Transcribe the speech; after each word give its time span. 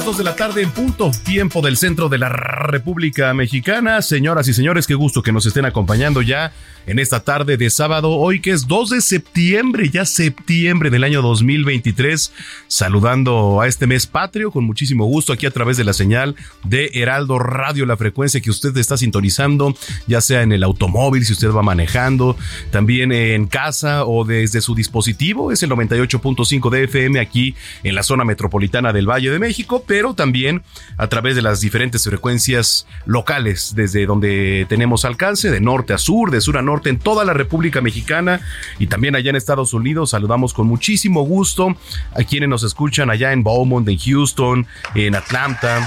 Las 0.00 0.06
2 0.06 0.16
de 0.16 0.24
la 0.24 0.34
tarde 0.34 0.62
en 0.62 0.70
punto, 0.70 1.10
tiempo 1.24 1.60
del 1.60 1.76
centro 1.76 2.08
de 2.08 2.16
la 2.16 2.30
República 2.30 3.34
Mexicana. 3.34 4.00
Señoras 4.00 4.48
y 4.48 4.54
señores, 4.54 4.86
qué 4.86 4.94
gusto 4.94 5.22
que 5.22 5.30
nos 5.30 5.44
estén 5.44 5.66
acompañando 5.66 6.22
ya 6.22 6.54
en 6.86 6.98
esta 6.98 7.20
tarde 7.20 7.56
de 7.56 7.70
sábado, 7.70 8.10
hoy 8.10 8.40
que 8.40 8.50
es 8.50 8.66
2 8.66 8.90
de 8.90 9.00
septiembre, 9.00 9.90
ya 9.90 10.04
septiembre 10.04 10.90
del 10.90 11.04
año 11.04 11.22
2023, 11.22 12.32
saludando 12.66 13.60
a 13.60 13.68
este 13.68 13.86
mes 13.86 14.06
patrio 14.06 14.50
con 14.50 14.64
muchísimo 14.64 15.04
gusto 15.04 15.32
aquí 15.32 15.46
a 15.46 15.50
través 15.50 15.76
de 15.76 15.84
la 15.84 15.92
señal 15.92 16.36
de 16.64 16.90
Heraldo 16.94 17.38
Radio, 17.38 17.84
la 17.86 17.96
frecuencia 17.96 18.40
que 18.40 18.50
usted 18.50 18.76
está 18.76 18.96
sintonizando, 18.96 19.74
ya 20.06 20.20
sea 20.20 20.42
en 20.42 20.52
el 20.52 20.62
automóvil, 20.62 21.24
si 21.24 21.34
usted 21.34 21.50
va 21.50 21.62
manejando, 21.62 22.36
también 22.70 23.12
en 23.12 23.46
casa 23.46 24.04
o 24.04 24.24
desde 24.24 24.60
su 24.60 24.74
dispositivo, 24.74 25.52
es 25.52 25.62
el 25.62 25.70
98.5 25.70 26.70
de 26.70 26.84
FM 26.84 27.20
aquí 27.20 27.54
en 27.82 27.94
la 27.94 28.02
zona 28.02 28.24
metropolitana 28.24 28.92
del 28.92 29.08
Valle 29.08 29.30
de 29.30 29.38
México, 29.38 29.84
pero 29.90 30.14
también 30.14 30.62
a 30.98 31.08
través 31.08 31.34
de 31.34 31.42
las 31.42 31.60
diferentes 31.60 32.04
frecuencias 32.04 32.86
locales, 33.06 33.72
desde 33.74 34.06
donde 34.06 34.64
tenemos 34.68 35.04
alcance, 35.04 35.50
de 35.50 35.60
norte 35.60 35.92
a 35.92 35.98
sur, 35.98 36.30
de 36.30 36.40
sur 36.40 36.58
a 36.58 36.62
norte, 36.62 36.90
en 36.90 37.00
toda 37.00 37.24
la 37.24 37.32
República 37.32 37.80
Mexicana 37.80 38.40
y 38.78 38.86
también 38.86 39.16
allá 39.16 39.30
en 39.30 39.34
Estados 39.34 39.74
Unidos. 39.74 40.10
Saludamos 40.10 40.54
con 40.54 40.68
muchísimo 40.68 41.22
gusto 41.22 41.76
a 42.12 42.22
quienes 42.22 42.48
nos 42.48 42.62
escuchan 42.62 43.10
allá 43.10 43.32
en 43.32 43.42
Beaumont, 43.42 43.88
en 43.88 43.98
Houston, 43.98 44.64
en 44.94 45.16
Atlanta, 45.16 45.84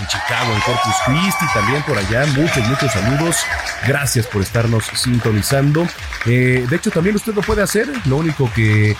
en 0.00 0.06
Chicago, 0.06 0.54
en 0.54 0.60
Corpus 0.60 0.94
Christi, 1.06 1.44
también 1.52 1.82
por 1.82 1.98
allá. 1.98 2.24
Muchos, 2.26 2.64
muchos 2.68 2.92
saludos. 2.92 3.38
Gracias 3.86 4.26
por 4.26 4.40
estarnos 4.42 4.84
sintonizando. 4.94 5.86
Eh, 6.26 6.66
de 6.68 6.76
hecho, 6.76 6.90
también 6.90 7.16
usted 7.16 7.34
lo 7.34 7.40
puede 7.42 7.62
hacer. 7.62 7.88
Lo 8.06 8.16
único 8.16 8.50
que 8.54 8.96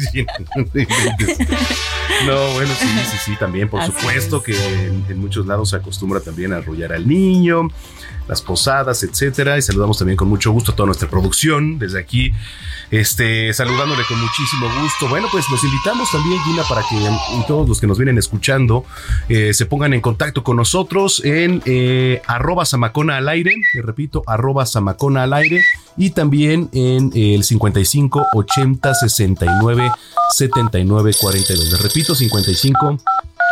No 2.25 2.53
bueno, 2.53 2.71
sí, 2.79 2.87
sí, 3.11 3.17
sí, 3.25 3.35
también, 3.39 3.67
por 3.69 3.81
Así 3.81 3.91
supuesto 3.91 4.37
es. 4.37 4.43
que 4.43 4.85
en, 4.85 5.05
en 5.09 5.19
muchos 5.19 5.45
lados 5.45 5.71
se 5.71 5.75
acostumbra 5.75 6.19
también 6.19 6.53
a 6.53 6.57
arrullar 6.57 6.93
al 6.93 7.07
niño, 7.07 7.67
las 8.27 8.41
posadas, 8.41 9.03
etcétera. 9.03 9.57
Y 9.57 9.61
saludamos 9.61 9.97
también 9.97 10.17
con 10.17 10.27
mucho 10.29 10.51
gusto 10.51 10.71
a 10.71 10.75
toda 10.75 10.85
nuestra 10.87 11.09
producción 11.09 11.77
desde 11.79 11.99
aquí, 11.99 12.31
este, 12.95 13.53
saludándole 13.53 14.03
con 14.07 14.19
muchísimo 14.19 14.67
gusto. 14.81 15.09
Bueno, 15.09 15.27
pues 15.31 15.45
los 15.49 15.63
invitamos 15.63 16.09
también, 16.11 16.41
Gina, 16.43 16.63
para 16.63 16.81
que 16.89 16.95
mm, 16.95 17.45
todos 17.47 17.67
los 17.67 17.81
que 17.81 17.87
nos 17.87 17.97
vienen 17.97 18.17
escuchando 18.17 18.85
eh, 19.27 19.53
se 19.53 19.65
pongan 19.65 19.93
en 19.93 20.01
contacto 20.01 20.43
con 20.43 20.55
nosotros 20.55 21.21
en 21.25 21.61
eh, 21.65 22.21
arroba 22.25 22.65
samacona 22.65 23.17
al 23.17 23.27
aire, 23.27 23.53
le 23.73 23.81
repito, 23.81 24.23
arroba 24.27 24.65
samacona 24.65 25.23
al 25.23 25.33
aire 25.33 25.61
y 25.97 26.11
también 26.11 26.69
en 26.71 27.11
el 27.13 27.43
55 27.43 28.27
80 28.33 28.93
69 28.93 29.91
79 30.31 31.11
42. 31.19 31.71
Les 31.71 31.81
repito, 31.81 32.15
55 32.15 32.97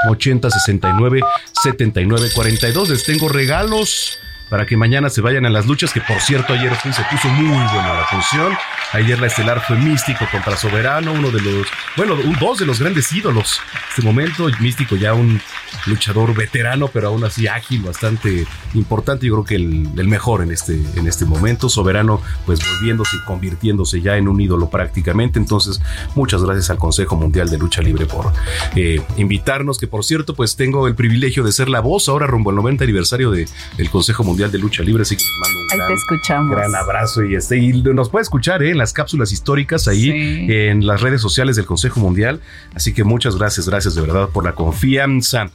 80 0.10 0.50
69 0.50 1.22
79 1.62 2.30
42. 2.34 2.90
Les 2.90 3.04
tengo 3.04 3.28
regalos 3.28 4.18
para 4.50 4.66
que 4.66 4.78
mañana 4.78 5.10
se 5.10 5.22
vayan 5.22 5.46
a 5.46 5.50
las 5.50 5.66
luchas, 5.66 5.92
que 5.94 6.02
por 6.02 6.20
cierto 6.22 6.54
ayer 6.54 6.72
se 6.78 7.04
puso 7.12 7.28
muy 7.30 7.48
buena 7.48 7.94
la 7.96 8.06
función. 8.06 8.54
Ayer 8.92 9.20
la 9.20 9.28
estelar 9.28 9.62
fue 9.66 9.76
Místico 9.78 10.26
contra 10.32 10.56
Soberano, 10.56 11.14
uno 11.14 11.32
de 11.32 11.42
los, 11.42 11.68
bueno, 11.98 12.14
un- 12.14 12.38
dos 12.40 12.60
de 12.60 12.66
los 12.68 12.80
grandes 12.80 13.12
ídolos. 13.12 13.60
Este 13.90 14.04
momento, 14.04 14.48
Místico 14.60 14.96
ya 14.96 15.14
un 15.16 15.42
luchador 15.88 16.36
veterano, 16.36 16.88
pero 16.90 17.08
aún 17.08 17.24
así 17.24 17.48
ágil, 17.48 17.82
bastante 17.82 18.46
importante. 18.76 19.26
Yo 19.26 19.34
creo 19.34 19.46
que 19.46 19.56
el, 19.56 19.88
el 19.98 20.08
mejor 20.08 20.44
en 20.44 20.52
este, 20.52 20.80
en 20.96 21.08
este 21.08 21.26
momento. 21.26 21.70
Soberano, 21.70 22.22
pues 22.46 22.60
volviéndose 22.60 23.16
y 23.18 23.26
convirtiéndose 23.26 24.02
ya 24.02 24.18
en 24.18 24.28
un 24.28 24.40
ídolo 24.40 24.70
prácticamente. 24.70 25.40
Entonces, 25.40 25.82
muchas 26.14 26.44
gracias 26.44 26.70
al 26.70 26.78
Consejo 26.78 27.16
Mundial 27.16 27.50
de 27.50 27.58
Lucha 27.58 27.82
Libre 27.82 28.06
por 28.06 28.32
eh, 28.76 29.02
invitarnos, 29.18 29.80
que 29.80 29.88
por 29.88 30.04
cierto, 30.06 30.36
pues 30.36 30.56
tengo 30.56 30.88
el 30.88 30.94
privilegio 30.94 31.44
de 31.44 31.52
ser 31.52 31.70
la 31.70 31.80
voz 31.80 32.08
ahora 32.10 32.28
rumbo 32.28 32.52
al 32.52 32.58
90 32.58 32.84
aniversario 32.84 33.32
de, 33.32 33.48
del 33.78 33.90
Consejo 33.90 34.24
Mundial 34.24 34.33
de 34.36 34.58
Lucha 34.58 34.84
Libre, 34.84 35.04
así 35.04 35.16
que 35.16 35.24
les 35.24 35.40
mando 35.40 35.60
un 35.60 35.72
Ahí 35.72 35.78
gran, 35.78 35.88
te 35.88 35.94
escuchamos. 35.94 36.56
gran 36.56 36.76
abrazo 36.76 37.24
y 37.24 37.36
este 37.36 37.58
y 37.58 37.72
nos 37.84 38.10
puede 38.10 38.24
escuchar 38.24 38.64
¿eh? 38.64 38.72
en 38.72 38.78
las 38.78 38.92
cápsulas 38.94 39.32
históricas 39.32 39.88
ahí 39.88 40.12
Sí. 40.12 40.46
en 40.50 40.86
las 40.88 41.02
redes 41.02 41.22
sociales 41.22 41.56
del 41.56 41.66
Consejo 41.66 42.00
Mundial. 42.00 42.42
Así 42.76 42.94
que 42.94 43.04
muchas 43.04 43.36
gracias, 43.38 43.68
gracias 43.70 43.96
de 43.96 44.02
verdad 44.02 44.30
por 44.30 44.44
la 44.44 44.54
confianza. 44.54 45.50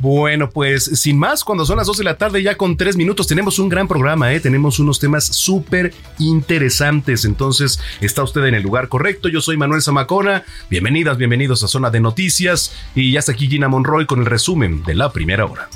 Bueno, 0.00 0.48
pues 0.50 0.84
sin 0.84 1.18
más, 1.18 1.42
cuando 1.42 1.64
son 1.66 1.76
las 1.78 1.88
2 1.88 1.96
de 1.98 2.04
la 2.04 2.16
tarde, 2.16 2.40
ya 2.40 2.56
con 2.56 2.76
3 2.76 2.96
minutos, 2.96 3.26
tenemos 3.26 3.58
un 3.58 3.68
gran 3.68 3.88
programa, 3.88 4.32
¿eh? 4.32 4.38
tenemos 4.38 4.78
unos 4.78 5.00
temas 5.00 5.24
súper 5.24 5.92
interesantes. 6.18 7.24
Entonces, 7.24 7.80
está 8.00 8.22
usted 8.22 8.44
en 8.44 8.54
el 8.54 8.62
lugar 8.62 8.88
correcto. 8.88 9.28
Yo 9.28 9.40
soy 9.40 9.56
Manuel 9.56 9.82
Zamacona. 9.82 10.44
Bienvenidas, 10.70 11.16
bienvenidos 11.18 11.64
a 11.64 11.68
Zona 11.68 11.90
de 11.90 11.98
Noticias. 11.98 12.72
Y 12.94 13.10
ya 13.12 13.18
está 13.18 13.32
aquí 13.32 13.48
Gina 13.48 13.66
Monroy 13.68 14.06
con 14.06 14.20
el 14.20 14.26
resumen 14.26 14.84
de 14.84 14.94
la 14.94 15.10
primera 15.12 15.46
hora. 15.46 15.68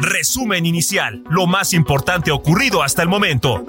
Resumen 0.00 0.66
inicial, 0.66 1.22
lo 1.28 1.46
más 1.46 1.72
importante 1.72 2.30
ocurrido 2.30 2.82
hasta 2.82 3.02
el 3.02 3.08
momento. 3.08 3.64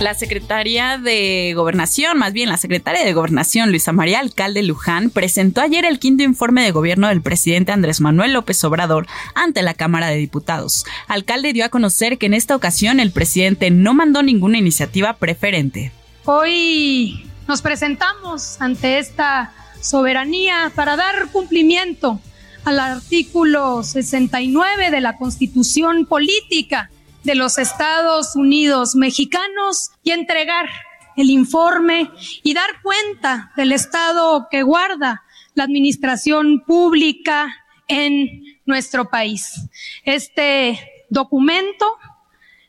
La 0.00 0.14
secretaria 0.14 0.96
de 0.96 1.52
Gobernación, 1.56 2.18
más 2.18 2.32
bien 2.32 2.48
la 2.48 2.56
secretaria 2.56 3.04
de 3.04 3.12
Gobernación, 3.12 3.70
Luisa 3.70 3.90
María 3.90 4.20
Alcalde 4.20 4.62
Luján, 4.62 5.10
presentó 5.10 5.60
ayer 5.60 5.84
el 5.84 5.98
quinto 5.98 6.22
informe 6.22 6.62
de 6.62 6.70
gobierno 6.70 7.08
del 7.08 7.20
presidente 7.20 7.72
Andrés 7.72 8.00
Manuel 8.00 8.32
López 8.32 8.62
Obrador 8.62 9.08
ante 9.34 9.60
la 9.62 9.74
Cámara 9.74 10.06
de 10.06 10.14
Diputados. 10.14 10.84
Alcalde 11.08 11.52
dio 11.52 11.64
a 11.64 11.70
conocer 11.70 12.16
que 12.16 12.26
en 12.26 12.34
esta 12.34 12.54
ocasión 12.54 13.00
el 13.00 13.10
presidente 13.10 13.72
no 13.72 13.92
mandó 13.92 14.22
ninguna 14.22 14.58
iniciativa 14.58 15.14
preferente. 15.14 15.90
Hoy 16.26 17.28
nos 17.48 17.60
presentamos 17.60 18.60
ante 18.60 18.98
esta 18.98 19.52
soberanía 19.80 20.70
para 20.76 20.94
dar 20.94 21.28
cumplimiento 21.32 22.20
al 22.64 22.78
artículo 22.78 23.82
69 23.82 24.92
de 24.92 25.00
la 25.00 25.16
Constitución 25.16 26.06
Política 26.06 26.88
de 27.28 27.34
los 27.34 27.58
Estados 27.58 28.36
Unidos 28.36 28.94
Mexicanos 28.94 29.90
y 30.02 30.12
entregar 30.12 30.66
el 31.14 31.28
informe 31.28 32.10
y 32.42 32.54
dar 32.54 32.80
cuenta 32.82 33.52
del 33.54 33.72
estado 33.72 34.48
que 34.50 34.62
guarda 34.62 35.22
la 35.52 35.64
administración 35.64 36.64
pública 36.66 37.54
en 37.86 38.44
nuestro 38.64 39.10
país. 39.10 39.60
Este 40.04 40.80
documento 41.10 41.98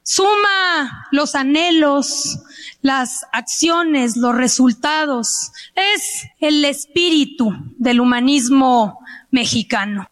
suma 0.04 1.08
los 1.12 1.36
anhelos, 1.36 2.40
las 2.82 3.26
acciones, 3.32 4.18
los 4.18 4.36
resultados. 4.36 5.54
Es 5.74 6.26
el 6.42 6.66
espíritu 6.66 7.54
del 7.78 8.02
humanismo 8.02 9.00
mexicano. 9.32 10.10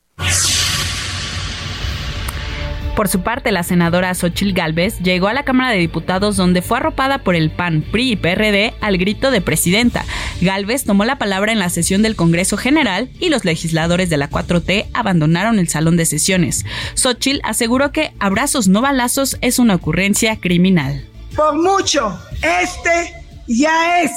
Por 2.98 3.10
su 3.10 3.22
parte, 3.22 3.52
la 3.52 3.62
senadora 3.62 4.16
Xochil 4.16 4.54
Gálvez 4.54 4.98
llegó 5.04 5.28
a 5.28 5.34
la 5.34 5.44
Cámara 5.46 5.70
de 5.70 5.78
Diputados 5.78 6.36
donde 6.36 6.64
fue 6.64 6.80
arropada 6.80 7.20
por 7.20 7.36
el 7.36 7.52
PAN, 7.52 7.86
PRI 7.92 8.14
y 8.14 8.16
PRD 8.16 8.74
al 8.82 8.98
grito 8.98 9.30
de 9.30 9.40
presidenta. 9.40 10.04
Gálvez 10.42 10.84
tomó 10.84 11.06
la 11.06 11.20
palabra 11.20 11.52
en 11.52 11.60
la 11.60 11.70
sesión 11.70 12.02
del 12.02 12.16
Congreso 12.16 12.58
General 12.58 13.08
y 13.20 13.30
los 13.30 13.46
legisladores 13.46 14.10
de 14.10 14.18
la 14.18 14.32
4T 14.32 14.88
abandonaron 14.96 15.60
el 15.60 15.70
salón 15.70 15.96
de 15.96 16.08
sesiones. 16.08 16.66
Xochil 16.96 17.40
aseguró 17.44 17.92
que 17.92 18.14
abrazos 18.18 18.68
no 18.68 18.82
balazos 18.82 19.38
es 19.42 19.60
una 19.60 19.76
ocurrencia 19.76 20.38
criminal. 20.38 21.08
Por 21.36 21.54
mucho, 21.54 22.20
este 22.42 23.14
ya 23.46 24.02
es 24.02 24.12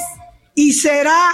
y 0.54 0.72
será 0.72 1.28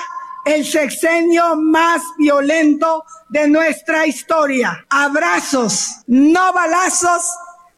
el 0.46 0.64
sexenio 0.64 1.56
más 1.56 2.02
violento 2.16 3.04
de 3.28 3.48
nuestra 3.48 4.06
historia. 4.06 4.86
Abrazos, 4.88 5.96
no 6.06 6.52
balazos, 6.52 7.24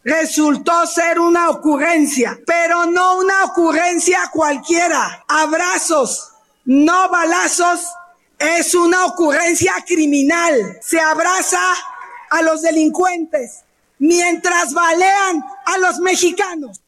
resultó 0.04 0.86
ser 0.86 1.18
una 1.18 1.48
ocurrencia, 1.48 2.38
pero 2.46 2.84
no 2.84 3.18
una 3.18 3.44
ocurrencia 3.44 4.30
cualquiera. 4.30 5.24
Abrazos, 5.26 6.30
no 6.66 7.08
balazos, 7.08 7.80
es 8.38 8.74
una 8.74 9.06
ocurrencia 9.06 9.72
criminal. 9.86 10.78
Se 10.82 11.00
abraza 11.00 11.62
a 12.28 12.42
los 12.42 12.60
delincuentes 12.60 13.64
mientras 13.98 14.74
balean 14.74 15.42
a 15.64 15.78
los 15.78 16.00
mexicanos. 16.00 16.82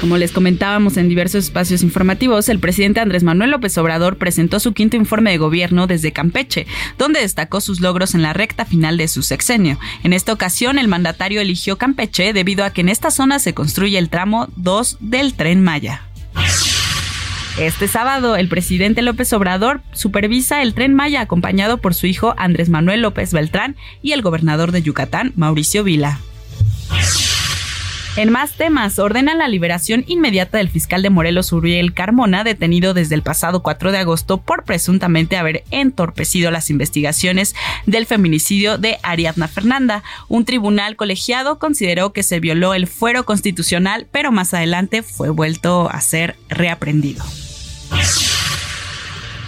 Como 0.00 0.18
les 0.18 0.30
comentábamos 0.30 0.98
en 0.98 1.08
diversos 1.08 1.44
espacios 1.44 1.82
informativos, 1.82 2.50
el 2.50 2.58
presidente 2.58 3.00
Andrés 3.00 3.22
Manuel 3.22 3.50
López 3.50 3.76
Obrador 3.78 4.18
presentó 4.18 4.60
su 4.60 4.74
quinto 4.74 4.96
informe 4.96 5.30
de 5.30 5.38
gobierno 5.38 5.86
desde 5.86 6.12
Campeche, 6.12 6.66
donde 6.98 7.20
destacó 7.20 7.62
sus 7.62 7.80
logros 7.80 8.14
en 8.14 8.20
la 8.20 8.34
recta 8.34 8.66
final 8.66 8.98
de 8.98 9.08
su 9.08 9.22
sexenio. 9.22 9.78
En 10.04 10.12
esta 10.12 10.34
ocasión, 10.34 10.78
el 10.78 10.88
mandatario 10.88 11.40
eligió 11.40 11.78
Campeche 11.78 12.34
debido 12.34 12.64
a 12.64 12.70
que 12.70 12.82
en 12.82 12.90
esta 12.90 13.10
zona 13.10 13.38
se 13.38 13.54
construye 13.54 13.96
el 13.98 14.10
tramo 14.10 14.48
2 14.56 14.98
del 15.00 15.32
tren 15.34 15.64
Maya. 15.64 16.02
Este 17.58 17.88
sábado, 17.88 18.36
el 18.36 18.48
presidente 18.48 19.00
López 19.00 19.32
Obrador 19.32 19.80
supervisa 19.92 20.60
el 20.60 20.74
tren 20.74 20.92
Maya 20.92 21.22
acompañado 21.22 21.78
por 21.78 21.94
su 21.94 22.06
hijo 22.06 22.34
Andrés 22.36 22.68
Manuel 22.68 23.00
López 23.00 23.32
Beltrán 23.32 23.76
y 24.02 24.12
el 24.12 24.20
gobernador 24.20 24.72
de 24.72 24.82
Yucatán, 24.82 25.32
Mauricio 25.36 25.82
Vila. 25.82 26.20
En 28.16 28.30
más 28.30 28.52
temas, 28.52 28.98
ordenan 28.98 29.36
la 29.36 29.46
liberación 29.46 30.02
inmediata 30.06 30.56
del 30.56 30.70
fiscal 30.70 31.02
de 31.02 31.10
Morelos, 31.10 31.52
Uriel 31.52 31.92
Carmona, 31.92 32.44
detenido 32.44 32.94
desde 32.94 33.14
el 33.14 33.20
pasado 33.20 33.62
4 33.62 33.92
de 33.92 33.98
agosto 33.98 34.38
por 34.38 34.64
presuntamente 34.64 35.36
haber 35.36 35.64
entorpecido 35.70 36.50
las 36.50 36.70
investigaciones 36.70 37.54
del 37.84 38.06
feminicidio 38.06 38.78
de 38.78 38.96
Ariadna 39.02 39.48
Fernanda. 39.48 40.02
Un 40.28 40.46
tribunal 40.46 40.96
colegiado 40.96 41.58
consideró 41.58 42.14
que 42.14 42.22
se 42.22 42.40
violó 42.40 42.72
el 42.72 42.86
fuero 42.86 43.26
constitucional, 43.26 44.06
pero 44.10 44.32
más 44.32 44.54
adelante 44.54 45.02
fue 45.02 45.28
vuelto 45.28 45.90
a 45.90 46.00
ser 46.00 46.36
reaprendido. 46.48 47.22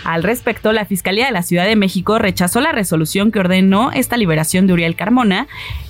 Al 0.09 0.23
respecto, 0.23 0.73
la 0.73 0.87
Fiscalía 0.87 1.27
de 1.27 1.33
la 1.33 1.43
Ciudad 1.43 1.67
de 1.67 1.77
México 1.77 2.19
rechazó 2.19 2.63
la 2.63 2.73
resolución 2.73 3.31
que 3.31 3.41
ordenó 3.41 3.93
esta 3.93 4.17
liberación 4.17 4.67
de 4.67 4.73
Uriel 4.73 4.97
Carmona 4.97 5.49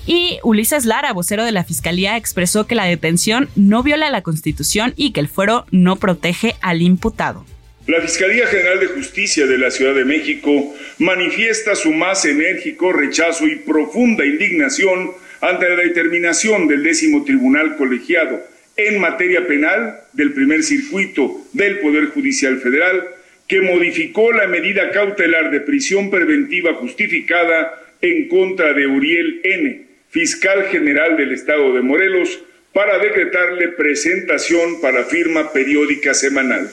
y 0.09 0.41
Ulises 0.43 0.87
Lara, 0.87 1.13
vocero 1.13 1.45
de 1.45 1.53
la 1.53 1.63
Fiscalía, 1.63 2.17
expresó 2.17 2.67
que 2.67 2.75
la 2.75 2.87
detención 2.87 3.49
no 3.55 3.85
viola 3.85 4.11
la 4.11 4.23
Constitución 4.23 4.93
y 4.97 5.13
que 5.13 5.21
el 5.21 5.29
fuero 5.29 5.67
no 5.71 5.95
protege 5.95 6.57
al 6.63 6.83
imputado. 6.83 7.47
La 7.87 8.01
Fiscalía 8.01 8.49
General 8.49 8.81
de 8.81 8.89
Justicia 8.89 9.47
de 9.47 9.57
la 9.57 9.71
Ciudad 9.71 9.95
de 9.95 10.05
México 10.05 10.51
manifiesta 10.99 11.77
su 11.77 11.93
más 11.93 12.25
enérgico 12.25 12.93
rechazo 12.93 13.47
y 13.47 13.55
profunda 13.55 14.27
indignación 14.27 15.13
ante 15.41 15.69
la 15.69 15.77
determinación 15.77 16.67
del 16.67 16.83
décimo 16.83 17.23
tribunal 17.23 17.77
colegiado 17.77 18.41
en 18.77 19.01
materia 19.01 19.47
penal 19.47 20.01
del 20.13 20.33
primer 20.33 20.65
circuito 20.65 21.41
del 21.53 21.79
Poder 21.79 22.07
Judicial 22.07 22.59
Federal 22.59 23.11
que 23.49 23.63
modificó 23.63 24.31
la 24.31 24.47
medida 24.47 24.91
cautelar 24.91 25.51
de 25.51 25.61
prisión 25.61 26.11
preventiva 26.11 26.75
justificada 26.75 27.83
en 28.03 28.29
contra 28.29 28.75
de 28.75 28.87
Uriel 28.87 29.41
N., 29.43 29.87
fiscal 30.11 30.65
general 30.71 31.17
del 31.17 31.33
estado 31.33 31.73
de 31.73 31.81
Morelos, 31.81 32.45
para 32.73 32.99
decretarle 32.99 33.69
presentación 33.69 34.81
para 34.81 35.05
firma 35.05 35.53
periódica 35.53 36.13
semanal. 36.15 36.71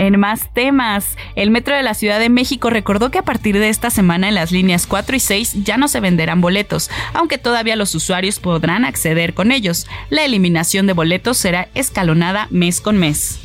En 0.00 0.18
más 0.18 0.50
temas, 0.54 1.18
el 1.36 1.50
Metro 1.50 1.76
de 1.76 1.82
la 1.82 1.92
Ciudad 1.92 2.18
de 2.18 2.30
México 2.30 2.70
recordó 2.70 3.10
que 3.10 3.18
a 3.18 3.22
partir 3.22 3.58
de 3.58 3.68
esta 3.68 3.90
semana 3.90 4.28
en 4.28 4.34
las 4.34 4.50
líneas 4.50 4.86
4 4.86 5.14
y 5.14 5.20
6 5.20 5.62
ya 5.62 5.76
no 5.76 5.88
se 5.88 6.00
venderán 6.00 6.40
boletos, 6.40 6.90
aunque 7.12 7.36
todavía 7.36 7.76
los 7.76 7.94
usuarios 7.94 8.38
podrán 8.38 8.86
acceder 8.86 9.34
con 9.34 9.52
ellos. 9.52 9.86
La 10.08 10.24
eliminación 10.24 10.86
de 10.86 10.94
boletos 10.94 11.36
será 11.36 11.68
escalonada 11.74 12.48
mes 12.50 12.80
con 12.80 12.96
mes. 12.96 13.40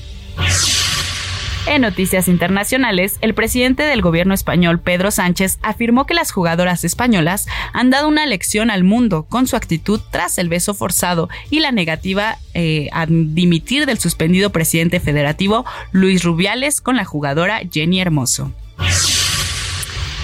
En 1.67 1.81
noticias 1.81 2.27
internacionales, 2.27 3.17
el 3.21 3.33
presidente 3.33 3.81
del 3.83 4.03
gobierno 4.03 4.35
español, 4.35 4.79
Pedro 4.79 5.09
Sánchez, 5.09 5.57
afirmó 5.63 6.06
que 6.06 6.13
las 6.13 6.31
jugadoras 6.31 6.83
españolas 6.83 7.47
han 7.73 7.89
dado 7.89 8.07
una 8.07 8.27
lección 8.27 8.69
al 8.69 8.83
mundo 8.83 9.25
con 9.27 9.47
su 9.47 9.56
actitud 9.56 10.00
tras 10.12 10.38
el 10.38 10.47
beso 10.47 10.75
forzado 10.75 11.27
y 11.50 11.62
la 11.62 11.71
negativa 11.71 12.38
eh, 12.53 12.89
a 12.94 13.07
dimitir 13.07 13.88
del 13.88 13.97
suspendido 13.97 14.51
presidente 14.51 15.00
federativo 15.00 15.65
Luis 15.91 16.24
Rubiales 16.24 16.81
con 16.81 16.98
la 16.98 17.05
jugadora 17.05 17.62
Jenny 17.72 18.00
Hermoso. 18.00 18.53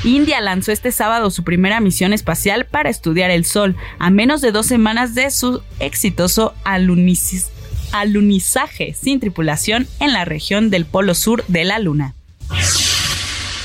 India 0.04 0.42
lanzó 0.42 0.72
este 0.72 0.92
sábado 0.92 1.32
su 1.32 1.44
primera 1.44 1.80
misión 1.80 2.14
espacial 2.14 2.66
para 2.66 2.90
estudiar 2.90 3.32
el 3.32 3.46
Sol, 3.46 3.76
a 3.98 4.12
menos 4.12 4.42
de 4.42 4.52
dos 4.52 4.68
semanas 4.68 5.16
de 5.16 5.32
su 5.32 5.62
exitoso 5.80 6.54
alunicismo 6.64 7.51
alunizaje 7.92 8.94
sin 8.94 9.20
tripulación 9.20 9.88
en 10.00 10.14
la 10.14 10.26
región 10.26 10.70
del 10.70 10.86
Polo 10.86 11.16
Sur 11.16 11.44
de 11.48 11.64
la 11.64 11.80
Luna. 11.80 12.14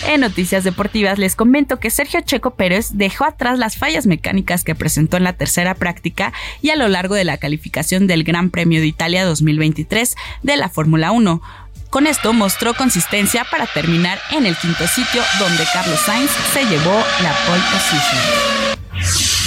En 0.06 0.21
noticias 0.21 0.62
deportivas 0.62 1.18
les 1.18 1.35
comento 1.35 1.80
que 1.80 1.90
Sergio 1.90 2.21
Checo 2.21 2.54
Pérez 2.54 2.90
dejó 2.92 3.25
atrás 3.25 3.59
las 3.59 3.76
fallas 3.76 4.06
mecánicas 4.06 4.62
que 4.62 4.76
presentó 4.76 5.16
en 5.16 5.25
la 5.25 5.33
tercera 5.33 5.75
práctica 5.75 6.33
y 6.62 6.71
a 6.71 6.76
lo 6.76 6.87
largo 6.88 7.16
de 7.16 7.25
la 7.25 7.38
calificación 7.38 8.06
del 8.06 8.23
Gran 8.23 8.50
Premio 8.50 8.80
de 8.80 8.87
Italia 8.87 9.25
2023 9.25 10.14
de 10.42 10.56
la 10.56 10.68
Fórmula 10.68 11.11
1. 11.11 11.42
Con 11.90 12.06
esto 12.06 12.33
mostró 12.33 12.75
consistencia 12.75 13.45
para 13.50 13.66
terminar 13.66 14.21
en 14.30 14.47
el 14.47 14.56
quinto 14.56 14.87
sitio 14.87 15.23
donde 15.40 15.64
Carlos 15.73 15.99
Sainz 16.00 16.30
se 16.52 16.64
llevó 16.64 17.04
la 17.23 17.35
pole 17.47 17.62
position. 17.73 19.46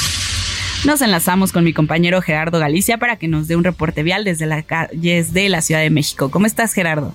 Nos 0.86 1.02
enlazamos 1.02 1.52
con 1.52 1.66
mi 1.66 1.74
compañero 1.74 2.22
Gerardo 2.22 2.58
Galicia 2.58 2.98
para 2.98 3.18
que 3.18 3.28
nos 3.28 3.50
dé 3.50 3.58
un 3.58 3.66
reporte 3.66 4.02
vial 4.02 4.24
desde 4.24 4.46
las 4.46 4.64
calles 4.64 5.34
de 5.34 5.50
la 5.50 5.62
Ciudad 5.62 5.82
de 5.82 5.90
México. 5.90 6.32
¿Cómo 6.32 6.46
estás, 6.46 6.72
Gerardo? 6.74 7.14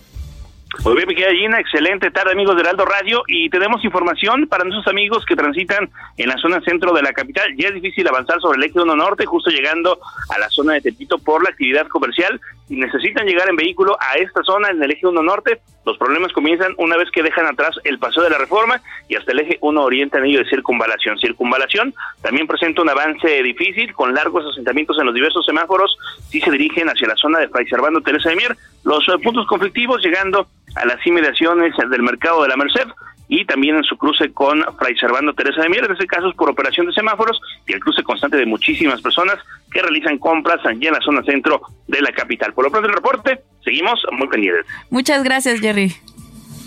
Muy 0.83 0.97
bien, 0.97 1.09
mi 1.09 1.15
Gina, 1.15 1.61
excelente 1.61 2.11
tarde 2.11 2.33
amigos 2.33 2.57
de 2.57 2.63
Heraldo 2.63 2.85
Radio 2.85 3.23
y 3.27 3.49
tenemos 3.49 3.85
información 3.85 4.47
para 4.49 4.65
nuestros 4.65 4.87
amigos 4.89 5.25
que 5.25 5.37
transitan 5.37 5.89
en 6.17 6.29
la 6.29 6.37
zona 6.37 6.61
centro 6.63 6.93
de 6.93 7.03
la 7.03 7.13
capital. 7.13 7.55
Ya 7.57 7.69
es 7.69 7.75
difícil 7.75 8.07
avanzar 8.09 8.41
sobre 8.41 8.59
el 8.59 8.65
eje 8.65 8.81
1 8.81 8.97
norte, 8.97 9.25
justo 9.25 9.51
llegando 9.51 9.99
a 10.29 10.39
la 10.39 10.49
zona 10.51 10.75
de 10.75 10.83
Tepito 10.83 11.19
por 11.19 11.43
la 11.43 11.51
actividad 11.51 11.87
comercial. 11.89 12.41
Si 12.69 12.77
necesitan 12.77 13.27
llegar 13.27 13.49
en 13.49 13.57
vehículo 13.57 13.97
a 14.01 14.15
esta 14.15 14.43
zona, 14.43 14.69
en 14.71 14.83
el 14.83 14.91
eje 14.91 15.07
1 15.07 15.23
norte, 15.23 15.61
los 15.87 15.97
problemas 15.99 16.33
comienzan 16.33 16.75
una 16.79 16.97
vez 16.97 17.11
que 17.11 17.23
dejan 17.23 17.47
atrás 17.47 17.77
el 17.85 17.99
paso 17.99 18.23
de 18.23 18.31
la 18.31 18.39
reforma 18.39 18.81
y 19.09 19.17
hasta 19.17 19.33
el 19.33 19.41
eje 19.41 19.59
1 19.61 19.83
oriente 19.83 20.19
anillo 20.19 20.41
de 20.41 20.49
circunvalación. 20.49 21.19
Circunvalación 21.19 21.95
también 22.23 22.47
presenta 22.47 22.83
un 22.83 22.91
avance 22.91 23.43
difícil 23.43 23.93
con 23.93 24.15
largos 24.15 24.45
asentamientos 24.51 24.99
en 24.99 25.07
los 25.07 25.15
diversos 25.15 25.45
semáforos 25.47 25.97
si 26.29 26.41
se 26.41 26.51
dirigen 26.51 26.89
hacia 26.89 27.09
la 27.09 27.17
zona 27.17 27.39
de 27.39 27.49
Fray 27.49 27.67
Servando 27.67 28.01
Teresa 28.01 28.31
de 28.31 28.37
Mier. 28.37 28.57
Los 28.83 29.07
eh, 29.09 29.19
puntos 29.23 29.47
conflictivos 29.47 30.03
llegando 30.03 30.49
a 30.75 30.87
las 30.87 31.05
inmediaciones 31.07 31.75
del 31.91 32.03
mercado 32.03 32.43
de 32.43 32.49
la 32.49 32.57
Merced 32.57 32.89
y 33.29 33.45
también 33.47 33.77
en 33.77 33.85
su 33.85 33.97
cruce 33.97 34.33
con 34.33 34.63
Fray 34.79 34.97
Servando 34.97 35.33
Teresa 35.33 35.63
de 35.63 35.69
Mier, 35.69 35.85
en 35.85 35.93
este 35.93 36.07
caso 36.07 36.29
es 36.29 36.37
por 36.37 36.51
operación 36.51 36.87
de 36.87 36.93
semáforos 36.93 37.41
y 37.67 37.73
el 37.73 37.81
cruce 37.81 38.03
constante 38.03 38.37
de 38.37 38.47
muchísimas 38.47 39.01
personas 39.01 39.37
que 39.73 39.81
realizan 39.81 40.19
compras 40.19 40.65
allí 40.67 40.87
en 40.87 40.93
la 40.93 41.01
zona 41.01 41.23
centro 41.23 41.63
de 41.89 42.01
la 42.03 42.13
capital. 42.13 42.53
Por 42.53 42.65
lo 42.65 42.71
pronto 42.71 42.89
el 42.89 42.95
reporte, 42.95 43.41
seguimos 43.65 44.01
muy 44.13 44.29
pendientes. 44.29 44.67
Muchas 44.91 45.25
gracias, 45.25 45.61
Jerry. 45.61 45.95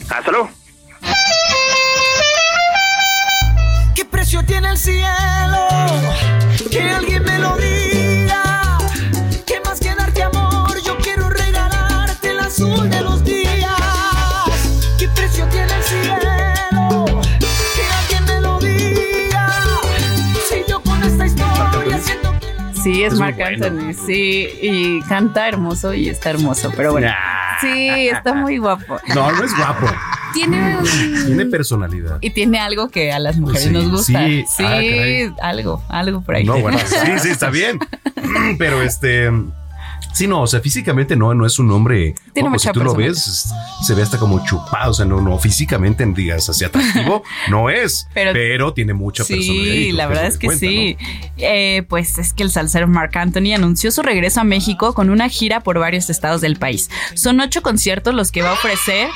Hasta 0.10 0.32
luego. 0.32 0.50
¿Qué 3.96 4.06
precio 4.06 4.44
tiene 4.46 4.72
el 4.72 4.78
cielo? 4.78 5.68
Que 6.72 6.82
alguien 6.82 7.24
me 7.24 7.40
lo 7.40 7.56
diga. 7.58 8.78
¿Qué 9.46 9.60
más 9.64 9.80
que 9.80 9.94
darte 9.96 10.24
amor? 10.24 10.82
Yo 10.84 10.98
quiero 10.98 11.30
regalarte 11.30 12.32
el 12.32 12.40
azul 12.40 12.90
de 12.90 12.97
Sí, 22.94 23.04
es, 23.04 23.14
Es 23.14 23.20
Marc 23.20 23.36
bueno. 23.38 23.66
Anthony, 23.66 23.94
sí, 24.06 24.48
y 24.62 25.02
canta 25.02 25.48
hermoso 25.48 25.94
y 25.94 26.10
está 26.10 26.30
hermoso, 26.30 26.72
pero 26.76 26.92
bueno. 26.94 27.08
Nah. 27.08 27.60
Sí, 27.62 28.08
está 28.08 28.34
muy 28.34 28.58
guapo. 28.60 28.98
No, 29.16 29.32
no 29.32 29.44
es 29.44 29.56
guapo. 29.58 29.88
Tiene 30.34 30.78
un- 30.78 31.26
Tiene 31.26 31.46
personalidad. 31.48 32.18
y 32.22 32.30
tiene 32.30 32.60
algo 32.60 32.90
que 32.90 33.12
a 33.12 33.20
las 33.20 33.38
mujeres 33.38 33.64
Sí, 33.64 33.70
nos 33.72 33.90
gusta. 33.90 34.26
sí. 34.26 34.46
Sí, 34.48 34.64
Ah, 34.64 35.50
algo, 35.50 35.84
algo 35.90 36.22
por 36.22 36.36
ahí. 36.36 36.44
No, 36.44 36.60
bueno, 36.60 36.78
sí, 36.86 37.20
sí, 37.20 37.30
está 37.30 37.50
bien. 37.50 37.80
Pero 38.60 38.82
este. 38.82 39.32
Sí, 40.18 40.28
no, 40.28 40.42
o 40.42 40.48
sea, 40.48 40.60
físicamente 40.62 41.16
no, 41.16 41.34
no 41.34 41.46
es 41.46 41.60
un 41.60 41.70
hombre. 41.72 42.16
Tiene 42.34 42.50
si 42.50 42.54
mucha 42.54 42.72
tú 42.74 42.80
lo 42.80 42.94
personalidad. 42.96 43.14
ves, 43.16 43.28
es- 43.28 43.86
se 43.86 43.94
ve 43.94 44.02
hasta 44.02 44.18
como 44.18 44.44
chupado. 44.46 44.92
O 44.92 44.94
sea, 44.94 45.06
no, 45.06 45.22
no, 45.22 45.38
físicamente 45.38 46.06
digas 46.08 46.50
así 46.50 46.64
atractivo, 46.66 47.24
no 47.50 47.70
es. 47.70 48.08
Pero, 48.14 48.34
Pero- 48.34 48.74
tiene 48.74 48.94
mucha 48.94 49.24
personalidad. 49.24 49.74
y 49.76 49.84
Sí, 49.86 49.92
la 49.92 50.08
verdad 50.08 50.26
es 50.28 50.38
que 50.38 50.48
cuenta, 50.48 50.66
sí. 50.66 50.98
Eh, 51.38 51.84
pues 51.88 52.18
es 52.18 52.34
que 52.34 52.44
el 52.44 52.52
salsero 52.52 52.88
Marc 52.88 53.16
Anthony 53.16 53.54
anunció 53.56 53.92
su 53.92 54.02
regreso 54.02 54.42
a 54.42 54.44
México 54.44 54.94
con 54.94 55.10
una 55.10 55.30
gira 55.30 55.62
por 55.62 55.78
varios 55.80 56.10
estados 56.10 56.42
del 56.42 56.58
país. 56.58 56.90
Son 57.14 57.40
ocho 57.40 57.62
conciertos 57.62 58.14
los 58.16 58.32
que 58.32 58.42
va 58.42 58.50
a 58.50 58.54
ofrecer. 58.54 59.10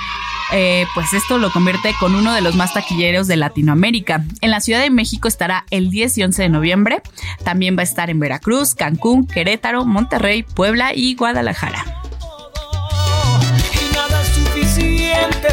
eh, 0.54 0.86
pues 0.94 1.14
esto 1.14 1.38
lo 1.38 1.50
convierte 1.50 1.94
con 1.98 2.14
uno 2.14 2.34
de 2.34 2.42
los 2.42 2.56
más 2.56 2.74
taquilleros 2.74 3.26
de 3.28 3.38
Latinoamérica. 3.38 4.26
En 4.42 4.52
la 4.52 4.60
Ciudad 4.60 4.82
de 4.82 4.90
México 4.90 5.30
estará 5.30 5.66
el 5.70 5.90
10 5.90 6.18
y 6.18 6.24
11 6.24 6.42
de 6.44 6.50
noviembre. 6.50 7.02
También 7.46 7.78
va 7.78 7.82
a 7.82 7.84
estar 7.84 8.10
en 8.10 8.20
Veracruz, 8.20 8.76
Cancún, 8.76 9.26
Querétaro, 9.28 9.86
Monterrey, 9.86 10.44
Puebla 10.44 10.91
y 10.94 11.16
Guadalajara. 11.16 11.84
Y 13.74 13.96
nada 13.96 14.22
es 14.22 14.28
suficiente. 14.28 15.50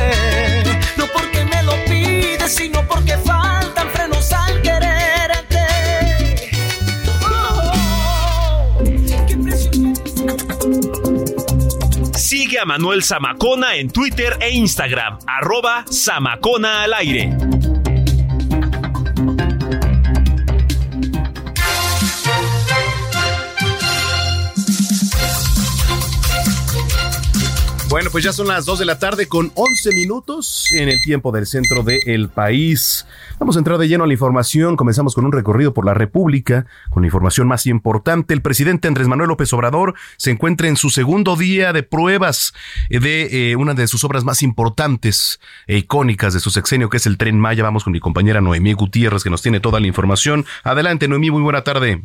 No 0.96 1.06
porque 1.06 1.44
me 1.44 1.62
lo 1.62 1.72
pides, 1.84 2.54
sino 2.54 2.86
porque 2.86 3.16
faltan 3.18 3.88
frenos 3.90 4.32
al 4.32 4.62
quererte. 4.62 5.66
Oh, 7.30 8.82
¿qué 9.26 9.36
precio 9.36 9.70
Sigue 12.16 12.58
a 12.58 12.64
Manuel 12.64 13.02
Zamacona 13.02 13.76
en 13.76 13.90
Twitter 13.90 14.36
e 14.40 14.50
Instagram, 14.50 15.18
arroba 15.26 15.84
Zamacona 15.90 16.82
al 16.82 16.94
aire. 16.94 17.77
Bueno, 27.90 28.10
pues 28.12 28.22
ya 28.22 28.34
son 28.34 28.48
las 28.48 28.66
2 28.66 28.80
de 28.80 28.84
la 28.84 28.98
tarde 28.98 29.28
con 29.28 29.50
11 29.54 29.94
minutos 29.94 30.70
en 30.74 30.90
el 30.90 31.00
tiempo 31.00 31.32
del 31.32 31.46
centro 31.46 31.82
del 31.82 32.28
país. 32.28 33.06
Vamos 33.38 33.56
a 33.56 33.60
entrar 33.60 33.78
de 33.78 33.88
lleno 33.88 34.04
a 34.04 34.06
la 34.06 34.12
información. 34.12 34.76
Comenzamos 34.76 35.14
con 35.14 35.24
un 35.24 35.32
recorrido 35.32 35.72
por 35.72 35.86
la 35.86 35.94
República 35.94 36.66
con 36.90 37.02
la 37.02 37.06
información 37.06 37.48
más 37.48 37.64
importante. 37.64 38.34
El 38.34 38.42
presidente 38.42 38.88
Andrés 38.88 39.08
Manuel 39.08 39.28
López 39.28 39.50
Obrador 39.54 39.94
se 40.18 40.30
encuentra 40.30 40.68
en 40.68 40.76
su 40.76 40.90
segundo 40.90 41.34
día 41.34 41.72
de 41.72 41.82
pruebas 41.82 42.52
de 42.90 43.52
eh, 43.52 43.56
una 43.56 43.72
de 43.72 43.86
sus 43.86 44.04
obras 44.04 44.22
más 44.22 44.42
importantes 44.42 45.40
e 45.66 45.78
icónicas 45.78 46.34
de 46.34 46.40
su 46.40 46.50
sexenio, 46.50 46.90
que 46.90 46.98
es 46.98 47.06
el 47.06 47.16
Tren 47.16 47.40
Maya. 47.40 47.62
Vamos 47.62 47.84
con 47.84 47.94
mi 47.94 48.00
compañera 48.00 48.42
Noemí 48.42 48.74
Gutiérrez, 48.74 49.24
que 49.24 49.30
nos 49.30 49.40
tiene 49.40 49.60
toda 49.60 49.80
la 49.80 49.86
información. 49.86 50.44
Adelante, 50.62 51.08
Noemí, 51.08 51.30
muy 51.30 51.42
buena 51.42 51.64
tarde. 51.64 52.02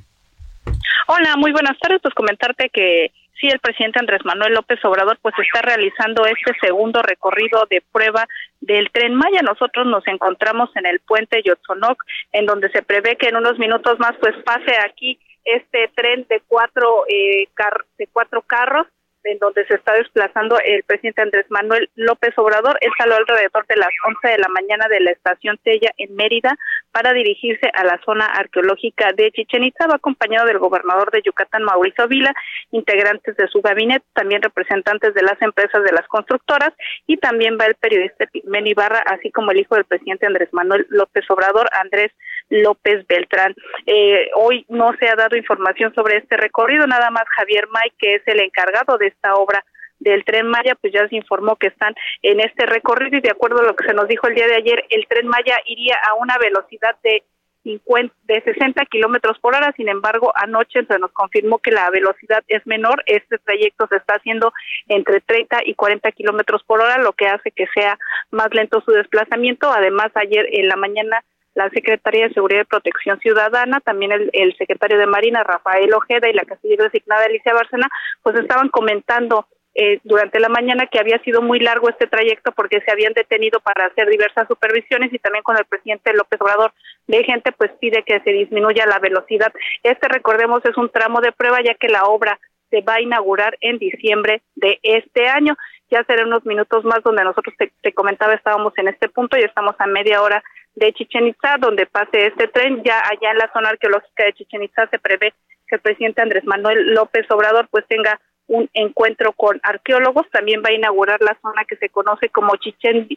Hola, 1.08 1.36
muy 1.36 1.52
buenas 1.52 1.78
tardes. 1.80 2.00
Pues 2.02 2.14
comentarte 2.14 2.70
que 2.74 3.12
sí, 3.44 3.50
el 3.52 3.60
presidente 3.60 4.00
Andrés 4.00 4.24
Manuel 4.24 4.54
López 4.54 4.80
Obrador 4.86 5.18
pues 5.22 5.36
está 5.38 5.62
realizando 5.62 6.26
este 6.26 6.54
segundo 6.62 7.02
recorrido 7.02 7.68
de 7.70 7.84
prueba 7.92 8.26
del 8.62 8.90
tren 8.92 9.16
Maya. 9.16 9.42
Nosotros 9.42 9.86
nos 9.86 10.08
encontramos 10.08 10.70
en 10.76 10.86
el 10.86 11.02
puente 11.02 11.42
Yotzonoc, 11.44 12.02
en 12.32 12.46
donde 12.46 12.70
se 12.70 12.82
prevé 12.82 13.18
que 13.18 13.28
en 13.28 13.36
unos 13.36 13.60
minutos 13.60 14.00
más 14.00 14.14
pues 14.22 14.34
pase 14.46 14.78
aquí 14.88 15.20
este 15.44 15.90
tren 15.94 16.26
de 16.30 16.42
cuatro 16.48 17.04
eh, 17.10 17.50
de 17.98 18.08
cuatro 18.14 18.42
carros 18.44 18.88
en 19.26 19.40
donde 19.40 19.66
se 19.68 19.76
está 19.76 19.94
desplazando 19.94 20.58
el 20.66 20.84
presidente 20.84 21.22
Andrés 21.22 21.46
Manuel 21.50 21.90
López 21.96 22.38
Obrador. 22.38 22.78
Él 22.82 22.92
salió 22.98 23.16
alrededor 23.16 23.66
de 23.68 23.76
las 23.78 23.90
11 24.06 24.28
de 24.28 24.38
la 24.38 24.48
mañana 24.50 24.88
de 24.90 25.00
la 25.00 25.12
estación 25.12 25.58
Tella 25.64 25.92
en 25.98 26.16
Mérida 26.16 26.58
para 26.94 27.12
dirigirse 27.12 27.70
a 27.74 27.84
la 27.84 28.00
zona 28.06 28.26
arqueológica 28.28 29.12
de 29.14 29.32
Chichen 29.32 29.64
Itza, 29.64 29.88
va 29.88 29.96
acompañado 29.96 30.46
del 30.46 30.60
gobernador 30.60 31.12
de 31.12 31.24
Yucatán, 31.24 31.64
Mauricio 31.64 32.08
Vila, 32.08 32.34
integrantes 32.72 33.36
de 33.36 33.48
su 33.48 33.62
gabinete, 33.62 34.06
también 34.14 34.44
representantes 34.44 35.16
de 35.16 35.24
las 35.24 35.42
empresas 35.42 35.84
de 35.84 35.92
las 35.92 36.08
constructoras 36.08 36.72
y 37.08 37.18
también 37.18 37.58
va 37.60 37.66
el 37.66 37.74
periodista 37.76 38.28
Pigmen 38.28 38.68
Ibarra, 38.68 39.00
así 39.08 39.32
como 39.32 39.52
el 39.52 39.60
hijo 39.60 39.74
del 39.76 39.86
presidente 39.86 40.28
Andrés 40.28 40.50
Manuel 40.54 40.86
López 40.90 41.26
Obrador, 41.30 41.68
Andrés 41.74 42.12
López 42.50 43.06
Beltrán. 43.08 43.56
Eh, 43.88 44.30
hoy 44.36 44.64
no 44.70 44.94
se 45.00 45.10
ha 45.10 45.16
dado 45.16 45.36
información 45.36 45.96
sobre 45.96 46.18
este 46.18 46.38
recorrido, 46.38 46.86
nada 46.86 47.10
más 47.10 47.24
Javier 47.36 47.68
May, 47.70 47.92
que 47.98 48.16
es 48.16 48.22
el 48.28 48.40
encargado 48.40 49.00
de 49.00 49.08
esta 49.08 49.34
obra 49.34 49.66
del 50.00 50.24
tren 50.26 50.48
Maya, 50.48 50.76
pues 50.76 50.94
ya 50.94 51.08
se 51.08 51.16
informó 51.16 51.56
que 51.56 51.68
están 51.68 51.94
en 52.22 52.40
este 52.40 52.66
recorrido 52.66 53.18
y 53.18 53.22
de 53.22 53.32
acuerdo 53.32 53.60
a 53.60 53.64
lo 53.64 53.76
que 53.76 53.88
se 53.88 53.94
nos 53.94 54.08
dijo 54.08 54.28
el 54.28 54.36
día 54.36 54.48
de 54.48 54.56
ayer, 54.56 54.86
el 54.90 55.08
tren 55.08 55.28
Maya 55.28 55.58
iría 55.66 55.96
a 56.10 56.16
una 56.16 56.38
velocidad 56.38 56.96
de 57.04 57.24
50, 57.64 58.14
de 58.24 58.42
60 58.42 58.86
kilómetros 58.86 59.40
por 59.40 59.56
hora. 59.56 59.74
Sin 59.76 59.90
embargo, 59.90 60.32
anoche 60.36 60.86
se 60.86 61.00
nos 61.00 61.12
confirmó 61.12 61.60
que 61.60 61.72
la 61.72 61.90
velocidad 61.90 62.44
es 62.48 62.66
menor. 62.68 63.02
Este 63.06 63.38
trayecto 63.40 63.88
se 63.88 63.98
está 63.98 64.16
haciendo 64.16 64.54
entre 64.88 65.22
30 65.22 65.60
y 65.66 65.74
40 65.74 66.12
kilómetros 66.12 66.64
por 66.64 66.82
hora, 66.82 66.98
lo 66.98 67.14
que 67.14 67.28
hace 67.28 67.52
que 67.52 67.66
sea 67.74 67.98
más 68.32 68.48
lento 68.54 68.82
su 68.82 68.92
desplazamiento. 68.92 69.72
Además, 69.72 70.12
ayer 70.16 70.48
en 70.52 70.68
la 70.68 70.76
mañana 70.76 71.24
la 71.56 71.70
Secretaría 71.70 72.28
de 72.28 72.34
Seguridad 72.34 72.62
y 72.62 72.66
Protección 72.66 73.20
Ciudadana, 73.20 73.80
también 73.80 74.12
el, 74.12 74.30
el 74.34 74.56
secretario 74.58 74.98
de 74.98 75.06
Marina, 75.06 75.44
Rafael 75.44 75.94
Ojeda, 75.94 76.28
y 76.28 76.34
la 76.34 76.46
casillera 76.46 76.86
designada 76.86 77.26
Alicia 77.26 77.54
Bárcena, 77.54 77.88
pues 78.24 78.36
estaban 78.38 78.70
comentando 78.70 79.48
eh, 79.76 80.00
durante 80.04 80.40
la 80.40 80.50
mañana 80.50 80.86
que 80.86 81.00
había 81.00 81.18
sido 81.24 81.42
muy 81.42 81.60
largo 81.60 81.90
este 81.90 82.06
trayecto 82.06 82.52
porque 82.52 82.82
se 82.82 82.92
habían 82.92 83.14
detenido 83.14 83.60
para 83.60 83.88
hacer 83.88 84.08
diversas 84.08 84.48
supervisiones 84.48 85.12
y 85.12 85.18
también 85.18 85.44
con 85.44 85.58
el 85.58 85.66
presidente 85.66 86.14
López 86.14 86.40
Obrador 86.42 86.74
de 87.08 87.24
gente 87.24 87.52
pues 87.52 87.72
pide 87.80 88.04
que 88.04 88.20
se 88.20 88.32
disminuya 88.32 88.86
la 88.86 89.00
velocidad. 89.00 89.52
Este 89.82 90.08
recordemos 90.08 90.64
es 90.66 90.78
un 90.78 90.90
tramo 90.90 91.22
de 91.22 91.32
prueba 91.32 91.58
ya 91.64 91.74
que 91.74 91.88
la 91.88 92.04
obra 92.04 92.40
se 92.70 92.82
va 92.82 92.96
a 92.96 93.02
inaugurar 93.02 93.58
en 93.62 93.80
diciembre 93.80 94.44
de 94.56 94.80
este 94.84 95.28
año. 95.28 95.56
Ya 95.90 96.04
será 96.06 96.24
unos 96.24 96.46
minutos 96.46 96.84
más 96.86 97.02
donde 97.04 97.24
nosotros 97.24 97.56
te, 97.58 97.72
te 97.82 97.94
comentaba 97.94 98.34
estábamos 98.34 98.74
en 98.78 98.90
este 98.90 99.10
punto 99.10 99.38
y 99.38 99.42
estamos 99.42 99.76
a 99.80 99.88
media 99.88 100.22
hora 100.22 100.44
de 100.76 100.94
Chichen 100.94 101.28
Itza 101.28 101.58
donde 101.60 101.88
pase 101.88 102.28
este 102.28 102.48
tren. 102.48 102.84
Ya 102.84 103.00
allá 103.00 103.32
en 103.32 103.38
la 103.38 103.52
zona 103.54 103.70
arqueológica 103.70 104.24
de 104.24 104.34
Chichen 104.34 104.64
Itza 104.64 104.88
se 104.88 105.00
prevé 105.00 105.34
que 105.68 105.76
el 105.76 105.82
presidente 105.82 106.22
Andrés 106.22 106.46
Manuel 106.46 106.94
López 106.94 107.26
Obrador 107.32 107.68
pues 107.70 107.86
tenga 107.88 108.20
un 108.48 108.70
encuentro 108.74 109.34
con 109.34 109.60
arqueólogos, 109.64 110.30
también 110.30 110.62
va 110.62 110.70
a 110.70 110.74
inaugurar 110.74 111.22
la 111.22 111.38
zona 111.42 111.66
que 111.66 111.78
se 111.78 111.90
conoce 111.90 112.30
como 112.30 112.56
Chichen, 112.58 113.08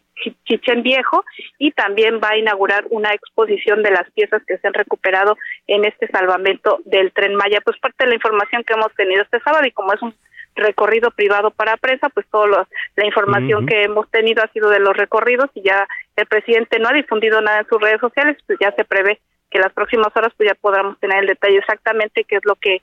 Chichen 0.45 0.83
Viejo 0.83 1.25
y 1.59 1.73
también 1.73 2.21
va 2.23 2.31
a 2.31 2.39
inaugurar 2.39 2.85
una 2.91 3.13
exposición 3.13 3.83
de 3.83 3.91
las 3.91 4.11
piezas 4.13 4.43
que 4.47 4.59
se 4.59 4.67
han 4.67 4.75
recuperado 4.75 5.37
en 5.67 5.85
este 5.85 6.07
salvamento 6.09 6.81
del 6.85 7.13
tren 7.13 7.35
Maya. 7.35 7.61
Pues 7.65 7.79
parte 7.79 8.05
de 8.05 8.11
la 8.11 8.15
información 8.15 8.63
que 8.65 8.75
hemos 8.75 8.95
tenido 8.95 9.23
este 9.23 9.41
sábado 9.41 9.67
y 9.67 9.73
como 9.73 9.93
es 9.93 10.03
un 10.03 10.15
recorrido 10.55 11.11
privado 11.11 11.51
para 11.51 11.77
presa, 11.77 12.09
pues 12.09 12.27
toda 12.31 12.67
la 12.97 13.07
información 13.07 13.67
que 13.67 13.83
hemos 13.83 14.11
tenido 14.11 14.43
ha 14.43 14.53
sido 14.53 14.71
de 14.71 14.81
los 14.81 14.97
recorridos 14.97 15.51
y 15.55 15.63
ya 15.63 15.87
el 16.17 16.27
presidente 16.27 16.79
no 16.79 16.89
ha 16.89 16.93
difundido 16.93 17.41
nada 17.41 17.61
en 17.61 17.69
sus 17.69 17.81
redes 17.81 18.01
sociales, 18.01 18.39
pues 18.47 18.59
ya 18.61 18.73
se 18.73 18.85
prevé 18.85 19.21
que 19.51 19.59
las 19.59 19.73
próximas 19.73 20.09
horas 20.17 20.33
pues 20.37 20.49
ya 20.49 20.55
podamos 20.55 20.99
tener 20.99 21.19
el 21.19 21.27
detalle 21.27 21.59
exactamente 21.59 22.25
qué 22.25 22.37
es 22.37 22.45
lo 22.45 22.57
que 22.57 22.83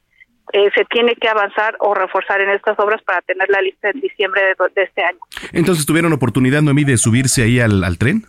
eh, 0.52 0.70
se 0.76 0.86
tiene 0.86 1.16
que 1.16 1.30
avanzar 1.30 1.76
o 1.80 1.94
reforzar 1.94 2.42
en 2.42 2.50
estas 2.50 2.78
obras 2.80 3.02
para 3.04 3.22
tener 3.22 3.50
la 3.50 3.62
lista 3.62 3.90
en 3.90 4.02
diciembre 4.02 4.42
de, 4.42 4.56
de 4.76 4.84
este 4.84 5.04
año. 5.04 5.20
Entonces, 5.54 5.86
¿tuvieron 5.86 6.14
oportunidad, 6.14 6.62
Noemí, 6.62 6.84
de 6.84 6.98
subirse 6.98 7.44
ahí 7.44 7.60
al, 7.60 7.84
al 7.84 7.98
tren? 7.98 8.26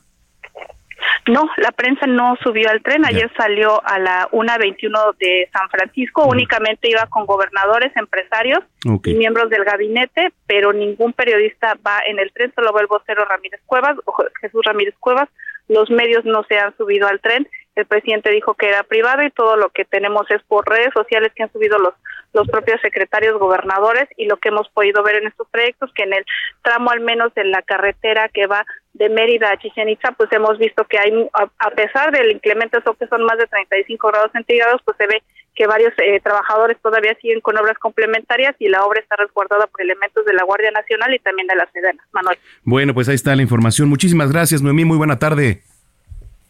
No, 1.26 1.48
la 1.56 1.72
prensa 1.72 2.06
no 2.06 2.36
subió 2.42 2.68
al 2.68 2.82
tren. 2.82 3.04
Ayer 3.06 3.30
salió 3.36 3.80
a 3.86 3.98
la 3.98 4.28
1.21 4.32 5.16
de 5.18 5.48
San 5.52 5.68
Francisco. 5.70 6.26
Únicamente 6.26 6.90
iba 6.90 7.06
con 7.06 7.24
gobernadores, 7.24 7.96
empresarios 7.96 8.60
y 8.84 9.14
miembros 9.14 9.48
del 9.48 9.64
gabinete, 9.64 10.32
pero 10.46 10.72
ningún 10.72 11.14
periodista 11.14 11.78
va 11.86 12.00
en 12.06 12.18
el 12.18 12.30
tren. 12.32 12.52
Solo 12.54 12.72
va 12.72 12.82
el 12.82 12.88
vocero 12.88 13.24
Ramírez 13.24 13.60
Cuevas, 13.64 13.96
Jesús 14.40 14.60
Ramírez 14.64 14.94
Cuevas. 15.00 15.28
Los 15.68 15.88
medios 15.88 16.26
no 16.26 16.44
se 16.44 16.58
han 16.58 16.76
subido 16.76 17.08
al 17.08 17.20
tren. 17.20 17.48
El 17.76 17.86
presidente 17.86 18.30
dijo 18.30 18.54
que 18.54 18.68
era 18.68 18.82
privado 18.84 19.22
y 19.22 19.30
todo 19.30 19.56
lo 19.56 19.70
que 19.70 19.84
tenemos 19.84 20.30
es 20.30 20.42
por 20.44 20.68
redes 20.68 20.92
sociales 20.94 21.32
que 21.34 21.42
han 21.42 21.52
subido 21.52 21.78
los 21.78 21.94
los 22.34 22.48
propios 22.48 22.80
secretarios 22.82 23.38
gobernadores 23.38 24.08
y 24.16 24.26
lo 24.26 24.36
que 24.36 24.48
hemos 24.48 24.68
podido 24.68 25.02
ver 25.02 25.16
en 25.16 25.28
estos 25.28 25.48
proyectos 25.48 25.90
que 25.94 26.02
en 26.02 26.12
el 26.12 26.24
tramo 26.62 26.90
al 26.90 27.00
menos 27.00 27.32
de 27.34 27.44
la 27.44 27.62
carretera 27.62 28.28
que 28.28 28.46
va 28.46 28.66
de 28.92 29.08
Mérida 29.08 29.50
a 29.50 29.58
Chichen 29.58 29.88
Itza, 29.88 30.12
pues 30.12 30.30
hemos 30.32 30.58
visto 30.58 30.84
que 30.84 30.98
hay, 30.98 31.28
a, 31.32 31.70
pesar 31.70 32.12
del 32.12 32.32
incremento 32.32 32.78
eso 32.78 32.94
que 32.94 33.06
son 33.06 33.24
más 33.24 33.38
de 33.38 33.46
35 33.46 34.08
grados 34.08 34.32
centígrados, 34.32 34.80
pues 34.84 34.96
se 34.98 35.06
ve 35.06 35.22
que 35.54 35.66
varios 35.66 35.92
eh, 35.98 36.20
trabajadores 36.20 36.76
todavía 36.82 37.16
siguen 37.20 37.40
con 37.40 37.56
obras 37.56 37.78
complementarias 37.78 38.54
y 38.58 38.68
la 38.68 38.84
obra 38.84 39.00
está 39.00 39.14
resguardada 39.16 39.66
por 39.68 39.80
elementos 39.82 40.24
de 40.24 40.34
la 40.34 40.44
Guardia 40.44 40.72
Nacional 40.72 41.14
y 41.14 41.20
también 41.20 41.46
de 41.46 41.54
la 41.54 41.68
Sedena. 41.72 42.04
Manuel. 42.12 42.38
Bueno, 42.64 42.94
pues 42.94 43.08
ahí 43.08 43.14
está 43.14 43.34
la 43.36 43.42
información. 43.42 43.88
Muchísimas 43.88 44.32
gracias, 44.32 44.62
Noemí. 44.62 44.84
Muy 44.84 44.96
buena 44.96 45.18
tarde. 45.18 45.62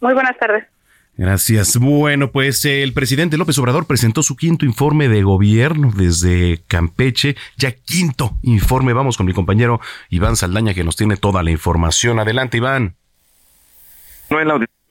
Muy 0.00 0.14
buenas 0.14 0.36
tardes. 0.38 0.64
Gracias. 1.16 1.78
Bueno, 1.78 2.30
pues 2.32 2.64
el 2.64 2.92
presidente 2.92 3.36
López 3.36 3.56
Obrador 3.58 3.86
presentó 3.86 4.22
su 4.22 4.36
quinto 4.36 4.64
informe 4.64 5.08
de 5.08 5.22
gobierno 5.22 5.92
desde 5.96 6.60
Campeche, 6.66 7.36
ya 7.56 7.70
quinto 7.70 8.32
informe. 8.42 8.92
Vamos 8.92 9.16
con 9.16 9.26
mi 9.26 9.32
compañero 9.32 9.80
Iván 10.10 10.34
Saldaña 10.34 10.74
que 10.74 10.82
nos 10.82 10.96
tiene 10.96 11.16
toda 11.16 11.44
la 11.44 11.52
información. 11.52 12.18
Adelante, 12.18 12.56
Iván. 12.56 12.96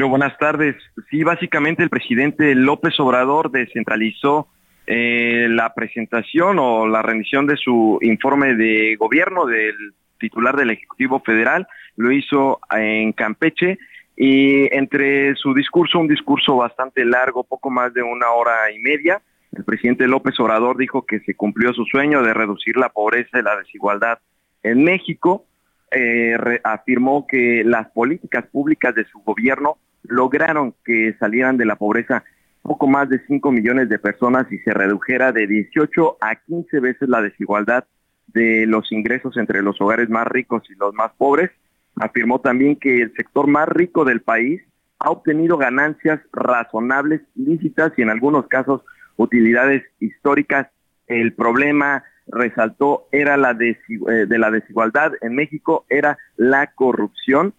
buenas 0.08 0.38
tardes. 0.38 0.76
Sí, 1.10 1.24
básicamente 1.24 1.84
el 1.84 1.90
presidente 1.90 2.56
López 2.56 2.98
Obrador 3.00 3.52
descentralizó 3.52 4.48
eh, 4.88 5.48
la 5.50 5.74
presentación 5.74 6.58
o 6.60 6.88
la 6.88 7.02
rendición 7.02 7.48
de 7.48 7.58
su 7.58 8.00
informe 8.02 8.56
de 8.56 8.96
gobierno 8.96 9.46
del 9.46 9.76
titular 10.20 10.56
del 10.56 10.72
Ejecutivo 10.72 11.20
Federal. 11.20 11.68
Lo 11.98 12.12
hizo 12.12 12.60
en 12.72 13.12
Campeche 13.12 13.78
y 14.16 14.74
entre 14.76 15.36
su 15.36 15.54
discurso, 15.54 16.00
un 16.00 16.08
discurso 16.08 16.58
bastante 16.58 17.04
largo, 17.06 17.44
poco 17.44 17.70
más 17.70 17.94
de 17.94 18.04
una 18.04 18.30
hora 18.32 18.72
y 18.72 18.80
media, 18.80 19.22
el 19.56 19.64
presidente 19.64 20.08
López 20.08 20.40
Obrador 20.40 20.78
dijo 20.78 21.06
que 21.06 21.20
se 21.22 21.36
cumplió 21.36 21.74
su 21.74 21.86
sueño 21.86 22.24
de 22.24 22.34
reducir 22.34 22.76
la 22.78 22.90
pobreza 22.90 23.40
y 23.40 23.44
la 23.44 23.56
desigualdad 23.58 24.20
en 24.64 24.84
México. 24.84 25.46
Eh, 25.92 26.36
afirmó 26.64 27.28
que 27.28 27.64
las 27.64 27.90
políticas 27.92 28.46
públicas 28.48 28.96
de 28.96 29.06
su 29.06 29.20
gobierno 29.20 29.78
lograron 30.02 30.74
que 30.84 31.16
salieran 31.20 31.58
de 31.58 31.66
la 31.66 31.76
pobreza 31.76 32.24
poco 32.64 32.88
más 32.88 33.10
de 33.10 33.22
5 33.28 33.52
millones 33.52 33.90
de 33.90 34.00
personas 34.00 34.52
y 34.52 34.58
se 34.60 34.74
redujera 34.74 35.32
de 35.32 35.46
18 35.46 36.18
a 36.20 36.36
15 36.36 36.80
veces 36.80 37.10
la 37.10 37.22
desigualdad 37.22 37.86
de 38.28 38.66
los 38.66 38.92
ingresos 38.92 39.38
entre 39.38 39.62
los 39.62 39.80
hogares 39.82 40.10
más 40.10 40.26
ricos 40.28 40.64
y 40.70 40.76
los 40.76 40.94
más 40.94 41.12
pobres. 41.18 41.52
Afirmó 41.96 42.42
también 42.42 42.76
que 42.76 43.02
el 43.02 43.14
sector 43.14 43.48
más 43.48 43.68
rico 43.68 44.06
del 44.06 44.22
país 44.22 44.62
ha 45.00 45.12
obtenido 45.12 45.58
ganancias 45.58 46.22
razonables, 46.32 47.22
lícitas 47.36 47.92
y 47.98 48.02
en 48.02 48.10
algunos 48.10 48.48
casos 48.48 48.82
utilidades 49.18 49.84
históricas. 50.00 50.68
El 51.08 51.34
problema, 51.34 52.04
resaltó, 52.28 53.08
era 53.12 53.38
la 53.38 53.52
eh, 53.52 54.26
de 54.28 54.38
la 54.40 54.50
desigualdad 54.50 55.12
en 55.22 55.36
México, 55.36 55.86
era 55.90 56.18
la 56.38 56.68
corrupción. 56.68 57.54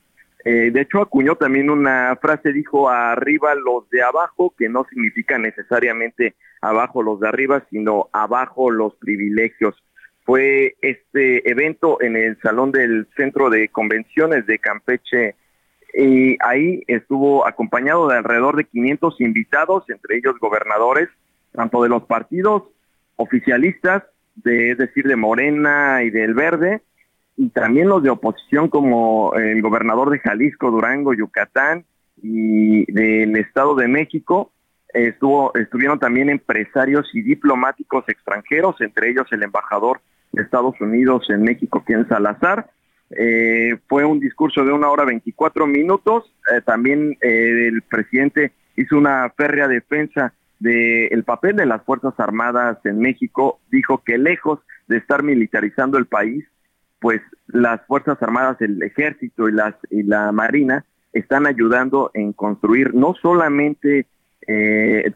Eh, 0.44 0.70
de 0.72 0.80
hecho, 0.80 1.00
acuñó 1.00 1.36
también 1.36 1.70
una 1.70 2.18
frase, 2.20 2.52
dijo 2.52 2.88
arriba 2.88 3.54
los 3.54 3.88
de 3.90 4.02
abajo, 4.02 4.54
que 4.58 4.68
no 4.68 4.84
significa 4.90 5.38
necesariamente 5.38 6.34
abajo 6.60 7.02
los 7.02 7.20
de 7.20 7.28
arriba, 7.28 7.64
sino 7.70 8.08
abajo 8.12 8.70
los 8.70 8.94
privilegios 8.96 9.74
fue 10.24 10.74
este 10.80 11.48
evento 11.50 12.00
en 12.00 12.16
el 12.16 12.38
Salón 12.40 12.72
del 12.72 13.06
Centro 13.16 13.50
de 13.50 13.68
Convenciones 13.68 14.46
de 14.46 14.58
Campeche 14.58 15.36
y 15.94 16.36
ahí 16.40 16.82
estuvo 16.88 17.46
acompañado 17.46 18.08
de 18.08 18.16
alrededor 18.16 18.56
de 18.56 18.64
500 18.64 19.20
invitados, 19.20 19.84
entre 19.88 20.16
ellos 20.16 20.34
gobernadores, 20.40 21.08
tanto 21.52 21.82
de 21.82 21.88
los 21.88 22.04
partidos 22.04 22.64
oficialistas, 23.16 24.02
de, 24.34 24.72
es 24.72 24.78
decir, 24.78 25.06
de 25.06 25.14
Morena 25.14 26.02
y 26.02 26.10
del 26.10 26.34
Verde, 26.34 26.82
y 27.36 27.50
también 27.50 27.88
los 27.88 28.02
de 28.02 28.10
oposición 28.10 28.68
como 28.68 29.34
el 29.34 29.62
gobernador 29.62 30.10
de 30.10 30.18
Jalisco, 30.18 30.70
Durango, 30.70 31.14
Yucatán 31.14 31.84
y 32.20 32.90
del 32.90 33.36
Estado 33.36 33.74
de 33.74 33.88
México. 33.88 34.52
Estuvieron 34.92 35.98
también 35.98 36.30
empresarios 36.30 37.08
y 37.12 37.22
diplomáticos 37.22 38.04
extranjeros, 38.08 38.80
entre 38.80 39.10
ellos 39.10 39.26
el 39.32 39.42
embajador 39.42 40.00
Estados 40.38 40.80
Unidos 40.80 41.28
en 41.30 41.42
México, 41.42 41.82
quien 41.84 42.08
Salazar. 42.08 42.70
Eh, 43.10 43.76
fue 43.88 44.04
un 44.04 44.18
discurso 44.18 44.64
de 44.64 44.72
una 44.72 44.90
hora 44.90 45.04
24 45.04 45.66
minutos. 45.66 46.32
Eh, 46.52 46.60
también 46.62 47.16
eh, 47.20 47.68
el 47.68 47.82
presidente 47.82 48.52
hizo 48.76 48.96
una 48.96 49.32
férrea 49.36 49.68
defensa 49.68 50.32
del 50.58 51.24
papel 51.24 51.56
de 51.56 51.66
las 51.66 51.82
Fuerzas 51.82 52.14
Armadas 52.18 52.78
en 52.84 52.98
México. 52.98 53.60
Dijo 53.70 54.02
que 54.04 54.18
lejos 54.18 54.60
de 54.88 54.96
estar 54.96 55.22
militarizando 55.22 55.98
el 55.98 56.06
país, 56.06 56.44
pues 57.00 57.20
las 57.48 57.84
Fuerzas 57.86 58.22
Armadas, 58.22 58.60
el 58.60 58.82
Ejército 58.82 59.48
y, 59.48 59.52
las, 59.52 59.74
y 59.90 60.02
la 60.02 60.32
Marina 60.32 60.84
están 61.12 61.46
ayudando 61.46 62.10
en 62.14 62.32
construir 62.32 62.94
no 62.94 63.14
solamente 63.14 64.06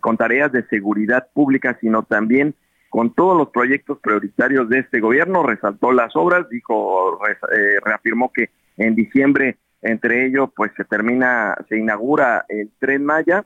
con 0.01 0.17
tareas 0.17 0.51
de 0.53 0.67
seguridad 0.69 1.29
pública, 1.35 1.77
sino 1.83 2.03
también 2.03 2.55
con 2.89 3.15
todos 3.15 3.37
los 3.37 3.49
proyectos 3.51 3.99
prioritarios 3.99 4.69
de 4.69 4.81
este 4.81 5.01
gobierno, 5.01 5.43
resaltó 5.43 5.93
las 5.93 6.15
obras, 6.17 6.49
dijo, 6.49 7.19
eh, 7.27 7.79
reafirmó 7.85 8.33
que 8.33 8.51
en 8.77 8.95
diciembre, 8.95 9.59
entre 9.83 10.27
ellos, 10.27 10.51
pues 10.57 10.73
se 10.77 10.85
termina, 10.85 11.55
se 11.69 11.79
inaugura 11.79 12.45
el 12.49 12.71
tren 12.79 13.05
Maya. 13.05 13.45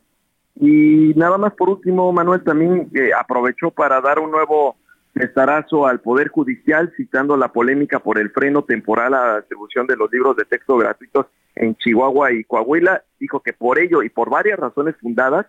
Y 0.55 1.13
nada 1.17 1.39
más 1.39 1.55
por 1.55 1.71
último, 1.71 2.13
Manuel 2.13 2.45
también 2.45 2.91
eh, 2.95 3.11
aprovechó 3.19 3.71
para 3.71 4.01
dar 4.01 4.19
un 4.19 4.31
nuevo 4.31 4.77
estarazo 5.15 5.87
al 5.87 6.01
Poder 6.01 6.29
Judicial, 6.29 6.93
citando 6.97 7.37
la 7.37 7.49
polémica 7.49 7.99
por 7.99 8.19
el 8.19 8.31
freno 8.31 8.63
temporal 8.65 9.15
a 9.15 9.27
la 9.27 9.37
distribución 9.39 9.87
de 9.87 9.97
los 9.97 10.11
libros 10.11 10.37
de 10.37 10.45
texto 10.45 10.77
gratuitos 10.77 11.27
en 11.55 11.75
Chihuahua 11.77 12.33
y 12.33 12.45
Coahuila. 12.45 13.03
Dijo 13.19 13.41
que 13.41 13.53
por 13.53 13.79
ello 13.79 14.03
y 14.03 14.09
por 14.09 14.31
varias 14.31 14.59
razones 14.59 14.95
fundadas, 15.01 15.47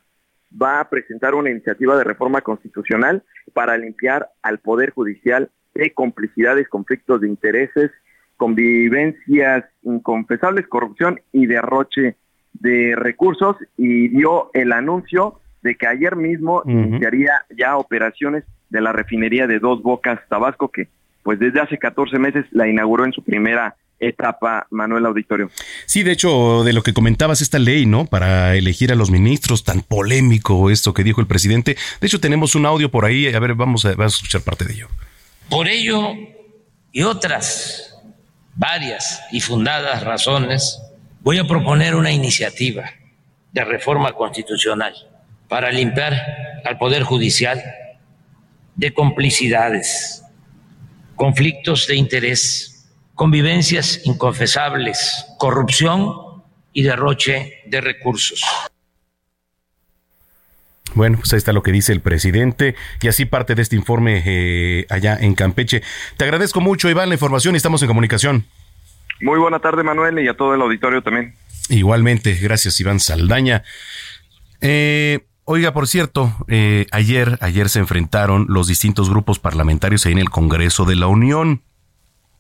va 0.62 0.80
a 0.80 0.90
presentar 0.90 1.36
una 1.36 1.50
iniciativa 1.50 1.98
de 1.98 2.04
reforma 2.04 2.42
constitucional 2.42 3.24
para 3.54 3.78
limpiar 3.78 4.30
al 4.42 4.60
Poder 4.60 4.92
Judicial 4.92 5.50
de 5.74 5.94
complicidades, 5.94 6.70
conflictos 6.70 7.22
de 7.22 7.28
intereses, 7.28 7.92
convivencias 8.38 9.66
inconfesables, 9.84 10.68
corrupción 10.68 11.22
y 11.32 11.46
derroche 11.46 12.18
de 12.54 12.96
recursos 12.96 13.58
y 13.78 14.10
dio 14.10 14.52
el 14.54 14.72
anuncio 14.72 15.40
de 15.62 15.76
que 15.76 15.88
ayer 15.88 16.16
mismo 16.16 16.62
iniciaría 16.66 17.46
ya 17.58 17.78
operaciones 17.78 18.44
de 18.70 18.82
la 18.82 18.92
refinería 18.92 19.48
de 19.48 19.60
Dos 19.60 19.82
Bocas 19.82 20.20
Tabasco 20.30 20.70
que 20.70 20.90
pues 21.24 21.40
desde 21.40 21.62
hace 21.62 21.78
14 21.78 22.20
meses 22.20 22.46
la 22.52 22.68
inauguró 22.68 23.06
en 23.06 23.14
su 23.14 23.24
primera 23.24 23.76
etapa, 24.08 24.68
Manuel 24.70 25.06
Auditorio. 25.06 25.50
Sí, 25.86 26.04
de 26.04 26.12
hecho, 26.12 26.64
de 26.64 26.74
lo 26.74 26.84
que 26.84 26.94
comentabas, 26.94 27.42
esta 27.42 27.60
ley, 27.60 27.86
¿no? 27.86 28.06
Para 28.06 28.56
elegir 28.56 28.92
a 28.92 28.96
los 28.96 29.12
ministros, 29.12 29.64
tan 29.64 29.82
polémico 29.82 30.70
esto 30.70 30.94
que 30.94 31.04
dijo 31.04 31.22
el 31.22 31.28
presidente. 31.28 31.78
De 32.02 32.08
hecho, 32.08 32.20
tenemos 32.20 32.56
un 32.56 32.66
audio 32.66 32.90
por 32.90 33.06
ahí, 33.06 33.28
a 33.28 33.40
ver, 33.40 33.56
vamos 33.56 33.86
a, 33.86 33.90
vamos 33.96 34.14
a 34.14 34.18
escuchar 34.18 34.42
parte 34.42 34.66
de 34.66 34.74
ello. 34.74 34.88
Por 35.50 35.68
ello 35.68 36.14
y 36.92 37.04
otras 37.04 37.94
varias 38.56 39.22
y 39.32 39.40
fundadas 39.40 40.04
razones, 40.04 40.80
voy 41.22 41.40
a 41.40 41.46
proponer 41.46 41.96
una 41.96 42.12
iniciativa 42.12 42.86
de 43.52 43.64
reforma 43.64 44.14
constitucional 44.14 44.94
para 45.48 45.72
limpiar 45.72 46.14
al 46.66 46.78
Poder 46.78 47.04
Judicial 47.04 47.62
de 48.76 48.94
complicidades, 48.94 50.24
conflictos 51.16 51.88
de 51.88 51.96
interés 51.96 52.73
convivencias 53.16 54.02
inconfesables, 54.06 55.26
corrupción 55.38 56.44
y 56.74 56.84
derroche 56.84 57.62
de 57.66 57.82
recursos. 57.82 58.42
Bueno, 60.96 61.18
pues 61.18 61.34
ahí 61.34 61.38
está 61.38 61.54
lo 61.54 61.64
que 61.64 61.72
dice 61.72 61.92
el 61.92 62.02
presidente 62.02 62.76
y 63.02 63.08
así 63.08 63.26
parte 63.26 63.56
de 63.56 63.62
este 63.64 63.76
informe 63.76 64.22
eh, 64.26 64.86
allá 64.90 65.18
en 65.20 65.34
Campeche. 65.34 65.82
Te 66.18 66.24
agradezco 66.24 66.62
mucho, 66.62 66.90
Iván, 66.90 67.10
la 67.10 67.16
información 67.16 67.56
y 67.56 67.58
estamos 67.58 67.82
en 67.82 67.88
comunicación. 67.88 68.46
Muy 69.22 69.40
buena 69.40 69.60
tarde, 69.60 69.84
Manuel, 69.84 70.20
y 70.20 70.28
a 70.28 70.36
todo 70.36 70.54
el 70.54 70.62
auditorio 70.62 71.02
también. 71.02 71.36
Igualmente, 71.70 72.36
gracias, 72.36 72.80
Iván 72.80 73.00
Saldaña. 73.00 73.64
Eh, 74.62 75.26
oiga, 75.46 75.74
por 75.74 75.88
cierto, 75.88 76.36
eh, 76.48 76.88
ayer, 76.92 77.38
ayer 77.42 77.70
se 77.70 77.80
enfrentaron 77.80 78.46
los 78.50 78.68
distintos 78.68 79.10
grupos 79.10 79.40
parlamentarios 79.40 80.06
ahí 80.06 80.12
en 80.12 80.20
el 80.20 80.30
Congreso 80.30 80.86
de 80.86 80.96
la 80.96 81.08
Unión. 81.08 81.64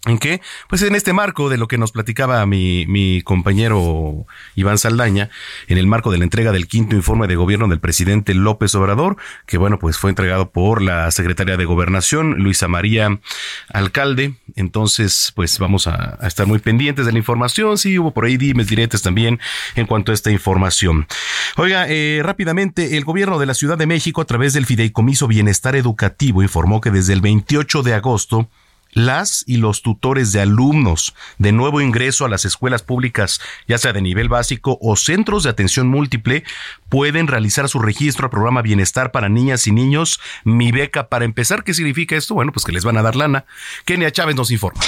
¿En 0.05 0.17
qué? 0.17 0.41
Pues 0.67 0.81
en 0.81 0.95
este 0.95 1.13
marco 1.13 1.47
de 1.47 1.57
lo 1.57 1.69
que 1.69 1.77
nos 1.77 1.93
platicaba 1.93 2.45
mi, 2.45 2.85
mi, 2.87 3.21
compañero 3.21 4.25
Iván 4.53 4.77
Saldaña, 4.77 5.29
en 5.69 5.77
el 5.77 5.87
marco 5.87 6.11
de 6.11 6.17
la 6.17 6.25
entrega 6.25 6.51
del 6.51 6.67
quinto 6.67 6.97
informe 6.97 7.25
de 7.27 7.37
gobierno 7.37 7.69
del 7.69 7.79
presidente 7.79 8.33
López 8.33 8.75
Obrador, 8.75 9.15
que 9.45 9.57
bueno, 9.57 9.79
pues 9.79 9.97
fue 9.97 10.09
entregado 10.09 10.51
por 10.51 10.81
la 10.81 11.09
secretaria 11.11 11.55
de 11.55 11.63
Gobernación, 11.63 12.35
Luisa 12.39 12.67
María 12.67 13.21
Alcalde. 13.69 14.35
Entonces, 14.57 15.31
pues 15.37 15.57
vamos 15.57 15.87
a, 15.87 16.17
estar 16.23 16.47
muy 16.47 16.59
pendientes 16.59 17.05
de 17.05 17.13
la 17.13 17.17
información. 17.17 17.77
Sí, 17.77 17.97
hubo 17.97 18.11
por 18.11 18.25
ahí 18.25 18.35
dimes 18.35 18.67
diretes 18.67 19.03
también 19.03 19.39
en 19.75 19.85
cuanto 19.85 20.11
a 20.11 20.15
esta 20.15 20.31
información. 20.31 21.07
Oiga, 21.55 21.85
eh, 21.87 22.19
rápidamente, 22.23 22.97
el 22.97 23.05
gobierno 23.05 23.39
de 23.39 23.45
la 23.45 23.53
Ciudad 23.53 23.77
de 23.77 23.87
México, 23.87 24.19
a 24.19 24.25
través 24.25 24.51
del 24.51 24.65
Fideicomiso 24.65 25.29
Bienestar 25.29 25.77
Educativo, 25.77 26.43
informó 26.43 26.81
que 26.81 26.91
desde 26.91 27.13
el 27.13 27.21
28 27.21 27.83
de 27.83 27.93
agosto, 27.93 28.49
las 28.93 29.43
y 29.47 29.57
los 29.57 29.81
tutores 29.81 30.31
de 30.31 30.41
alumnos 30.41 31.13
de 31.37 31.51
nuevo 31.51 31.81
ingreso 31.81 32.25
a 32.25 32.29
las 32.29 32.45
escuelas 32.45 32.83
públicas, 32.83 33.41
ya 33.67 33.77
sea 33.77 33.93
de 33.93 34.01
nivel 34.01 34.29
básico 34.29 34.77
o 34.81 34.95
centros 34.95 35.43
de 35.43 35.49
atención 35.49 35.87
múltiple, 35.87 36.43
pueden 36.89 37.27
realizar 37.27 37.69
su 37.69 37.79
registro 37.79 38.25
al 38.25 38.31
programa 38.31 38.61
Bienestar 38.61 39.11
para 39.11 39.29
Niñas 39.29 39.67
y 39.67 39.71
Niños, 39.71 40.19
Mi 40.43 40.71
Beca. 40.71 41.09
Para 41.09 41.25
empezar, 41.25 41.63
¿qué 41.63 41.73
significa 41.73 42.15
esto? 42.15 42.33
Bueno, 42.33 42.51
pues 42.51 42.65
que 42.65 42.71
les 42.71 42.83
van 42.83 42.97
a 42.97 43.01
dar 43.01 43.15
lana. 43.15 43.45
Kenia 43.85 44.11
Chávez 44.11 44.35
nos 44.35 44.51
informa. 44.51 44.81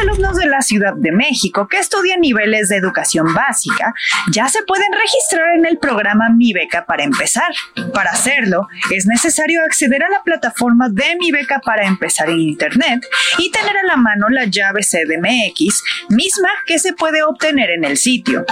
Alumnos 0.00 0.36
de 0.36 0.46
la 0.46 0.60
Ciudad 0.60 0.94
de 0.94 1.10
México 1.10 1.68
que 1.68 1.78
estudian 1.78 2.20
niveles 2.20 2.68
de 2.68 2.76
educación 2.76 3.32
básica 3.32 3.94
ya 4.30 4.48
se 4.48 4.62
pueden 4.62 4.92
registrar 4.92 5.56
en 5.56 5.64
el 5.64 5.78
programa 5.78 6.28
Mi 6.28 6.52
Beca 6.52 6.84
para 6.84 7.04
empezar. 7.04 7.50
Para 7.94 8.10
hacerlo, 8.10 8.68
es 8.92 9.06
necesario 9.06 9.62
acceder 9.62 10.02
a 10.04 10.10
la 10.10 10.22
plataforma 10.22 10.88
de 10.90 11.16
Mi 11.18 11.30
Beca 11.30 11.60
para 11.64 11.86
empezar 11.86 12.28
en 12.28 12.40
Internet 12.40 13.06
y 13.38 13.50
tener 13.50 13.76
a 13.76 13.84
la 13.84 13.96
mano 13.96 14.28
la 14.28 14.44
llave 14.44 14.82
CDMX, 14.82 15.82
misma 16.10 16.50
que 16.66 16.78
se 16.78 16.92
puede 16.92 17.22
obtener 17.22 17.70
en 17.70 17.84
el 17.84 17.96
sitio. 17.96 18.44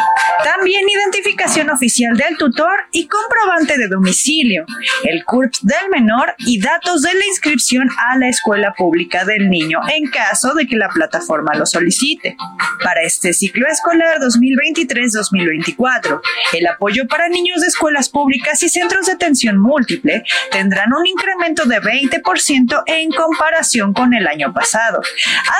También 0.42 0.82
identificación 0.88 1.68
oficial 1.70 2.16
del 2.16 2.36
tutor 2.38 2.84
y 2.92 3.06
comprobante 3.06 3.76
de 3.76 3.88
domicilio, 3.88 4.64
el 5.04 5.24
CURPS 5.24 5.66
del 5.66 5.90
menor 5.90 6.34
y 6.38 6.60
datos 6.60 7.02
de 7.02 7.12
la 7.12 7.26
inscripción 7.26 7.88
a 7.98 8.18
la 8.18 8.28
escuela 8.28 8.72
pública 8.74 9.24
del 9.24 9.50
niño 9.50 9.80
en 9.94 10.10
caso 10.10 10.54
de 10.54 10.66
que 10.66 10.76
la 10.76 10.88
plataforma 10.88 11.33
plataforma 11.34 11.54
lo 11.54 11.66
solicite. 11.66 12.36
Para 12.82 13.02
este 13.02 13.32
ciclo 13.32 13.66
escolar 13.68 14.18
2023-2024, 14.20 16.20
el 16.52 16.66
apoyo 16.66 17.06
para 17.08 17.28
niños 17.28 17.60
de 17.60 17.68
escuelas 17.68 18.08
públicas 18.08 18.62
y 18.62 18.68
centros 18.68 19.06
de 19.06 19.12
atención 19.12 19.58
múltiple 19.58 20.24
tendrán 20.50 20.92
un 20.92 21.06
incremento 21.06 21.64
de 21.64 21.80
20% 21.80 22.82
en 22.86 23.10
comparación 23.10 23.94
con 23.94 24.14
el 24.14 24.26
año 24.26 24.52
pasado. 24.52 25.00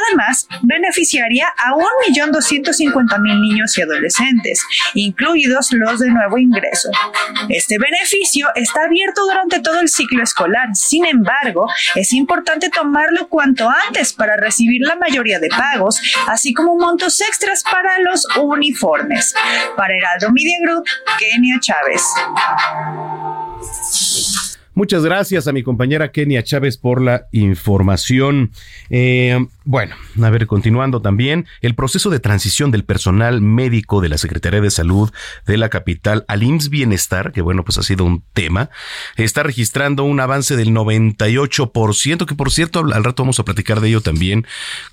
Además, 0.08 0.48
beneficiaría 0.62 1.48
a 1.56 1.72
1.250.000 2.10 3.40
niños 3.40 3.78
y 3.78 3.82
adolescentes, 3.82 4.62
incluidos 4.94 5.72
los 5.72 6.00
de 6.00 6.10
nuevo 6.10 6.38
ingreso. 6.38 6.90
Este 7.48 7.78
beneficio 7.78 8.48
está 8.54 8.84
abierto 8.84 9.24
durante 9.24 9.60
todo 9.60 9.80
el 9.80 9.88
ciclo 9.88 10.22
escolar. 10.22 10.68
Sin 10.74 11.06
embargo, 11.06 11.68
es 11.94 12.12
importante 12.12 12.70
tomarlo 12.70 13.28
cuanto 13.28 13.70
antes 13.70 14.12
para 14.12 14.36
recibir 14.36 14.82
la 14.82 14.96
mayoría 14.96 15.38
de 15.38 15.44
de 15.44 15.50
así 16.28 16.52
como 16.52 16.76
montos 16.76 17.20
extras 17.20 17.62
para 17.62 17.98
los 18.00 18.26
uniformes. 18.36 19.34
Para 19.76 19.94
Heraldo 19.94 20.30
Media 20.32 20.56
Group, 20.62 20.84
Kenia 21.18 21.58
Chávez. 21.60 22.02
Muchas 24.76 25.04
gracias 25.04 25.46
a 25.46 25.52
mi 25.52 25.62
compañera 25.62 26.10
Kenia 26.10 26.42
Chávez 26.42 26.78
por 26.78 27.00
la 27.00 27.28
información. 27.30 28.50
Eh, 28.90 29.46
bueno, 29.62 29.94
a 30.20 30.30
ver, 30.30 30.48
continuando 30.48 31.00
también, 31.00 31.46
el 31.62 31.76
proceso 31.76 32.10
de 32.10 32.18
transición 32.18 32.72
del 32.72 32.82
personal 32.82 33.40
médico 33.40 34.00
de 34.00 34.08
la 34.08 34.18
Secretaría 34.18 34.60
de 34.60 34.72
Salud 34.72 35.12
de 35.46 35.58
la 35.58 35.68
capital 35.68 36.24
al 36.26 36.42
IMSS 36.42 36.70
Bienestar, 36.70 37.30
que 37.30 37.40
bueno, 37.40 37.64
pues 37.64 37.78
ha 37.78 37.84
sido 37.84 38.04
un 38.04 38.24
tema, 38.32 38.68
está 39.16 39.44
registrando 39.44 40.02
un 40.02 40.18
avance 40.18 40.56
del 40.56 40.70
98%, 40.70 42.26
que 42.26 42.34
por 42.34 42.50
cierto, 42.50 42.80
al 42.80 43.04
rato 43.04 43.22
vamos 43.22 43.38
a 43.38 43.44
platicar 43.44 43.80
de 43.80 43.88
ello 43.88 44.00
también 44.00 44.44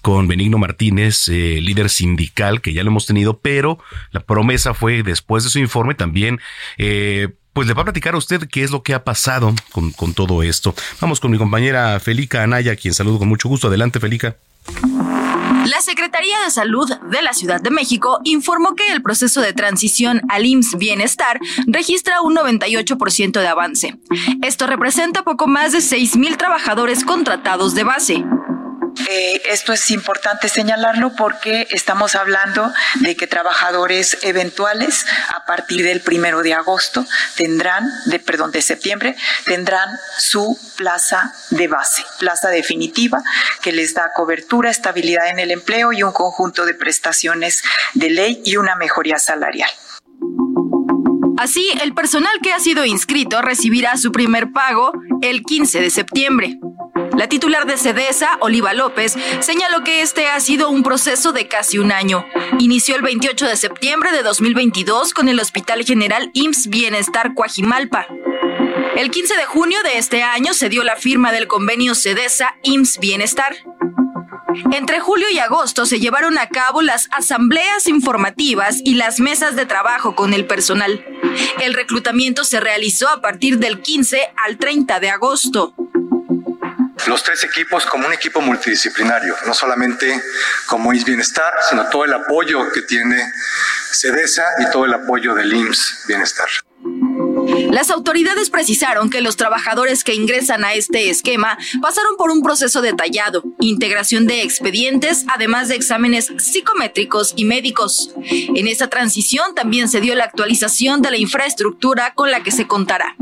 con 0.04 0.28
Benigno 0.28 0.60
Martínez, 0.60 1.28
eh, 1.28 1.60
líder 1.60 1.90
sindical, 1.90 2.62
que 2.62 2.74
ya 2.74 2.84
lo 2.84 2.92
hemos 2.92 3.08
tenido, 3.08 3.40
pero 3.40 3.80
la 4.12 4.20
promesa 4.20 4.76
fue 4.76 5.02
después 5.02 5.44
de 5.44 5.50
su 5.50 5.58
informe 5.58 5.96
también 5.96 6.40
eh, 6.78 7.30
pues 7.54 7.68
le 7.68 7.74
va 7.74 7.82
a 7.82 7.86
platicar 7.86 8.16
a 8.16 8.18
usted 8.18 8.48
qué 8.50 8.64
es 8.64 8.72
lo 8.72 8.84
que 8.84 8.94
ha 8.94 9.04
pasado 9.04 9.54
con, 9.72 9.92
con 9.92 10.14
todo 10.14 10.44
esto. 10.44 10.74
Vamos 11.00 11.20
con 11.20 11.32
mi 11.32 11.38
compañera 11.38 12.00
Felica 12.00 12.44
Anaya, 12.44 12.76
quien 12.76 12.94
saludo 12.94 13.20
con 13.20 13.28
mucho 13.28 13.50
gusto. 13.50 13.68
Adelante, 13.68 14.00
Felica. 14.00 14.36
La 15.66 15.80
Secretaría 15.82 16.40
de 16.44 16.50
Salud 16.50 16.90
de 17.12 17.22
la 17.22 17.34
Ciudad 17.34 17.62
de 17.62 17.70
México 17.70 18.20
informó 18.24 18.76
que 18.76 18.88
el 18.88 19.04
proceso 19.04 19.42
de 19.42 19.54
transición 19.54 20.22
al 20.30 20.46
IMSS 20.46 20.78
Bienestar 20.78 21.40
registra 21.68 22.22
un 22.22 22.36
98% 22.36 23.40
de 23.40 23.48
avance. 23.48 23.96
Esto 24.42 24.66
representa 24.66 25.24
poco 25.24 25.48
más 25.48 25.72
de 25.72 25.80
6.000 25.80 26.38
trabajadores 26.38 27.06
contratados 27.06 27.76
de 27.76 27.84
base. 27.84 28.26
Eh, 29.10 29.42
esto 29.46 29.74
es 29.74 29.90
importante 29.92 30.50
señalarlo 30.50 31.16
porque 31.16 31.68
estamos 31.72 32.16
hablando 32.16 32.72
de 33.00 33.16
que 33.16 33.28
trabajadores 33.28 34.18
eventuales 34.22 35.06
a 35.36 35.46
partir 35.46 35.84
del 35.84 36.02
primero 36.02 36.42
de 36.42 36.54
agosto 36.54 37.06
tendrán, 37.36 37.90
de, 38.06 38.20
perdón, 38.20 38.52
de 38.52 38.62
septiembre, 38.62 39.16
tendrán 39.46 39.90
su 40.18 40.58
plaza 40.78 41.34
de 41.52 41.68
base, 41.68 42.04
plaza 42.20 42.50
definitiva 42.50 43.22
que 43.62 43.72
les 43.72 43.94
da 43.94 44.12
cobertura, 44.16 44.70
estabilidad 44.70 45.30
en 45.30 45.40
el 45.40 45.52
empleo 45.52 45.94
y 45.94 46.04
un 46.04 46.12
conjunto 46.12 46.66
de 46.66 46.74
prestaciones 46.74 47.64
de 47.94 48.10
ley 48.10 48.42
y 48.46 48.58
una 48.58 48.76
mejoría 48.76 49.20
salarial. 49.20 49.70
Así, 51.38 51.68
el 51.82 51.94
personal 51.94 52.34
que 52.44 52.54
ha 52.54 52.60
sido 52.60 52.86
inscrito 52.86 53.42
recibirá 53.42 53.98
su 53.98 54.12
primer 54.12 54.52
pago 54.52 54.92
el 55.22 55.42
15 55.42 55.82
de 55.82 55.90
septiembre. 55.90 56.60
La 57.22 57.30
titular 57.30 57.68
de 57.68 57.78
SEDESA, 57.78 58.38
Oliva 58.40 58.74
López, 58.74 59.16
señaló 59.42 59.84
que 59.84 60.02
este 60.02 60.26
ha 60.26 60.40
sido 60.40 60.72
un 60.72 60.82
proceso 60.82 61.34
de 61.34 61.48
casi 61.48 61.78
un 61.78 61.92
año. 61.92 62.26
Inició 62.58 62.96
el 62.96 63.04
28 63.04 63.46
de 63.46 63.58
septiembre 63.58 64.12
de 64.12 64.24
2022 64.24 65.14
con 65.14 65.30
el 65.30 65.40
Hospital 65.40 65.86
General 65.86 66.32
IMSS 66.34 66.70
Bienestar 66.70 67.36
Coajimalpa. 67.36 68.08
El 68.96 69.12
15 69.12 69.38
de 69.38 69.46
junio 69.46 69.78
de 69.84 70.00
este 70.00 70.24
año 70.24 70.56
se 70.56 70.70
dio 70.70 70.84
la 70.84 70.96
firma 70.96 71.32
del 71.32 71.46
convenio 71.46 71.94
SEDESA 71.94 72.56
IMSS 72.64 72.98
Bienestar. 72.98 73.56
Entre 74.72 75.00
julio 75.00 75.30
y 75.30 75.38
agosto 75.38 75.86
se 75.86 76.00
llevaron 76.00 76.40
a 76.40 76.50
cabo 76.50 76.82
las 76.82 77.08
asambleas 77.12 77.88
informativas 77.88 78.82
y 78.84 78.96
las 78.96 79.20
mesas 79.20 79.56
de 79.56 79.68
trabajo 79.68 80.16
con 80.16 80.34
el 80.34 80.48
personal. 80.48 81.06
El 81.62 81.76
reclutamiento 81.76 82.46
se 82.46 82.60
realizó 82.60 83.10
a 83.10 83.22
partir 83.22 83.60
del 83.60 83.80
15 83.80 84.34
al 84.44 84.58
30 84.58 85.00
de 85.00 85.12
agosto 85.12 85.76
los 87.08 87.24
tres 87.24 87.44
equipos 87.44 87.86
como 87.86 88.08
un 88.08 88.14
equipo 88.14 88.42
multidisciplinario, 88.42 89.36
no 89.46 89.54
solamente 89.54 90.22
como 90.68 90.94
IMSS 90.94 91.06
Bienestar, 91.06 91.54
sino 91.70 91.88
todo 91.90 92.06
el 92.06 92.14
apoyo 92.14 92.72
que 92.72 92.82
tiene 92.82 93.32
CEDESA 93.92 94.44
y 94.60 94.72
todo 94.72 94.86
el 94.86 94.94
apoyo 94.94 95.34
del 95.34 95.54
IMSS 95.54 96.06
Bienestar. 96.08 96.50
Las 97.72 97.90
autoridades 97.90 98.50
precisaron 98.50 99.10
que 99.10 99.22
los 99.22 99.38
trabajadores 99.38 100.04
que 100.04 100.14
ingresan 100.14 100.66
a 100.66 100.74
este 100.74 101.10
esquema 101.10 101.58
pasaron 101.82 102.18
por 102.18 102.32
un 102.32 102.42
proceso 102.42 102.82
detallado, 102.82 103.44
integración 103.60 104.28
de 104.28 104.42
expedientes, 104.42 105.26
además 105.34 105.68
de 105.68 105.76
exámenes 105.76 106.32
psicométricos 106.38 107.34
y 107.36 107.46
médicos. 107.46 108.14
En 108.26 108.68
esta 108.68 108.90
transición 108.90 109.56
también 109.56 109.90
se 109.90 110.02
dio 110.02 110.16
la 110.16 110.26
actualización 110.26 111.02
de 111.02 111.12
la 111.12 111.18
infraestructura 111.18 112.14
con 112.14 112.32
la 112.32 112.44
que 112.44 112.52
se 112.52 112.68
contará. 112.68 113.16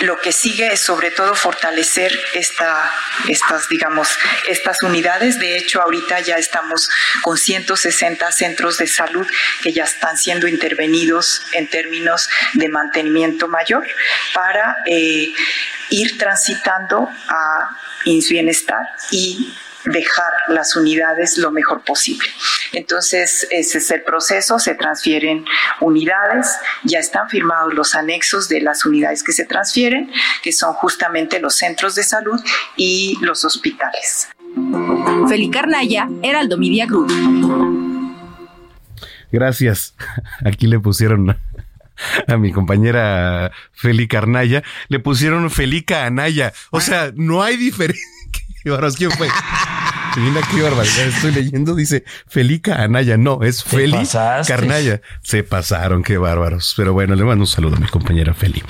Lo 0.00 0.18
que 0.18 0.32
sigue 0.32 0.72
es 0.72 0.80
sobre 0.80 1.10
todo 1.10 1.34
fortalecer 1.34 2.12
esta, 2.34 2.90
estas, 3.28 3.68
digamos, 3.68 4.08
estas 4.48 4.82
unidades. 4.82 5.38
De 5.38 5.56
hecho, 5.56 5.82
ahorita 5.82 6.20
ya 6.20 6.36
estamos 6.36 6.88
con 7.22 7.36
160 7.36 8.30
centros 8.32 8.78
de 8.78 8.86
salud 8.86 9.26
que 9.62 9.72
ya 9.72 9.84
están 9.84 10.16
siendo 10.16 10.46
intervenidos 10.46 11.42
en 11.52 11.68
términos 11.68 12.28
de 12.54 12.68
mantenimiento 12.68 13.48
mayor 13.48 13.86
para 14.34 14.76
eh, 14.86 15.32
ir 15.90 16.18
transitando 16.18 17.10
a 17.28 17.76
Bienestar 18.04 18.86
y 19.10 19.54
dejar 19.92 20.32
las 20.48 20.76
unidades 20.76 21.38
lo 21.38 21.50
mejor 21.50 21.82
posible. 21.82 22.28
Entonces, 22.72 23.46
ese 23.50 23.78
es 23.78 23.90
el 23.90 24.02
proceso, 24.02 24.58
se 24.58 24.74
transfieren 24.74 25.44
unidades, 25.80 26.48
ya 26.84 26.98
están 26.98 27.28
firmados 27.28 27.74
los 27.74 27.94
anexos 27.94 28.48
de 28.48 28.60
las 28.60 28.84
unidades 28.84 29.22
que 29.22 29.32
se 29.32 29.44
transfieren, 29.44 30.10
que 30.42 30.52
son 30.52 30.74
justamente 30.74 31.40
los 31.40 31.56
centros 31.56 31.94
de 31.94 32.02
salud 32.02 32.40
y 32.76 33.16
los 33.20 33.44
hospitales. 33.44 34.28
Feli 35.28 35.50
Carnaya, 35.50 36.08
Heraldo 36.22 36.58
Media 36.58 36.86
Group. 36.86 37.12
Gracias. 39.30 39.94
Aquí 40.44 40.66
le 40.66 40.80
pusieron 40.80 41.36
a 42.26 42.36
mi 42.36 42.52
compañera 42.52 43.52
Feli 43.72 44.08
Carnaya, 44.08 44.62
le 44.88 45.00
pusieron 45.00 45.50
Felica 45.50 46.06
Anaya. 46.06 46.52
O 46.70 46.80
sea, 46.80 47.12
no 47.14 47.42
hay 47.42 47.56
diferencia. 47.56 48.04
¿Quién 48.96 49.10
fue? 49.12 49.28
Mira 50.18 50.40
qué 50.50 50.62
barbaridad 50.62 51.06
estoy 51.06 51.32
leyendo. 51.32 51.74
Dice 51.74 52.04
Felica 52.26 52.82
Anaya. 52.82 53.16
No, 53.16 53.42
es 53.42 53.62
Feli 53.62 54.06
Carnaya. 54.46 55.00
Se 55.22 55.44
pasaron, 55.44 56.02
qué 56.02 56.18
bárbaros. 56.18 56.74
Pero 56.76 56.92
bueno, 56.92 57.14
le 57.14 57.24
mando 57.24 57.42
un 57.42 57.46
saludo 57.46 57.76
a 57.76 57.80
mi 57.80 57.86
compañera 57.86 58.34
Feli. 58.34 58.62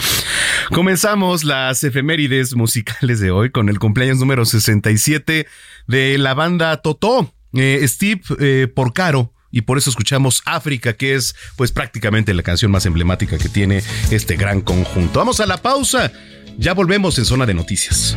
Comenzamos 0.73 1.45
las 1.45 1.83
efemérides 1.85 2.55
musicales 2.55 3.21
de 3.21 3.31
hoy 3.31 3.51
con 3.51 3.69
el 3.69 3.79
cumpleaños 3.79 4.19
número 4.19 4.45
67 4.45 5.47
de 5.87 6.19
la 6.19 6.35
banda 6.35 6.77
Totó. 6.83 7.33
Eh, 7.55 7.83
Steve 7.89 8.21
eh, 8.41 8.69
Porcaro 8.73 9.33
y 9.51 9.63
por 9.63 9.79
eso 9.79 9.89
escuchamos 9.89 10.43
África, 10.45 10.93
que 10.93 11.15
es 11.15 11.35
pues 11.57 11.73
prácticamente 11.73 12.35
la 12.35 12.43
canción 12.43 12.71
más 12.71 12.85
emblemática 12.87 13.39
que 13.39 13.49
tiene 13.49 13.83
este 14.11 14.37
gran 14.37 14.61
conjunto. 14.61 15.19
Vamos 15.19 15.41
a 15.41 15.47
la 15.47 15.57
pausa. 15.57 16.13
Ya 16.59 16.75
volvemos 16.75 17.19
en 17.19 17.25
zona 17.25 17.47
de 17.47 17.55
noticias. 17.55 18.17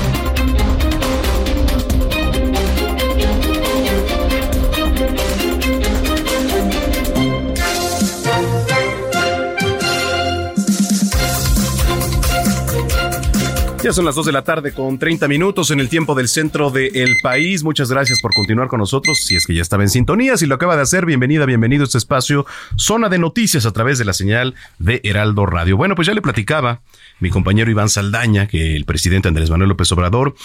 Ya 13.83 13.93
son 13.93 14.05
las 14.05 14.13
2 14.13 14.27
de 14.27 14.31
la 14.31 14.43
tarde 14.43 14.73
con 14.73 14.99
30 14.99 15.27
minutos 15.27 15.71
en 15.71 15.79
el 15.79 15.89
tiempo 15.89 16.13
del 16.13 16.27
centro 16.27 16.69
del 16.69 17.17
país. 17.23 17.63
Muchas 17.63 17.89
gracias 17.89 18.19
por 18.21 18.31
continuar 18.31 18.67
con 18.67 18.79
nosotros. 18.79 19.17
Si 19.25 19.35
es 19.35 19.47
que 19.47 19.55
ya 19.55 19.63
estaba 19.63 19.81
en 19.81 19.89
sintonía, 19.89 20.37
si 20.37 20.45
lo 20.45 20.53
acaba 20.53 20.75
de 20.75 20.83
hacer, 20.83 21.07
bienvenida, 21.07 21.47
bienvenido 21.47 21.83
a 21.83 21.85
este 21.85 21.97
espacio, 21.97 22.45
zona 22.75 23.09
de 23.09 23.17
noticias 23.17 23.65
a 23.65 23.71
través 23.71 23.97
de 23.97 24.05
la 24.05 24.13
señal 24.13 24.53
de 24.77 25.01
Heraldo 25.03 25.47
Radio. 25.47 25.77
Bueno, 25.77 25.95
pues 25.95 26.07
ya 26.07 26.13
le 26.13 26.21
platicaba 26.21 26.81
mi 27.19 27.31
compañero 27.31 27.71
Iván 27.71 27.89
Saldaña 27.89 28.47
que 28.47 28.75
el 28.75 28.85
presidente 28.85 29.29
Andrés 29.29 29.49
Manuel 29.49 29.69
López 29.69 29.91
Obrador 29.91 30.35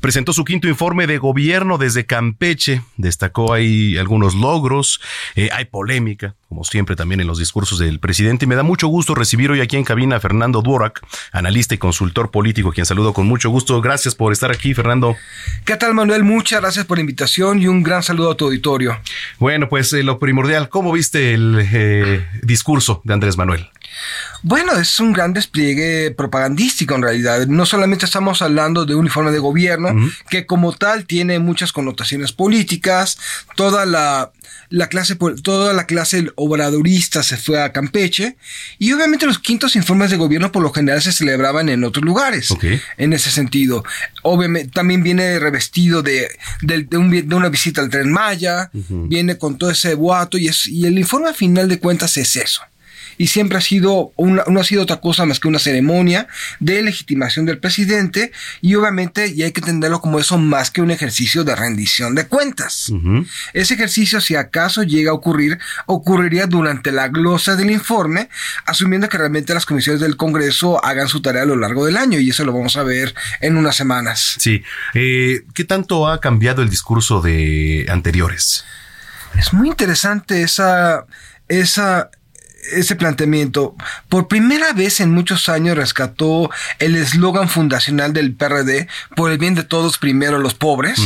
presentó 0.00 0.32
su 0.32 0.44
quinto 0.44 0.66
informe 0.66 1.06
de 1.06 1.18
gobierno 1.18 1.76
desde 1.76 2.06
Campeche. 2.06 2.80
Destacó 2.96 3.52
ahí 3.52 3.98
algunos 3.98 4.34
logros, 4.34 5.02
eh, 5.34 5.50
hay 5.52 5.66
polémica, 5.66 6.34
como 6.48 6.62
siempre 6.64 6.94
también 6.94 7.20
en 7.20 7.26
los 7.26 7.38
discursos 7.38 7.78
del 7.78 7.98
presidente. 7.98 8.44
Y 8.44 8.48
me 8.48 8.54
da 8.54 8.62
mucho 8.62 8.86
gusto 8.88 9.14
recibir 9.14 9.50
hoy 9.50 9.60
aquí 9.60 9.76
en 9.76 9.84
cabina 9.84 10.16
a 10.16 10.20
Fernando 10.20 10.62
Duorak, 10.62 11.04
analista 11.32 11.74
y 11.74 11.78
consultor 11.78 12.30
político, 12.30 12.72
quien 12.72 12.86
saludo 12.86 13.12
con 13.12 13.26
mucho 13.26 13.50
gusto. 13.50 13.80
Gracias 13.80 14.14
por 14.14 14.32
estar 14.32 14.52
aquí, 14.52 14.72
Fernando. 14.72 15.16
¿Qué 15.64 15.76
tal, 15.76 15.94
Manuel? 15.94 16.22
Muchas 16.22 16.60
gracias 16.60 16.84
por 16.84 16.98
la 16.98 17.00
invitación 17.00 17.60
y 17.60 17.66
un 17.66 17.82
gran 17.82 18.02
saludo 18.02 18.30
a 18.30 18.36
tu 18.36 18.46
auditorio. 18.46 19.00
Bueno, 19.38 19.68
pues 19.68 19.92
eh, 19.92 20.02
lo 20.02 20.18
primordial, 20.18 20.68
¿cómo 20.68 20.92
viste 20.92 21.34
el 21.34 21.58
eh, 21.72 22.26
discurso 22.42 23.00
de 23.04 23.14
Andrés 23.14 23.36
Manuel? 23.36 23.68
Bueno, 24.42 24.72
es 24.72 25.00
un 25.00 25.12
gran 25.12 25.32
despliegue 25.32 26.12
propagandístico 26.12 26.94
en 26.94 27.02
realidad. 27.02 27.46
No 27.46 27.66
solamente 27.66 28.04
estamos 28.04 28.42
hablando 28.42 28.84
de 28.84 28.94
un 28.94 29.06
informe 29.06 29.32
de 29.32 29.38
gobierno, 29.38 29.88
que 30.28 30.46
como 30.46 30.72
tal 30.72 31.06
tiene 31.06 31.38
muchas 31.38 31.72
connotaciones 31.72 32.32
políticas, 32.32 33.18
toda 33.56 33.86
la, 33.86 34.30
la 34.68 34.88
clase, 34.88 35.16
toda 35.42 35.72
la 35.72 35.86
clase 35.86 36.26
obradorista 36.34 37.22
se 37.22 37.36
fue 37.36 37.62
a 37.62 37.72
Campeche, 37.72 38.36
y 38.78 38.92
obviamente 38.92 39.26
los 39.26 39.38
quintos 39.38 39.76
informes 39.76 40.10
de 40.10 40.16
gobierno 40.16 40.50
por 40.52 40.62
lo 40.62 40.72
general 40.72 41.00
se 41.02 41.12
celebraban 41.12 41.68
en 41.68 41.84
otros 41.84 42.04
lugares. 42.04 42.50
En 42.96 43.12
ese 43.12 43.30
sentido. 43.30 43.84
Obviamente, 44.22 44.70
también 44.72 45.02
viene 45.02 45.38
revestido 45.38 46.02
de, 46.02 46.28
de, 46.62 46.82
de, 46.84 46.96
un- 46.96 47.10
de 47.28 47.34
una 47.34 47.48
visita 47.48 47.80
al 47.80 47.90
tren 47.90 48.10
Maya, 48.10 48.70
viene 49.08 49.38
con 49.38 49.58
todo 49.58 49.70
ese 49.70 49.94
boato, 49.94 50.38
y, 50.38 50.48
es, 50.48 50.66
y 50.66 50.86
el 50.86 50.98
informe 50.98 51.30
a 51.30 51.34
final 51.34 51.68
de 51.68 51.78
cuentas 51.78 52.16
es 52.16 52.36
eso 52.36 52.62
y 53.18 53.26
siempre 53.28 53.58
ha 53.58 53.60
sido 53.60 54.12
una- 54.16 54.44
no 54.48 54.60
ha 54.60 54.64
sido 54.64 54.82
otra 54.82 55.00
cosa 55.00 55.24
más 55.26 55.40
que 55.40 55.48
una 55.48 55.58
ceremonia 55.58 56.26
de 56.60 56.82
legitimación 56.82 57.46
del 57.46 57.58
presidente 57.58 58.32
y 58.60 58.74
obviamente 58.74 59.28
y 59.28 59.42
hay 59.42 59.52
que 59.52 59.60
entenderlo 59.60 60.00
como 60.00 60.18
eso 60.18 60.38
más 60.38 60.70
que 60.70 60.80
un 60.82 60.90
ejercicio 60.90 61.44
de 61.44 61.54
rendición 61.56 62.14
de 62.14 62.26
cuentas. 62.26 62.92
Ese 63.54 63.74
ejercicio, 63.74 64.20
si 64.20 64.34
acaso 64.36 64.82
llega 64.82 65.10
a 65.10 65.14
ocurrir, 65.14 65.58
ocurriría 65.86 66.46
durante 66.46 66.92
la 66.92 67.08
glosa 67.08 67.56
del 67.56 67.70
informe, 67.70 68.28
asumiendo 68.66 69.08
que 69.08 69.18
realmente 69.18 69.54
las 69.54 69.66
comisiones 69.66 70.00
del 70.00 70.16
Congreso 70.16 70.84
hagan 70.84 71.08
su 71.08 71.22
tarea 71.22 71.42
a 71.42 71.46
lo 71.46 71.56
largo 71.56 71.86
del 71.86 71.96
año 71.96 72.18
y 72.18 72.30
eso 72.30 72.44
lo 72.44 72.52
vamos 72.52 72.76
a 72.76 72.82
ver 72.82 73.14
en 73.40 73.56
unas 73.56 73.76
semanas. 73.76 74.36
Sí. 74.38 74.62
Eh, 74.94 75.42
¿Qué 75.54 75.64
tanto 75.64 76.08
ha 76.08 76.20
cambiado 76.20 76.62
el 76.62 76.68
discurso 76.70 77.20
de 77.20 77.86
anteriores? 77.88 78.64
Es 79.38 79.52
muy 79.52 79.68
interesante 79.68 80.42
esa, 80.42 81.04
esa, 81.48 82.10
ese 82.72 82.96
planteamiento. 82.96 83.74
Por 84.08 84.28
primera 84.28 84.72
vez 84.72 85.00
en 85.00 85.12
muchos 85.12 85.48
años 85.48 85.76
rescató 85.76 86.50
el 86.78 86.96
eslogan 86.96 87.48
fundacional 87.48 88.12
del 88.12 88.34
PRD, 88.34 88.88
por 89.14 89.30
el 89.30 89.38
bien 89.38 89.54
de 89.54 89.64
todos, 89.64 89.98
primero 89.98 90.38
los 90.38 90.54
pobres. 90.54 91.00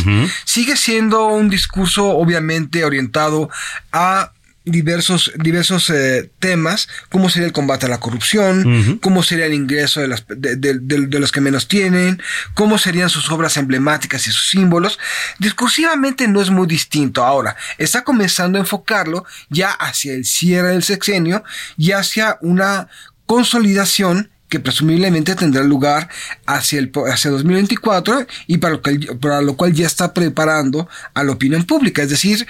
Sigue 0.45 0.77
siendo 0.77 1.27
un 1.27 1.49
discurso 1.51 2.09
obviamente 2.09 2.85
orientado 2.85 3.51
a 3.93 4.33
diversos, 4.65 5.33
diversos 5.37 5.89
eh, 5.91 6.31
temas, 6.39 6.89
como 7.09 7.31
sería 7.31 7.47
el 7.47 7.53
combate 7.53 7.87
a 7.87 7.89
la 7.89 7.99
corrupción, 7.99 8.99
cómo 9.01 9.23
sería 9.23 9.47
el 9.47 9.55
ingreso 9.55 10.01
de, 10.01 10.09
las, 10.09 10.25
de, 10.29 10.57
de- 10.57 10.79
de- 10.79 11.07
de 11.07 11.19
los 11.19 11.33
que 11.33 11.41
menos 11.41 11.67
tienen, 11.67 12.23
cómo 12.55 12.77
serían 12.79 13.09
sus 13.09 13.31
obras 13.31 13.57
emblemáticas 13.57 14.27
y 14.27 14.31
sus 14.31 14.49
símbolos. 14.51 14.99
Discursivamente 15.39 16.29
no 16.29 16.41
es 16.43 16.51
muy 16.51 16.67
distinto. 16.67 17.25
Ahora, 17.25 17.57
está 17.79 18.05
comenzando 18.05 18.59
a 18.59 18.61
enfocarlo 18.61 19.25
ya 19.49 19.71
hacia 19.71 20.13
el 20.13 20.25
cierre 20.25 20.69
del 20.73 20.83
sexenio 20.83 21.43
y 21.79 21.93
hacia 21.93 22.37
una 22.43 22.89
consolidación 23.27 24.31
que 24.49 24.61
presumiblemente 24.61 25.35
tendrá 25.37 25.63
lugar 25.63 26.09
hacia, 26.45 26.81
el, 26.81 26.91
hacia 27.11 27.31
2024 27.31 28.27
y 28.49 28.59
para 28.59 28.75
lo, 28.75 28.83
que, 28.83 28.99
para 29.21 29.41
lo 29.41 29.57
cual 29.57 29.73
ya 29.73 29.87
está 29.87 30.13
preparando 30.13 30.89
a 31.15 31.23
la 31.23 31.33
opinión 31.33 31.65
pública, 31.65 32.03
es 32.03 32.11
decir, 32.11 32.47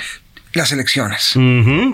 las 0.53 0.73
elecciones. 0.73 1.37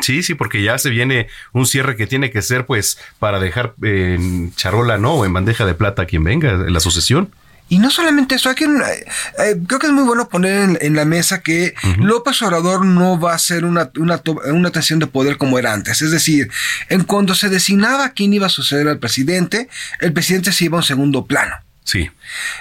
Sí, 0.03 0.23
sí, 0.23 0.35
porque 0.35 0.63
ya 0.63 0.79
se 0.79 0.91
viene 0.91 1.29
un 1.53 1.67
cierre 1.67 1.97
que 1.97 2.07
tiene 2.07 2.31
que 2.31 2.43
ser, 2.43 2.67
pues, 2.67 2.99
para 3.19 3.41
dejar 3.41 3.75
en 3.83 4.55
charola, 4.55 4.99
¿no? 4.99 5.15
O 5.15 5.25
en 5.25 5.33
bandeja 5.33 5.67
de 5.67 5.75
plata 5.75 6.03
a 6.03 6.07
quien 6.07 6.25
venga, 6.25 6.51
en 6.51 6.73
la 6.73 6.81
sucesión. 6.81 7.33
Y 7.69 7.79
no 7.79 7.91
solamente 7.91 8.37
eso, 8.37 8.49
hay 8.49 8.55
que, 8.55 8.65
eh, 8.65 9.07
eh, 9.39 9.61
creo 9.67 9.81
que 9.81 9.89
es 9.89 9.93
muy 9.93 10.05
bueno 10.05 10.29
poner 10.29 10.63
en, 10.63 10.79
en 10.81 10.95
la 10.95 11.05
mesa 11.05 11.41
que 11.41 11.75
López 11.99 12.41
Obrador 12.43 12.85
no 12.85 13.19
va 13.19 13.35
a 13.35 13.39
ser 13.39 13.65
una, 13.65 13.91
una, 13.99 14.23
una 14.53 14.71
tensión 14.71 15.01
de 15.01 15.09
poder 15.09 15.37
como 15.37 15.59
era 15.59 15.73
antes. 15.73 16.01
Es 16.01 16.13
decir, 16.13 16.49
en 16.89 17.03
cuando 17.03 17.35
se 17.35 17.49
designaba 17.49 18.11
quién 18.11 18.33
iba 18.33 18.47
a 18.47 18.51
suceder 18.51 18.87
al 18.87 19.01
presidente, 19.01 19.69
el 20.01 20.13
presidente 20.13 20.53
se 20.53 20.67
iba 20.67 20.77
a 20.77 20.81
un 20.81 20.85
segundo 20.85 21.27
plano. 21.27 21.57
Sí. 21.87 22.11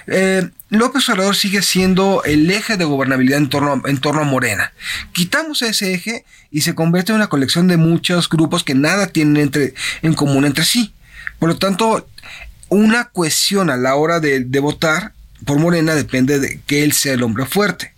Eh, 0.05 0.47
López 0.69 1.09
Obrador 1.09 1.35
sigue 1.35 1.63
siendo 1.63 2.23
el 2.25 2.49
eje 2.51 2.77
de 2.77 2.85
gobernabilidad 2.85 3.39
en 3.39 3.49
torno, 3.49 3.81
en 3.85 3.97
torno 3.97 4.21
a 4.21 4.23
Morena. 4.23 4.71
Quitamos 5.13 5.63
ese 5.63 5.95
eje 5.95 6.25
y 6.51 6.61
se 6.61 6.75
convierte 6.75 7.11
en 7.11 7.17
una 7.17 7.27
colección 7.27 7.67
de 7.67 7.77
muchos 7.77 8.29
grupos 8.29 8.63
que 8.63 8.75
nada 8.75 9.07
tienen 9.07 9.37
entre, 9.37 9.73
en 10.03 10.13
común 10.13 10.45
entre 10.45 10.63
sí. 10.63 10.93
Por 11.39 11.49
lo 11.49 11.57
tanto, 11.57 12.07
una 12.69 13.05
cuestión 13.05 13.71
a 13.71 13.77
la 13.77 13.95
hora 13.95 14.19
de, 14.19 14.41
de 14.41 14.59
votar 14.59 15.13
por 15.43 15.57
Morena 15.57 15.95
depende 15.95 16.39
de 16.39 16.61
que 16.67 16.83
él 16.83 16.93
sea 16.93 17.13
el 17.13 17.23
hombre 17.23 17.47
fuerte. 17.47 17.95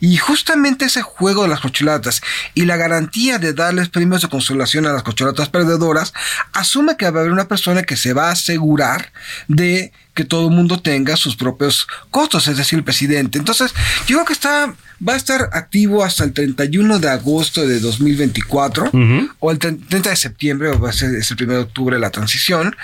Y 0.00 0.16
justamente 0.16 0.86
ese 0.86 1.02
juego 1.02 1.42
de 1.42 1.48
las 1.48 1.60
cocholatas 1.60 2.22
y 2.54 2.64
la 2.64 2.76
garantía 2.76 3.38
de 3.38 3.52
darles 3.52 3.90
premios 3.90 4.22
de 4.22 4.28
consolación 4.28 4.86
a 4.86 4.92
las 4.92 5.02
cocholatas 5.02 5.50
perdedoras 5.50 6.14
asume 6.52 6.96
que 6.96 7.10
va 7.10 7.18
a 7.18 7.20
haber 7.20 7.32
una 7.32 7.48
persona 7.48 7.82
que 7.82 7.96
se 7.96 8.14
va 8.14 8.28
a 8.28 8.32
asegurar 8.32 9.12
de 9.48 9.92
que 10.14 10.24
todo 10.24 10.48
el 10.48 10.54
mundo 10.54 10.80
tenga 10.80 11.16
sus 11.16 11.36
propios 11.36 11.86
costos, 12.10 12.46
es 12.48 12.56
decir, 12.56 12.78
el 12.78 12.84
presidente. 12.84 13.38
Entonces, 13.38 13.72
yo 14.06 14.16
creo 14.16 14.24
que 14.24 14.32
está 14.32 14.74
va 15.06 15.14
a 15.14 15.16
estar 15.16 15.50
activo 15.52 16.04
hasta 16.04 16.24
el 16.24 16.32
31 16.32 16.98
de 16.98 17.08
agosto 17.08 17.66
de 17.66 17.80
2024 17.80 18.90
o 19.40 19.50
el 19.50 19.58
30 19.58 20.10
de 20.10 20.16
septiembre, 20.16 20.68
o 20.70 20.78
va 20.78 20.90
a 20.90 20.92
ser 20.92 21.14
es 21.14 21.30
el 21.30 21.42
1 21.42 21.52
de 21.52 21.58
octubre 21.60 21.98
la 21.98 22.10
transición. 22.10 22.76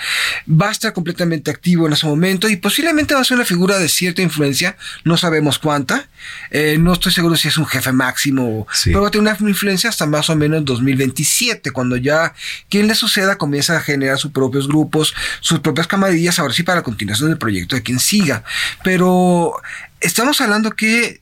Va 0.49 0.69
a 0.69 0.71
estar 0.71 0.93
completamente 0.93 1.51
activo 1.51 1.87
en 1.87 1.93
ese 1.93 2.05
momento 2.05 2.49
y 2.49 2.55
posiblemente 2.55 3.13
va 3.13 3.21
a 3.21 3.23
ser 3.23 3.37
una 3.37 3.45
figura 3.45 3.79
de 3.79 3.87
cierta 3.87 4.21
influencia, 4.21 4.77
no 5.03 5.17
sabemos 5.17 5.59
cuánta. 5.59 6.07
Eh, 6.51 6.77
no 6.79 6.93
estoy 6.93 7.11
seguro 7.11 7.35
si 7.35 7.47
es 7.47 7.57
un 7.57 7.65
jefe 7.65 7.91
máximo, 7.91 8.67
pero 8.85 9.01
va 9.01 9.07
a 9.07 9.11
tener 9.11 9.35
una 9.39 9.49
influencia 9.49 9.89
hasta 9.89 10.05
más 10.05 10.29
o 10.29 10.35
menos 10.35 10.63
2027, 10.65 11.71
cuando 11.71 11.97
ya 11.97 12.33
quien 12.69 12.87
le 12.87 12.95
suceda 12.95 13.37
comienza 13.37 13.77
a 13.77 13.81
generar 13.81 14.19
sus 14.19 14.31
propios 14.31 14.67
grupos, 14.67 15.15
sus 15.39 15.59
propias 15.59 15.87
camadillas, 15.87 16.37
ahora 16.37 16.53
sí 16.53 16.61
para 16.63 16.79
la 16.79 16.83
continuación 17.21 17.29
del 17.29 17.37
proyecto 17.37 17.75
de 17.75 17.83
quien 17.83 17.99
siga. 17.99 18.43
Pero 18.83 19.53
estamos 19.99 20.41
hablando 20.41 20.71
que 20.71 21.21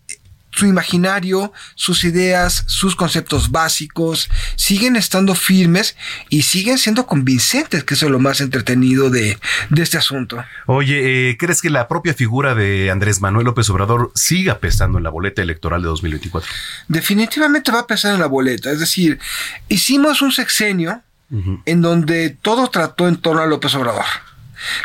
su 0.52 0.66
imaginario, 0.66 1.54
sus 1.76 2.04
ideas, 2.04 2.64
sus 2.66 2.96
conceptos 2.96 3.52
básicos 3.52 4.30
siguen 4.56 4.96
estando 4.96 5.36
firmes 5.36 5.96
y 6.28 6.42
siguen 6.42 6.80
siendo 6.80 7.06
convincentes, 7.06 7.84
que 7.84 7.94
eso 7.94 8.08
es 8.08 8.12
lo 8.12 8.20
más 8.20 8.42
entretenido 8.42 9.10
de, 9.10 9.38
este 9.78 9.98
asunto. 9.98 10.44
Oye, 10.66 11.30
eh, 11.30 11.38
¿crees 11.38 11.62
que 11.62 11.70
la 11.70 11.88
propia 11.88 12.14
figura 12.14 12.56
de 12.56 12.90
Andrés 12.90 13.22
Manuel 13.22 13.46
López 13.46 13.70
Obrador 13.70 14.12
siga 14.16 14.58
pesando 14.58 14.98
en 14.98 15.04
la 15.04 15.12
boleta 15.12 15.42
electoral 15.42 15.82
de 15.84 15.88
2024? 15.88 16.50
Definitivamente 16.88 17.72
va 17.72 17.82
a 17.82 17.88
pesar 17.88 18.16
en 18.16 18.20
la 18.20 18.28
boleta. 18.28 18.72
Es 18.72 18.80
decir, 18.80 19.20
hicimos 19.70 20.22
un 20.22 20.32
sexenio 20.32 21.02
en 21.66 21.82
donde 21.84 22.32
todo 22.32 22.70
trató 22.70 23.08
en 23.08 23.18
torno 23.18 23.44
a 23.44 23.46
López 23.46 23.76
Obrador 23.76 24.04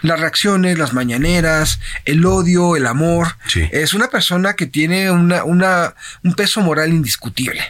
las 0.03 0.21
reacciones, 0.21 0.79
las 0.79 0.93
mañaneras, 0.93 1.81
el 2.05 2.25
odio, 2.25 2.77
el 2.77 2.87
amor. 2.87 3.37
Es 3.73 3.95
una 3.95 4.09
persona 4.09 4.55
que 4.55 4.67
tiene 4.67 5.11
una, 5.11 5.45
una, 5.45 5.95
un 6.23 6.35
peso 6.35 6.61
moral 6.61 6.91
indiscutible. 6.91 7.61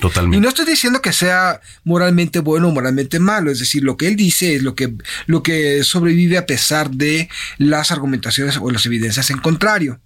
Totalmente. 0.00 0.36
Y 0.36 0.40
no 0.40 0.48
estoy 0.48 0.66
diciendo 0.66 1.00
que 1.00 1.12
sea 1.12 1.60
moralmente 1.84 2.40
bueno 2.40 2.68
o 2.68 2.72
moralmente 2.72 3.20
malo, 3.20 3.52
es 3.52 3.60
decir, 3.60 3.84
lo 3.84 3.96
que 3.96 4.08
él 4.08 4.16
dice 4.16 4.56
es 4.56 4.62
lo 4.62 4.74
que, 4.74 4.92
lo 5.26 5.44
que 5.44 5.84
sobrevive 5.84 6.38
a 6.38 6.46
pesar 6.46 6.90
de 6.90 7.28
las 7.58 7.92
argumentaciones 7.92 8.56
o 8.60 8.70
las 8.70 8.84
evidencias 8.86 9.30
en 9.30 9.38
contrario. 9.38 10.00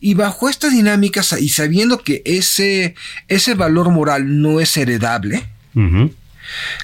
Y 0.00 0.14
bajo 0.14 0.48
estas 0.48 0.72
dinámicas 0.72 1.34
y 1.38 1.48
sabiendo 1.50 2.02
que 2.02 2.22
ese, 2.24 2.94
ese 3.28 3.54
valor 3.54 3.90
moral 3.90 4.40
no 4.40 4.60
es 4.60 4.76
heredable, 4.76 5.46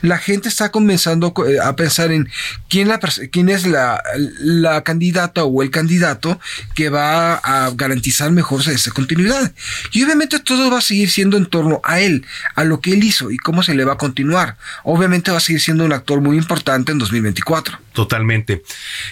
la 0.03 0.19
gente 0.19 0.49
está 0.49 0.71
comenzando 0.71 1.33
eh, 1.47 1.59
a 1.63 1.77
pensar 1.77 2.13
en 2.13 2.29
quién, 2.69 2.89
la, 2.89 2.99
quién 3.31 3.49
es 3.49 3.67
la, 3.67 4.03
la, 4.39 4.83
candidata 4.83 5.45
o 5.45 5.63
el 5.63 5.71
candidato 5.71 6.41
que 6.75 6.89
va 6.89 7.35
a 7.35 7.71
garantizar 7.75 8.31
mejor 8.31 8.61
esa 8.69 8.91
continuidad. 8.91 9.53
Y 9.93 10.03
obviamente 10.05 10.39
todo 10.41 10.71
va 10.71 10.79
a 10.79 10.83
seguir 10.83 11.11
siendo 11.11 11.37
en 11.37 11.47
torno 11.47 11.81
a 11.85 12.01
él, 12.01 12.27
a 12.55 12.65
lo 12.65 12.81
que 12.81 12.93
él 12.93 13.05
hizo 13.05 13.31
y 13.31 13.37
cómo 13.37 13.63
se 13.63 13.75
le 13.75 13.85
va 13.85 13.95
a 13.95 13.99
continuar. 13.99 14.57
Obviamente 14.85 15.31
va 15.31 15.39
a 15.39 15.41
seguir 15.41 15.61
siendo 15.61 15.85
un 15.85 15.93
actor 15.93 16.21
muy 16.21 16.37
importante 16.37 16.93
en 16.93 16.99
2024. 16.99 17.79
Totalmente. 17.93 18.63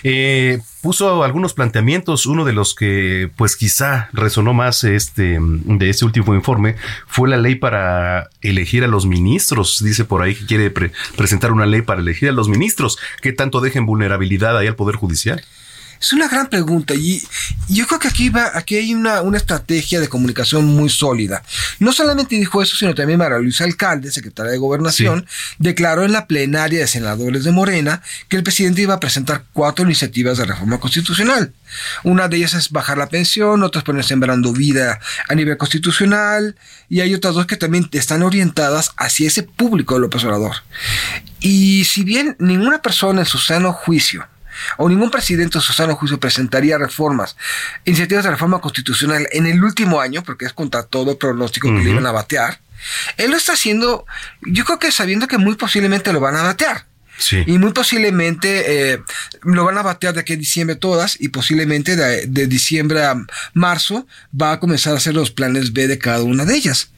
Eh, 0.02 0.60
puso 0.80 1.24
algunos 1.24 1.54
planteamientos. 1.54 2.26
Uno 2.26 2.44
de 2.44 2.52
los 2.52 2.74
que, 2.74 3.30
pues, 3.36 3.56
quizá 3.56 4.08
resonó 4.12 4.54
más 4.54 4.84
este 4.84 5.38
de 5.40 5.90
este 5.90 6.04
último 6.04 6.34
informe 6.34 6.76
fue 7.06 7.28
la 7.28 7.36
ley 7.36 7.54
para 7.54 8.30
elegir 8.40 8.84
a 8.84 8.88
los 8.88 9.06
ministros. 9.06 9.82
Dice 9.82 10.04
por 10.04 10.22
ahí 10.22 10.34
que 10.34 10.46
quiere 10.46 10.70
presentar 11.16 11.52
una 11.52 11.66
ley 11.66 11.82
para 11.82 12.00
elegir 12.00 12.28
a 12.28 12.32
los 12.32 12.48
ministros. 12.48 12.98
que 13.22 13.32
tanto 13.32 13.60
dejen 13.60 13.86
vulnerabilidad 13.86 14.56
ahí 14.56 14.66
al 14.66 14.76
Poder 14.76 14.96
Judicial? 14.96 15.42
Es 16.00 16.12
una 16.12 16.28
gran 16.28 16.48
pregunta 16.48 16.94
y 16.94 17.22
yo 17.68 17.86
creo 17.86 17.98
que 17.98 18.08
aquí 18.08 18.28
va, 18.28 18.50
aquí 18.54 18.76
hay 18.76 18.94
una, 18.94 19.22
una, 19.22 19.36
estrategia 19.36 20.00
de 20.00 20.08
comunicación 20.08 20.64
muy 20.64 20.88
sólida. 20.88 21.42
No 21.80 21.92
solamente 21.92 22.36
dijo 22.36 22.62
eso, 22.62 22.76
sino 22.76 22.94
también 22.94 23.18
María 23.18 23.38
Luisa 23.38 23.64
Alcalde, 23.64 24.12
secretaria 24.12 24.52
de 24.52 24.58
Gobernación, 24.58 25.26
declaró 25.58 26.04
en 26.04 26.12
la 26.12 26.26
plenaria 26.26 26.80
de 26.80 26.86
senadores 26.86 27.44
de 27.44 27.50
Morena 27.50 28.02
que 28.28 28.36
el 28.36 28.42
presidente 28.42 28.82
iba 28.82 28.94
a 28.94 29.00
presentar 29.00 29.44
cuatro 29.52 29.84
iniciativas 29.84 30.38
de 30.38 30.44
reforma 30.44 30.78
constitucional. 30.78 31.52
Una 32.04 32.28
de 32.28 32.36
ellas 32.38 32.54
es 32.54 32.70
bajar 32.70 32.96
la 32.98 33.08
pensión, 33.08 33.62
otras 33.62 33.84
poner 33.84 34.04
sembrando 34.04 34.52
vida 34.52 35.00
a 35.28 35.34
nivel 35.34 35.56
constitucional, 35.56 36.56
y 36.88 37.00
hay 37.00 37.14
otras 37.14 37.34
dos 37.34 37.46
que 37.46 37.56
también 37.56 37.88
están 37.92 38.22
orientadas 38.22 38.92
hacia 38.96 39.26
ese 39.26 39.42
público 39.42 39.94
de 39.94 40.00
López 40.00 40.24
Obrador. 40.24 40.56
Y 41.40 41.84
si 41.84 42.04
bien 42.04 42.36
ninguna 42.38 42.82
persona 42.82 43.20
en 43.20 43.26
su 43.26 43.38
sano 43.38 43.72
juicio 43.72 44.26
o 44.76 44.88
ningún 44.88 45.10
presidente 45.10 45.58
en 45.58 45.62
su 45.62 45.72
sano 45.72 45.96
juicio 45.96 46.20
presentaría 46.20 46.78
reformas, 46.78 47.36
iniciativas 47.84 48.24
de 48.24 48.30
reforma 48.30 48.60
constitucional 48.60 49.26
en 49.32 49.46
el 49.46 49.62
último 49.62 50.00
año, 50.00 50.22
porque 50.22 50.46
es 50.46 50.52
contra 50.52 50.82
todo 50.82 51.18
pronóstico 51.18 51.68
que 51.68 51.84
le 51.84 51.90
iban 51.90 52.06
a 52.06 52.12
batear, 52.12 52.60
él 53.16 53.30
lo 53.30 53.36
está 53.36 53.52
haciendo, 53.52 54.06
yo 54.42 54.64
creo 54.64 54.78
que 54.78 54.92
sabiendo 54.92 55.26
que 55.26 55.38
muy 55.38 55.56
posiblemente 55.56 56.12
lo 56.12 56.20
van 56.20 56.36
a 56.36 56.42
batear. 56.42 56.86
Y 57.46 57.58
muy 57.58 57.72
posiblemente 57.72 58.92
eh, 58.92 59.02
lo 59.42 59.64
van 59.64 59.78
a 59.78 59.82
batear 59.82 60.14
de 60.14 60.20
aquí 60.20 60.34
a 60.34 60.36
diciembre 60.36 60.76
todas 60.76 61.16
y 61.20 61.28
posiblemente 61.28 61.96
de, 61.96 62.46
diciembre 62.46 63.04
a 63.04 63.16
marzo 63.54 64.06
va 64.40 64.52
a 64.52 64.60
comenzar 64.60 64.94
a 64.94 64.98
hacer 64.98 65.14
los 65.14 65.30
planes 65.30 65.72
B 65.72 65.88
de 65.88 65.98
cada 65.98 66.22
una 66.22 66.44
de 66.44 66.54
ellas. 66.54 66.90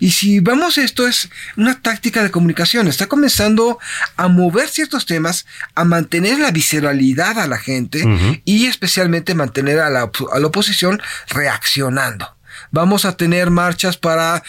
Y 0.00 0.12
si 0.12 0.40
vamos, 0.40 0.78
esto 0.78 1.06
es 1.06 1.28
una 1.56 1.80
táctica 1.80 2.22
de 2.22 2.30
comunicación, 2.30 2.88
está 2.88 3.06
comenzando 3.06 3.78
a 4.16 4.28
mover 4.28 4.68
ciertos 4.68 5.06
temas, 5.06 5.46
a 5.74 5.84
mantener 5.84 6.38
la 6.38 6.50
visceralidad 6.50 7.38
a 7.38 7.46
la 7.46 7.58
gente 7.58 8.04
y 8.44 8.66
especialmente 8.66 9.34
mantener 9.34 9.78
a 9.78 9.90
la, 9.90 10.10
a 10.32 10.38
la 10.38 10.46
oposición 10.46 11.00
reaccionando. 11.28 12.37
Vamos 12.70 13.04
a 13.04 13.16
tener 13.16 13.50
marchas 13.50 13.96
para 13.96 14.42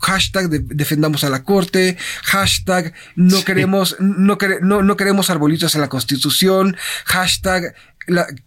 hashtag 0.00 0.48
defendamos 0.50 1.24
a 1.24 1.30
la 1.30 1.42
corte, 1.42 1.96
hashtag 2.24 2.92
no 3.14 3.44
queremos, 3.44 3.96
no, 4.00 4.38
no, 4.60 4.96
queremos 4.96 5.30
arbolitos 5.30 5.74
en 5.74 5.80
la 5.80 5.88
constitución, 5.88 6.76
hashtag 7.04 7.74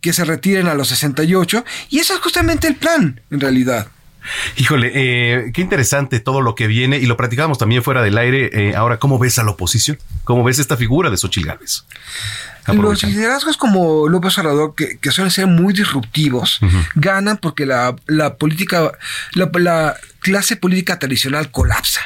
que 0.01 0.13
se 0.13 0.25
retiren 0.25 0.67
a 0.67 0.73
los 0.73 0.89
68. 0.89 1.65
Y 1.89 1.99
eso 1.99 2.13
es 2.13 2.19
justamente 2.19 2.67
el 2.67 2.75
plan, 2.75 3.21
en 3.29 3.39
realidad. 3.39 3.87
Híjole, 4.57 4.91
eh, 4.93 5.51
qué 5.53 5.61
interesante 5.61 6.19
todo 6.19 6.41
lo 6.41 6.55
que 6.55 6.67
viene 6.67 6.97
y 6.97 7.05
lo 7.05 7.17
practicamos 7.17 7.57
también 7.57 7.83
fuera 7.83 8.01
del 8.01 8.17
aire. 8.17 8.49
Eh, 8.53 8.75
ahora, 8.75 8.97
¿cómo 8.97 9.17
ves 9.17 9.39
a 9.39 9.43
la 9.43 9.51
oposición? 9.51 9.97
¿Cómo 10.23 10.43
ves 10.43 10.59
esta 10.59 10.77
figura 10.77 11.09
de 11.09 11.17
Xochitl 11.17 11.47
Gálvez? 11.47 11.85
Los 12.73 13.03
liderazgos 13.03 13.57
como 13.57 14.07
López 14.07 14.37
Obrador, 14.37 14.75
que, 14.75 14.97
que, 14.97 15.11
suelen 15.11 15.31
ser 15.31 15.47
muy 15.47 15.73
disruptivos, 15.73 16.59
ganan 16.95 17.37
porque 17.37 17.65
la, 17.65 17.95
política, 18.37 18.91
la, 19.33 19.97
clase 20.19 20.55
política 20.55 20.99
tradicional 20.99 21.51
colapsa. 21.51 22.01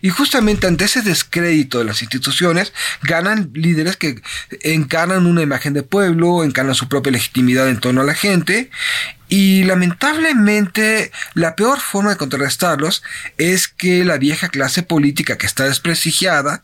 Y 0.00 0.10
justamente 0.10 0.66
ante 0.66 0.84
ese 0.84 1.02
descrédito 1.02 1.78
de 1.78 1.84
las 1.84 2.02
instituciones, 2.02 2.72
ganan 3.02 3.50
líderes 3.54 3.96
que 3.96 4.20
encarnan 4.62 5.26
una 5.26 5.42
imagen 5.42 5.72
de 5.74 5.82
pueblo, 5.82 6.44
encarnan 6.44 6.74
su 6.74 6.88
propia 6.88 7.12
legitimidad 7.12 7.68
en 7.68 7.80
torno 7.80 8.00
a 8.00 8.04
la 8.04 8.14
gente. 8.14 8.70
Y 9.28 9.64
lamentablemente 9.64 11.10
la 11.34 11.56
peor 11.56 11.80
forma 11.80 12.10
de 12.10 12.16
contrarrestarlos 12.16 13.02
es 13.38 13.66
que 13.66 14.04
la 14.04 14.18
vieja 14.18 14.48
clase 14.48 14.82
política 14.82 15.38
que 15.38 15.46
está 15.46 15.64
desprestigiada 15.64 16.62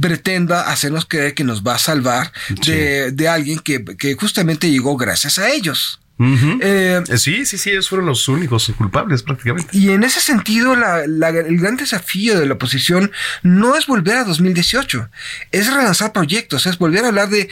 pretenda 0.00 0.70
hacernos 0.70 1.06
creer 1.06 1.34
que 1.34 1.44
nos 1.44 1.62
va 1.62 1.74
a 1.74 1.78
salvar 1.78 2.32
de, 2.64 3.28
alguien 3.28 3.58
que, 3.58 4.16
justamente 4.18 4.70
llegó 4.70 4.96
gracias 4.96 5.38
a 5.38 5.50
ellos. 5.50 6.00
Eh, 6.20 7.00
sí, 7.16 7.46
sí, 7.46 7.58
sí, 7.58 7.70
ellos 7.70 7.88
fueron 7.88 8.06
los 8.06 8.26
únicos 8.26 8.72
culpables 8.76 9.22
prácticamente. 9.22 9.76
Y 9.76 9.90
en 9.90 10.02
ese 10.02 10.20
sentido, 10.20 10.74
el 10.74 11.58
gran 11.58 11.76
desafío 11.76 12.38
de 12.38 12.46
la 12.46 12.54
oposición 12.54 13.12
no 13.42 13.76
es 13.76 13.86
volver 13.86 14.16
a 14.16 14.24
2018, 14.24 15.08
es 15.52 15.72
relanzar 15.72 16.12
proyectos, 16.12 16.66
es 16.66 16.78
volver 16.78 17.04
a 17.04 17.08
hablar 17.08 17.28
de 17.28 17.48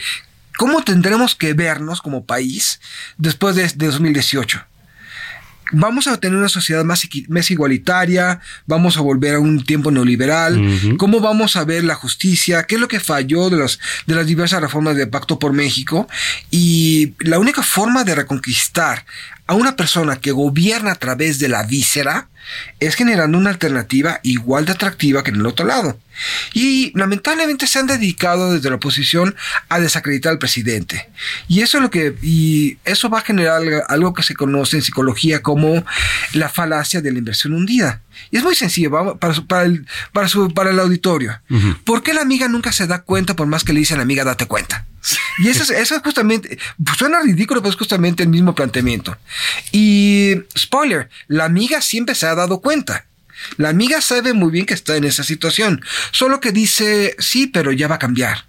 cómo 0.57 0.83
tendremos 0.83 1.35
que 1.35 1.53
vernos 1.53 2.01
como 2.01 2.25
país 2.25 2.81
después 3.17 3.55
de, 3.55 3.69
de 3.69 3.85
2018 3.87 4.65
vamos 5.71 6.07
a 6.07 6.17
tener 6.19 6.37
una 6.37 6.49
sociedad 6.49 6.83
más, 6.83 7.07
más, 7.27 7.51
igualitaria, 7.51 8.39
vamos 8.65 8.97
a 8.97 9.01
volver 9.01 9.35
a 9.35 9.39
un 9.39 9.63
tiempo 9.63 9.91
neoliberal, 9.91 10.61
cómo 10.97 11.19
vamos 11.19 11.55
a 11.55 11.65
ver 11.65 11.83
la 11.83 11.95
justicia, 11.95 12.63
qué 12.63 12.75
es 12.75 12.81
lo 12.81 12.87
que 12.87 12.99
falló 12.99 13.49
de, 13.49 13.57
los, 13.57 13.79
de 14.05 14.15
las 14.15 14.27
diversas 14.27 14.61
reformas 14.61 14.95
de 14.95 15.07
Pacto 15.07 15.39
por 15.39 15.53
México. 15.53 16.07
Y 16.51 17.13
la 17.19 17.39
única 17.39 17.63
forma 17.63 18.03
de 18.03 18.15
reconquistar 18.15 19.05
a 19.47 19.53
una 19.53 19.75
persona 19.75 20.17
que 20.17 20.31
gobierna 20.31 20.91
a 20.91 20.95
través 20.95 21.39
de 21.39 21.47
la 21.47 21.63
víscera 21.63 22.27
es 22.79 22.95
generando 22.95 23.37
una 23.37 23.49
alternativa 23.49 24.19
igual 24.23 24.65
de 24.65 24.73
atractiva 24.73 25.23
que 25.23 25.31
en 25.31 25.37
el 25.37 25.45
otro 25.45 25.65
lado. 25.65 25.97
Y 26.53 26.91
lamentablemente 26.97 27.67
se 27.67 27.79
han 27.79 27.87
dedicado 27.87 28.53
desde 28.53 28.69
la 28.69 28.75
oposición 28.75 29.35
a 29.69 29.79
desacreditar 29.79 30.31
al 30.31 30.39
presidente. 30.39 31.09
Y 31.47 31.61
eso 31.61 31.77
es 31.77 31.83
lo 31.83 31.89
que 31.89 32.15
y 32.21 32.77
eso 32.85 33.09
va 33.09 33.19
a 33.19 33.23
generar 33.23 33.61
algo 33.87 34.13
que 34.13 34.23
se 34.23 34.35
conoce 34.35 34.77
en 34.77 34.81
psicología 34.81 35.41
como 35.41 35.83
la 36.33 36.49
falacia 36.49 37.01
de 37.01 37.11
la 37.11 37.19
inversión 37.19 37.53
hundida. 37.53 38.01
Y 38.31 38.37
es 38.37 38.43
muy 38.43 38.55
sencillo 38.55 38.91
para, 39.19 39.35
para, 39.45 39.63
el, 39.63 39.85
para, 40.11 40.27
su, 40.27 40.53
para 40.53 40.71
el 40.71 40.79
auditorio. 40.79 41.39
¿Por 41.83 42.03
qué 42.03 42.13
la 42.13 42.21
amiga 42.21 42.47
nunca 42.47 42.71
se 42.71 42.87
da 42.87 43.01
cuenta 43.01 43.35
por 43.35 43.47
más 43.47 43.63
que 43.63 43.73
le 43.73 43.79
dice 43.79 43.93
a 43.93 43.97
la 43.97 44.03
amiga 44.03 44.23
date 44.23 44.45
cuenta? 44.45 44.85
Y 45.39 45.49
eso 45.49 45.63
es, 45.63 45.69
eso 45.69 45.95
es 45.95 46.01
justamente, 46.01 46.57
suena 46.97 47.21
ridículo, 47.21 47.61
pero 47.61 47.71
es 47.71 47.77
justamente 47.77 48.23
el 48.23 48.29
mismo 48.29 48.55
planteamiento. 48.55 49.15
Y 49.71 50.35
spoiler, 50.57 51.09
la 51.27 51.45
amiga 51.45 51.81
siempre 51.81 52.15
se 52.15 52.25
ha 52.25 52.35
dado 52.35 52.59
cuenta. 52.59 53.05
La 53.57 53.69
amiga 53.69 54.01
sabe 54.01 54.33
muy 54.33 54.51
bien 54.51 54.65
que 54.65 54.73
está 54.73 54.95
en 54.95 55.03
esa 55.03 55.23
situación, 55.23 55.83
solo 56.11 56.39
que 56.39 56.51
dice, 56.51 57.15
sí, 57.19 57.47
pero 57.47 57.71
ya 57.71 57.87
va 57.87 57.95
a 57.95 57.99
cambiar. 57.99 58.45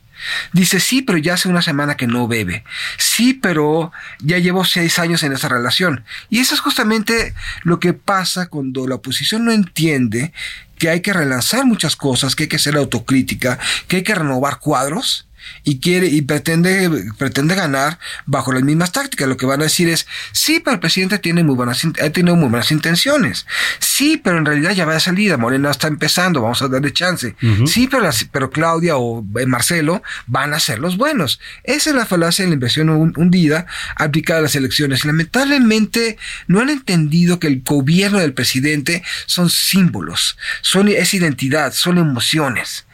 Dice, 0.53 0.81
sí, 0.81 1.03
pero 1.03 1.19
ya 1.19 1.35
hace 1.35 1.49
una 1.49 1.63
semana 1.63 1.97
que 1.97 2.07
no 2.07 2.27
bebe. 2.27 2.65
Sí, 2.97 3.35
pero 3.35 3.93
ya 4.19 4.39
llevo 4.39 4.65
seis 4.65 4.99
años 4.99 5.23
en 5.23 5.33
esa 5.33 5.49
relación. 5.49 6.05
Y 6.29 6.41
eso 6.41 6.55
es 6.55 6.61
justamente 6.61 7.35
lo 7.63 7.79
que 7.79 7.93
pasa 7.93 8.49
cuando 8.49 8.87
la 8.89 8.97
oposición 8.97 9.45
no 9.45 9.53
entiende 9.53 10.33
que 10.79 10.89
hay 10.91 11.03
que 11.03 11.13
relanzar 11.13 11.65
muchas 11.65 11.97
cosas, 11.97 12.35
que 12.35 12.45
hay 12.45 12.49
que 12.49 12.57
hacer 12.57 12.77
autocrítica, 12.77 13.59
que 13.87 13.97
hay 13.97 14.03
que 14.03 14.15
renovar 14.15 14.59
cuadros 14.59 15.28
y 15.65 15.81
quiere 15.81 16.07
y 16.07 16.23
pretende 16.23 16.91
pretende 17.17 17.55
ganar 17.55 17.99
bajo 18.27 18.53
las 18.53 18.63
mismas 18.63 18.93
tácticas. 18.93 19.29
Lo 19.29 19.37
que 19.37 19.47
van 19.47 19.61
a 19.61 19.65
decir 19.65 19.89
es, 19.89 20.07
sí, 20.33 20.61
pero 20.65 20.75
el 20.75 20.81
presidente 20.81 21.19
tiene 21.19 21.43
muy 21.43 21.55
buenas 21.55 21.85
ha 21.85 22.11
tenido 22.11 22.37
muy 22.37 22.49
buenas 22.49 22.71
intenciones. 22.71 23.47
Sí, 23.79 24.21
pero 24.23 24.39
en 24.39 24.47
realidad 24.47 24.73
ya 24.73 24.85
va 24.85 24.95
de 24.95 25.01
salida, 25.01 25.37
Morena 25.37 25.71
está 25.71 25.89
empezando, 25.89 26.43
vamos 26.43 26.63
a 26.63 26.69
darle 26.69 26.93
chance. 26.93 27.35
Sí, 27.67 27.89
pero 27.89 28.09
pero 28.33 28.51
Claudia 28.51 28.97
o 28.97 29.25
eh, 29.39 29.47
Marcelo 29.47 30.03
van 30.27 30.55
a 30.55 30.61
ser 30.61 30.79
los 30.79 30.97
buenos. 30.97 31.41
Esa 31.65 31.91
es 31.91 31.97
la 31.97 32.07
falacia 32.07 32.45
de 32.45 32.51
la 32.51 32.55
inversión 32.55 32.89
hundida 32.89 33.67
aplicada 33.97 34.41
a 34.41 34.43
las 34.43 34.55
elecciones. 34.55 35.05
Lamentablemente 35.05 36.19
no 36.47 36.61
han 36.61 36.71
entendido 36.71 37.39
que 37.39 37.49
el 37.49 37.63
gobierno 37.63 38.19
del 38.19 38.35
presidente 38.35 39.03
son 39.27 39.51
símbolos, 39.51 40.37
son 40.61 40.89
es 40.89 41.15
identidad, 41.15 41.73
son 41.73 41.99
emociones. 41.99 42.87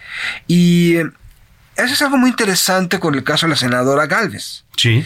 Y 0.47 0.97
eso 1.77 1.95
es 1.95 2.03
algo 2.03 2.17
muy 2.17 2.31
interesante 2.31 2.99
con 2.99 3.15
el 3.15 3.25
caso 3.25 3.47
de 3.47 3.51
la 3.51 3.57
senadora 3.57 4.07
Galvez. 4.07 4.65
Sí. 4.77 5.05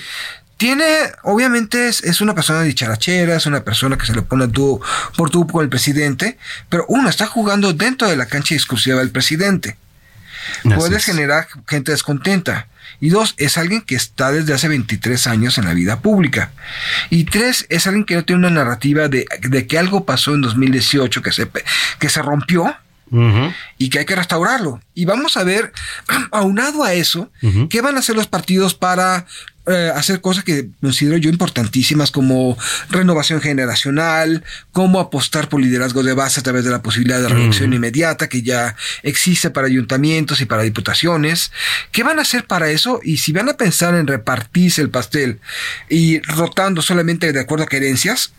Tiene, 0.56 0.84
obviamente 1.22 1.88
es, 1.88 2.20
una 2.20 2.34
persona 2.34 2.62
dicharachera, 2.62 3.36
es 3.36 3.46
una 3.46 3.62
persona 3.62 3.96
que 3.96 4.06
se 4.06 4.12
le 4.12 4.22
pone 4.22 4.48
tú 4.48 4.80
por 5.16 5.30
tú 5.30 5.46
con 5.46 5.62
el 5.62 5.68
presidente, 5.68 6.36
pero 6.68 6.84
uno 6.88 7.08
está 7.08 7.26
jugando 7.26 7.72
dentro 7.72 8.08
de 8.08 8.16
la 8.16 8.26
cancha 8.26 8.54
exclusiva 8.54 8.98
del 8.98 9.10
presidente. 9.10 9.76
Puedes 10.64 11.04
generar 11.04 11.46
gente 11.66 11.92
descontenta. 11.92 12.66
Y 13.00 13.10
dos, 13.10 13.34
es 13.36 13.56
alguien 13.56 13.82
que 13.82 13.94
está 13.94 14.32
desde 14.32 14.52
hace 14.52 14.66
23 14.66 15.28
años 15.28 15.58
en 15.58 15.66
la 15.66 15.74
vida 15.74 16.00
pública. 16.00 16.50
Y 17.10 17.24
tres, 17.24 17.66
es 17.68 17.86
alguien 17.86 18.04
que 18.04 18.16
no 18.16 18.24
tiene 18.24 18.40
una 18.40 18.64
narrativa 18.64 19.06
de, 19.06 19.26
de 19.40 19.66
que 19.68 19.78
algo 19.78 20.04
pasó 20.04 20.34
en 20.34 20.40
2018 20.40 21.22
que 21.22 21.30
se, 21.30 21.48
que 22.00 22.08
se 22.08 22.22
rompió 22.22 22.74
y 23.78 23.90
que 23.90 24.00
hay 24.00 24.04
que 24.04 24.16
restaurarlo. 24.16 24.80
Y 24.94 25.04
vamos 25.04 25.36
a 25.36 25.44
ver, 25.44 25.72
aunado 26.30 26.84
a 26.84 26.94
eso, 26.94 27.30
qué 27.68 27.80
van 27.80 27.96
a 27.96 28.00
hacer 28.00 28.16
los 28.16 28.26
partidos 28.26 28.74
para 28.74 29.26
eh, 29.70 29.92
hacer 29.94 30.22
cosas 30.22 30.44
que 30.44 30.70
considero 30.80 31.18
yo 31.18 31.28
importantísimas 31.28 32.10
como 32.10 32.56
renovación 32.88 33.42
generacional, 33.42 34.42
cómo 34.72 34.98
apostar 34.98 35.50
por 35.50 35.60
liderazgo 35.60 36.02
de 36.02 36.14
base 36.14 36.40
a 36.40 36.42
través 36.42 36.64
de 36.64 36.70
la 36.70 36.80
posibilidad 36.80 37.20
de 37.20 37.28
reelección 37.28 37.74
inmediata 37.74 38.30
que 38.30 38.40
ya 38.40 38.76
existe 39.02 39.50
para 39.50 39.66
ayuntamientos 39.66 40.40
y 40.40 40.46
para 40.46 40.62
diputaciones. 40.62 41.52
¿Qué 41.92 42.02
van 42.02 42.18
a 42.18 42.22
hacer 42.22 42.46
para 42.46 42.70
eso? 42.70 43.00
Y 43.02 43.18
si 43.18 43.32
van 43.32 43.50
a 43.50 43.58
pensar 43.58 43.94
en 43.94 44.06
repartirse 44.06 44.80
el 44.80 44.88
pastel 44.88 45.38
y 45.90 46.20
rotando 46.22 46.80
solamente 46.80 47.30
de 47.34 47.40
acuerdo 47.40 47.64
a 47.64 47.68
querencias, 47.68 48.32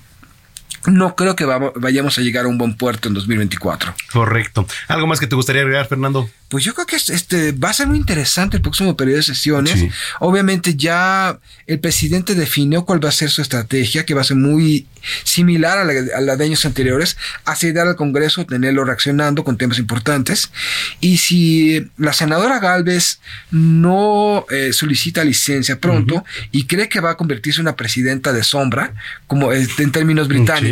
no 0.87 1.15
creo 1.15 1.35
que 1.35 1.45
vayamos 1.45 2.17
a 2.17 2.21
llegar 2.21 2.45
a 2.45 2.47
un 2.47 2.57
buen 2.57 2.75
puerto 2.75 3.07
en 3.07 3.13
2024. 3.13 3.93
Correcto. 4.11 4.65
¿Algo 4.87 5.07
más 5.07 5.19
que 5.19 5.27
te 5.27 5.35
gustaría 5.35 5.61
agregar, 5.61 5.87
Fernando? 5.87 6.29
Pues 6.49 6.63
yo 6.63 6.73
creo 6.73 6.87
que 6.87 6.95
este 6.95 7.51
va 7.51 7.69
a 7.69 7.73
ser 7.73 7.85
muy 7.85 7.97
interesante 7.97 8.57
el 8.57 8.63
próximo 8.63 8.97
periodo 8.97 9.17
de 9.17 9.23
sesiones. 9.23 9.85
Obviamente 10.19 10.75
ya 10.75 11.37
el 11.67 11.79
presidente 11.79 12.33
definió 12.33 12.85
cuál 12.85 13.03
va 13.03 13.09
a 13.09 13.11
ser 13.11 13.29
su 13.29 13.43
estrategia, 13.43 14.03
que 14.03 14.15
va 14.15 14.21
a 14.21 14.23
ser 14.23 14.37
muy 14.37 14.87
similar 15.23 15.77
a 15.77 15.83
la, 16.21 16.35
de 16.35 16.43
años 16.43 16.65
anteriores, 16.65 17.17
acceder 17.45 17.87
al 17.87 17.95
Congreso, 17.95 18.47
tenerlo 18.47 18.83
reaccionando 18.83 19.43
con 19.43 19.57
temas 19.57 19.77
importantes. 19.77 20.51
Y 20.99 21.17
si 21.17 21.87
la 21.97 22.13
senadora 22.13 22.59
Galvez 22.59 23.19
no 23.51 24.45
eh, 24.49 24.73
solicita 24.73 25.23
licencia 25.23 25.79
pronto 25.79 26.25
y 26.51 26.65
cree 26.65 26.89
que 26.89 26.99
va 26.99 27.11
a 27.11 27.17
convertirse 27.17 27.61
en 27.61 27.67
una 27.67 27.75
presidenta 27.75 28.33
de 28.33 28.43
sombra, 28.43 28.95
como 29.27 29.53
en 29.53 29.91
términos 29.91 30.27
británicos, 30.27 30.68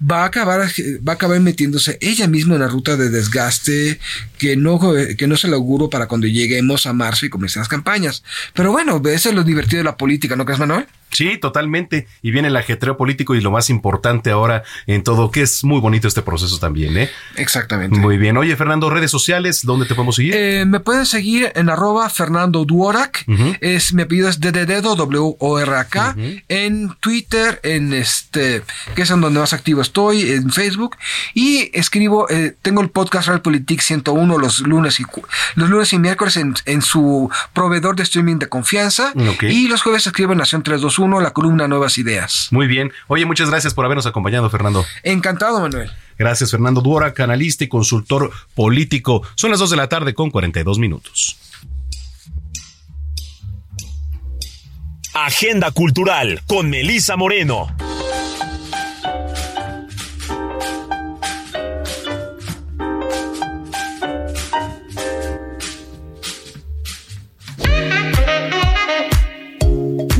va 0.00 0.22
a 0.22 0.26
acabar 0.26 0.60
va 0.60 1.12
a 1.12 1.14
acabar 1.14 1.40
metiéndose 1.40 1.98
ella 2.00 2.26
misma 2.26 2.54
en 2.54 2.60
la 2.60 2.68
ruta 2.68 2.96
de 2.96 3.10
desgaste 3.10 3.98
que 4.38 4.56
no 4.56 4.80
que 5.16 5.26
no 5.26 5.36
se 5.36 5.48
lo 5.48 5.56
auguro 5.56 5.90
para 5.90 6.06
cuando 6.06 6.26
lleguemos 6.26 6.86
a 6.86 6.92
marzo 6.92 7.26
y 7.26 7.30
comiencen 7.30 7.60
las 7.60 7.68
campañas. 7.68 8.22
Pero 8.54 8.72
bueno, 8.72 9.00
eso 9.06 9.28
es 9.28 9.34
lo 9.34 9.44
divertido 9.44 9.78
de 9.78 9.84
la 9.84 9.96
política, 9.96 10.36
¿no 10.36 10.44
crees, 10.44 10.60
Manuel? 10.60 10.86
Sí, 11.12 11.38
totalmente. 11.38 12.06
Y 12.22 12.30
viene 12.30 12.48
el 12.48 12.56
ajetreo 12.56 12.96
político 12.96 13.34
y 13.34 13.40
lo 13.40 13.50
más 13.50 13.70
importante 13.70 14.30
ahora 14.30 14.62
en 14.86 15.02
todo, 15.02 15.30
que 15.30 15.42
es 15.42 15.62
muy 15.62 15.80
bonito 15.80 16.08
este 16.08 16.22
proceso 16.22 16.58
también, 16.58 16.96
¿eh? 16.96 17.10
Exactamente. 17.36 17.98
Muy 17.98 18.16
bien. 18.16 18.36
Oye, 18.36 18.56
Fernando, 18.56 18.88
redes 18.90 19.10
sociales, 19.10 19.60
¿dónde 19.64 19.86
te 19.86 19.94
podemos 19.94 20.16
seguir? 20.16 20.34
Eh, 20.34 20.64
me 20.66 20.80
pueden 20.80 21.06
seguir 21.06 21.52
en 21.54 21.68
arroba 21.68 22.08
Fernando 22.08 22.64
Duorak. 22.64 23.24
es, 23.60 23.92
mi 23.92 24.02
apellido 24.02 24.28
es 24.28 24.40
dedo 24.40 24.96
W 24.96 25.36
O 25.38 25.58
R 25.58 25.76
A 25.76 25.84
K. 25.84 26.16
En 26.48 26.94
Twitter, 27.00 27.60
en 27.62 27.92
este, 27.92 28.62
que 28.94 29.02
es 29.02 29.10
en 29.10 29.20
donde 29.20 29.40
más 29.40 29.52
activo 29.52 29.82
estoy, 29.82 30.30
en 30.32 30.50
Facebook. 30.50 30.96
Y 31.34 31.70
escribo, 31.74 32.28
eh, 32.30 32.56
tengo 32.62 32.80
el 32.80 32.90
podcast 32.90 33.28
Realpolitik 33.28 33.80
101 33.80 34.38
los 34.38 34.60
lunes 34.60 35.00
y 35.00 35.04
los 35.56 35.68
lunes 35.68 35.92
y 35.92 35.98
miércoles 35.98 36.36
en, 36.36 36.82
su 36.82 37.30
proveedor 37.52 37.96
de 37.96 38.02
streaming 38.02 38.36
de 38.36 38.48
confianza. 38.48 39.12
Y 39.42 39.68
los 39.68 39.82
jueves 39.82 40.06
escribo 40.06 40.32
en 40.32 40.38
Nación 40.38 40.62
321 40.62 41.01
uno, 41.02 41.20
la 41.20 41.32
columna 41.32 41.68
Nuevas 41.68 41.98
Ideas. 41.98 42.48
Muy 42.50 42.66
bien. 42.66 42.92
Oye, 43.08 43.26
muchas 43.26 43.50
gracias 43.50 43.74
por 43.74 43.84
habernos 43.84 44.06
acompañado, 44.06 44.48
Fernando. 44.50 44.84
Encantado, 45.02 45.60
Manuel. 45.60 45.90
Gracias, 46.18 46.50
Fernando 46.50 46.80
Duora, 46.80 47.12
canalista 47.12 47.64
y 47.64 47.68
consultor 47.68 48.30
político. 48.54 49.22
Son 49.34 49.50
las 49.50 49.60
2 49.60 49.70
de 49.70 49.76
la 49.76 49.88
tarde 49.88 50.14
con 50.14 50.30
42 50.30 50.78
minutos. 50.78 51.38
Agenda 55.14 55.70
Cultural 55.70 56.42
con 56.46 56.70
Melisa 56.70 57.16
Moreno. 57.16 57.68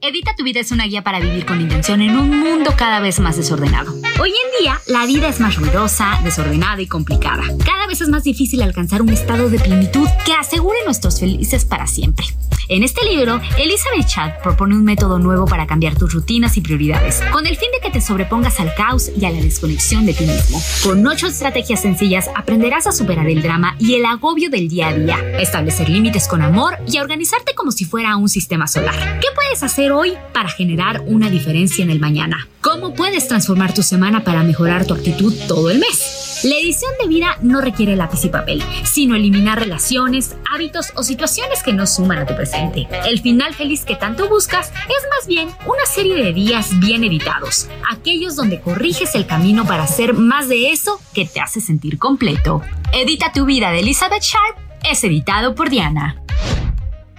Edita 0.00 0.32
tu 0.36 0.44
vida 0.44 0.60
es 0.60 0.70
una 0.70 0.84
guía 0.84 1.02
para 1.02 1.18
vivir 1.18 1.44
con 1.44 1.60
intención 1.60 2.00
en 2.00 2.16
un 2.16 2.30
mundo 2.30 2.72
cada 2.76 3.00
vez 3.00 3.18
más 3.18 3.36
desordenado. 3.36 3.92
Hoy 4.20 4.30
en 4.30 4.62
día, 4.62 4.80
la 4.86 5.06
vida 5.06 5.26
es 5.26 5.40
más 5.40 5.56
ruidosa, 5.56 6.20
desordenada 6.22 6.80
y 6.80 6.86
complicada. 6.86 7.42
Cada 7.64 7.88
vez 7.88 8.00
es 8.00 8.08
más 8.08 8.22
difícil 8.22 8.62
alcanzar 8.62 9.02
un 9.02 9.08
estado 9.08 9.50
de 9.50 9.58
plenitud 9.58 10.06
que 10.24 10.34
asegure 10.34 10.78
nuestros 10.84 11.18
felices 11.18 11.64
para 11.64 11.88
siempre. 11.88 12.26
En 12.70 12.82
este 12.82 13.02
libro, 13.06 13.40
Elizabeth 13.56 14.06
Chad 14.06 14.42
propone 14.42 14.76
un 14.76 14.84
método 14.84 15.18
nuevo 15.18 15.46
para 15.46 15.66
cambiar 15.66 15.96
tus 15.96 16.12
rutinas 16.12 16.58
y 16.58 16.60
prioridades, 16.60 17.22
con 17.32 17.46
el 17.46 17.56
fin 17.56 17.70
de 17.72 17.80
que 17.80 17.90
te 17.90 18.02
sobrepongas 18.02 18.60
al 18.60 18.74
caos 18.74 19.10
y 19.18 19.24
a 19.24 19.30
la 19.30 19.40
desconexión 19.40 20.04
de 20.04 20.12
ti 20.12 20.26
mismo. 20.26 20.60
Con 20.84 21.06
ocho 21.06 21.28
estrategias 21.28 21.80
sencillas 21.80 22.28
aprenderás 22.36 22.86
a 22.86 22.92
superar 22.92 23.26
el 23.26 23.40
drama 23.40 23.74
y 23.78 23.94
el 23.94 24.04
agobio 24.04 24.50
del 24.50 24.68
día 24.68 24.88
a 24.88 24.94
día, 24.94 25.18
establecer 25.40 25.88
límites 25.88 26.28
con 26.28 26.42
amor 26.42 26.76
y 26.86 26.98
a 26.98 27.02
organizarte 27.02 27.54
como 27.54 27.72
si 27.72 27.86
fuera 27.86 28.16
un 28.18 28.28
sistema 28.28 28.68
solar. 28.68 29.18
¿Qué 29.18 29.28
puedes 29.34 29.62
hacer 29.62 29.87
hoy 29.92 30.14
para 30.32 30.48
generar 30.48 31.02
una 31.06 31.30
diferencia 31.30 31.82
en 31.82 31.90
el 31.90 32.00
mañana? 32.00 32.48
¿Cómo 32.60 32.94
puedes 32.94 33.28
transformar 33.28 33.74
tu 33.74 33.82
semana 33.82 34.24
para 34.24 34.42
mejorar 34.42 34.84
tu 34.86 34.94
actitud 34.94 35.34
todo 35.46 35.70
el 35.70 35.78
mes? 35.78 36.40
La 36.44 36.56
edición 36.56 36.92
de 37.00 37.08
vida 37.08 37.36
no 37.42 37.60
requiere 37.60 37.96
lápiz 37.96 38.24
y 38.24 38.28
papel, 38.28 38.62
sino 38.84 39.16
eliminar 39.16 39.58
relaciones, 39.58 40.36
hábitos 40.52 40.92
o 40.94 41.02
situaciones 41.02 41.62
que 41.62 41.72
no 41.72 41.86
suman 41.86 42.18
a 42.18 42.26
tu 42.26 42.36
presente. 42.36 42.86
El 43.06 43.20
final 43.20 43.54
feliz 43.54 43.84
que 43.84 43.96
tanto 43.96 44.28
buscas 44.28 44.68
es 44.68 45.06
más 45.16 45.26
bien 45.26 45.48
una 45.66 45.84
serie 45.86 46.14
de 46.14 46.32
días 46.32 46.78
bien 46.78 47.02
editados, 47.02 47.68
aquellos 47.90 48.36
donde 48.36 48.60
corriges 48.60 49.14
el 49.14 49.26
camino 49.26 49.66
para 49.66 49.84
hacer 49.84 50.14
más 50.14 50.48
de 50.48 50.70
eso 50.70 51.00
que 51.12 51.24
te 51.24 51.40
hace 51.40 51.60
sentir 51.60 51.98
completo. 51.98 52.62
Edita 52.92 53.32
tu 53.32 53.44
vida 53.44 53.70
de 53.72 53.80
Elizabeth 53.80 54.22
Sharp 54.22 54.56
es 54.84 55.02
editado 55.04 55.54
por 55.54 55.70
Diana. 55.70 56.16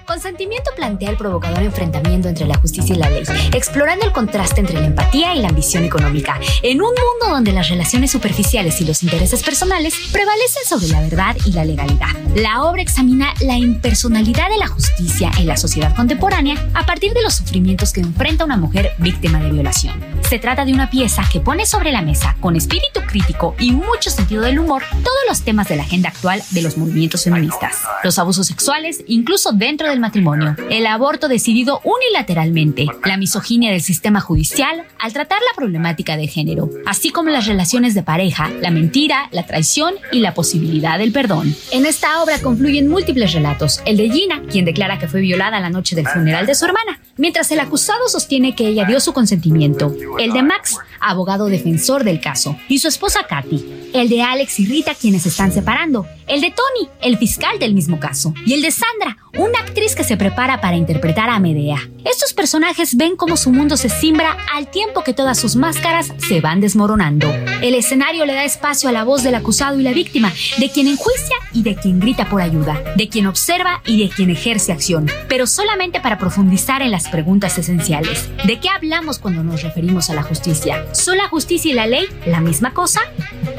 Consentimiento 0.10 0.72
plantea 0.76 1.12
el 1.12 1.18
provocador 1.18 1.62
enfrentamiento 1.62 2.30
entre 2.30 2.48
la 2.48 2.58
justicia 2.58 2.96
y 2.96 2.98
la 2.98 3.12
ley, 3.12 3.22
explorando 3.54 4.08
el 4.08 4.12
contraste 4.12 4.60
entre 4.60 4.80
la 4.80 4.88
empatía 4.88 5.36
y 5.36 5.40
la 5.44 5.50
ambición 5.50 5.84
económica, 5.84 6.40
en 6.64 6.82
un 6.82 6.88
mundo 6.88 7.36
donde 7.36 7.52
las 7.52 7.70
relaciones 7.70 8.10
superficiales 8.10 8.82
y 8.82 8.86
los 8.86 9.04
intereses 9.04 9.44
personales 9.44 9.94
prevalecen 10.12 10.66
sobre 10.66 10.88
la 10.88 11.02
verdad 11.02 11.38
y 11.46 11.52
la 11.52 11.64
legalidad. 11.64 12.08
La 12.34 12.64
obra 12.64 12.82
examina 12.82 13.36
la 13.42 13.60
impersonalidad 13.60 14.50
de 14.50 14.58
la 14.58 14.66
justicia 14.66 15.30
en 15.38 15.46
la 15.46 15.58
sociedad 15.58 15.96
contemporánea 15.96 16.56
a 16.74 16.88
partir 16.88 17.14
de 17.14 17.22
los 17.22 17.36
sufrimientos 17.36 17.94
que 17.94 18.02
enfrenta 18.02 18.46
una 18.46 18.58
mujer 18.58 18.94
víctima 18.98 19.40
de 19.40 19.52
violación. 19.52 20.04
Se 20.28 20.40
trata 20.40 20.66
de 20.66 20.74
una 20.74 20.90
pieza 20.90 21.22
que 21.32 21.40
pone 21.40 21.68
sobre 21.68 21.92
la 21.92 22.02
mesa, 22.02 22.36
con 22.40 22.56
espíritu 22.56 23.02
crítico 23.08 23.56
y 23.60 23.74
mucho 23.74 24.10
sentido 24.10 24.42
del 24.42 24.58
humor, 24.58 24.82
todos 25.04 25.20
los 25.28 25.42
temas 25.42 25.68
de 25.70 25.76
la 25.76 25.84
agenda 25.84 26.10
actual 26.10 26.42
de 26.50 26.64
los 26.64 26.78
movimientos 26.78 27.24
feministas. 27.24 27.78
Los 28.04 28.18
abusos 28.18 28.48
sexuales, 28.48 29.04
incluso 29.08 29.52
dentro 29.52 29.88
del 29.88 29.99
matrimonio, 30.00 30.56
el 30.70 30.86
aborto 30.86 31.28
decidido 31.28 31.82
unilateralmente, 31.84 32.88
la 33.06 33.18
misoginia 33.18 33.72
del 33.72 33.82
sistema 33.82 34.20
judicial 34.22 34.84
al 34.98 35.14
tratar 35.14 35.40
la 35.40 35.56
problemática 35.56 36.18
de 36.18 36.28
género, 36.28 36.70
así 36.86 37.10
como 37.12 37.30
las 37.30 37.46
relaciones 37.46 37.94
de 37.94 38.04
pareja, 38.04 38.50
la 38.62 38.72
mentira, 38.72 39.30
la 39.32 39.46
traición 39.46 39.96
y 40.12 40.20
la 40.20 40.34
posibilidad 40.34 40.98
del 40.98 41.12
perdón. 41.12 41.56
En 41.72 41.86
esta 41.86 42.22
obra 42.22 42.42
confluyen 42.42 42.88
múltiples 42.88 43.34
relatos, 43.34 43.82
el 43.86 43.98
de 43.98 44.10
Gina, 44.10 44.42
quien 44.50 44.66
declara 44.66 45.00
que 45.00 45.08
fue 45.08 45.22
violada 45.22 45.60
la 45.60 45.70
noche 45.70 45.96
del 45.96 46.08
funeral 46.08 46.46
de 46.46 46.56
su 46.56 46.66
hermana, 46.66 47.00
mientras 47.18 47.52
el 47.52 47.60
acusado 47.60 48.08
sostiene 48.08 48.56
que 48.56 48.68
ella 48.68 48.86
dio 48.86 49.00
su 49.00 49.14
consentimiento, 49.14 49.94
el 50.20 50.32
de 50.34 50.44
Max, 50.44 50.78
abogado 51.00 51.48
defensor 51.48 52.04
del 52.04 52.22
caso, 52.22 52.58
y 52.68 52.80
su 52.80 52.88
esposa 52.88 53.22
Katy, 53.28 53.92
el 53.94 54.10
de 54.10 54.22
Alex 54.22 54.60
y 54.60 54.66
Rita, 54.66 54.96
quienes 54.96 55.26
están 55.26 55.52
separando, 55.52 56.06
el 56.28 56.42
de 56.42 56.52
Tony, 56.52 56.90
el 57.02 57.18
fiscal 57.18 57.60
del 57.60 57.74
mismo 57.74 58.00
caso, 58.00 58.34
y 58.46 58.54
el 58.54 58.62
de 58.62 58.72
Sandra, 58.72 59.18
una 59.38 59.60
actriz 59.60 59.89
que 59.96 60.04
se 60.04 60.18
prepara 60.18 60.62
para 60.62 60.76
interpretar 60.76 61.30
a 61.30 61.40
Medea. 61.40 61.90
Estos 62.06 62.34
personajes 62.34 62.96
ven 62.96 63.16
cómo 63.16 63.38
su 63.38 63.52
mundo 63.52 63.76
se 63.76 63.90
simbra 63.90 64.38
al 64.54 64.70
tiempo 64.70 65.04
que 65.04 65.14
todas 65.14 65.40
sus 65.40 65.56
máscaras 65.56 66.14
se 66.18 66.42
van 66.42 66.62
desmoronando. 66.62 67.30
El 67.62 67.76
escenario 67.76 68.26
le 68.26 68.34
da 68.34 68.44
espacio 68.44 68.90
a 68.90 68.92
la 68.92 69.04
voz 69.04 69.24
del 69.24 69.36
acusado 69.36 69.80
y 69.80 69.84
la 69.84 69.92
víctima, 69.92 70.32
de 70.58 70.70
quien 70.70 70.88
enjuicia 70.88 71.36
y 71.54 71.64
de 71.64 71.76
quien 71.76 72.00
grita 72.00 72.30
por 72.30 72.42
ayuda, 72.42 72.82
de 72.96 73.10
quien 73.10 73.28
observa 73.28 73.82
y 73.86 74.02
de 74.02 74.10
quien 74.10 74.30
ejerce 74.30 74.72
acción, 74.72 75.10
pero 75.28 75.48
solamente 75.48 76.00
para 76.00 76.18
profundizar 76.18 76.82
en 76.82 76.92
las 76.92 77.10
preguntas 77.10 77.58
esenciales. 77.58 78.30
¿De 78.46 78.60
qué 78.60 78.70
hablamos 78.70 79.20
cuando 79.20 79.44
nos 79.44 79.64
referimos 79.64 80.10
a 80.10 80.14
la 80.14 80.24
justicia? 80.24 80.86
¿Son 80.94 81.18
la 81.18 81.28
justicia 81.28 81.72
y 81.72 81.76
la 81.76 81.88
ley 81.88 82.06
la 82.26 82.40
misma 82.40 82.74
cosa? 82.74 83.02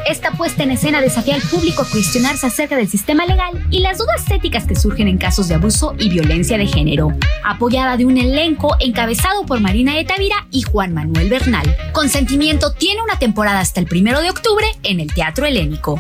Esta 0.09 0.33
puesta 0.33 0.63
en 0.63 0.71
escena 0.71 1.01
desafía 1.01 1.35
al 1.35 1.43
público 1.43 1.83
a 1.83 1.89
cuestionarse 1.89 2.47
acerca 2.47 2.77
del 2.77 2.89
sistema 2.89 3.27
legal 3.27 3.67
y 3.71 3.81
las 3.81 3.99
dudas 3.99 4.25
éticas 4.31 4.65
que 4.65 4.77
surgen 4.77 5.09
en 5.09 5.19
casos 5.19 5.49
de 5.49 5.57
abuso 5.57 5.95
y 5.99 6.09
violencia 6.09 6.20
de 6.29 6.67
género. 6.67 7.13
Apoyada 7.45 7.97
de 7.97 8.05
un 8.05 8.19
elenco 8.19 8.77
encabezado 8.81 9.47
por 9.47 9.61
Marina 9.61 9.95
de 9.95 10.05
Tavira 10.05 10.47
y 10.51 10.63
Juan 10.63 10.93
Manuel 10.93 11.31
Bernal. 11.31 11.75
Consentimiento 11.93 12.73
tiene 12.73 13.03
una 13.03 13.19
temporada 13.19 13.61
hasta 13.61 13.81
el 13.81 13.87
primero 13.87 14.21
de 14.21 14.31
octubre 14.31 14.67
en 14.83 15.01
el 15.01 15.13
Teatro 15.13 15.47
Helénico. 15.47 15.99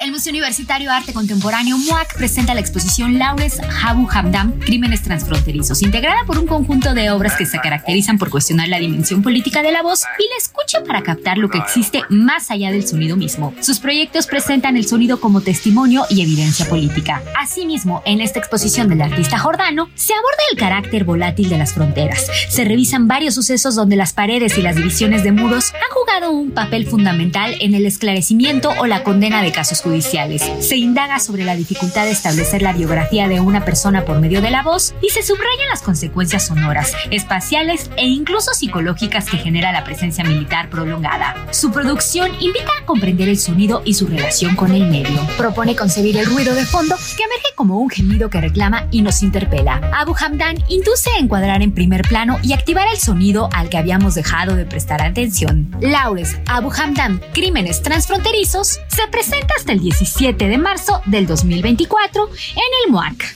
El 0.00 0.12
Museo 0.12 0.30
Universitario 0.30 0.90
de 0.90 0.94
Arte 0.94 1.12
Contemporáneo 1.12 1.76
MUAC 1.76 2.16
presenta 2.16 2.54
la 2.54 2.60
exposición 2.60 3.18
Laures 3.18 3.58
Habu 3.82 4.06
Hamdam, 4.08 4.60
Crímenes 4.60 5.02
Transfronterizos, 5.02 5.82
integrada 5.82 6.20
por 6.24 6.38
un 6.38 6.46
conjunto 6.46 6.94
de 6.94 7.10
obras 7.10 7.34
que 7.34 7.46
se 7.46 7.58
caracterizan 7.58 8.16
por 8.16 8.30
cuestionar 8.30 8.68
la 8.68 8.78
dimensión 8.78 9.24
política 9.24 9.60
de 9.60 9.72
la 9.72 9.82
voz 9.82 10.04
y 10.20 10.22
la 10.28 10.36
escucha 10.38 10.84
para 10.84 11.02
captar 11.02 11.36
lo 11.36 11.50
que 11.50 11.58
existe 11.58 12.02
más 12.10 12.52
allá 12.52 12.70
del 12.70 12.86
sonido 12.86 13.16
mismo. 13.16 13.52
Sus 13.60 13.80
proyectos 13.80 14.28
presentan 14.28 14.76
el 14.76 14.86
sonido 14.86 15.18
como 15.18 15.40
testimonio 15.40 16.04
y 16.08 16.22
evidencia 16.22 16.68
política. 16.68 17.20
Asimismo, 17.36 18.00
en 18.06 18.20
esta 18.20 18.38
exposición 18.38 18.88
del 18.88 19.02
artista 19.02 19.36
Jordano, 19.36 19.90
se 19.96 20.12
aborda 20.12 20.42
el 20.52 20.58
carácter 20.58 21.02
volátil 21.02 21.48
de 21.48 21.58
las 21.58 21.74
fronteras. 21.74 22.24
Se 22.48 22.64
revisan 22.64 23.08
varios 23.08 23.34
sucesos 23.34 23.74
donde 23.74 23.96
las 23.96 24.12
paredes 24.12 24.58
y 24.58 24.62
las 24.62 24.76
divisiones 24.76 25.24
de 25.24 25.32
muros 25.32 25.72
han 25.74 25.90
jugado 25.90 26.30
un 26.30 26.52
papel 26.52 26.86
fundamental 26.86 27.56
en 27.58 27.74
el 27.74 27.84
esclarecimiento 27.84 28.72
o 28.78 28.86
la 28.86 29.02
condena 29.02 29.42
de 29.42 29.50
casos 29.50 29.82
judiciales. 29.88 30.42
Se 30.60 30.76
indaga 30.76 31.18
sobre 31.18 31.44
la 31.44 31.56
dificultad 31.56 32.04
de 32.04 32.10
establecer 32.10 32.60
la 32.60 32.74
biografía 32.74 33.26
de 33.26 33.40
una 33.40 33.64
persona 33.64 34.04
por 34.04 34.20
medio 34.20 34.42
de 34.42 34.50
la 34.50 34.62
voz 34.62 34.94
y 35.00 35.08
se 35.08 35.22
subrayan 35.22 35.68
las 35.70 35.82
consecuencias 35.82 36.46
sonoras, 36.46 36.92
espaciales 37.10 37.90
e 37.96 38.06
incluso 38.06 38.52
psicológicas 38.52 39.24
que 39.30 39.38
genera 39.38 39.72
la 39.72 39.84
presencia 39.84 40.24
militar 40.24 40.68
prolongada. 40.68 41.34
Su 41.52 41.70
producción 41.72 42.30
invita 42.40 42.70
a 42.80 42.84
comprender 42.84 43.28
el 43.28 43.38
sonido 43.38 43.82
y 43.84 43.94
su 43.94 44.06
relación 44.06 44.56
con 44.56 44.72
el 44.72 44.90
medio. 44.90 45.20
Propone 45.38 45.74
concebir 45.74 46.18
el 46.18 46.26
ruido 46.26 46.54
de 46.54 46.66
fondo 46.66 46.96
que 47.16 47.22
emerge 47.22 47.48
como 47.56 47.78
un 47.78 47.88
gemido 47.88 48.28
que 48.28 48.40
reclama 48.40 48.86
y 48.90 49.00
nos 49.00 49.22
interpela. 49.22 49.80
Abu 49.94 50.14
Hamdan 50.20 50.62
induce 50.68 51.10
a 51.10 51.18
encuadrar 51.18 51.62
en 51.62 51.72
primer 51.72 52.02
plano 52.02 52.38
y 52.42 52.52
activar 52.52 52.88
el 52.92 52.98
sonido 52.98 53.48
al 53.54 53.70
que 53.70 53.78
habíamos 53.78 54.14
dejado 54.14 54.54
de 54.54 54.66
prestar 54.66 55.00
atención. 55.02 55.74
Laures 55.80 56.36
Abu 56.46 56.70
Hamdan, 56.70 57.20
Crímenes 57.32 57.82
Transfronterizos, 57.82 58.78
se 58.88 59.08
presenta 59.10 59.54
hasta 59.56 59.72
el 59.72 59.77
17 59.80 60.48
de 60.48 60.58
marzo 60.58 61.00
del 61.06 61.26
2024 61.26 62.28
en 62.28 62.86
el 62.86 62.92
MUAC. 62.92 63.34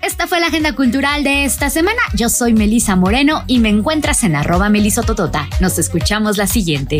Esta 0.00 0.26
fue 0.26 0.40
la 0.40 0.46
agenda 0.46 0.74
cultural 0.74 1.24
de 1.24 1.44
esta 1.44 1.68
semana. 1.68 2.00
Yo 2.14 2.28
soy 2.28 2.52
Melisa 2.52 2.94
Moreno 2.94 3.42
y 3.46 3.58
me 3.58 3.70
encuentras 3.70 4.22
en 4.22 4.36
arroba 4.36 4.68
melisototota. 4.68 5.48
Nos 5.60 5.78
escuchamos 5.78 6.36
la 6.36 6.46
siguiente. 6.46 6.98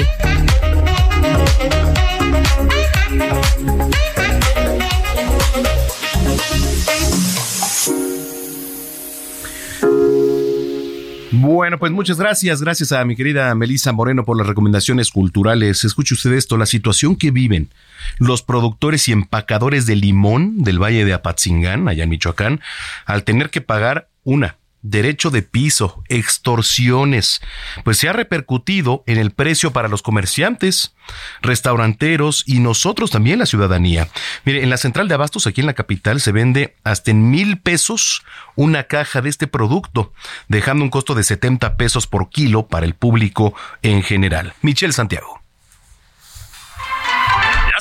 Bueno, 11.57 11.79
pues 11.79 11.91
muchas 11.91 12.19
gracias. 12.19 12.61
Gracias 12.61 12.93
a 12.93 13.03
mi 13.07 13.17
querida 13.17 13.55
Melisa 13.55 13.91
Moreno 13.91 14.27
por 14.27 14.37
las 14.37 14.47
recomendaciones 14.47 15.11
culturales. 15.11 15.85
Escuche 15.87 16.13
usted 16.13 16.35
esto, 16.35 16.59
la 16.59 16.67
situación 16.67 17.17
que 17.17 17.31
viven 17.31 17.71
los 18.19 18.43
productores 18.43 19.09
y 19.09 19.13
empacadores 19.13 19.87
de 19.87 19.97
limón 19.97 20.63
del 20.65 20.79
Valle 20.79 21.07
de 21.07 21.15
Apatzingán, 21.15 21.89
allá 21.89 22.05
en 22.05 22.11
Michoacán, 22.11 22.61
al 23.07 23.25
tener 23.25 23.49
que 23.49 23.63
pagar 23.63 24.11
una 24.23 24.59
derecho 24.91 25.31
de 25.31 25.43
piso, 25.43 26.03
extorsiones, 26.09 27.41
pues 27.85 27.99
se 27.99 28.09
ha 28.09 28.13
repercutido 28.13 29.03
en 29.07 29.19
el 29.19 29.31
precio 29.31 29.73
para 29.73 29.89
los 29.89 30.03
comerciantes, 30.03 30.95
restauranteros 31.43 32.45
y 32.47 32.61
nosotros 32.61 33.11
también 33.11 33.39
la 33.39 33.47
ciudadanía. 33.47 34.09
Mire, 34.45 34.63
en 34.63 34.71
la 34.71 34.77
central 34.77 35.09
de 35.09 35.15
abastos 35.15 35.47
aquí 35.47 35.61
en 35.61 35.67
la 35.67 35.75
capital 35.75 36.21
se 36.21 36.33
vende 36.33 36.75
hasta 36.85 37.11
en 37.11 37.31
mil 37.31 37.59
pesos 37.59 38.23
una 38.55 38.85
caja 38.85 39.21
de 39.21 39.29
este 39.29 39.47
producto, 39.47 40.13
dejando 40.49 40.85
un 40.85 40.91
costo 40.91 41.15
de 41.15 41.23
70 41.23 41.77
pesos 41.77 42.07
por 42.07 42.31
kilo 42.31 42.69
para 42.69 42.87
el 42.87 42.95
público 42.95 43.55
en 43.83 44.03
general. 44.03 44.55
Michelle 44.63 44.93
Santiago. 44.93 45.46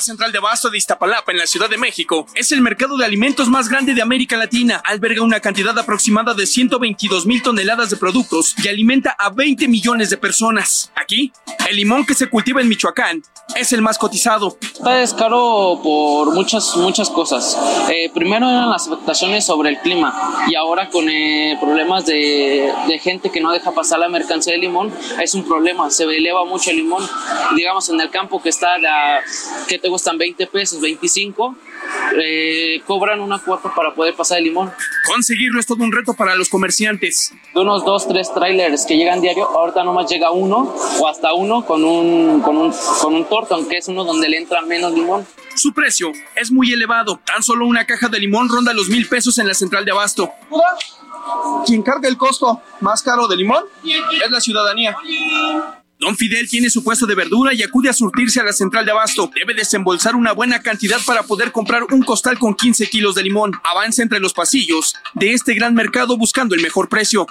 Central 0.00 0.32
de 0.32 0.38
abasto 0.38 0.70
de 0.70 0.78
Iztapalapa 0.78 1.32
en 1.32 1.38
la 1.38 1.46
Ciudad 1.46 1.70
de 1.70 1.78
México 1.78 2.26
es 2.34 2.52
el 2.52 2.60
mercado 2.60 2.96
de 2.96 3.04
alimentos 3.04 3.48
más 3.48 3.68
grande 3.68 3.94
de 3.94 4.02
América 4.02 4.36
Latina. 4.36 4.82
Alberga 4.84 5.22
una 5.22 5.40
cantidad 5.40 5.76
aproximada 5.78 6.34
de 6.34 6.46
122 6.46 7.26
mil 7.26 7.42
toneladas 7.42 7.90
de 7.90 7.96
productos 7.96 8.54
y 8.62 8.68
alimenta 8.68 9.16
a 9.18 9.30
20 9.30 9.68
millones 9.68 10.10
de 10.10 10.16
personas. 10.16 10.90
Aquí, 10.94 11.32
el 11.68 11.76
limón 11.76 12.04
que 12.04 12.14
se 12.14 12.28
cultiva 12.28 12.60
en 12.60 12.68
Michoacán 12.68 13.22
es 13.54 13.72
el 13.72 13.80
más 13.80 13.96
cotizado. 13.96 14.58
Está 14.60 15.16
caro 15.16 15.80
por 15.82 16.34
muchas, 16.34 16.76
muchas 16.76 17.08
cosas. 17.08 17.56
Eh, 17.90 18.10
primero 18.12 18.48
eran 18.48 18.70
las 18.70 18.86
afectaciones 18.86 19.46
sobre 19.46 19.70
el 19.70 19.78
clima 19.78 20.44
y 20.48 20.54
ahora 20.54 20.90
con 20.90 21.08
eh, 21.08 21.56
problemas 21.60 22.04
de, 22.06 22.72
de, 22.86 22.98
gente 22.98 23.30
que 23.30 23.40
no 23.40 23.52
deja 23.52 23.72
pasar 23.72 23.98
la 24.00 24.08
mercancía 24.08 24.52
de 24.52 24.58
limón, 24.58 24.92
es 25.22 25.34
un 25.34 25.44
problema. 25.44 25.90
Se 25.90 26.04
eleva 26.04 26.44
mucho 26.44 26.70
el 26.70 26.76
limón. 26.76 27.02
Digamos 27.54 27.88
en 27.88 28.00
el 28.00 28.10
campo 28.10 28.42
que 28.42 28.48
está, 28.48 28.78
la, 28.78 29.20
que 29.68 29.78
te 29.86 29.90
gustan 29.90 30.18
20 30.18 30.48
pesos, 30.48 30.80
25, 30.80 31.56
eh, 32.20 32.82
cobran 32.88 33.20
una 33.20 33.38
cuota 33.38 33.72
para 33.72 33.94
poder 33.94 34.16
pasar 34.16 34.38
el 34.38 34.44
limón. 34.44 34.72
Conseguirlo 35.04 35.60
es 35.60 35.66
todo 35.66 35.84
un 35.84 35.92
reto 35.92 36.12
para 36.12 36.34
los 36.34 36.48
comerciantes. 36.48 37.32
De 37.54 37.60
unos 37.60 37.84
dos, 37.84 38.08
tres 38.08 38.34
trailers 38.34 38.84
que 38.84 38.96
llegan 38.96 39.20
diario, 39.20 39.46
ahorita 39.48 39.84
nomás 39.84 40.10
llega 40.10 40.32
uno 40.32 40.74
o 40.98 41.06
hasta 41.06 41.32
uno 41.34 41.64
con 41.64 41.84
un, 41.84 42.40
con 42.40 42.56
un, 42.56 42.74
con 43.00 43.14
un 43.14 43.24
tortón, 43.26 43.68
que 43.68 43.76
es 43.76 43.86
uno 43.86 44.02
donde 44.02 44.28
le 44.28 44.38
entra 44.38 44.60
menos 44.62 44.92
limón. 44.92 45.24
Su 45.54 45.72
precio 45.72 46.10
es 46.34 46.50
muy 46.50 46.72
elevado. 46.72 47.20
Tan 47.24 47.44
solo 47.44 47.64
una 47.64 47.84
caja 47.84 48.08
de 48.08 48.18
limón 48.18 48.48
ronda 48.48 48.74
los 48.74 48.88
mil 48.88 49.06
pesos 49.06 49.38
en 49.38 49.46
la 49.46 49.54
central 49.54 49.84
de 49.84 49.92
abasto. 49.92 50.28
Quien 51.64 51.84
carga 51.84 52.08
el 52.08 52.16
costo 52.16 52.60
más 52.80 53.04
caro 53.04 53.28
de 53.28 53.36
limón 53.36 53.62
es 53.84 54.30
la 54.32 54.40
ciudadanía. 54.40 54.96
Don 55.98 56.14
Fidel 56.16 56.48
tiene 56.48 56.68
su 56.68 56.84
puesto 56.84 57.06
de 57.06 57.14
verdura 57.14 57.54
y 57.54 57.62
acude 57.62 57.88
a 57.88 57.92
surtirse 57.92 58.38
a 58.40 58.44
la 58.44 58.52
central 58.52 58.84
de 58.84 58.92
abasto. 58.92 59.30
Debe 59.34 59.54
desembolsar 59.54 60.14
una 60.14 60.32
buena 60.32 60.60
cantidad 60.60 60.98
para 61.06 61.22
poder 61.22 61.52
comprar 61.52 61.84
un 61.84 62.02
costal 62.02 62.38
con 62.38 62.54
15 62.54 62.88
kilos 62.88 63.14
de 63.14 63.22
limón. 63.22 63.52
Avanza 63.64 64.02
entre 64.02 64.20
los 64.20 64.34
pasillos 64.34 64.94
de 65.14 65.32
este 65.32 65.54
gran 65.54 65.74
mercado 65.74 66.16
buscando 66.18 66.54
el 66.54 66.60
mejor 66.60 66.88
precio. 66.88 67.26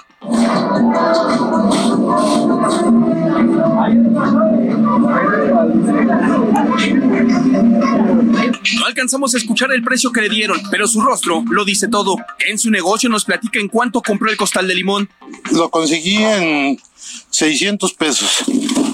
No 8.74 8.86
alcanzamos 8.86 9.34
a 9.34 9.38
escuchar 9.38 9.72
el 9.72 9.82
precio 9.82 10.10
que 10.10 10.22
le 10.22 10.28
dieron, 10.28 10.60
pero 10.70 10.86
su 10.86 11.00
rostro 11.00 11.44
lo 11.48 11.64
dice 11.64 11.88
todo. 11.88 12.16
En 12.48 12.58
su 12.58 12.70
negocio 12.70 13.08
nos 13.08 13.24
platica 13.24 13.60
en 13.60 13.68
cuánto 13.68 14.02
compró 14.02 14.30
el 14.30 14.36
costal 14.36 14.66
de 14.66 14.74
limón. 14.74 15.08
Lo 15.52 15.70
conseguí 15.70 16.16
en 16.16 16.78
600 17.30 17.92
pesos. 17.94 18.44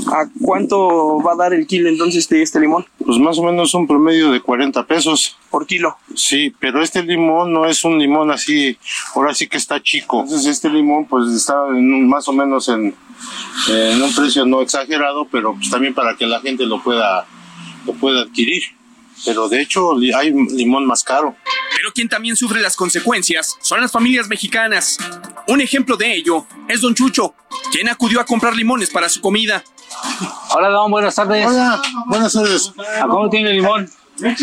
¿A 0.09 0.27
cuánto 0.43 1.23
va 1.23 1.33
a 1.33 1.37
dar 1.37 1.55
el 1.55 1.67
kilo 1.67 1.89
entonces 1.89 2.29
de 2.29 2.43
este 2.43 2.61
limón? 2.61 2.85
Pues 3.05 3.19
más 3.19 3.39
o 3.39 3.45
menos 3.45 3.73
un 3.73 3.87
promedio 3.87 4.31
de 4.31 4.41
40 4.41 4.87
pesos. 4.87 5.39
¿Por 5.51 5.67
kilo? 5.67 5.97
Sí, 6.15 6.55
pero 6.59 6.83
este 6.83 7.03
limón 7.03 7.53
no 7.53 7.65
es 7.67 7.83
un 7.85 7.99
limón 7.99 8.31
así, 8.31 8.77
ahora 9.15 9.35
sí 9.35 9.47
que 9.47 9.57
está 9.57 9.83
chico. 9.83 10.23
Entonces 10.23 10.47
este 10.47 10.69
limón 10.69 11.07
pues 11.07 11.33
está 11.33 11.55
en 11.69 12.09
más 12.09 12.29
o 12.29 12.33
menos 12.33 12.69
en, 12.69 12.95
en 13.71 14.03
un 14.03 14.15
precio 14.15 14.45
no 14.45 14.61
exagerado, 14.61 15.27
pero 15.31 15.55
pues 15.55 15.71
también 15.71 15.95
para 15.95 16.17
que 16.17 16.27
la 16.27 16.41
gente 16.41 16.67
lo 16.67 16.83
pueda, 16.83 17.25
lo 17.87 17.95
pueda 17.95 18.23
adquirir. 18.23 18.63
Pero 19.25 19.49
de 19.49 19.61
hecho 19.61 19.93
hay 20.17 20.33
limón 20.33 20.87
más 20.87 21.03
caro. 21.05 21.35
Pero 21.77 21.93
quien 21.93 22.09
también 22.09 22.37
sufre 22.37 22.61
las 22.61 22.77
consecuencias 22.77 23.57
son 23.61 23.81
las 23.81 23.91
familias 23.93 24.29
mexicanas. 24.29 24.99
Un 25.49 25.61
ejemplo 25.61 25.97
de 25.97 26.15
ello 26.15 26.47
es 26.69 26.81
Don 26.81 26.95
Chucho, 26.95 27.35
quien 27.71 27.89
acudió 27.89 28.21
a 28.21 28.25
comprar 28.25 28.55
limones 28.57 28.91
para 28.91 29.09
su 29.09 29.21
comida. 29.21 29.63
Hola, 30.55 30.69
don, 30.69 30.91
buenas 30.91 31.15
tardes. 31.15 31.47
Hola, 31.47 31.81
buenas 32.07 32.33
tardes. 32.33 32.73
¿A 33.01 33.07
cómo 33.07 33.29
tiene 33.31 33.51
el 33.51 33.57
limón? 33.57 33.91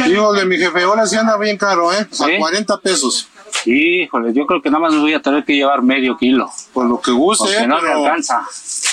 Híjole, 0.08 0.46
mi 0.46 0.58
jefe, 0.58 0.82
ahora 0.84 1.06
sí 1.06 1.16
anda 1.16 1.38
bien 1.38 1.58
caro, 1.58 1.94
¿eh? 1.94 2.08
¿Sí? 2.12 2.24
A 2.36 2.38
40 2.40 2.80
pesos. 2.82 3.28
Híjole, 3.66 4.34
yo 4.34 4.46
creo 4.46 4.62
que 4.62 4.70
nada 4.70 4.82
más 4.82 4.94
me 4.94 5.00
voy 5.00 5.14
a 5.14 5.22
tener 5.22 5.44
que 5.44 5.54
llevar 5.54 5.82
medio 5.82 6.18
kilo. 6.18 6.50
Por 6.74 6.86
lo 6.88 7.00
que 7.02 7.12
guste, 7.12 7.46
Porque 7.46 7.58
¿eh? 7.64 7.68
no 7.68 7.76
me 7.76 7.82
Pero- 7.82 8.06
alcanza. 8.06 8.46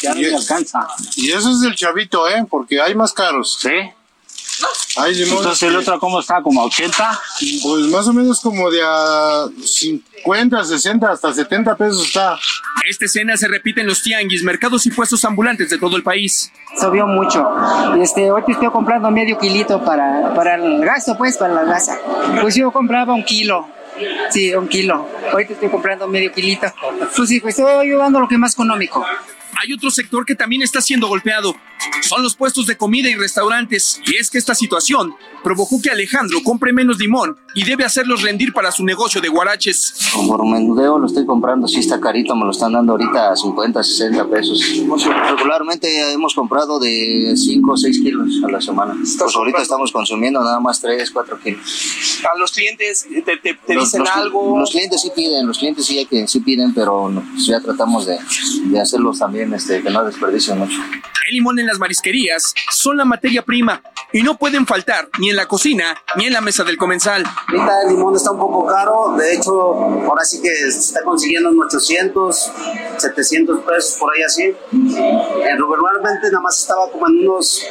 Ya 0.02 0.14
no 0.14 0.20
Y- 0.20 0.24
me 0.30 0.36
alcanza. 0.36 0.86
Y 1.16 1.30
eso 1.32 1.50
es 1.50 1.60
del 1.60 1.74
chavito, 1.74 2.28
¿eh? 2.28 2.44
Porque 2.48 2.80
hay 2.80 2.94
más 2.94 3.12
caros. 3.12 3.58
¿Sí? 3.60 3.70
Hay 4.96 5.14
limones. 5.14 5.38
Entonces 5.38 5.62
el 5.68 5.76
otro, 5.76 5.98
¿cómo 5.98 6.20
está? 6.20 6.42
¿Como 6.42 6.60
a 6.62 6.64
80? 6.64 7.20
Pues 7.62 7.86
más 7.86 8.08
o 8.08 8.12
menos 8.12 8.40
como 8.40 8.70
de 8.70 8.80
a 8.82 9.46
50, 9.64 10.64
60, 10.64 11.10
hasta 11.10 11.32
70 11.32 11.76
pesos 11.76 12.06
está. 12.06 12.38
Esta 12.88 13.04
escena 13.04 13.36
se 13.36 13.48
repite 13.48 13.80
en 13.80 13.86
los 13.86 14.02
tianguis, 14.02 14.42
mercados 14.42 14.86
y 14.86 14.90
puestos 14.90 15.24
ambulantes 15.24 15.70
de 15.70 15.78
todo 15.78 15.96
el 15.96 16.02
país. 16.02 16.50
Subió 16.80 17.06
mucho. 17.06 17.46
Este, 18.00 18.28
ahorita 18.28 18.52
estoy 18.52 18.70
comprando 18.70 19.10
medio 19.10 19.38
kilito 19.38 19.84
para, 19.84 20.34
para 20.34 20.54
el 20.54 20.84
gasto, 20.84 21.16
pues, 21.16 21.36
para 21.36 21.54
la 21.54 21.64
gasa. 21.64 21.98
Pues 22.40 22.54
yo 22.54 22.70
compraba 22.70 23.12
un 23.12 23.24
kilo. 23.24 23.68
Sí, 24.30 24.54
un 24.54 24.68
kilo. 24.68 25.08
Ahorita 25.32 25.54
estoy 25.54 25.68
comprando 25.68 26.06
medio 26.06 26.32
kilito. 26.32 26.66
Pues 27.16 27.28
sí, 27.28 27.40
pues 27.40 27.58
estoy 27.58 27.86
llevando 27.88 28.20
lo 28.20 28.28
que 28.28 28.34
es 28.34 28.40
más 28.40 28.52
económico. 28.52 29.04
Hay 29.62 29.72
otro 29.72 29.90
sector 29.90 30.24
que 30.26 30.34
también 30.34 30.62
está 30.62 30.80
siendo 30.80 31.08
golpeado. 31.08 31.54
Son 32.02 32.22
los 32.22 32.36
puestos 32.36 32.66
de 32.66 32.76
comida 32.76 33.08
y 33.08 33.14
restaurantes. 33.14 34.00
Y 34.06 34.16
es 34.16 34.30
que 34.30 34.38
esta 34.38 34.54
situación 34.54 35.14
provocó 35.46 35.80
que 35.80 35.90
Alejandro 35.90 36.40
compre 36.42 36.72
menos 36.72 36.98
limón 36.98 37.36
y 37.54 37.62
debe 37.62 37.84
hacerlos 37.84 38.22
rendir 38.22 38.52
para 38.52 38.72
su 38.72 38.84
negocio 38.84 39.20
de 39.20 39.28
guaraches. 39.28 39.94
Por 40.26 40.44
menudeo 40.44 40.98
lo 40.98 41.06
estoy 41.06 41.24
comprando, 41.24 41.68
sí 41.68 41.78
está 41.78 42.00
carito, 42.00 42.34
me 42.34 42.44
lo 42.44 42.50
están 42.50 42.72
dando 42.72 42.90
ahorita 42.94 43.30
a 43.30 43.36
50, 43.36 43.80
60 43.80 44.28
pesos. 44.28 44.60
Regularmente 45.30 46.12
hemos 46.12 46.34
comprado 46.34 46.80
de 46.80 47.34
5 47.36 47.72
o 47.72 47.76
6 47.76 48.00
kilos 48.00 48.28
a 48.44 48.50
la 48.50 48.60
semana. 48.60 48.94
Pues 49.18 49.36
ahorita 49.36 49.62
estamos 49.62 49.92
consumiendo 49.92 50.40
nada 50.42 50.58
más 50.58 50.80
3, 50.80 51.12
4 51.12 51.38
kilos. 51.38 52.20
A 52.34 52.36
los 52.36 52.50
clientes 52.50 53.06
te, 53.24 53.36
te- 53.36 53.54
te 53.54 53.74
Los- 53.74 53.84
dicen 53.84 54.00
los- 54.00 54.10
algo. 54.10 54.58
Los 54.58 54.70
clientes 54.72 55.00
sí 55.00 55.12
piden, 55.14 55.46
los 55.46 55.58
clientes 55.58 55.86
sí, 55.86 55.98
hay 55.98 56.06
que, 56.06 56.26
sí 56.26 56.40
piden, 56.40 56.74
pero 56.74 57.12
pues 57.34 57.46
ya 57.46 57.60
tratamos 57.60 58.04
de, 58.06 58.18
de 58.64 58.80
hacerlos 58.80 59.20
también 59.20 59.54
este, 59.54 59.80
que 59.80 59.90
no 59.90 60.04
desperdicien 60.04 60.58
mucho. 60.58 60.76
El 61.28 61.34
limón 61.34 61.58
en 61.60 61.66
las 61.66 61.78
marisquerías 61.78 62.52
son 62.70 62.96
la 62.96 63.04
materia 63.04 63.42
prima 63.42 63.80
y 64.12 64.22
no 64.22 64.36
pueden 64.36 64.64
faltar 64.66 65.08
ni 65.18 65.30
en 65.30 65.35
la 65.36 65.46
cocina 65.46 66.02
ni 66.16 66.26
en 66.26 66.32
la 66.32 66.40
mesa 66.40 66.64
del 66.64 66.76
comensal. 66.76 67.24
Ahorita 67.48 67.82
el 67.82 67.88
limón 67.90 68.16
está 68.16 68.32
un 68.32 68.38
poco 68.38 68.66
caro, 68.66 69.14
de 69.16 69.34
hecho, 69.34 69.74
ahora 69.74 70.24
sí 70.24 70.40
que 70.42 70.48
se 70.48 70.78
está 70.78 71.02
consiguiendo 71.02 71.50
en 71.50 71.60
800, 71.60 72.52
700 72.98 73.60
pesos 73.64 73.96
por 73.98 74.12
ahí 74.14 74.22
así. 74.22 74.42
Eh, 74.42 75.56
regularmente 75.56 76.26
nada 76.28 76.40
más 76.40 76.58
estaba 76.58 76.90
como 76.90 77.08
en 77.08 77.28
unos 77.28 77.62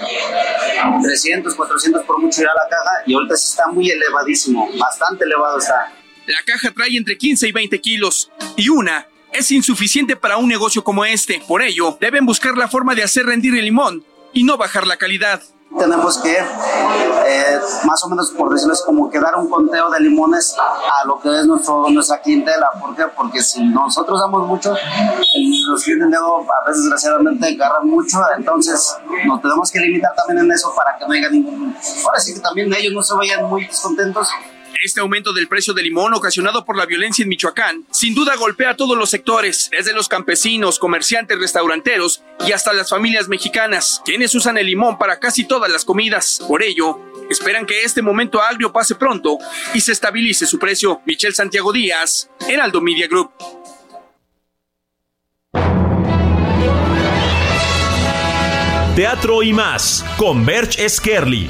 300, 1.04 1.56
400 1.56 2.04
por 2.04 2.20
mucho 2.20 2.42
ya 2.42 2.48
la 2.48 2.70
caja 2.70 3.04
y 3.06 3.14
ahorita 3.14 3.36
sí 3.36 3.48
está 3.50 3.68
muy 3.68 3.90
elevadísimo, 3.90 4.70
bastante 4.78 5.26
elevado 5.26 5.58
está. 5.58 5.92
La 6.28 6.44
caja 6.46 6.72
trae 6.72 6.96
entre 6.96 7.18
15 7.18 7.48
y 7.48 7.52
20 7.52 7.82
kilos 7.82 8.32
y 8.56 8.70
una 8.70 9.08
es 9.32 9.52
insuficiente 9.52 10.16
para 10.16 10.38
un 10.38 10.48
negocio 10.48 10.84
como 10.84 11.04
este. 11.06 11.42
Por 11.48 11.62
ello, 11.62 11.98
deben 12.00 12.26
buscar 12.26 12.58
la 12.58 12.68
forma 12.68 12.96
de 12.96 13.04
hacer 13.04 13.26
rendir 13.26 13.56
el 13.56 13.66
limón 13.66 14.04
y 14.34 14.44
no 14.44 14.58
bajar 14.58 14.88
la 14.88 14.98
calidad. 14.98 15.42
Tenemos 15.78 16.18
que, 16.20 16.38
eh, 16.38 17.60
más 17.84 18.02
o 18.04 18.10
menos 18.10 18.32
por 18.32 18.50
decirlo, 18.50 18.74
es 18.74 18.82
como 18.82 19.10
que 19.10 19.20
dar 19.20 19.36
un 19.36 19.50
conteo 19.50 19.90
de 19.90 20.00
limones 20.00 20.56
a 20.58 21.06
lo 21.06 21.20
que 21.20 21.28
es 21.38 21.46
nuestro, 21.46 21.90
nuestra 21.90 22.22
clientela. 22.22 22.70
¿Por 22.80 22.96
qué? 22.96 23.04
Porque 23.16 23.42
si 23.42 23.62
nosotros 23.66 24.20
damos 24.22 24.48
mucho, 24.48 24.74
los 24.74 25.84
clientes 25.84 26.10
luego 26.10 26.46
a 26.50 26.68
veces 26.68 26.84
desgraciadamente 26.84 27.48
agarran 27.48 27.88
mucho, 27.90 28.20
entonces 28.38 28.98
nos 29.26 29.42
tenemos 29.42 29.70
que 29.70 29.80
limitar 29.80 30.14
también 30.16 30.46
en 30.46 30.52
eso 30.52 30.74
para 30.74 30.98
que 30.98 31.06
no 31.06 31.14
haya 31.14 31.30
ningún... 31.30 31.76
Ahora 32.06 32.20
sí 32.20 32.34
que 32.34 32.40
también 32.40 32.74
ellos 32.74 32.94
no 32.94 33.04
se 33.04 33.14
vayan 33.16 33.44
muy 33.50 33.66
descontentos. 33.66 34.30
Este 34.84 35.00
aumento 35.00 35.34
del 35.34 35.48
precio 35.48 35.74
del 35.74 35.86
limón 35.86 36.14
ocasionado 36.14 36.66
por 36.66 36.78
la 36.78 36.86
violencia 36.86 37.24
en 37.24 37.30
Michoacán 37.30 37.86
sin 37.92 38.14
duda 38.14 38.36
golpea 38.36 38.72
a 38.72 38.76
todos 38.76 38.98
los 38.98 39.10
sectores, 39.10 39.70
desde 39.72 39.94
los 39.94 40.08
campesinos, 40.08 40.80
comerciantes, 40.80 41.40
restauranteros 41.40 42.24
y 42.46 42.52
hasta 42.52 42.74
las 42.74 42.90
familias 42.90 43.28
mexicanas, 43.28 44.02
quienes 44.06 44.36
usan 44.36 44.58
el 44.58 44.68
limón 44.68 44.98
para 44.98 45.20
casi 45.20 45.46
todas 45.46 45.72
las 45.72 45.86
comidas. 45.86 46.42
Por 46.48 46.62
ello, 46.62 47.00
esperan 47.30 47.66
que 47.66 47.84
este 47.84 48.02
momento 48.02 48.42
agrio 48.42 48.72
pase 48.72 48.96
pronto 48.96 49.38
y 49.74 49.82
se 49.82 49.92
estabilice 49.92 50.46
su 50.46 50.60
precio. 50.60 51.02
Michelle 51.06 51.34
Santiago 51.34 51.72
Díaz, 51.72 52.30
Heraldo 52.48 52.82
Media 52.82 53.08
Group. 53.08 53.32
Teatro 58.96 59.44
y 59.44 59.52
más 59.52 60.06
con 60.18 60.46
Berch 60.46 60.80
Skerli. 60.88 61.50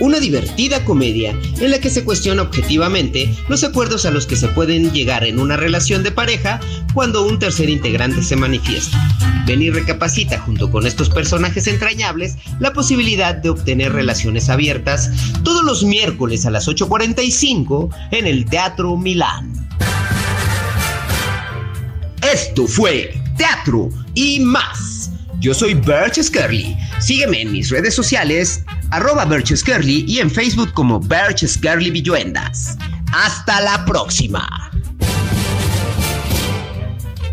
una 0.00 0.20
divertida 0.20 0.84
comedia 0.84 1.34
en 1.60 1.70
la 1.70 1.80
que 1.80 1.90
se 1.90 2.04
cuestiona 2.04 2.42
objetivamente 2.42 3.34
los 3.48 3.64
acuerdos 3.64 4.06
a 4.06 4.10
los 4.10 4.26
que 4.26 4.36
se 4.36 4.48
pueden 4.48 4.92
llegar 4.92 5.24
en 5.24 5.38
una 5.38 5.56
relación 5.56 6.02
de 6.02 6.10
pareja 6.10 6.60
cuando 6.94 7.26
un 7.26 7.38
tercer 7.38 7.68
integrante 7.68 8.22
se 8.22 8.36
manifiesta. 8.36 8.98
Ven 9.46 9.62
y 9.62 9.70
recapacita 9.70 10.38
junto 10.40 10.70
con 10.70 10.86
estos 10.86 11.08
personajes 11.08 11.66
entrañables 11.66 12.36
la 12.60 12.72
posibilidad 12.72 13.34
de 13.34 13.48
obtener 13.48 13.92
relaciones 13.92 14.48
abiertas 14.48 15.10
todos 15.42 15.64
los 15.64 15.84
miércoles 15.84 16.44
a 16.44 16.50
las 16.50 16.68
8.45 16.68 17.88
en 18.10 18.26
el 18.26 18.44
Teatro 18.44 18.96
Milán. 18.96 19.68
Esto 22.30 22.66
fue 22.66 23.14
Teatro 23.36 23.88
y 24.14 24.40
más. 24.40 24.97
Yo 25.40 25.54
soy 25.54 25.74
Birch 25.74 26.20
Skerly. 26.20 26.76
Sígueme 26.98 27.42
en 27.42 27.52
mis 27.52 27.70
redes 27.70 27.94
sociales, 27.94 28.64
arroba 28.90 29.24
Birch 29.24 29.54
Skerly 29.54 30.04
y 30.08 30.18
en 30.18 30.30
Facebook 30.30 30.72
como 30.74 30.98
Birch 30.98 31.46
Skerly 31.46 31.90
Villuendas. 31.90 32.76
Hasta 33.12 33.60
la 33.60 33.84
próxima. 33.84 34.70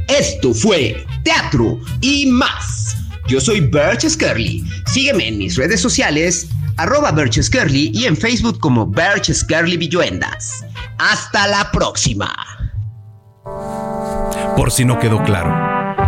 Esto 0.07 0.53
fue 0.53 1.03
Teatro 1.23 1.79
y 2.01 2.27
más. 2.27 2.95
Yo 3.27 3.41
soy 3.41 3.59
Birch 3.61 4.07
Skerly. 4.07 4.63
Sígueme 4.85 5.27
en 5.27 5.39
mis 5.39 5.55
redes 5.57 5.81
sociales, 5.81 6.47
arroba 6.77 7.11
Birch 7.11 7.41
Skerly 7.41 7.89
y 7.91 8.05
en 8.05 8.15
Facebook 8.15 8.59
como 8.59 8.85
Birch 8.85 9.33
Skerly 9.33 9.77
Villuendas. 9.77 10.63
Hasta 10.99 11.47
la 11.47 11.71
próxima. 11.71 12.35
Por 14.55 14.71
si 14.71 14.85
no 14.85 14.99
quedó 14.99 15.23
claro, 15.23 15.53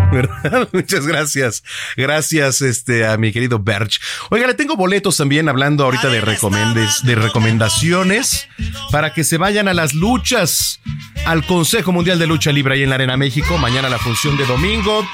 ¿verdad? 0.11 0.69
Muchas 0.71 1.05
gracias. 1.05 1.63
Gracias 1.95 2.61
este, 2.61 3.05
a 3.05 3.17
mi 3.17 3.31
querido 3.31 3.59
Berch. 3.59 3.99
Oiga, 4.29 4.47
le 4.47 4.53
tengo 4.53 4.75
boletos 4.75 5.17
también 5.17 5.49
hablando 5.49 5.83
ahorita 5.83 6.09
de, 6.09 6.21
recomendes, 6.21 7.03
de 7.03 7.15
recomendaciones 7.15 8.47
para 8.91 9.13
que 9.13 9.23
se 9.23 9.37
vayan 9.37 9.67
a 9.67 9.73
las 9.73 9.93
luchas 9.93 10.79
al 11.25 11.45
Consejo 11.45 11.91
Mundial 11.91 12.19
de 12.19 12.27
Lucha 12.27 12.51
Libre 12.51 12.75
ahí 12.75 12.83
en 12.83 12.89
la 12.89 12.95
Arena 12.95 13.17
México. 13.17 13.57
Mañana 13.57 13.89
la 13.89 13.99
función 13.99 14.37
de 14.37 14.45
domingo. 14.45 15.05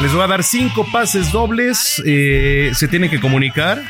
Les 0.00 0.12
voy 0.12 0.22
a 0.22 0.26
dar 0.26 0.44
cinco 0.44 0.86
pases 0.92 1.32
dobles. 1.32 2.02
Eh, 2.04 2.72
se 2.74 2.88
tienen 2.88 3.10
que 3.10 3.20
comunicar 3.20 3.82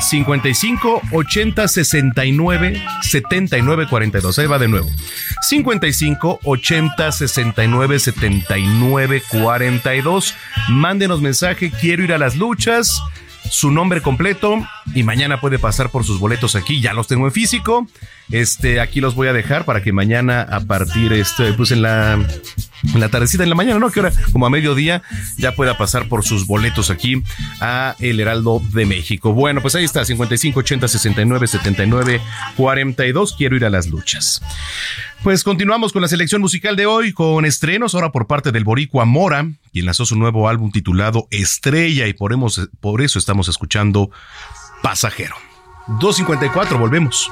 55 0.00 1.02
80 1.12 1.68
69 1.68 2.82
79 3.02 3.86
42. 3.88 4.38
Ahí 4.38 4.46
va 4.46 4.58
de 4.58 4.68
nuevo. 4.68 4.90
55 5.42 6.40
80 6.42 7.12
69 7.12 7.98
79 7.98 9.22
42. 9.30 10.34
Mándenos 10.68 11.20
mensaje. 11.20 11.70
Quiero 11.70 12.02
ir 12.04 12.12
a 12.12 12.18
las 12.18 12.36
luchas. 12.36 13.02
Su 13.50 13.70
nombre 13.70 14.00
completo 14.00 14.66
y 14.94 15.02
mañana 15.02 15.38
puede 15.40 15.58
pasar 15.58 15.90
por 15.90 16.04
sus 16.04 16.18
boletos 16.18 16.56
aquí. 16.56 16.80
Ya 16.80 16.94
los 16.94 17.06
tengo 17.06 17.26
en 17.26 17.32
físico. 17.32 17.86
Este, 18.30 18.80
aquí 18.80 19.00
los 19.00 19.14
voy 19.14 19.28
a 19.28 19.34
dejar 19.34 19.66
para 19.66 19.82
que 19.82 19.92
mañana 19.92 20.40
a 20.42 20.60
partir 20.60 21.12
este, 21.12 21.52
pues 21.52 21.70
en 21.70 21.82
la 21.82 22.18
en 22.92 23.00
la 23.00 23.08
tardecita 23.08 23.42
en 23.42 23.48
la 23.48 23.54
mañana, 23.54 23.78
¿no? 23.78 23.90
Que 23.90 24.00
hora 24.00 24.12
como 24.32 24.46
a 24.46 24.50
mediodía 24.50 25.02
ya 25.36 25.52
pueda 25.52 25.76
pasar 25.76 26.08
por 26.08 26.24
sus 26.24 26.46
boletos 26.46 26.90
aquí 26.90 27.22
a 27.60 27.96
El 27.98 28.20
Heraldo 28.20 28.62
de 28.72 28.86
México. 28.86 29.32
Bueno, 29.32 29.60
pues 29.60 29.74
ahí 29.74 29.84
está 29.84 30.04
55 30.04 30.60
80 30.60 30.88
69 30.88 31.46
79 31.46 32.20
42. 32.56 33.34
Quiero 33.36 33.56
ir 33.56 33.64
a 33.64 33.70
las 33.70 33.86
luchas. 33.88 34.42
Pues 35.22 35.42
continuamos 35.42 35.92
con 35.92 36.02
la 36.02 36.08
selección 36.08 36.42
musical 36.42 36.76
de 36.76 36.84
hoy 36.84 37.12
con 37.12 37.46
estrenos 37.46 37.94
ahora 37.94 38.12
por 38.12 38.26
parte 38.26 38.52
del 38.52 38.64
Boricua 38.64 39.06
Mora, 39.06 39.48
quien 39.72 39.86
lanzó 39.86 40.04
su 40.04 40.16
nuevo 40.16 40.48
álbum 40.50 40.70
titulado 40.70 41.28
Estrella 41.30 42.06
y 42.06 42.12
por, 42.12 42.36
por 42.80 43.00
eso 43.00 43.18
estamos 43.18 43.48
escuchando 43.48 44.10
Pasajero. 44.82 45.34
254, 45.86 46.78
volvemos. 46.78 47.30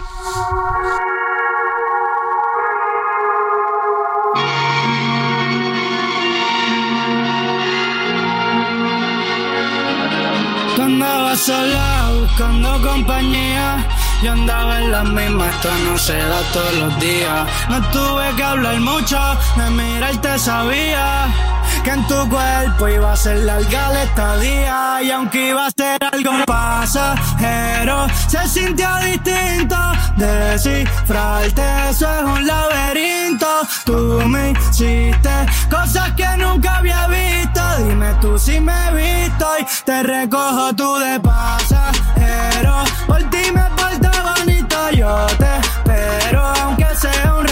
Sola 11.42 12.10
buscando 12.20 12.80
compañía. 12.82 13.84
Yo 14.22 14.32
andaba 14.32 14.78
en 14.78 14.92
la 14.92 15.02
misma, 15.02 15.48
esto 15.48 15.68
no 15.84 15.98
se 15.98 16.16
da 16.16 16.40
todos 16.52 16.74
los 16.74 17.00
días. 17.00 17.48
No 17.68 17.80
tuve 17.90 18.32
que 18.36 18.42
hablar 18.44 18.78
mucho, 18.78 19.18
de 19.56 19.70
mirarte 19.70 20.38
sabía 20.38 21.51
que 21.82 21.90
en 21.90 22.06
tu 22.06 22.28
cuerpo 22.28 22.88
iba 22.88 23.12
a 23.12 23.16
ser 23.16 23.38
larga 23.38 23.88
la 23.90 24.02
estadía. 24.04 25.02
Y 25.02 25.10
aunque 25.10 25.48
iba 25.48 25.66
a 25.66 25.70
ser 25.70 25.98
algo 26.12 26.32
pasajero, 26.46 28.06
se 28.28 28.46
sintió 28.48 28.88
distinto. 29.04 29.76
Descifrarte, 30.16 31.62
eso 31.90 32.06
es 32.08 32.22
un 32.22 32.46
laberinto. 32.46 33.46
Tú 33.84 34.22
me 34.26 34.52
hiciste 34.52 35.30
cosas 35.70 36.12
que 36.12 36.26
nunca 36.36 36.76
había 36.78 37.06
visto. 37.08 37.60
Dime 37.78 38.14
tú 38.20 38.38
si 38.38 38.60
me 38.60 38.72
he 38.88 39.24
visto 39.24 39.46
y 39.58 39.66
te 39.84 40.02
recojo 40.02 40.74
tú 40.74 40.98
de 40.98 41.18
pasajero. 41.20 42.84
Por 43.06 43.22
ti 43.30 43.50
me 43.52 43.68
falta 43.76 44.10
bonito, 44.36 44.90
yo 44.90 45.26
te 45.38 45.56
espero, 45.56 46.42
aunque 46.62 46.86
sea 46.94 47.34
un 47.34 47.51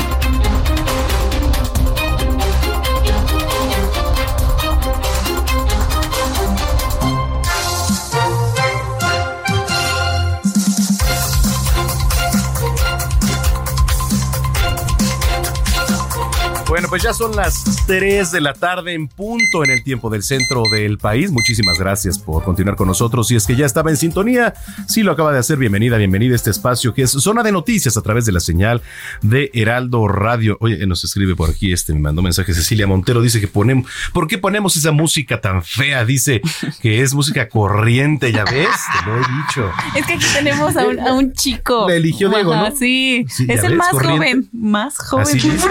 Bueno, 16.71 16.87
pues 16.87 17.03
ya 17.03 17.13
son 17.13 17.35
las 17.35 17.85
3 17.85 18.31
de 18.31 18.39
la 18.39 18.53
tarde 18.53 18.93
en 18.93 19.09
punto 19.09 19.65
en 19.65 19.71
el 19.71 19.83
tiempo 19.83 20.09
del 20.09 20.23
centro 20.23 20.63
del 20.71 20.97
país. 20.97 21.29
Muchísimas 21.29 21.77
gracias 21.77 22.17
por 22.17 22.45
continuar 22.45 22.77
con 22.77 22.87
nosotros. 22.87 23.27
Si 23.27 23.35
es 23.35 23.45
que 23.45 23.57
ya 23.57 23.65
estaba 23.65 23.89
en 23.89 23.97
sintonía, 23.97 24.53
si 24.87 25.03
lo 25.03 25.11
acaba 25.11 25.33
de 25.33 25.39
hacer, 25.39 25.57
bienvenida, 25.57 25.97
bienvenida 25.97 26.31
a 26.31 26.37
este 26.37 26.49
espacio 26.49 26.93
que 26.93 27.01
es 27.01 27.11
Zona 27.11 27.43
de 27.43 27.51
Noticias 27.51 27.97
a 27.97 28.01
través 28.01 28.25
de 28.25 28.31
la 28.31 28.39
señal 28.39 28.81
de 29.21 29.51
Heraldo 29.53 30.07
Radio. 30.07 30.55
Oye, 30.61 30.87
nos 30.87 31.03
escribe 31.03 31.35
por 31.35 31.49
aquí, 31.49 31.73
este 31.73 31.93
me 31.93 31.99
mandó 31.99 32.21
mensaje 32.21 32.53
Cecilia 32.53 32.87
Montero, 32.87 33.21
dice 33.21 33.41
que 33.41 33.49
ponemos, 33.49 33.91
¿por 34.13 34.27
qué 34.27 34.37
ponemos 34.37 34.77
esa 34.77 34.93
música 34.93 35.41
tan 35.41 35.63
fea? 35.63 36.05
Dice 36.05 36.41
que 36.81 37.01
es 37.01 37.13
música 37.13 37.49
corriente, 37.49 38.31
ya 38.31 38.45
ves, 38.45 38.69
te 38.97 39.05
lo 39.09 39.17
he 39.17 39.19
dicho. 39.19 39.71
Es 39.93 40.05
que 40.05 40.13
aquí 40.13 40.25
tenemos 40.33 40.77
a 40.77 40.85
un, 40.87 40.99
a 41.01 41.11
un 41.11 41.33
chico. 41.33 41.89
La 41.89 41.95
eligió 41.95 42.29
Diego, 42.29 42.55
¿no? 42.55 42.73
Sí, 42.73 43.25
Sí, 43.27 43.45
es 43.49 43.61
el 43.65 43.71
ves, 43.71 43.77
más 43.77 43.89
corriente. 43.89 44.17
joven. 44.17 44.49
Más 44.53 44.97
joven. 44.97 45.27
Así 45.27 45.37
es. 45.37 45.61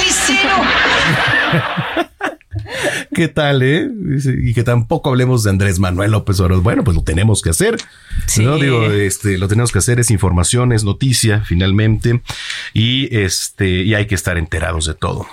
Glicínio! 0.00 0.56
¿Qué 3.14 3.28
tal, 3.28 3.62
eh? 3.62 3.88
Y 4.42 4.54
que 4.54 4.62
tampoco 4.62 5.10
hablemos 5.10 5.42
de 5.42 5.50
Andrés 5.50 5.78
Manuel 5.78 6.12
López 6.12 6.40
Obrador. 6.40 6.62
Bueno, 6.62 6.84
pues 6.84 6.96
lo 6.96 7.02
tenemos 7.02 7.42
que 7.42 7.50
hacer. 7.50 7.76
No 8.38 8.58
digo, 8.58 8.84
este, 8.86 9.38
lo 9.38 9.48
tenemos 9.48 9.72
que 9.72 9.78
hacer, 9.78 9.98
es 10.00 10.10
información, 10.10 10.72
es 10.72 10.84
noticia, 10.84 11.42
finalmente. 11.44 12.22
Y 12.74 13.14
este, 13.16 13.68
y 13.82 13.94
hay 13.94 14.06
que 14.06 14.14
estar 14.14 14.38
enterados 14.38 14.86
de 14.86 14.94
todo. 14.94 15.26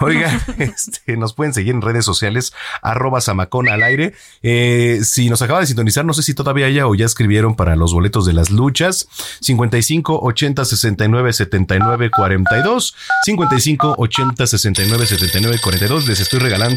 Oiga, 0.00 0.40
este, 0.58 1.16
nos 1.16 1.34
pueden 1.34 1.54
seguir 1.54 1.74
en 1.74 1.82
redes 1.82 2.04
sociales, 2.04 2.52
arroba 2.82 3.20
Samacón 3.20 3.68
al 3.68 3.82
aire. 3.82 4.14
Eh, 4.42 5.00
si 5.04 5.30
nos 5.30 5.42
acaba 5.42 5.60
de 5.60 5.66
sintonizar, 5.66 6.04
no 6.04 6.14
sé 6.14 6.22
si 6.22 6.34
todavía 6.34 6.66
haya 6.66 6.86
o 6.86 6.94
ya 6.94 7.06
escribieron 7.06 7.54
para 7.54 7.76
los 7.76 7.92
boletos 7.92 8.26
de 8.26 8.32
las 8.32 8.50
luchas. 8.50 9.08
55 9.40 10.20
80 10.22 10.64
69 10.64 11.32
79 11.32 12.10
42. 12.10 12.96
55 13.24 13.94
80 13.98 14.46
69 14.46 15.06
79 15.06 15.58
42. 15.62 16.08
Les 16.08 16.20
estoy 16.20 16.40
regalando 16.40 16.72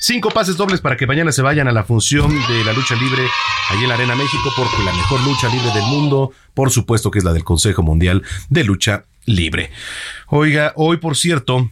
cinco 0.00 0.30
pases 0.30 0.56
dobles 0.56 0.80
para 0.80 0.96
que 0.96 1.06
mañana 1.06 1.32
se 1.32 1.42
vayan 1.42 1.68
a 1.68 1.72
la 1.72 1.84
función 1.84 2.30
de 2.30 2.64
la 2.64 2.72
lucha 2.72 2.94
libre 2.94 3.22
allí 3.70 3.82
en 3.82 3.88
la 3.88 3.94
Arena 3.94 4.14
México, 4.14 4.52
porque 4.56 4.82
la 4.84 4.92
mejor 4.92 5.20
lucha 5.22 5.48
libre 5.48 5.70
del 5.72 5.84
mundo, 5.84 6.32
por 6.54 6.70
supuesto 6.70 7.10
que 7.10 7.18
es 7.18 7.24
la 7.24 7.32
del 7.32 7.44
Consejo 7.44 7.82
Mundial 7.82 8.22
de 8.48 8.64
Lucha 8.64 9.04
Libre. 9.26 9.70
Oiga, 10.28 10.72
hoy 10.76 10.98
por 10.98 11.16
cierto, 11.16 11.70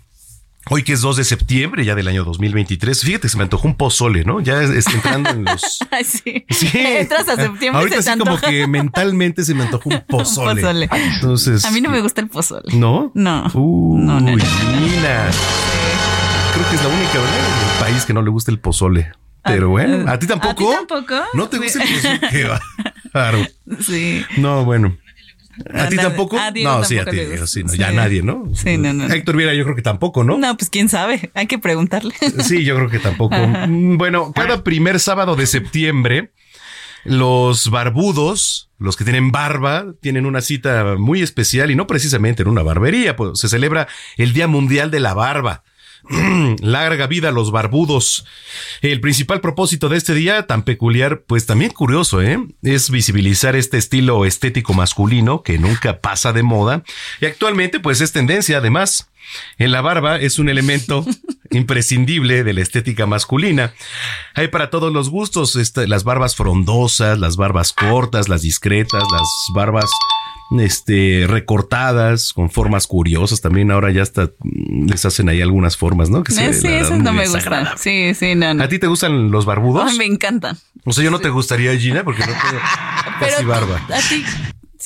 Hoy 0.70 0.85
que 0.85 0.93
es 0.93 1.01
2 1.01 1.16
de 1.16 1.25
septiembre 1.25 1.85
ya 1.85 1.97
del 1.97 2.07
año 2.07 2.23
2023, 2.23 3.03
fíjate, 3.03 3.29
se 3.29 3.37
me 3.37 3.43
antojó 3.43 3.66
un 3.66 3.75
pozole, 3.75 4.25
¿no? 4.25 4.41
Ya 4.41 4.62
es, 4.62 4.87
entrando 4.87 5.31
en 5.31 5.45
los... 5.45 5.61
Sí. 6.05 6.45
Sí. 6.49 6.70
Entras 6.73 7.29
a 7.29 7.37
septiembre 7.37 7.81
Ahorita 7.81 8.01
se 8.01 8.12
sí 8.12 8.18
como 8.18 8.39
que 8.41 8.66
mentalmente 8.68 9.45
se 9.45 9.55
me 9.55 9.64
antojó 9.64 9.91
un 9.91 10.05
pozole. 10.09 10.62
Pozole. 10.62 10.89
Entonces... 11.14 11.64
A 11.64 11.73
mí 11.73 11.81
no 11.81 11.91
me 11.91 12.01
gusta 12.01 12.20
el 12.20 12.29
pozole. 12.29 12.73
¿No? 12.75 13.11
No. 13.14 13.51
Uy, 13.55 14.03
No, 14.03 14.20
no, 14.20 14.37
no. 14.37 14.45
Nina. 14.81 15.31
Creo 16.63 16.71
que 16.71 16.77
es 16.77 16.83
la 16.83 16.89
única 16.89 17.13
¿verdad? 17.15 17.39
en 17.39 17.69
el 17.73 17.79
país 17.93 18.05
que 18.07 18.13
no 18.15 18.23
le 18.23 18.31
gusta 18.31 18.51
el 18.51 18.59
pozole. 18.61 19.13
Pero 19.45 19.71
bueno, 19.71 20.09
¿a 20.11 20.19
ti 20.19 20.27
tampoco? 20.29 20.73
¿A 20.73 20.79
ti 20.79 20.87
tampoco? 20.87 21.15
¿No 21.35 21.49
te 21.49 21.59
gusta 21.59 21.83
el 21.83 21.89
pozole? 21.95 22.61
Claro. 23.13 23.39
Sí. 23.81 24.25
No, 24.37 24.65
bueno. 24.65 24.97
¿A, 25.75 25.85
A 25.85 25.89
ti 25.89 25.97
tampoco? 25.97 26.39
a 26.39 26.51
Diego 26.51 26.71
no, 26.71 26.85
sí, 26.85 26.99
a 26.99 27.05
ti. 27.05 27.19
sí, 27.47 27.65
no, 27.65 27.75
Ya 27.75 27.91
nadie, 27.91 28.23
¿no? 28.23 28.51
Sí, 28.55 28.77
no, 28.79 28.93
no. 28.93 29.07
Héctor 29.13 29.37
Viera, 29.37 29.55
yo 29.55 29.65
creo 29.65 29.75
que 29.77 29.83
tampoco, 29.83 30.25
¿no? 30.25 30.37
No, 30.39 30.57
pues 30.57 30.71
quién 30.71 30.89
sabe. 30.89 31.31
Hay 31.35 31.47
que 31.47 31.59
preguntarle. 31.59 32.15
Sí, 32.45 32.65
yo 32.65 32.77
creo 32.77 32.89
que 32.91 32.99
tampoco. 32.99 33.35
Ajá. 33.35 33.67
Mm, 33.67 33.99
Bueno, 33.99 34.33
cada 34.33 34.63
primer 34.65 35.01
sábado 35.01 35.37
de 35.37 35.47
septiembre, 35.47 36.33
los 37.05 37.71
barbudos, 37.71 38.71
los 38.79 38.97
que 38.97 39.05
tienen 39.05 39.31
barba, 39.33 39.87
tienen 40.01 40.27
una 40.27 40.41
cita 40.41 40.95
muy 40.99 41.23
especial 41.23 41.71
y 41.71 41.75
no 41.77 41.87
precisamente 41.87 42.43
en 42.43 42.49
una 42.49 42.63
barbería, 42.63 43.17
pues 43.17 43.39
se 43.39 43.49
celebra 43.49 43.89
el 44.17 44.33
Día 44.33 44.49
Mundial 44.49 44.91
de 44.91 45.01
la 45.01 45.15
Barba. 45.15 45.65
Larga 46.61 47.07
vida 47.07 47.28
a 47.28 47.32
los 47.32 47.50
barbudos. 47.53 48.24
El 48.80 49.00
principal 49.00 49.40
propósito 49.40 49.88
de 49.88 49.96
este 49.98 50.14
día 50.14 50.46
tan 50.46 50.62
peculiar, 50.64 51.22
pues 51.26 51.46
también 51.46 51.72
curioso, 51.72 52.20
¿eh? 52.22 52.38
Es 52.62 52.90
visibilizar 52.90 53.57
este 53.57 53.78
estilo 53.78 54.24
estético 54.24 54.74
masculino 54.74 55.42
que 55.42 55.59
nunca 55.59 56.00
pasa 56.00 56.32
de 56.32 56.42
moda 56.42 56.82
y 57.20 57.26
actualmente 57.26 57.80
pues 57.80 58.00
es 58.00 58.12
tendencia 58.12 58.59
además. 58.59 59.09
En 59.57 59.70
la 59.70 59.80
barba 59.80 60.16
es 60.18 60.38
un 60.40 60.48
elemento 60.48 61.07
imprescindible 61.53 62.42
de 62.44 62.53
la 62.53 62.61
estética 62.61 63.07
masculina. 63.07 63.72
Hay 64.34 64.48
para 64.48 64.68
todos 64.68 64.92
los 64.92 65.09
gustos, 65.11 65.55
esta- 65.57 65.86
las 65.86 66.03
barbas 66.05 66.34
frondosas, 66.34 67.18
las 67.18 67.36
barbas 67.36 67.72
cortas, 67.72 68.28
las 68.28 68.42
discretas, 68.42 69.05
las 69.12 69.28
barbas 69.55 69.88
este 70.61 71.26
recortadas 71.28 72.32
con 72.32 72.50
formas 72.50 72.86
curiosas 72.86 73.40
también 73.40 73.70
ahora 73.70 73.90
ya 73.90 74.03
hasta 74.03 74.30
les 74.42 75.05
hacen 75.05 75.28
ahí 75.28 75.40
algunas 75.40 75.76
formas, 75.76 76.11
¿no? 76.11 76.22
Que 76.22 76.32
se 76.32 76.53
sí, 76.55 76.66
esas 76.68 76.98
no 76.98 77.12
me 77.12 77.26
gustan. 77.28 77.68
Sí, 77.76 78.14
sí, 78.14 78.34
no, 78.34 78.55
no. 78.55 78.62
¿A 78.64 78.68
ti 78.68 78.78
te 78.78 78.86
gustan 78.86 79.30
los 79.30 79.44
barbudos? 79.46 79.96
Me 79.96 80.07
encantan. 80.07 80.57
O 80.84 80.92
sea, 80.92 81.05
yo 81.05 81.11
no 81.11 81.20
te 81.20 81.28
gustaría, 81.30 81.76
Gina, 81.78 82.05
porque 82.05 82.20
no 82.20 82.26
tengo 82.26 82.62
casi 83.20 83.44
barba. 83.44 83.76
A 83.88 84.00
ti 84.09 84.24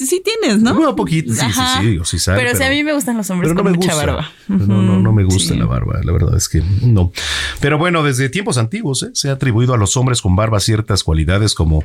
sí, 0.05 0.23
tienes, 0.23 0.61
¿no? 0.61 0.91
Un 0.91 0.95
poquito, 0.95 1.33
sí, 1.33 1.41
Ajá. 1.41 1.81
sí, 1.81 1.95
sí, 1.95 2.01
sí 2.05 2.19
sabe, 2.19 2.39
pero, 2.43 2.55
sí, 2.55 2.63
a 2.63 2.69
mí 2.69 2.85
me 2.85 2.93
gustan 2.93 3.17
los 3.17 3.31
hombres 3.31 3.49
pero 3.51 3.55
no 3.55 3.63
con 3.63 3.73
me 3.73 3.79
mucha 3.79 3.95
gusta. 3.95 4.07
barba. 4.13 4.31
No, 4.49 4.83
no, 4.83 5.01
no 5.01 5.13
me 5.13 5.25
gusta 5.25 5.55
Sí. 5.55 5.59
la 5.59 5.65
barba, 5.65 6.01
la 6.05 6.13
verdad 6.13 6.37
es 6.37 6.51
que 6.51 6.63
no. 6.83 7.13
Pero 7.61 7.79
bueno, 7.79 8.03
desde 8.03 8.29
tiempos 8.29 8.59
antiguos 8.59 9.03
¿eh? 9.05 9.11
se 9.15 9.31
ha 9.31 9.33
atribuido 9.33 9.73
a 9.73 9.79
los 9.79 9.97
hombres 9.97 10.21
con 10.21 10.37
barba 10.37 10.61
ciertas 10.61 11.03
cualidades 11.03 11.55
como 11.55 11.83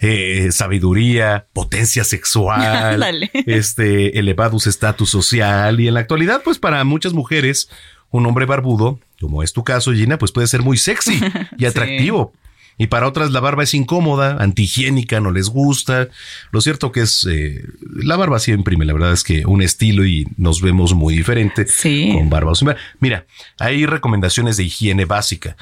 eh, 0.00 0.48
sabiduría, 0.52 1.46
potencia 1.52 2.04
sexual, 2.04 3.02
este 3.46 4.18
elevado 4.18 4.56
estatus 4.56 5.10
social 5.10 5.80
y 5.80 5.88
en 5.88 5.94
la 5.94 6.00
actualidad, 6.00 6.42
pues 6.42 6.58
para 6.58 6.82
muchas 6.84 7.12
mujeres 7.12 7.68
un 8.10 8.26
hombre 8.26 8.46
barbudo, 8.46 8.98
como 9.20 9.42
es 9.42 9.52
tu 9.52 9.64
caso, 9.64 9.92
Gina, 9.92 10.18
pues 10.18 10.32
puede 10.32 10.46
ser 10.46 10.62
muy 10.62 10.76
sexy 10.76 11.20
y 11.58 11.64
atractivo. 11.66 12.32
Y 12.78 12.88
para 12.88 13.08
otras 13.08 13.30
la 13.30 13.40
barba 13.40 13.62
es 13.62 13.72
incómoda, 13.72 14.36
antihigiénica, 14.38 15.18
no 15.20 15.30
les 15.30 15.48
gusta. 15.48 16.08
Lo 16.50 16.60
cierto 16.60 16.92
que 16.92 17.00
es, 17.00 17.26
eh, 17.30 17.64
la 17.80 18.16
barba 18.16 18.38
sí 18.38 18.52
imprime, 18.52 18.84
la 18.84 18.92
verdad 18.92 19.12
es 19.12 19.24
que 19.24 19.46
un 19.46 19.62
estilo 19.62 20.04
y 20.04 20.26
nos 20.36 20.60
vemos 20.60 20.92
muy 20.92 21.16
diferente 21.16 21.66
con 22.12 22.28
barba. 22.28 22.50
o 22.50 22.54
sin 22.54 22.66
barba. 22.66 22.80
Mira, 23.00 23.24
hay 23.58 23.86
recomendaciones 23.86 24.58
de 24.58 24.64
higiene 24.64 25.06
básica. 25.06 25.56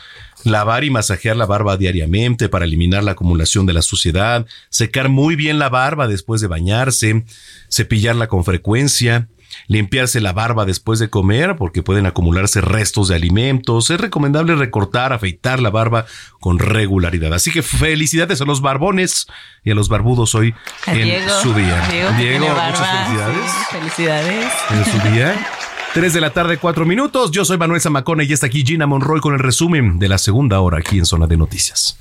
Lavar 0.45 0.85
y 0.85 0.91
masajear 0.91 1.37
la 1.37 1.47
barba 1.47 1.77
diariamente 1.77 2.49
para 2.49 2.65
eliminar 2.65 3.03
la 3.03 3.13
acumulación 3.13 3.67
de 3.67 3.73
la 3.73 3.83
suciedad, 3.83 4.47
secar 4.71 5.09
muy 5.09 5.37
bien 5.37 5.59
la 5.59 5.69
barba 5.69 6.07
después 6.07 6.41
de 6.41 6.47
bañarse, 6.49 7.25
cepillarla 7.71 8.29
con 8.29 8.45
frecuencia, 8.45 9.29
limpiarse 9.69 10.21
la 10.21 10.33
barba 10.33 10.65
después 10.65 10.99
de 10.99 11.09
comer 11.11 11.57
porque 11.57 11.83
pueden 11.83 12.07
acumularse 12.07 12.61
restos 12.61 13.09
de 13.09 13.15
alimentos. 13.15 13.89
Es 13.91 14.01
recomendable 14.01 14.55
recortar, 14.57 15.13
afeitar 15.13 15.61
la 15.61 15.71
barba 15.71 16.07
con 16.41 16.59
regularidad. 16.59 17.33
Así 17.33 17.51
que 17.51 17.63
felicidades 17.63 18.41
a 18.41 18.45
los 18.45 18.61
barbones 18.61 19.27
y 19.63 19.71
a 19.71 19.75
los 19.75 19.89
barbudos 19.89 20.35
hoy 20.35 20.55
en 20.87 21.05
Diego, 21.05 21.31
su 21.43 21.55
día. 21.55 22.13
Diego, 22.19 22.49
muchas 22.49 22.81
barba. 22.81 23.05
felicidades 23.07 23.51
Sí, 23.51 23.77
felicidades. 23.79 24.53
en 24.71 24.85
su 24.85 25.09
día. 25.09 25.47
3 25.95 26.13
de 26.13 26.21
la 26.21 26.31
tarde, 26.31 26.59
4 26.59 26.85
minutos. 26.85 27.31
Yo 27.31 27.45
soy 27.45 27.57
Manuel 27.57 27.81
Zamacona 27.81 28.25
y 28.25 28.33
está 28.33 28.47
aquí 28.47 28.65
Gina 28.67 28.85
Monroy 28.85 29.21
con 29.21 29.33
el 29.33 29.39
resumen 29.39 30.01
de 30.01 30.09
la 30.09 30.19
segunda 30.19 30.59
hora 30.59 30.79
aquí 30.79 30.99
en 30.99 31.07
Zona 31.07 31.29
de 31.29 31.37
Noticias. 31.37 31.97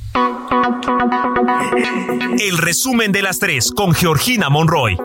El 2.40 2.58
resumen 2.58 3.12
de 3.12 3.22
las 3.22 3.38
tres 3.38 3.72
con 3.72 3.94
Georgina 3.94 4.50
Monroy. 4.50 4.98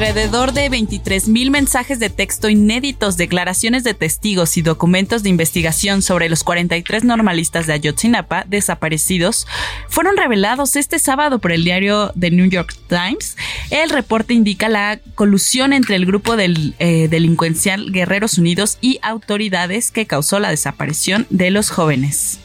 Alrededor 0.00 0.54
de 0.54 0.70
23 0.70 1.28
mil 1.28 1.50
mensajes 1.50 1.98
de 1.98 2.08
texto 2.08 2.48
inéditos, 2.48 3.18
declaraciones 3.18 3.84
de 3.84 3.92
testigos 3.92 4.56
y 4.56 4.62
documentos 4.62 5.22
de 5.22 5.28
investigación 5.28 6.00
sobre 6.00 6.30
los 6.30 6.42
43 6.42 7.04
normalistas 7.04 7.66
de 7.66 7.74
Ayotzinapa 7.74 8.44
desaparecidos 8.48 9.46
fueron 9.90 10.16
revelados 10.16 10.74
este 10.76 10.98
sábado 10.98 11.38
por 11.38 11.52
el 11.52 11.64
diario 11.64 12.14
The 12.18 12.30
New 12.30 12.48
York 12.48 12.74
Times. 12.88 13.36
El 13.68 13.90
reporte 13.90 14.32
indica 14.32 14.70
la 14.70 15.00
colusión 15.16 15.74
entre 15.74 15.96
el 15.96 16.06
grupo 16.06 16.34
del, 16.34 16.74
eh, 16.78 17.08
delincuencial 17.08 17.92
Guerreros 17.92 18.38
Unidos 18.38 18.78
y 18.80 19.00
autoridades 19.02 19.90
que 19.90 20.06
causó 20.06 20.40
la 20.40 20.48
desaparición 20.48 21.26
de 21.28 21.50
los 21.50 21.68
jóvenes. 21.68 22.38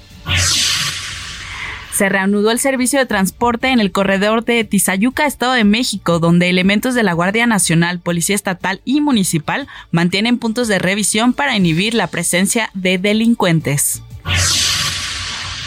Se 1.96 2.10
reanudó 2.10 2.52
el 2.52 2.60
servicio 2.60 3.00
de 3.00 3.06
transporte 3.06 3.70
en 3.70 3.80
el 3.80 3.94
corredor 3.94 4.44
de 4.44 4.66
Tizayuca, 4.66 5.26
Estado 5.26 5.54
de 5.54 5.64
México, 5.64 6.20
donde 6.20 6.50
elementos 6.50 6.94
de 6.94 7.04
la 7.04 7.14
Guardia 7.14 7.48
Nacional, 7.48 8.00
Policía 8.00 8.36
Estatal 8.36 8.82
y 8.84 9.00
Municipal 9.00 9.70
mantienen 9.92 10.38
puntos 10.38 10.68
de 10.68 10.78
revisión 10.78 11.32
para 11.32 11.56
inhibir 11.56 11.94
la 11.94 12.08
presencia 12.08 12.70
de 12.74 12.98
delincuentes. 12.98 14.02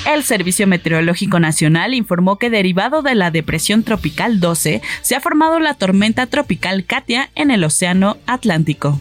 El 0.07 0.23
Servicio 0.23 0.67
Meteorológico 0.67 1.41
Nacional 1.41 1.95
informó 1.95 2.37
que 2.37 2.51
derivado 2.51 3.01
de 3.01 3.15
la 3.15 3.31
depresión 3.31 3.83
tropical 3.83 4.39
12, 4.39 4.83
se 5.01 5.17
ha 5.17 5.21
formado 5.21 5.59
la 5.61 5.75
tormenta 5.75 6.27
tropical 6.27 6.85
Katia 6.85 7.31
en 7.37 7.51
el 7.51 7.65
Océano 7.65 8.19
Atlántico. 8.27 9.01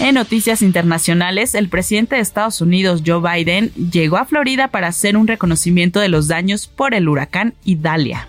En 0.00 0.14
noticias 0.14 0.62
internacionales, 0.62 1.56
el 1.56 1.68
presidente 1.68 2.14
de 2.14 2.20
Estados 2.20 2.60
Unidos, 2.60 3.02
Joe 3.04 3.20
Biden, 3.20 3.72
llegó 3.74 4.16
a 4.16 4.24
Florida 4.24 4.68
para 4.68 4.86
hacer 4.86 5.16
un 5.16 5.26
reconocimiento 5.26 5.98
de 5.98 6.08
los 6.08 6.28
daños 6.28 6.68
por 6.68 6.94
el 6.94 7.08
huracán 7.08 7.54
Idalia. 7.64 8.28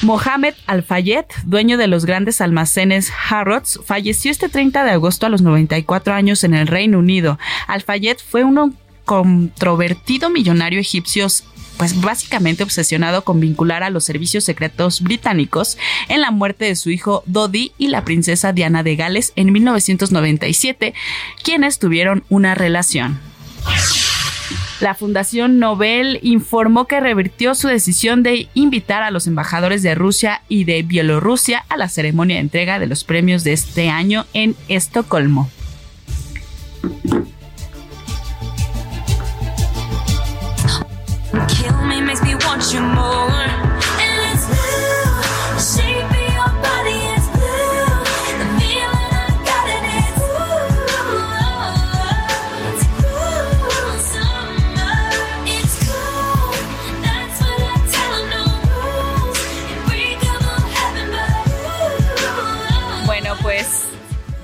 Mohamed 0.00 0.54
Al-Fayed, 0.66 1.26
dueño 1.44 1.76
de 1.76 1.88
los 1.88 2.06
grandes 2.06 2.40
almacenes 2.40 3.12
Harrods, 3.28 3.80
falleció 3.84 4.30
este 4.30 4.48
30 4.48 4.82
de 4.82 4.90
agosto 4.92 5.26
a 5.26 5.28
los 5.28 5.42
94 5.42 6.14
años 6.14 6.42
en 6.42 6.54
el 6.54 6.66
Reino 6.66 6.98
Unido. 6.98 7.38
Al-Fayed 7.66 8.16
fue 8.26 8.44
un 8.44 8.76
controvertido 9.04 10.30
millonario 10.30 10.80
egipcio 10.80 11.26
pues 11.76 12.00
básicamente 12.00 12.62
obsesionado 12.62 13.24
con 13.24 13.40
vincular 13.40 13.82
a 13.82 13.90
los 13.90 14.04
servicios 14.04 14.44
secretos 14.44 15.00
británicos 15.00 15.78
en 16.08 16.20
la 16.20 16.30
muerte 16.30 16.64
de 16.66 16.76
su 16.76 16.90
hijo 16.90 17.22
Dodi 17.26 17.72
y 17.78 17.88
la 17.88 18.04
princesa 18.04 18.52
Diana 18.52 18.82
de 18.82 18.96
Gales 18.96 19.32
en 19.36 19.52
1997, 19.52 20.94
quienes 21.42 21.78
tuvieron 21.78 22.24
una 22.28 22.54
relación. 22.54 23.20
La 24.80 24.94
Fundación 24.94 25.60
Nobel 25.60 26.18
informó 26.22 26.86
que 26.86 26.98
revirtió 26.98 27.54
su 27.54 27.68
decisión 27.68 28.24
de 28.24 28.48
invitar 28.54 29.04
a 29.04 29.12
los 29.12 29.28
embajadores 29.28 29.82
de 29.84 29.94
Rusia 29.94 30.42
y 30.48 30.64
de 30.64 30.82
Bielorrusia 30.82 31.64
a 31.68 31.76
la 31.76 31.88
ceremonia 31.88 32.36
de 32.36 32.42
entrega 32.42 32.80
de 32.80 32.88
los 32.88 33.04
premios 33.04 33.44
de 33.44 33.52
este 33.52 33.90
año 33.90 34.26
en 34.32 34.56
Estocolmo. 34.66 35.48
Kill 41.48 41.84
me 41.86 42.00
makes 42.00 42.22
me 42.22 42.34
want 42.34 42.72
you 42.72 42.80
more. 42.80 43.71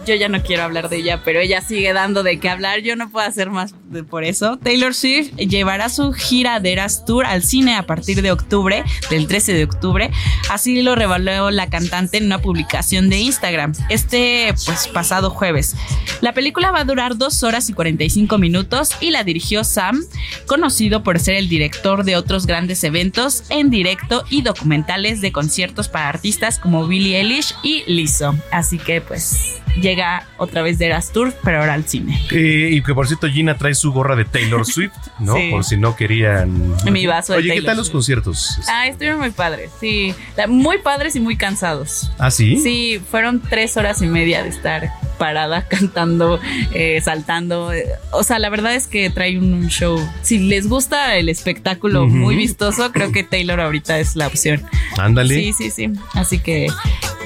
Yo 0.09 0.15
ya 0.15 0.29
no 0.29 0.43
quiero 0.43 0.63
hablar 0.65 0.89
de 0.89 0.97
ella, 0.97 1.23
pero 1.25 1.41
ella 1.41 1.61
sigue 1.61 1.93
dando 1.93 2.23
de 2.23 2.41
qué 2.41 2.49
hablar. 2.49 2.81
Yo 2.81 2.97
no 2.97 3.11
puedo 3.11 3.27
hacer 3.27 3.51
más 3.51 3.75
de- 3.91 4.03
por 4.05 4.25
eso, 4.25 4.57
Taylor 4.57 4.95
Swift 4.95 5.35
llevará 5.37 5.89
su 5.89 6.13
gira 6.13 6.59
de 6.61 6.73
Eras 6.73 7.05
Tour 7.05 7.27
al 7.27 7.43
cine 7.43 7.75
a 7.77 7.85
partir 7.85 8.23
de 8.23 8.33
octubre, 8.33 8.83
del 9.11 9.27
13 9.29 9.53
de 9.53 9.65
octubre. 9.65 10.11
Así 10.51 10.83
lo 10.83 10.95
reveló 10.95 11.51
la 11.51 11.69
cantante 11.69 12.17
en 12.19 12.25
una 12.27 12.41
publicación 12.41 13.09
de 13.11 13.19
Instagram 13.19 13.73
este 13.91 14.55
pues, 14.65 14.89
pasado 14.89 15.31
jueves. 15.31 15.77
La 16.21 16.33
película 16.33 16.71
va 16.71 16.81
a 16.81 16.85
durar 16.85 17.17
2 17.17 17.43
horas 17.43 17.69
y 17.69 17.73
45 17.75 18.39
minutos 18.39 18.91
y 19.01 19.11
la 19.11 19.25
dirigió 19.25 19.63
Sam, 19.65 20.03
conocido 20.47 21.03
por 21.03 21.19
ser 21.21 21.37
el 21.37 21.49
director 21.49 22.05
de 22.05 22.17
otros 22.17 22.47
grandes 22.47 22.83
eventos 22.85 23.45
en 23.51 23.71
directo 23.71 24.25
y 24.31 24.43
documentales 24.43 25.21
de 25.21 25.33
conciertos 25.33 25.89
para 25.89 26.09
artistas 26.09 26.59
como 26.59 26.87
Billie 26.87 27.19
Eilish 27.19 27.55
y 27.63 27.85
Lizzo. 27.87 28.35
Así 28.51 28.79
que 28.79 29.01
pues 29.01 29.57
llega 29.81 29.98
otra 30.37 30.63
vez 30.63 30.79
de 30.79 30.87
Eras 30.87 31.13
Tour, 31.13 31.35
pero 31.43 31.61
ahora 31.61 31.75
al 31.75 31.85
cine. 31.85 32.21
Eh, 32.31 32.71
y 32.73 32.83
que 32.83 32.95
por 32.95 33.07
cierto, 33.07 33.29
Gina 33.29 33.57
trae 33.57 33.75
su 33.75 33.93
gorra 33.93 34.17
de 34.17 34.25
Taylor 34.25 34.65
Swift, 34.67 34.93
¿no? 35.19 35.35
Sí. 35.37 35.49
Por 35.51 35.65
si 35.65 35.77
no 35.77 35.97
querían. 35.97 36.75
Mi 36.91 37.07
vaso 37.07 37.33
de 37.35 37.41
Oye, 37.41 37.55
¿qué 37.55 37.63
tal 37.63 37.77
los 37.77 37.91
conciertos? 37.91 38.59
Ah, 38.69 38.87
estuvieron 38.87 39.19
muy 39.21 39.31
padres, 39.31 39.71
sí. 39.81 40.15
Muy 40.49 40.79
padres 40.79 41.17
y 41.17 41.21
muy 41.21 41.37
cansados. 41.37 42.11
¿Ah, 42.19 42.31
sí? 42.31 42.59
Sí, 42.61 43.01
fueron 43.11 43.41
tres 43.41 43.77
horas 43.77 44.03
y 44.03 44.07
media 44.07 44.43
de 44.43 44.49
estar 44.51 44.91
parada, 45.19 45.63
cantando, 45.69 46.41
eh, 46.73 47.01
saltando. 47.05 47.71
O 48.13 48.23
sea, 48.25 48.39
la 48.39 48.51
verdad 48.51 48.75
es 48.75 48.87
que 48.87 49.11
trae 49.11 49.39
un 49.39 49.69
show. 49.69 49.99
Si 50.23 50.39
les 50.39 50.69
gusta 50.69 51.17
el 51.17 51.29
espectáculo 51.29 52.07
muy 52.07 52.37
vistoso, 52.37 52.93
creo 52.93 53.13
que 53.13 53.25
Taylor 53.25 53.61
ahorita 53.61 53.99
es 53.99 54.15
la 54.17 54.27
opción. 54.27 54.63
Ándale. 54.97 55.35
Sí, 55.35 55.53
sí, 55.53 55.71
sí. 55.71 55.93
Así 56.15 56.39
que. 56.39 56.69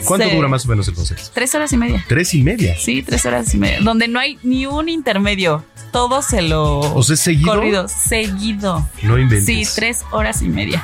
¿Cuánto 0.04 0.28
se- 0.28 0.34
dura 0.34 0.48
más 0.48 0.64
o 0.64 0.68
menos 0.68 0.88
el 0.88 0.94
concierto? 0.94 1.26
Tres 1.32 1.54
horas 1.54 1.72
y 1.72 1.76
media. 1.76 2.04
Tres 2.08 2.34
y 2.34 2.42
media. 2.42 2.61
Sí, 2.78 3.02
tres 3.02 3.24
horas 3.26 3.52
y 3.54 3.58
media. 3.58 3.80
Donde 3.80 4.08
no 4.08 4.18
hay 4.18 4.38
ni 4.42 4.66
un 4.66 4.88
intermedio. 4.88 5.64
Todo 5.92 6.22
se 6.22 6.40
lo. 6.42 6.80
O 6.80 7.02
sea, 7.02 7.14
¿es 7.14 7.20
seguido? 7.20 7.54
Corrido, 7.54 7.86
seguido. 7.88 8.88
No 9.02 9.18
inventes. 9.18 9.44
Sí, 9.44 9.74
tres 9.74 10.04
horas 10.10 10.40
y 10.42 10.48
media. 10.48 10.82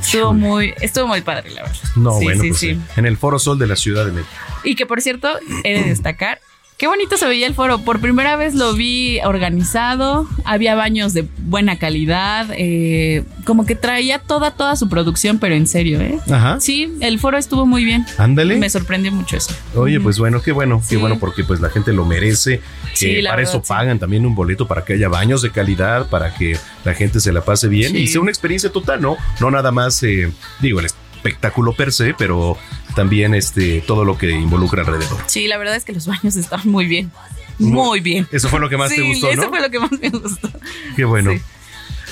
Estuvo 0.00 0.32
muy, 0.32 0.74
estuvo 0.80 1.06
muy 1.06 1.20
padre, 1.20 1.50
la 1.50 1.62
verdad. 1.62 1.78
No, 1.96 2.18
Sí, 2.18 2.24
bueno, 2.24 2.42
sí, 2.42 2.48
pues 2.48 2.60
sí. 2.60 2.80
en 2.96 3.06
el 3.06 3.16
Foro 3.16 3.38
Sol 3.38 3.58
de 3.58 3.66
la 3.66 3.76
Ciudad 3.76 4.04
de 4.04 4.12
México. 4.12 4.32
Y 4.64 4.74
que 4.74 4.84
por 4.86 5.00
cierto, 5.00 5.28
he 5.64 5.74
de 5.82 5.88
destacar. 5.88 6.40
Qué 6.78 6.86
bonito 6.86 7.16
se 7.16 7.26
veía 7.26 7.48
el 7.48 7.54
foro. 7.54 7.80
Por 7.80 8.00
primera 8.00 8.36
vez 8.36 8.54
lo 8.54 8.72
vi 8.72 9.18
organizado. 9.24 10.28
Había 10.44 10.76
baños 10.76 11.12
de 11.12 11.26
buena 11.38 11.76
calidad. 11.76 12.46
eh, 12.52 13.24
como 13.44 13.66
que 13.66 13.74
traía 13.74 14.20
toda, 14.20 14.52
toda 14.52 14.76
su 14.76 14.88
producción, 14.88 15.40
pero 15.40 15.56
en 15.56 15.66
serio, 15.66 16.00
¿eh? 16.00 16.20
Ajá. 16.30 16.60
Sí, 16.60 16.92
el 17.00 17.18
foro 17.18 17.36
estuvo 17.36 17.66
muy 17.66 17.82
bien. 17.84 18.06
Ándale. 18.16 18.58
Me 18.58 18.70
sorprendió 18.70 19.10
mucho 19.10 19.36
eso. 19.36 19.52
Oye, 19.74 19.98
pues 19.98 20.20
bueno, 20.20 20.40
qué 20.40 20.52
bueno, 20.52 20.80
Sí. 20.80 20.90
qué 20.90 20.96
bueno 20.98 21.18
porque 21.18 21.42
pues 21.42 21.58
la 21.60 21.68
gente 21.68 21.92
lo 21.92 22.04
merece. 22.04 22.60
Sí, 22.94 23.06
Eh, 23.06 23.22
para 23.24 23.36
verdad, 23.38 23.50
eso 23.54 23.60
sí. 23.64 23.68
pagan 23.68 23.98
también 23.98 24.24
un 24.24 24.36
boleto 24.36 24.68
para 24.68 24.84
que 24.84 24.92
haya 24.92 25.08
baños 25.08 25.42
de 25.42 25.50
calidad, 25.50 26.08
para 26.08 26.32
que 26.32 26.56
la 26.84 26.94
gente 26.94 27.18
se 27.18 27.32
la 27.32 27.40
pase 27.40 27.66
bien 27.66 27.96
y 27.96 28.06
sea 28.06 28.20
una 28.20 28.30
experiencia 28.30 28.70
total, 28.70 29.00
¿no? 29.00 29.16
No 29.40 29.50
nada 29.50 29.72
más, 29.72 30.00
eh, 30.04 30.30
digo, 30.60 30.78
el 30.78 30.86
espectáculo 30.86 31.72
per 31.72 31.92
se, 31.92 32.14
pero 32.14 32.56
también 32.98 33.32
este 33.32 33.80
todo 33.86 34.04
lo 34.04 34.18
que 34.18 34.28
involucra 34.32 34.80
alrededor. 34.82 35.20
Sí, 35.26 35.46
la 35.46 35.56
verdad 35.56 35.76
es 35.76 35.84
que 35.84 35.92
los 35.92 36.08
baños 36.08 36.34
estaban 36.34 36.68
muy 36.68 36.84
bien. 36.86 37.12
Muy 37.60 38.00
bien. 38.00 38.26
Eso 38.32 38.48
fue 38.48 38.58
lo 38.58 38.68
que 38.68 38.76
más 38.76 38.88
te 38.88 38.96
Sí, 38.96 39.02
gustó, 39.08 39.30
Eso 39.30 39.42
¿no? 39.42 39.48
fue 39.50 39.60
lo 39.60 39.70
que 39.70 39.78
más 39.78 39.92
me 39.92 40.10
gustó. 40.10 40.50
Qué 40.96 41.04
bueno. 41.04 41.30
Sí. 41.30 41.40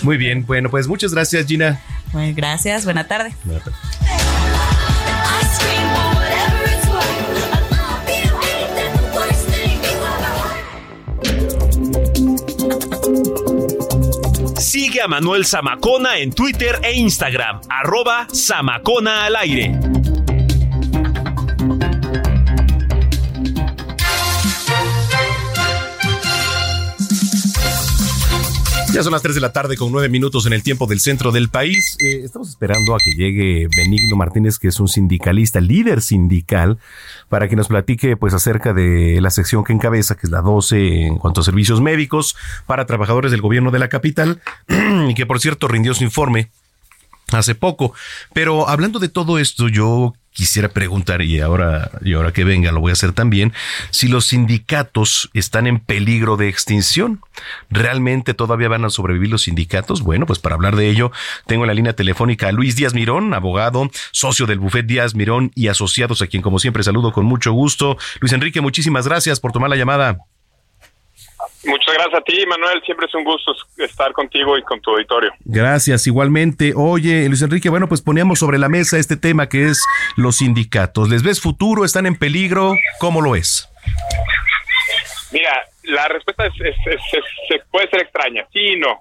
Muy 0.03 0.17
bien, 0.17 0.47
bueno, 0.47 0.71
pues 0.71 0.87
muchas 0.87 1.13
gracias, 1.13 1.45
Gina. 1.47 1.81
Bueno, 2.13 2.33
gracias. 2.37 2.85
Buena 2.85 3.09
tarde. 3.09 3.35
Buena 3.45 3.65
tarde. 3.65 3.77
Sigue 14.59 15.01
a 15.03 15.09
Manuel 15.09 15.45
Zamacona 15.45 16.19
en 16.19 16.33
Twitter 16.33 16.79
e 16.83 16.93
Instagram, 16.95 17.61
arroba 17.69 18.27
Zamacona 18.33 19.25
al 19.27 19.37
aire. 19.37 19.79
Ya 28.97 29.03
son 29.03 29.13
las 29.13 29.21
3 29.21 29.35
de 29.35 29.43
la 29.43 29.53
tarde 29.53 29.77
con 29.77 29.93
9 29.93 30.09
minutos 30.09 30.47
en 30.47 30.55
el 30.55 30.63
tiempo 30.63 30.87
del 30.87 31.01
centro 31.01 31.31
del 31.31 31.51
país. 31.51 31.99
Eh, 32.01 32.23
estamos 32.25 32.49
esperando 32.49 32.95
a 32.95 32.99
que 32.99 33.11
llegue 33.11 33.69
Benigno 33.77 34.17
Martínez, 34.17 34.59
que 34.59 34.69
es 34.69 34.81
un 34.81 34.89
sindicalista, 34.89 35.61
líder 35.61 36.01
sindical, 36.01 36.79
para 37.29 37.47
que 37.47 37.57
nos 37.57 37.69
platique 37.69 38.17
pues 38.17 38.33
acerca 38.33 38.73
de 38.73 39.21
la 39.21 39.29
sección 39.29 39.65
que 39.65 39.75
encabeza, 39.75 40.15
que 40.15 40.27
es 40.27 40.31
la 40.31 40.41
12 40.41 41.09
en 41.09 41.19
cuanto 41.19 41.43
a 41.43 41.45
servicios 41.45 41.83
médicos 41.83 42.37
para 42.65 42.87
trabajadores 42.87 43.31
del 43.31 43.43
gobierno 43.43 43.71
de 43.71 43.81
la 43.81 43.91
capital, 43.91 44.41
y 45.11 45.13
que 45.13 45.27
por 45.27 45.41
cierto 45.41 45.69
rindió 45.69 45.93
su 45.93 46.03
informe 46.03 46.49
hace 47.33 47.55
poco. 47.55 47.93
Pero 48.33 48.67
hablando 48.67 48.99
de 48.99 49.11
todo 49.11 49.39
esto, 49.39 49.69
yo 49.69 50.15
quisiera 50.37 50.69
preguntar, 50.69 51.23
y 51.23 51.41
ahora, 51.41 51.91
y 52.03 52.13
ahora 52.13 52.31
que 52.31 52.45
venga 52.45 52.71
lo 52.71 52.81
voy 52.81 52.91
a 52.91 52.93
hacer 52.93 53.13
también, 53.13 53.55
si 53.91 54.07
los 54.07 54.27
sindicatos 54.27 55.31
están 55.33 55.67
en 55.67 55.81
peligro 55.81 56.37
de 56.37 56.49
extinción. 56.49 57.21
¿Realmente 57.71 58.35
todavía 58.35 58.69
van 58.69 58.85
a 58.85 58.91
sobrevivir 58.91 59.31
los 59.31 59.43
sindicatos? 59.45 60.03
Bueno, 60.03 60.27
pues 60.27 60.39
para 60.39 60.55
hablar 60.55 60.77
de 60.77 60.91
ello, 60.91 61.11
tengo 61.47 61.65
en 61.65 61.69
la 61.69 61.75
línea 61.75 61.95
telefónica 61.95 62.49
a 62.49 62.53
Luis 62.53 62.77
Díaz 62.77 62.93
Mirón, 62.93 63.33
abogado, 63.33 63.91
socio 64.13 64.47
del 64.47 64.59
Buffet 64.59 64.87
Díaz 64.87 65.15
Mirón 65.15 65.53
y 65.55 65.69
asociados, 65.69 66.21
a 66.21 66.27
quien 66.27 66.43
como 66.43 66.59
siempre 66.59 66.83
saludo 66.83 67.13
con 67.13 67.25
mucho 67.25 67.53
gusto. 67.53 67.97
Luis 68.21 68.33
Enrique, 68.35 68.61
muchísimas 68.61 69.09
gracias 69.09 69.41
por 69.41 69.53
tomar 69.53 69.71
la 69.71 69.77
llamada. 69.77 70.19
Muchas 71.65 71.95
gracias 71.95 72.15
a 72.15 72.21
ti, 72.23 72.45
Manuel. 72.47 72.81
Siempre 72.85 73.07
es 73.07 73.15
un 73.15 73.25
gusto 73.25 73.53
estar 73.79 74.13
contigo 74.13 74.57
y 74.59 74.63
con 74.63 74.81
tu 74.81 74.91
auditorio. 74.93 75.33
Gracias, 75.45 76.07
igualmente. 76.07 76.73
Oye, 76.77 77.27
Luis 77.29 77.43
Enrique, 77.43 77.69
bueno, 77.69 77.89
pues 77.89 78.03
poníamos 78.03 78.39
sobre 78.39 78.59
la 78.59 78.69
mesa 78.69 78.99
este 78.99 79.17
tema 79.17 79.49
que 79.49 79.67
es 79.69 79.83
los 80.17 80.37
sindicatos. 80.37 81.09
¿Les 81.09 81.23
ves 81.23 81.41
futuro? 81.41 81.85
¿Están 81.85 82.07
en 82.07 82.17
peligro? 82.17 82.75
¿Cómo 83.01 83.21
lo 83.21 83.35
es? 83.37 83.69
Mira, 85.33 85.63
la 85.85 86.09
respuesta 86.09 86.47
es, 86.47 86.53
es- 86.61 86.77
es- 86.87 87.01
es- 87.51 87.63
puede 87.71 87.89
ser 87.91 88.03
extraña. 88.03 88.47
Sí 88.53 88.61
y 88.61 88.79
no. 88.79 89.01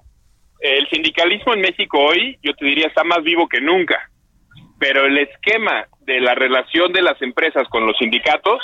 El 0.60 0.88
sindicalismo 0.88 1.54
en 1.54 1.60
México 1.60 1.98
hoy, 1.98 2.38
yo 2.42 2.54
te 2.54 2.64
diría, 2.64 2.86
está 2.88 3.04
más 3.04 3.22
vivo 3.22 3.48
que 3.48 3.60
nunca. 3.60 4.10
Pero 4.78 5.06
el 5.06 5.18
esquema 5.18 5.86
de 6.00 6.20
la 6.20 6.34
relación 6.34 6.92
de 6.92 7.02
las 7.02 7.20
empresas 7.22 7.66
con 7.68 7.86
los 7.86 7.96
sindicatos 7.98 8.60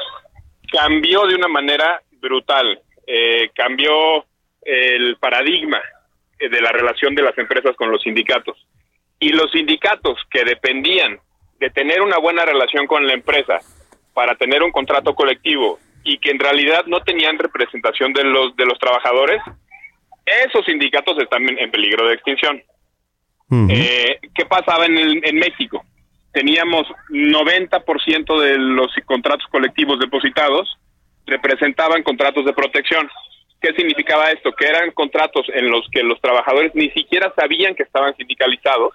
cambió 0.71 1.27
de 1.27 1.35
una 1.35 1.49
manera 1.49 2.01
brutal. 2.21 2.81
Eh, 3.07 3.51
cambió 3.55 4.25
el 4.63 5.17
paradigma 5.17 5.81
eh, 6.39 6.49
de 6.49 6.61
la 6.61 6.71
relación 6.73 7.15
de 7.15 7.23
las 7.23 7.37
empresas 7.39 7.75
con 7.77 7.91
los 7.91 8.03
sindicatos. 8.03 8.57
Y 9.19 9.31
los 9.31 9.51
sindicatos 9.53 10.19
que 10.31 10.45
dependían 10.45 11.19
de 11.59 11.71
tener 11.71 12.01
una 12.03 12.19
buena 12.19 12.45
relación 12.45 12.87
con 12.87 13.07
la 13.07 13.13
empresa 13.13 13.59
para 14.15 14.35
tener 14.37 14.63
un 14.63 14.73
contrato 14.73 15.15
colectivo 15.15 15.79
y 16.05 16.19
que 16.19 16.31
en 16.31 16.39
realidad 16.41 16.85
no 16.87 17.01
tenían 17.03 17.39
representación 17.39 18.13
de 18.13 18.25
los 18.25 18.57
de 18.57 18.67
los 18.67 18.79
trabajadores, 18.79 19.41
esos 20.27 20.65
sindicatos 20.67 21.17
están 21.19 21.49
en, 21.49 21.71
peligro 21.71 22.09
de 22.09 22.15
extinción. 22.15 22.63
Eh, 23.71 24.19
¿Qué 24.35 24.45
pasaba 24.47 24.87
en, 24.87 24.97
el- 24.99 25.21
en 25.25 25.37
México? 25.37 25.85
Teníamos 26.33 26.87
90% 27.11 28.41
de 28.41 28.59
los 28.59 28.91
contratos 29.05 29.47
colectivos 29.49 29.99
depositados 30.01 30.79
representaban 31.27 32.03
contratos 32.03 32.45
de 32.45 32.53
protección. 32.53 33.09
¿Qué 33.61 33.73
significaba 33.75 34.31
esto? 34.31 34.53
Que 34.53 34.67
eran 34.67 34.91
contratos 34.91 35.47
en 35.55 35.71
los 35.71 35.89
que 35.91 36.03
los 36.03 36.21
trabajadores 36.21 36.75
ni 36.75 36.91
siquiera 36.91 37.33
sabían 37.37 37.75
que 37.75 37.85
estaban 37.85 38.17
sindicalizados 38.17 38.95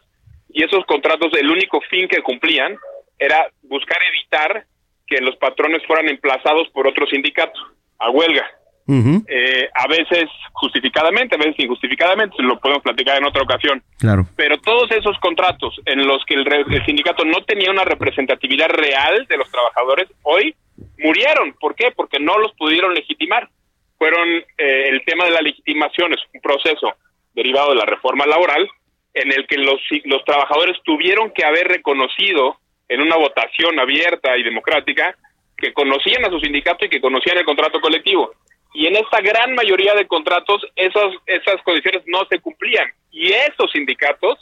y 0.50 0.64
esos 0.64 0.86
contratos 0.86 1.32
el 1.40 1.50
único 1.50 1.80
fin 1.82 2.08
que 2.08 2.22
cumplían 2.22 2.76
era 3.20 3.48
buscar 3.64 3.98
evitar 4.10 4.66
que 5.06 5.22
los 5.22 5.36
patrones 5.38 5.86
fueran 5.86 6.10
emplazados 6.10 6.68
por 6.70 6.88
otro 6.88 7.06
sindicato 7.08 7.60
a 8.00 8.10
huelga. 8.10 8.46
Eh, 8.88 9.70
a 9.74 9.88
veces 9.88 10.30
justificadamente, 10.54 11.36
a 11.36 11.38
veces 11.38 11.60
injustificadamente, 11.60 12.42
lo 12.42 12.58
podemos 12.60 12.84
platicar 12.84 13.18
en 13.18 13.26
otra 13.26 13.44
ocasión. 13.44 13.84
Claro. 14.00 14.26
Pero 14.36 14.58
todos 14.60 14.90
esos 14.92 15.18
contratos 15.20 15.76
en 15.86 16.08
los 16.08 16.24
que 16.26 16.36
el, 16.36 16.48
el 16.48 16.86
sindicato 16.86 17.26
no 17.26 17.44
tenía 17.44 17.70
una 17.70 17.84
representatividad 17.84 18.70
real 18.70 19.26
de 19.28 19.38
los 19.38 19.52
trabajadores, 19.52 20.08
hoy 20.24 20.56
murieron. 21.00 21.54
¿Por 21.60 21.76
qué? 21.76 21.92
Porque 21.96 22.20
no 22.20 22.38
los 22.38 22.54
pudieron 22.54 22.94
legitimar. 22.94 23.50
Fueron 23.98 24.28
eh, 24.58 24.90
el 24.90 25.04
tema 25.06 25.26
de 25.26 25.32
la 25.32 25.42
legitimación, 25.42 26.14
es 26.14 26.22
un 26.34 26.42
proceso 26.42 26.94
derivado 27.34 27.72
de 27.72 27.78
la 27.78 27.86
reforma 27.86 28.26
laboral 28.26 28.68
en 29.14 29.32
el 29.32 29.48
que 29.48 29.58
los, 29.58 29.82
los 30.06 30.24
trabajadores 30.24 30.78
tuvieron 30.84 31.32
que 31.32 31.44
haber 31.44 31.68
reconocido 31.68 32.58
en 32.88 33.02
una 33.02 33.18
votación 33.18 33.80
abierta 33.80 34.38
y 34.38 34.44
democrática 34.44 35.16
que 35.58 35.74
conocían 35.74 36.24
a 36.26 36.30
su 36.30 36.40
sindicato 36.40 36.86
y 36.86 36.90
que 36.90 37.02
conocían 37.02 37.38
el 37.38 37.46
contrato 37.46 37.82
colectivo. 37.82 38.32
Y 38.74 38.88
en 38.88 38.96
esta 38.96 39.22
gran 39.22 39.56
mayoría 39.56 39.94
de 39.96 40.08
contratos 40.08 40.62
esas, 40.76 41.14
esas 41.26 41.62
condiciones 41.64 42.04
no 42.08 42.26
se 42.30 42.40
cumplían. 42.40 42.88
Y 43.12 43.32
esos 43.32 43.72
sindicatos 43.72 44.38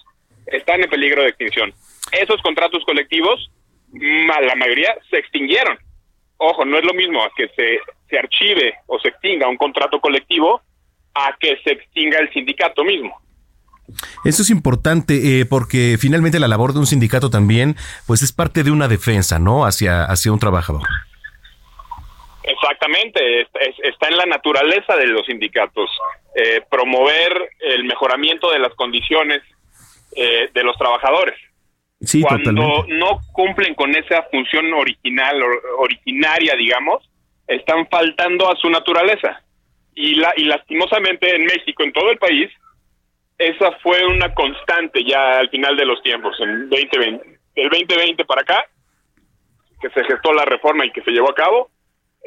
están 0.48 0.82
en 0.82 0.90
peligro 0.90 1.22
de 1.22 1.30
extinción. 1.30 1.74
Esos 2.12 2.42
contratos 2.42 2.84
colectivos, 2.86 3.50
la 3.94 4.56
mayoría 4.56 4.96
se 5.10 5.18
extinguieron. 5.18 5.78
Ojo, 6.38 6.66
no 6.66 6.78
es 6.78 6.84
lo 6.84 6.94
mismo 6.94 7.22
que 7.36 7.48
se, 7.56 7.80
se 8.10 8.20
archive 8.20 8.76
o 8.88 9.00
se 9.00 9.10
extinga 9.10 9.48
un 9.48 9.58
contrato 9.58 10.00
colectivo 10.00 10.62
a 11.14 11.36
que 11.40 11.58
se 11.64 11.72
extinga 11.72 12.20
el 12.20 12.32
sindicato 12.34 12.84
mismo. 12.84 13.16
Eso 14.24 14.42
es 14.42 14.50
importante 14.50 15.40
eh, 15.40 15.46
porque 15.46 15.98
finalmente 16.00 16.40
la 16.40 16.48
labor 16.48 16.74
de 16.74 16.80
un 16.80 16.88
sindicato 16.88 17.30
también, 17.30 17.76
pues 18.08 18.22
es 18.22 18.32
parte 18.32 18.64
de 18.64 18.72
una 18.72 18.88
defensa, 18.88 19.40
¿no? 19.40 19.66
Hacia, 19.66 20.04
hacia 20.04 20.32
un 20.32 20.40
trabajador. 20.40 20.82
Exactamente, 22.48 23.48
está 23.84 24.08
en 24.08 24.18
la 24.18 24.26
naturaleza 24.26 24.96
de 24.98 25.08
los 25.08 25.26
sindicatos 25.26 25.90
eh, 26.36 26.62
promover 26.70 27.50
el 27.60 27.84
mejoramiento 27.86 28.52
de 28.52 28.60
las 28.60 28.74
condiciones 28.76 29.42
eh, 30.16 30.50
de 30.54 30.64
los 30.64 30.78
trabajadores. 30.78 31.36
Sí, 32.02 32.22
Cuando 32.22 32.52
totalmente. 32.54 32.94
no 32.94 33.20
cumplen 33.34 33.74
con 33.74 33.96
esa 33.96 34.24
función 34.24 34.72
original, 34.74 35.42
or- 35.42 35.62
originaria, 35.80 36.56
digamos, 36.56 37.10
están 37.48 37.88
faltando 37.90 38.52
a 38.52 38.56
su 38.58 38.70
naturaleza. 38.70 39.42
Y, 39.96 40.16
la, 40.16 40.34
y 40.36 40.44
lastimosamente 40.44 41.34
en 41.36 41.46
México, 41.46 41.84
en 41.84 41.94
todo 41.94 42.12
el 42.12 42.18
país, 42.18 42.52
esa 43.38 43.72
fue 43.82 44.06
una 44.06 44.34
constante 44.34 45.04
ya 45.04 45.40
al 45.40 45.50
final 45.50 45.76
de 45.78 45.86
los 45.86 46.02
tiempos, 46.04 46.38
en 46.42 46.70
2020, 46.70 47.40
del 47.56 47.70
2020 47.70 48.26
para 48.26 48.42
acá, 48.42 48.66
que 49.82 49.90
se 49.90 50.04
gestó 50.04 50.34
la 50.34 50.46
reforma 50.46 50.86
y 50.86 50.92
que 50.92 51.02
se 51.02 51.12
llevó 51.12 51.32
a 51.32 51.36
cabo, 51.36 51.70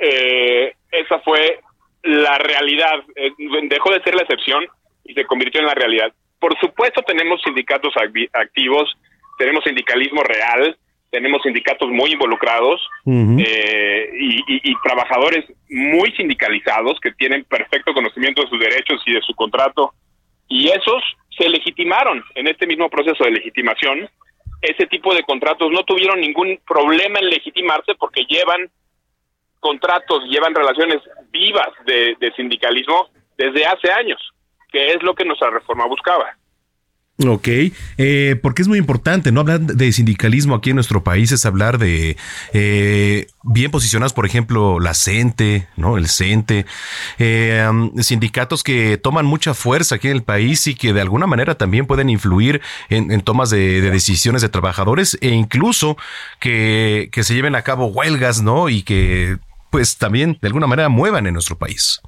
eh, 0.00 0.72
esa 0.92 1.18
fue 1.20 1.60
la 2.02 2.38
realidad, 2.38 2.94
eh, 3.16 3.30
dejó 3.64 3.90
de 3.92 4.02
ser 4.02 4.14
la 4.14 4.22
excepción 4.22 4.64
y 5.04 5.14
se 5.14 5.24
convirtió 5.26 5.60
en 5.60 5.66
la 5.66 5.74
realidad. 5.74 6.12
Por 6.38 6.58
supuesto 6.60 7.02
tenemos 7.02 7.40
sindicatos 7.42 7.92
acti- 7.94 8.28
activos, 8.32 8.96
tenemos 9.38 9.64
sindicalismo 9.64 10.22
real, 10.22 10.76
tenemos 11.10 11.42
sindicatos 11.42 11.88
muy 11.90 12.12
involucrados 12.12 12.80
eh, 13.40 14.10
y, 14.20 14.36
y- 14.46 14.60
y 14.70 14.74
trabajadores 14.84 15.44
muy 15.70 16.12
sindicalizados 16.12 17.00
que 17.00 17.12
tienen 17.12 17.44
perfecto 17.44 17.92
conocimiento 17.94 18.42
de 18.42 18.48
sus 18.48 18.60
derechos 18.60 19.02
y 19.06 19.12
de 19.12 19.22
su 19.22 19.34
contrato 19.34 19.92
y 20.48 20.68
esos 20.68 21.02
se 21.36 21.48
legitimaron 21.48 22.22
en 22.34 22.46
este 22.48 22.66
mismo 22.66 22.88
proceso 22.90 23.24
de 23.24 23.30
legitimación. 23.32 24.08
Ese 24.60 24.86
tipo 24.86 25.14
de 25.14 25.22
contratos 25.22 25.70
no 25.70 25.84
tuvieron 25.84 26.20
ningún 26.20 26.58
problema 26.66 27.20
en 27.20 27.28
legitimarse 27.30 27.94
porque 27.98 28.24
llevan 28.28 28.68
contratos, 29.60 30.24
llevan 30.28 30.54
relaciones 30.54 30.98
vivas 31.30 31.68
de, 31.86 32.16
de 32.20 32.32
sindicalismo 32.36 33.08
desde 33.36 33.66
hace 33.66 33.90
años, 33.92 34.20
que 34.70 34.88
es 34.88 35.02
lo 35.02 35.14
que 35.14 35.24
nuestra 35.24 35.50
reforma 35.50 35.86
buscaba. 35.86 36.36
Ok, 37.26 37.48
eh, 37.96 38.36
porque 38.40 38.62
es 38.62 38.68
muy 38.68 38.78
importante, 38.78 39.32
¿no? 39.32 39.40
Hablar 39.40 39.58
de 39.58 39.90
sindicalismo 39.90 40.54
aquí 40.54 40.70
en 40.70 40.76
nuestro 40.76 41.02
país 41.02 41.32
es 41.32 41.44
hablar 41.46 41.78
de 41.78 42.16
eh, 42.52 43.26
bien 43.42 43.72
posicionados, 43.72 44.12
por 44.12 44.24
ejemplo, 44.24 44.78
la 44.78 44.94
CENTE, 44.94 45.66
¿no? 45.74 45.98
El 45.98 46.06
CENTE, 46.06 46.64
eh, 47.18 47.66
um, 47.68 47.92
sindicatos 47.98 48.62
que 48.62 48.98
toman 48.98 49.26
mucha 49.26 49.52
fuerza 49.54 49.96
aquí 49.96 50.06
en 50.06 50.14
el 50.14 50.22
país 50.22 50.68
y 50.68 50.76
que 50.76 50.92
de 50.92 51.00
alguna 51.00 51.26
manera 51.26 51.56
también 51.56 51.86
pueden 51.86 52.08
influir 52.08 52.60
en, 52.88 53.10
en 53.10 53.20
tomas 53.22 53.50
de, 53.50 53.80
de 53.80 53.90
decisiones 53.90 54.40
de 54.40 54.48
trabajadores 54.48 55.18
e 55.20 55.30
incluso 55.30 55.96
que, 56.38 57.08
que 57.10 57.24
se 57.24 57.34
lleven 57.34 57.56
a 57.56 57.62
cabo 57.62 57.86
huelgas, 57.86 58.42
¿no? 58.42 58.68
Y 58.68 58.84
que 58.84 59.38
pues 59.70 59.96
también 59.98 60.38
de 60.40 60.48
alguna 60.48 60.66
manera 60.66 60.88
muevan 60.88 61.26
en 61.26 61.32
nuestro 61.34 61.56
país. 61.58 62.00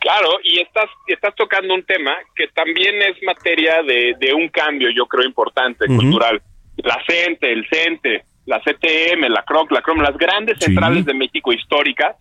Claro, 0.00 0.30
y 0.44 0.60
estás, 0.60 0.86
estás 1.08 1.34
tocando 1.34 1.74
un 1.74 1.82
tema 1.84 2.16
que 2.36 2.46
también 2.48 3.02
es 3.02 3.20
materia 3.24 3.82
de, 3.82 4.14
de 4.18 4.32
un 4.32 4.48
cambio, 4.48 4.88
yo 4.94 5.06
creo, 5.06 5.24
importante, 5.26 5.86
cultural. 5.86 6.40
La 6.76 7.02
CENTE, 7.06 7.52
el 7.52 7.66
CENTE, 7.68 8.22
la 8.46 8.60
CTM, 8.60 9.28
la 9.28 9.42
CROC, 9.42 9.72
la 9.72 9.82
CROM, 9.82 9.98
las 10.00 10.16
grandes 10.16 10.56
Sí. 10.58 10.66
centrales 10.66 11.04
de 11.04 11.14
México 11.14 11.52
históricas, 11.52 12.16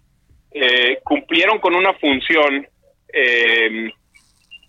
eh, 0.51 0.97
cumplieron 1.03 1.59
con 1.59 1.75
una 1.75 1.93
función 1.93 2.67
eh, 3.13 3.91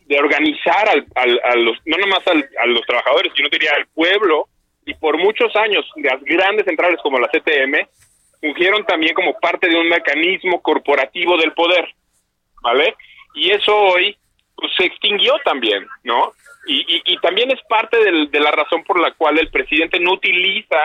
de 0.07 0.19
organizar 0.19 0.89
al, 0.89 1.07
al- 1.15 1.41
a 1.45 1.57
los, 1.57 1.77
no 1.87 1.97
nomás 1.99 2.27
al- 2.27 2.49
a 2.63 2.67
los 2.67 2.83
trabajadores, 2.83 3.33
sino 3.35 3.49
diría 3.49 3.71
al 3.77 3.87
pueblo, 3.89 4.49
y 4.87 4.95
por 4.95 5.19
muchos 5.19 5.55
años 5.57 5.85
las 5.97 6.23
grandes 6.23 6.65
centrales 6.67 6.99
como 7.03 7.19
la 7.19 7.29
CTM 7.29 7.87
fungieron 8.41 8.85
también 8.85 9.15
como 9.15 9.35
parte 9.41 9.69
de 9.69 9.77
un 9.77 9.89
mecanismo 9.89 10.61
corporativo 10.63 11.37
del 11.37 11.53
poder. 11.53 11.95
¿vale? 12.63 12.95
Y 13.35 13.51
eso 13.51 13.77
hoy 13.77 14.17
pues, 14.57 14.73
se 14.77 14.85
extinguió 14.85 15.35
también, 15.45 15.87
¿no? 16.05 16.33
Y, 16.67 17.17
también 17.23 17.51
es 17.51 17.61
parte 17.67 17.97
del- 17.97 18.31
de 18.31 18.41
la 18.41 18.51
razón 18.51 18.85
por 18.85 19.01
la 19.01 19.13
cual 19.13 19.39
el 19.39 19.49
presidente 19.49 19.99
no 20.01 20.13
utiliza, 20.13 20.77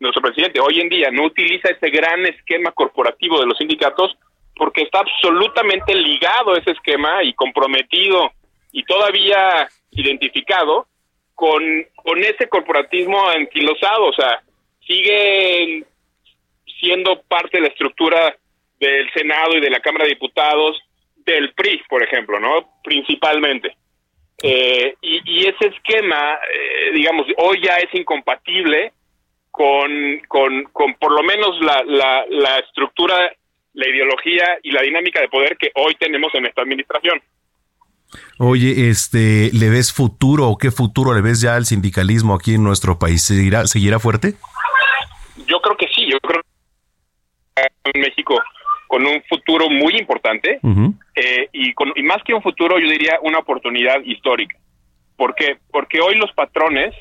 nuestro 0.00 0.22
presidente 0.22 0.60
hoy 0.60 0.80
en 0.80 0.88
día 0.88 1.10
no 1.10 1.24
utiliza 1.24 1.68
ese 1.68 1.90
gran 1.90 2.24
esquema 2.24 2.70
corporativo 2.72 3.38
de 3.40 3.46
los 3.46 3.58
sindicatos 3.58 4.16
porque 4.54 4.82
está 4.82 5.00
absolutamente 5.00 5.94
ligado 5.94 6.54
a 6.54 6.58
ese 6.58 6.70
esquema 6.70 7.22
y 7.22 7.34
comprometido 7.34 8.32
y 8.72 8.82
todavía 8.84 9.68
identificado 9.90 10.86
con, 11.34 11.62
con 11.96 12.18
ese 12.24 12.48
corporatismo 12.48 13.28
anquilosado, 13.28 14.06
o 14.06 14.12
sea, 14.14 14.42
sigue 14.86 15.84
siendo 16.80 17.22
parte 17.22 17.58
de 17.58 17.62
la 17.62 17.68
estructura 17.68 18.36
del 18.78 19.10
Senado 19.12 19.56
y 19.56 19.60
de 19.60 19.70
la 19.70 19.80
Cámara 19.80 20.04
de 20.04 20.10
Diputados, 20.10 20.78
del 21.16 21.52
PRI, 21.54 21.82
por 21.88 22.02
ejemplo, 22.02 22.38
¿no? 22.38 22.68
Principalmente. 22.84 23.76
Eh, 24.42 24.94
y, 25.00 25.22
y 25.24 25.46
ese 25.46 25.68
esquema, 25.68 26.34
eh, 26.34 26.92
digamos, 26.92 27.26
hoy 27.38 27.60
ya 27.62 27.76
es 27.76 27.92
incompatible 27.94 28.92
con, 29.50 30.20
con, 30.28 30.64
con 30.64 30.94
por 30.94 31.12
lo 31.12 31.22
menos 31.22 31.58
la, 31.60 31.82
la, 31.86 32.24
la 32.28 32.58
estructura, 32.58 33.32
la 33.72 33.88
ideología 33.88 34.58
y 34.62 34.70
la 34.70 34.82
dinámica 34.82 35.20
de 35.20 35.28
poder 35.28 35.56
que 35.56 35.70
hoy 35.74 35.94
tenemos 35.94 36.34
en 36.34 36.46
esta 36.46 36.62
administración. 36.62 37.22
Oye, 38.38 38.88
este, 38.88 39.50
¿le 39.52 39.70
ves 39.70 39.92
futuro 39.92 40.48
o 40.48 40.58
qué 40.58 40.70
futuro 40.70 41.14
le 41.14 41.22
ves 41.22 41.40
ya 41.40 41.56
al 41.56 41.64
sindicalismo 41.64 42.34
aquí 42.34 42.54
en 42.54 42.62
nuestro 42.62 42.98
país? 42.98 43.22
¿Seguirá, 43.22 43.66
seguirá 43.66 43.98
fuerte? 43.98 44.34
Yo 45.46 45.60
creo 45.60 45.76
que 45.76 45.86
sí, 45.94 46.06
yo 46.10 46.18
creo 46.20 46.42
que 46.42 46.45
en 47.84 48.00
México 48.00 48.40
con 48.86 49.04
un 49.06 49.22
futuro 49.28 49.68
muy 49.68 49.96
importante 49.96 50.60
eh, 51.14 51.48
y, 51.52 51.72
con, 51.74 51.92
y 51.96 52.02
más 52.02 52.22
que 52.22 52.34
un 52.34 52.42
futuro, 52.42 52.78
yo 52.78 52.88
diría 52.88 53.18
una 53.22 53.38
oportunidad 53.38 54.00
histórica. 54.04 54.56
¿Por 55.16 55.34
qué? 55.34 55.58
Porque 55.70 56.00
hoy 56.00 56.14
los 56.14 56.32
patrones 56.32 56.94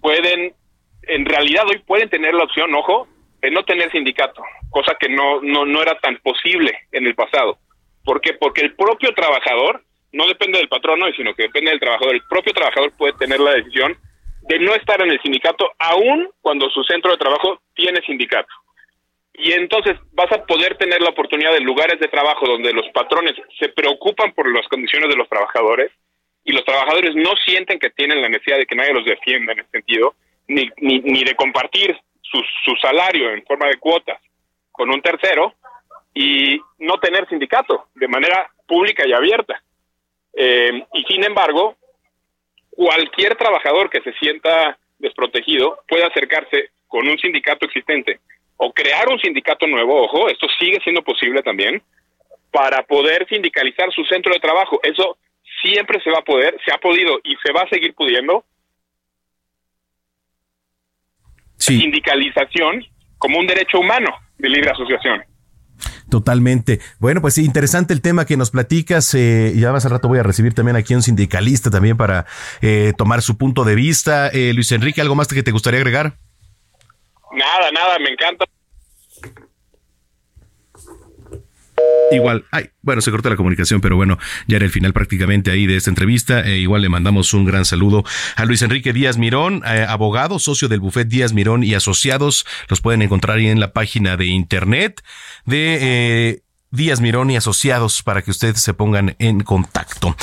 pueden, 0.00 0.54
en 1.02 1.24
realidad 1.24 1.64
hoy 1.68 1.78
pueden 1.86 2.08
tener 2.08 2.34
la 2.34 2.44
opción, 2.44 2.74
ojo, 2.74 3.06
de 3.40 3.50
no 3.50 3.62
tener 3.64 3.90
sindicato, 3.92 4.42
cosa 4.70 4.96
que 4.98 5.08
no, 5.08 5.40
no, 5.40 5.64
no 5.64 5.82
era 5.82 5.98
tan 6.00 6.16
posible 6.18 6.72
en 6.92 7.06
el 7.06 7.14
pasado. 7.14 7.58
¿Por 8.04 8.20
qué? 8.20 8.34
Porque 8.34 8.62
el 8.62 8.74
propio 8.74 9.12
trabajador 9.14 9.82
no 10.12 10.26
depende 10.26 10.58
del 10.58 10.68
patrono, 10.68 11.06
sino 11.16 11.34
que 11.34 11.44
depende 11.44 11.70
del 11.70 11.80
trabajador. 11.80 12.14
El 12.14 12.22
propio 12.28 12.52
trabajador 12.52 12.92
puede 12.96 13.12
tener 13.14 13.38
la 13.40 13.52
decisión 13.52 13.96
de 14.42 14.58
no 14.58 14.74
estar 14.74 15.00
en 15.00 15.10
el 15.10 15.20
sindicato, 15.22 15.70
aun 15.78 16.28
cuando 16.40 16.68
su 16.70 16.82
centro 16.84 17.12
de 17.12 17.18
trabajo 17.18 17.60
tiene 17.74 18.00
sindicato. 18.02 18.52
Y 19.34 19.52
entonces 19.52 19.96
vas 20.12 20.30
a 20.32 20.44
poder 20.44 20.76
tener 20.76 21.00
la 21.00 21.10
oportunidad 21.10 21.52
de 21.52 21.60
lugares 21.60 21.98
de 22.00 22.08
trabajo 22.08 22.46
donde 22.46 22.72
los 22.72 22.88
patrones 22.90 23.34
se 23.58 23.68
preocupan 23.68 24.32
por 24.32 24.52
las 24.52 24.66
condiciones 24.68 25.08
de 25.08 25.16
los 25.16 25.28
trabajadores 25.28 25.90
y 26.44 26.52
los 26.52 26.64
trabajadores 26.64 27.14
no 27.14 27.32
sienten 27.44 27.78
que 27.78 27.90
tienen 27.90 28.20
la 28.20 28.28
necesidad 28.28 28.58
de 28.58 28.66
que 28.66 28.74
nadie 28.74 28.94
los 28.94 29.04
defienda 29.04 29.52
en 29.52 29.60
ese 29.60 29.70
sentido, 29.70 30.14
ni, 30.48 30.68
ni, 30.78 30.98
ni 31.00 31.22
de 31.22 31.34
compartir 31.34 31.96
su, 32.22 32.42
su 32.64 32.74
salario 32.76 33.30
en 33.30 33.44
forma 33.44 33.66
de 33.66 33.78
cuotas 33.78 34.20
con 34.72 34.90
un 34.90 35.00
tercero 35.00 35.54
y 36.14 36.60
no 36.78 36.98
tener 36.98 37.28
sindicato 37.28 37.86
de 37.94 38.08
manera 38.08 38.50
pública 38.66 39.06
y 39.06 39.12
abierta. 39.12 39.62
Eh, 40.32 40.84
y 40.94 41.04
sin 41.04 41.24
embargo, 41.24 41.76
cualquier 42.70 43.36
trabajador 43.36 43.90
que 43.90 44.00
se 44.02 44.12
sienta 44.14 44.78
desprotegido 44.98 45.80
puede 45.88 46.04
acercarse 46.04 46.70
con 46.86 47.08
un 47.08 47.18
sindicato 47.18 47.66
existente 47.66 48.20
o 48.62 48.72
crear 48.72 49.08
un 49.08 49.18
sindicato 49.18 49.66
nuevo, 49.66 50.02
ojo, 50.04 50.28
esto 50.28 50.46
sigue 50.58 50.78
siendo 50.84 51.02
posible 51.02 51.42
también, 51.42 51.82
para 52.52 52.82
poder 52.82 53.26
sindicalizar 53.26 53.90
su 53.90 54.04
centro 54.04 54.34
de 54.34 54.38
trabajo. 54.40 54.78
Eso 54.82 55.16
siempre 55.62 55.98
se 56.02 56.10
va 56.10 56.18
a 56.18 56.24
poder, 56.24 56.58
se 56.64 56.70
ha 56.70 56.76
podido 56.76 57.18
y 57.24 57.36
se 57.42 57.52
va 57.52 57.62
a 57.62 57.68
seguir 57.70 57.94
pudiendo. 57.94 58.44
Sindicalización 61.56 62.84
como 63.16 63.38
un 63.38 63.46
derecho 63.46 63.78
humano 63.78 64.10
de 64.36 64.48
libre 64.50 64.70
asociación. 64.70 65.22
Totalmente. 66.10 66.80
Bueno, 66.98 67.22
pues 67.22 67.34
sí, 67.34 67.44
interesante 67.46 67.94
el 67.94 68.02
tema 68.02 68.26
que 68.26 68.36
nos 68.36 68.50
platicas. 68.50 69.14
Eh, 69.14 69.54
ya 69.56 69.72
más 69.72 69.86
al 69.86 69.92
rato 69.92 70.08
voy 70.08 70.18
a 70.18 70.22
recibir 70.22 70.52
también 70.52 70.76
aquí 70.76 70.92
a 70.92 70.96
un 70.96 71.02
sindicalista 71.02 71.70
también 71.70 71.96
para 71.96 72.26
eh, 72.60 72.92
tomar 72.98 73.22
su 73.22 73.38
punto 73.38 73.64
de 73.64 73.74
vista. 73.74 74.28
Eh, 74.28 74.52
Luis 74.52 74.70
Enrique, 74.72 75.00
¿algo 75.00 75.14
más 75.14 75.28
que 75.28 75.42
te 75.42 75.50
gustaría 75.50 75.78
agregar? 75.78 76.18
Nada, 77.32 77.70
nada, 77.72 77.98
me 77.98 78.10
encanta. 78.10 78.44
Igual, 82.10 82.44
ay, 82.50 82.70
bueno, 82.82 83.00
se 83.00 83.10
cortó 83.10 83.30
la 83.30 83.36
comunicación, 83.36 83.80
pero 83.80 83.96
bueno, 83.96 84.18
ya 84.46 84.56
era 84.56 84.64
el 84.64 84.70
final 84.70 84.92
prácticamente 84.92 85.50
ahí 85.50 85.66
de 85.66 85.76
esta 85.76 85.90
entrevista. 85.90 86.40
Eh, 86.40 86.58
igual 86.58 86.82
le 86.82 86.88
mandamos 86.88 87.32
un 87.32 87.44
gran 87.44 87.64
saludo 87.64 88.04
a 88.36 88.44
Luis 88.44 88.62
Enrique 88.62 88.92
Díaz 88.92 89.16
Mirón, 89.16 89.62
eh, 89.64 89.86
abogado, 89.88 90.38
socio 90.38 90.68
del 90.68 90.80
Buffet 90.80 91.08
Díaz 91.08 91.32
Mirón 91.32 91.62
y 91.62 91.74
Asociados. 91.74 92.46
Los 92.68 92.80
pueden 92.80 93.02
encontrar 93.02 93.38
ahí 93.38 93.46
en 93.46 93.60
la 93.60 93.72
página 93.72 94.16
de 94.16 94.26
internet 94.26 95.02
de 95.46 95.78
eh, 95.80 96.42
Díaz 96.72 97.00
Mirón 97.00 97.30
y 97.30 97.36
asociados 97.36 98.02
para 98.02 98.22
que 98.22 98.30
ustedes 98.30 98.60
se 98.60 98.74
pongan 98.74 99.16
en 99.18 99.40
contacto. 99.40 100.16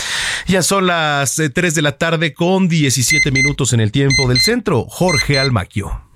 Ya 0.46 0.64
son 0.64 0.88
las 0.88 1.36
3 1.36 1.50
eh, 1.58 1.76
de 1.76 1.82
la 1.82 1.98
tarde 1.98 2.34
con 2.34 2.68
17 2.68 3.32
minutos 3.32 3.74
en 3.74 3.80
el 3.80 3.92
tiempo 3.92 4.28
del 4.28 4.40
centro. 4.40 4.86
Jorge 4.90 5.40
Almaquio. 5.40 6.07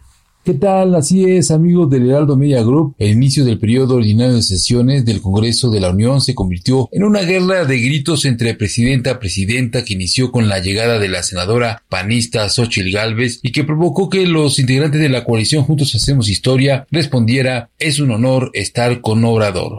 ¿Qué 0.44 0.56
tal? 0.56 0.96
Así 0.96 1.24
es, 1.26 1.52
amigos 1.52 1.88
del 1.92 2.10
Heraldo 2.10 2.36
Media 2.36 2.64
Group. 2.64 2.96
El 2.98 3.12
inicio 3.12 3.46
del 3.46 3.60
periodo 3.60 3.98
ordinario 3.98 4.34
de 4.34 4.42
sesiones 4.42 5.06
del 5.06 5.22
Congreso 5.22 5.70
de 5.70 5.80
la 5.80 5.92
Unión 5.92 6.20
se 6.20 6.34
convirtió 6.34 6.90
en 6.92 7.04
una 7.04 7.22
guerra 7.22 7.66
de 7.66 7.80
gritos 7.80 8.26
entre 8.26 8.56
presidenta 8.56 9.12
a 9.12 9.20
presidenta 9.20 9.86
que 9.86 9.94
inició 9.94 10.32
con 10.32 10.50
la 10.50 10.58
llegada 10.58 10.98
de 10.98 11.10
la 11.10 11.22
senadora 11.22 11.84
panista 11.90 12.50
Xochitl 12.50 12.92
Galvez 12.92 13.40
y 13.44 13.52
que 13.52 13.64
provocó 13.64 14.10
que 14.10 14.26
los 14.26 14.58
integrantes 14.58 15.00
de 15.00 15.10
la 15.10 15.26
coalición 15.26 15.64
Juntos 15.64 15.94
Hacemos 15.94 16.28
Historia 16.28 16.88
respondiera 16.90 17.70
es 17.78 18.00
un 18.00 18.10
honor 18.10 18.50
estar 18.56 19.00
con 19.00 19.24
Obrador. 19.24 19.78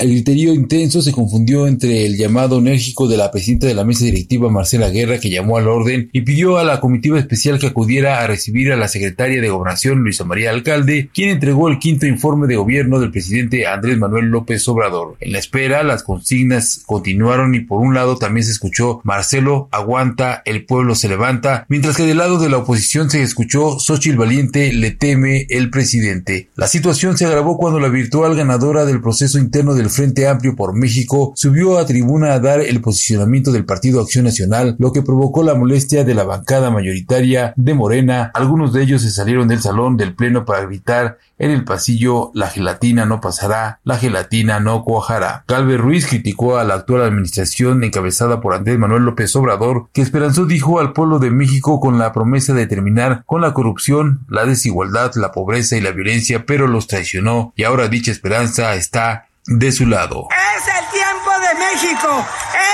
El 0.00 0.10
griterío 0.10 0.54
intenso 0.54 1.02
se 1.02 1.10
confundió 1.10 1.66
entre 1.66 2.06
el 2.06 2.16
llamado 2.16 2.58
enérgico 2.58 3.08
de 3.08 3.16
la 3.16 3.32
presidenta 3.32 3.66
de 3.66 3.74
la 3.74 3.82
mesa 3.82 4.04
directiva 4.04 4.48
Marcela 4.48 4.90
Guerra 4.90 5.18
que 5.18 5.28
llamó 5.28 5.56
al 5.56 5.66
orden 5.66 6.08
y 6.12 6.20
pidió 6.20 6.56
a 6.56 6.62
la 6.62 6.78
comitiva 6.78 7.18
especial 7.18 7.58
que 7.58 7.66
acudiera 7.66 8.20
a 8.20 8.26
recibir 8.28 8.70
a 8.70 8.76
la 8.76 8.86
secretaria 8.86 9.40
de 9.40 9.48
Gobernación 9.48 9.98
Luisa 9.98 10.24
María 10.24 10.50
Alcalde, 10.50 11.10
quien 11.12 11.30
entregó 11.30 11.68
el 11.68 11.80
quinto 11.80 12.06
informe 12.06 12.46
de 12.46 12.54
gobierno 12.54 13.00
del 13.00 13.10
presidente 13.10 13.66
Andrés 13.66 13.98
Manuel 13.98 14.26
López 14.26 14.68
Obrador. 14.68 15.16
En 15.18 15.32
la 15.32 15.40
espera, 15.40 15.82
las 15.82 16.04
consignas 16.04 16.84
continuaron 16.86 17.56
y 17.56 17.60
por 17.60 17.80
un 17.80 17.94
lado 17.94 18.16
también 18.18 18.44
se 18.44 18.52
escuchó 18.52 19.00
Marcelo 19.02 19.68
aguanta, 19.72 20.42
el 20.44 20.64
pueblo 20.64 20.94
se 20.94 21.08
levanta, 21.08 21.66
mientras 21.68 21.96
que 21.96 22.04
del 22.04 22.18
lado 22.18 22.38
de 22.38 22.48
la 22.48 22.58
oposición 22.58 23.10
se 23.10 23.24
escuchó 23.24 23.80
Xochitl 23.80 24.16
Valiente 24.16 24.72
le 24.72 24.92
teme 24.92 25.46
el 25.50 25.70
presidente. 25.70 26.50
La 26.54 26.68
situación 26.68 27.18
se 27.18 27.24
agravó 27.24 27.58
cuando 27.58 27.80
la 27.80 27.88
virtual 27.88 28.36
ganadora 28.36 28.84
del 28.84 29.00
proceso 29.00 29.40
interno 29.40 29.74
del 29.74 29.87
Frente 29.90 30.28
Amplio 30.28 30.56
por 30.56 30.74
México 30.74 31.32
subió 31.34 31.78
a 31.78 31.86
tribuna 31.86 32.32
a 32.32 32.40
dar 32.40 32.60
el 32.60 32.80
posicionamiento 32.80 33.52
del 33.52 33.64
Partido 33.64 34.00
Acción 34.00 34.24
Nacional, 34.24 34.76
lo 34.78 34.92
que 34.92 35.02
provocó 35.02 35.42
la 35.42 35.54
molestia 35.54 36.04
de 36.04 36.14
la 36.14 36.24
bancada 36.24 36.70
mayoritaria 36.70 37.52
de 37.56 37.74
Morena. 37.74 38.30
Algunos 38.34 38.72
de 38.72 38.82
ellos 38.82 39.02
se 39.02 39.10
salieron 39.10 39.48
del 39.48 39.60
salón 39.60 39.96
del 39.96 40.14
Pleno 40.14 40.44
para 40.44 40.64
gritar 40.64 41.18
en 41.38 41.52
el 41.52 41.64
pasillo 41.64 42.32
la 42.34 42.48
gelatina 42.48 43.06
no 43.06 43.20
pasará, 43.20 43.80
la 43.84 43.96
gelatina 43.96 44.58
no 44.58 44.82
cuajará. 44.82 45.44
Calve 45.46 45.76
Ruiz 45.76 46.06
criticó 46.06 46.58
a 46.58 46.64
la 46.64 46.74
actual 46.74 47.02
administración 47.02 47.84
encabezada 47.84 48.40
por 48.40 48.54
Andrés 48.54 48.78
Manuel 48.78 49.04
López 49.04 49.34
Obrador, 49.36 49.88
que 49.92 50.02
esperanzó 50.02 50.46
dijo 50.46 50.80
al 50.80 50.92
pueblo 50.92 51.20
de 51.20 51.30
México 51.30 51.78
con 51.78 51.98
la 51.98 52.12
promesa 52.12 52.54
de 52.54 52.66
terminar 52.66 53.22
con 53.24 53.40
la 53.40 53.54
corrupción, 53.54 54.26
la 54.28 54.44
desigualdad, 54.46 55.12
la 55.14 55.30
pobreza 55.30 55.76
y 55.76 55.80
la 55.80 55.92
violencia, 55.92 56.44
pero 56.44 56.66
los 56.66 56.88
traicionó 56.88 57.52
y 57.56 57.62
ahora 57.62 57.88
dicha 57.88 58.10
esperanza 58.10 58.74
está 58.74 59.27
de 59.48 59.72
su 59.72 59.86
lado. 59.86 60.28
Es 60.30 60.68
el 60.68 60.86
tiempo 60.90 61.30
de 61.40 61.54
México. 61.54 62.26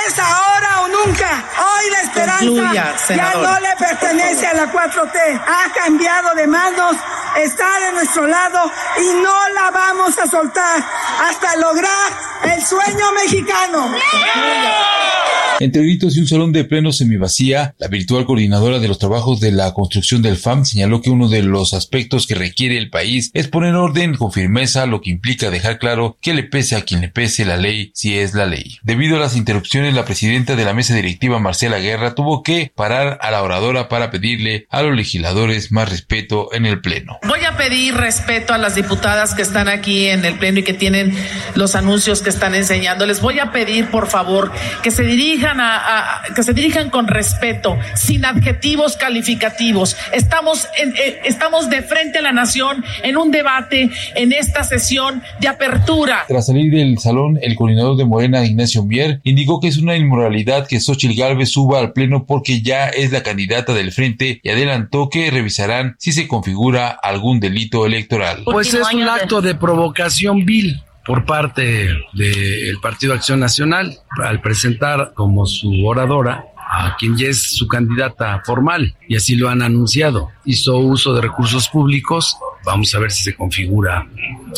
Es 0.07 0.19
ahora 0.19 0.81
o 0.83 0.89
nunca. 0.89 1.45
Hoy 1.59 1.91
la 1.91 2.01
esperanza 2.01 2.95
ya 3.15 3.35
no 3.35 3.61
le 3.61 3.77
pertenece 3.79 4.47
a 4.47 4.55
la 4.55 4.73
4T. 4.73 5.41
Ha 5.47 5.73
cambiado 5.73 6.35
de 6.35 6.47
manos, 6.49 6.97
está 7.37 7.79
de 7.79 7.93
nuestro 7.93 8.27
lado 8.27 8.71
y 8.99 9.23
no 9.23 9.49
la 9.51 9.71
vamos 9.71 10.19
a 10.19 10.27
soltar 10.27 10.83
hasta 11.29 11.57
lograr 11.57 12.13
el 12.43 12.65
sueño 12.65 13.13
mexicano. 13.13 13.95
Entre 15.61 15.83
gritos 15.83 16.17
y 16.17 16.21
un 16.21 16.27
salón 16.27 16.53
de 16.53 16.65
pleno 16.65 16.91
semivacía, 16.91 17.77
la 17.79 17.87
virtual 17.87 18.27
coordinadora 18.27 18.81
de 18.81 18.89
los 18.89 18.99
trabajos 18.99 19.39
de 19.39 19.53
la 19.53 19.73
construcción 19.73 20.21
del 20.21 20.37
FAM 20.37 20.65
señaló 20.65 21.01
que 21.01 21.11
uno 21.11 21.29
de 21.29 21.43
los 21.43 21.75
aspectos 21.75 22.27
que 22.27 22.35
requiere 22.35 22.77
el 22.77 22.91
país 22.91 23.31
es 23.35 23.47
poner 23.47 23.77
orden 23.77 24.17
con 24.17 24.33
firmeza, 24.33 24.85
lo 24.87 25.01
que 25.01 25.11
implica 25.11 25.51
dejar 25.51 25.79
claro 25.79 26.19
que 26.21 26.35
le 26.35 26.43
pese 26.43 26.75
a 26.75 26.83
quien 26.83 27.03
le 27.03 27.09
pese 27.09 27.45
la 27.45 27.57
ley 27.57 27.93
si 27.95 28.19
es 28.19 28.35
la 28.35 28.47
ley. 28.47 28.79
Debido 28.83 29.17
a 29.17 29.21
las 29.21 29.37
interrupciones, 29.37 29.95
la 29.95 30.05
presidenta 30.05 30.57
de 30.57 30.65
la 30.65 30.75
mesa 30.75 30.93
directiva, 30.97 31.39
Marcela 31.39 31.79
Guerra, 31.79 32.17
tuvo 32.17 32.43
que 32.43 32.73
parar 32.75 33.19
a 33.23 33.31
la 33.31 33.41
oradora 33.41 33.89
para 33.89 34.11
pedirle 34.11 34.67
a 34.71 34.83
los 34.83 34.97
legisladores 34.97 35.71
más 35.71 35.89
respeto 35.89 36.53
en 36.53 36.67
el 36.67 36.81
pleno. 36.81 37.19
Voy 37.29 37.45
a 37.45 37.57
pedir 37.57 37.95
respeto 37.95 38.55
a 38.55 38.59
las 38.59 38.75
diputadas 38.75 39.35
que 39.35 39.43
están 39.43 39.69
aquí 39.69 40.09
en 40.09 40.25
el 40.25 40.37
pleno 40.37 40.59
y 40.59 40.63
que 40.65 40.75
tienen 40.75 41.17
los 41.55 41.77
anuncios 41.77 42.23
que 42.23 42.31
están 42.31 42.57
enseñando. 42.57 43.07
Les 43.07 43.21
voy 43.21 43.39
a 43.39 43.53
pedir, 43.53 43.89
por 43.89 44.09
favor, 44.09 44.51
que 44.83 44.91
se 44.91 45.05
dirijan 45.05 45.44
a, 45.47 46.23
que 46.35 46.43
se 46.43 46.53
dirijan 46.53 46.91
con 46.91 47.07
respeto, 47.07 47.77
sin 47.95 48.25
adjetivos 48.25 48.97
calificativos. 48.97 49.97
Estamos, 50.13 50.67
eh, 50.77 51.21
estamos 51.25 51.71
de 51.71 51.83
frente 51.83 52.19
a 52.19 52.23
la 52.23 52.33
nación 52.33 52.85
en 53.03 53.17
un 53.17 53.31
debate 53.31 53.91
en 54.15 54.33
esta 54.33 54.65
sesión 54.65 55.23
de 55.41 55.49
apertura. 55.49 56.25
Tras 56.29 56.47
salir 56.47 56.73
del 56.73 56.99
salón, 56.99 57.39
el 57.43 57.55
coordinador 57.57 57.97
de 57.97 58.05
Morena, 58.05 58.45
Ignacio 58.45 58.85
Mier, 58.85 59.21
indicó 59.25 59.61
que 59.61 59.69
es 59.69 59.79
una 59.79 59.97
inmoralidad 59.97 60.67
que 60.67 60.81
Xochitl 60.81 61.19
Galvez 61.19 61.51
suba 61.51 61.81
al 61.81 61.93
pleno 61.93 62.27
porque 62.27 62.63
ya 62.63 62.89
es 62.89 63.13
la 63.13 63.23
candidata 63.23 63.75
del 63.75 63.93
frente 63.93 64.41
y 64.43 64.49
adelantó 64.49 65.09
que 65.09 65.31
revisarán 65.31 65.97
si 65.99 66.13
se 66.13 66.29
configura 66.29 66.89
algún 66.89 67.41
delito 67.41 67.87
electoral. 67.87 68.43
Pues 68.45 68.75
es 68.75 68.93
un 68.93 69.09
acto 69.09 69.41
de 69.41 69.55
provocación 69.55 70.45
vil 70.45 70.83
por 71.05 71.25
parte 71.25 71.89
del 72.13 72.79
Partido 72.81 73.15
Acción 73.15 73.41
Nacional 73.41 73.99
al 74.23 74.41
presentar 74.41 75.13
como 75.15 75.47
su 75.47 75.87
oradora 75.87 76.47
a 76.57 76.97
quien 76.97 77.17
ya 77.17 77.29
es 77.29 77.57
su 77.57 77.69
candidata 77.69 78.43
formal 78.45 78.97
y 79.07 79.17
así 79.17 79.37
lo 79.37 79.49
han 79.49 79.63
anunciado. 79.63 80.31
Hizo 80.45 80.77
uso 80.79 81.15
de 81.15 81.21
recursos 81.21 81.69
públicos, 81.69 82.37
vamos 82.65 82.95
a 82.95 82.99
ver 82.99 83.11
si 83.11 83.23
se 83.23 83.35
configura 83.35 84.07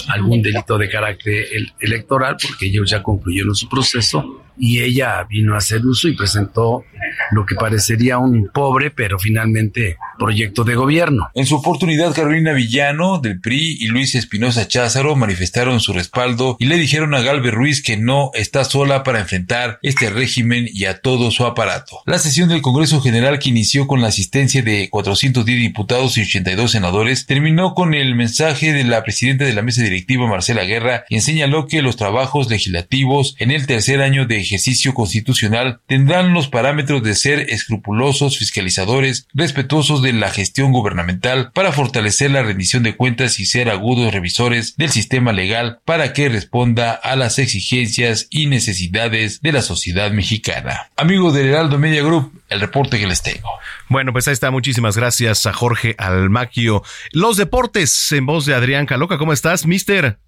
algún 0.08 0.40
delito 0.40 0.78
de 0.78 0.88
carácter 0.88 1.46
electoral 1.80 2.36
porque 2.40 2.66
ellos 2.66 2.88
ya 2.88 3.02
concluyeron 3.02 3.54
su 3.54 3.68
proceso 3.68 4.45
y 4.58 4.80
ella 4.80 5.24
vino 5.28 5.54
a 5.54 5.58
hacer 5.58 5.84
uso 5.84 6.08
y 6.08 6.16
presentó 6.16 6.84
lo 7.32 7.46
que 7.46 7.54
parecería 7.54 8.18
un 8.18 8.48
pobre, 8.52 8.90
pero 8.90 9.18
finalmente 9.18 9.96
proyecto 10.18 10.64
de 10.64 10.74
gobierno. 10.74 11.28
En 11.34 11.46
su 11.46 11.56
oportunidad, 11.56 12.14
Carolina 12.14 12.52
Villano 12.52 13.18
del 13.18 13.40
PRI 13.40 13.78
y 13.80 13.86
Luis 13.86 14.14
Espinosa 14.14 14.68
Cházaro 14.68 15.16
manifestaron 15.16 15.80
su 15.80 15.92
respaldo 15.92 16.56
y 16.58 16.66
le 16.66 16.76
dijeron 16.76 17.14
a 17.14 17.20
Galvez 17.20 17.52
Ruiz 17.52 17.82
que 17.82 17.96
no 17.96 18.30
está 18.34 18.64
sola 18.64 19.02
para 19.02 19.20
enfrentar 19.20 19.78
este 19.82 20.10
régimen 20.10 20.68
y 20.72 20.84
a 20.84 21.00
todo 21.00 21.30
su 21.30 21.44
aparato. 21.44 22.00
La 22.06 22.18
sesión 22.18 22.48
del 22.48 22.62
Congreso 22.62 23.00
General 23.00 23.38
que 23.38 23.50
inició 23.50 23.86
con 23.86 24.00
la 24.00 24.08
asistencia 24.08 24.62
de 24.62 24.88
410 24.90 25.58
diputados 25.58 26.16
y 26.16 26.22
82 26.22 26.70
senadores 26.70 27.26
terminó 27.26 27.74
con 27.74 27.94
el 27.94 28.14
mensaje 28.14 28.72
de 28.72 28.84
la 28.84 29.02
presidenta 29.02 29.44
de 29.44 29.52
la 29.52 29.62
mesa 29.62 29.82
directiva 29.82 30.26
Marcela 30.26 30.64
Guerra, 30.64 31.04
quien 31.08 31.22
señaló 31.22 31.66
que 31.66 31.82
los 31.82 31.96
trabajos 31.96 32.48
legislativos 32.48 33.34
en 33.38 33.50
el 33.50 33.66
tercer 33.66 34.02
año 34.02 34.26
de 34.26 34.45
ejercicio 34.46 34.94
constitucional 34.94 35.80
tendrán 35.86 36.32
los 36.32 36.48
parámetros 36.48 37.02
de 37.02 37.14
ser 37.14 37.40
escrupulosos, 37.50 38.38
fiscalizadores, 38.38 39.28
respetuosos 39.34 40.02
de 40.02 40.12
la 40.12 40.30
gestión 40.30 40.72
gubernamental 40.72 41.50
para 41.52 41.72
fortalecer 41.72 42.30
la 42.30 42.42
rendición 42.42 42.82
de 42.82 42.96
cuentas 42.96 43.38
y 43.38 43.46
ser 43.46 43.68
agudos 43.68 44.12
revisores 44.12 44.76
del 44.76 44.90
sistema 44.90 45.32
legal 45.32 45.80
para 45.84 46.12
que 46.12 46.28
responda 46.28 46.92
a 46.92 47.16
las 47.16 47.38
exigencias 47.38 48.28
y 48.30 48.46
necesidades 48.46 49.40
de 49.40 49.52
la 49.52 49.62
sociedad 49.62 50.10
mexicana. 50.10 50.90
Amigos 50.96 51.34
del 51.34 51.48
Heraldo 51.48 51.78
Media 51.78 52.02
Group, 52.02 52.40
el 52.48 52.60
reporte 52.60 52.98
que 52.98 53.06
les 53.06 53.22
tengo. 53.22 53.48
Bueno, 53.88 54.12
pues 54.12 54.28
ahí 54.28 54.32
está. 54.32 54.50
Muchísimas 54.50 54.96
gracias 54.96 55.46
a 55.46 55.52
Jorge 55.52 55.94
Almaquio. 55.98 56.82
Los 57.12 57.36
deportes 57.36 58.12
en 58.12 58.26
voz 58.26 58.46
de 58.46 58.54
Adrián 58.54 58.86
Caloca. 58.86 59.18
¿Cómo 59.18 59.32
estás, 59.32 59.66
mister? 59.66 60.18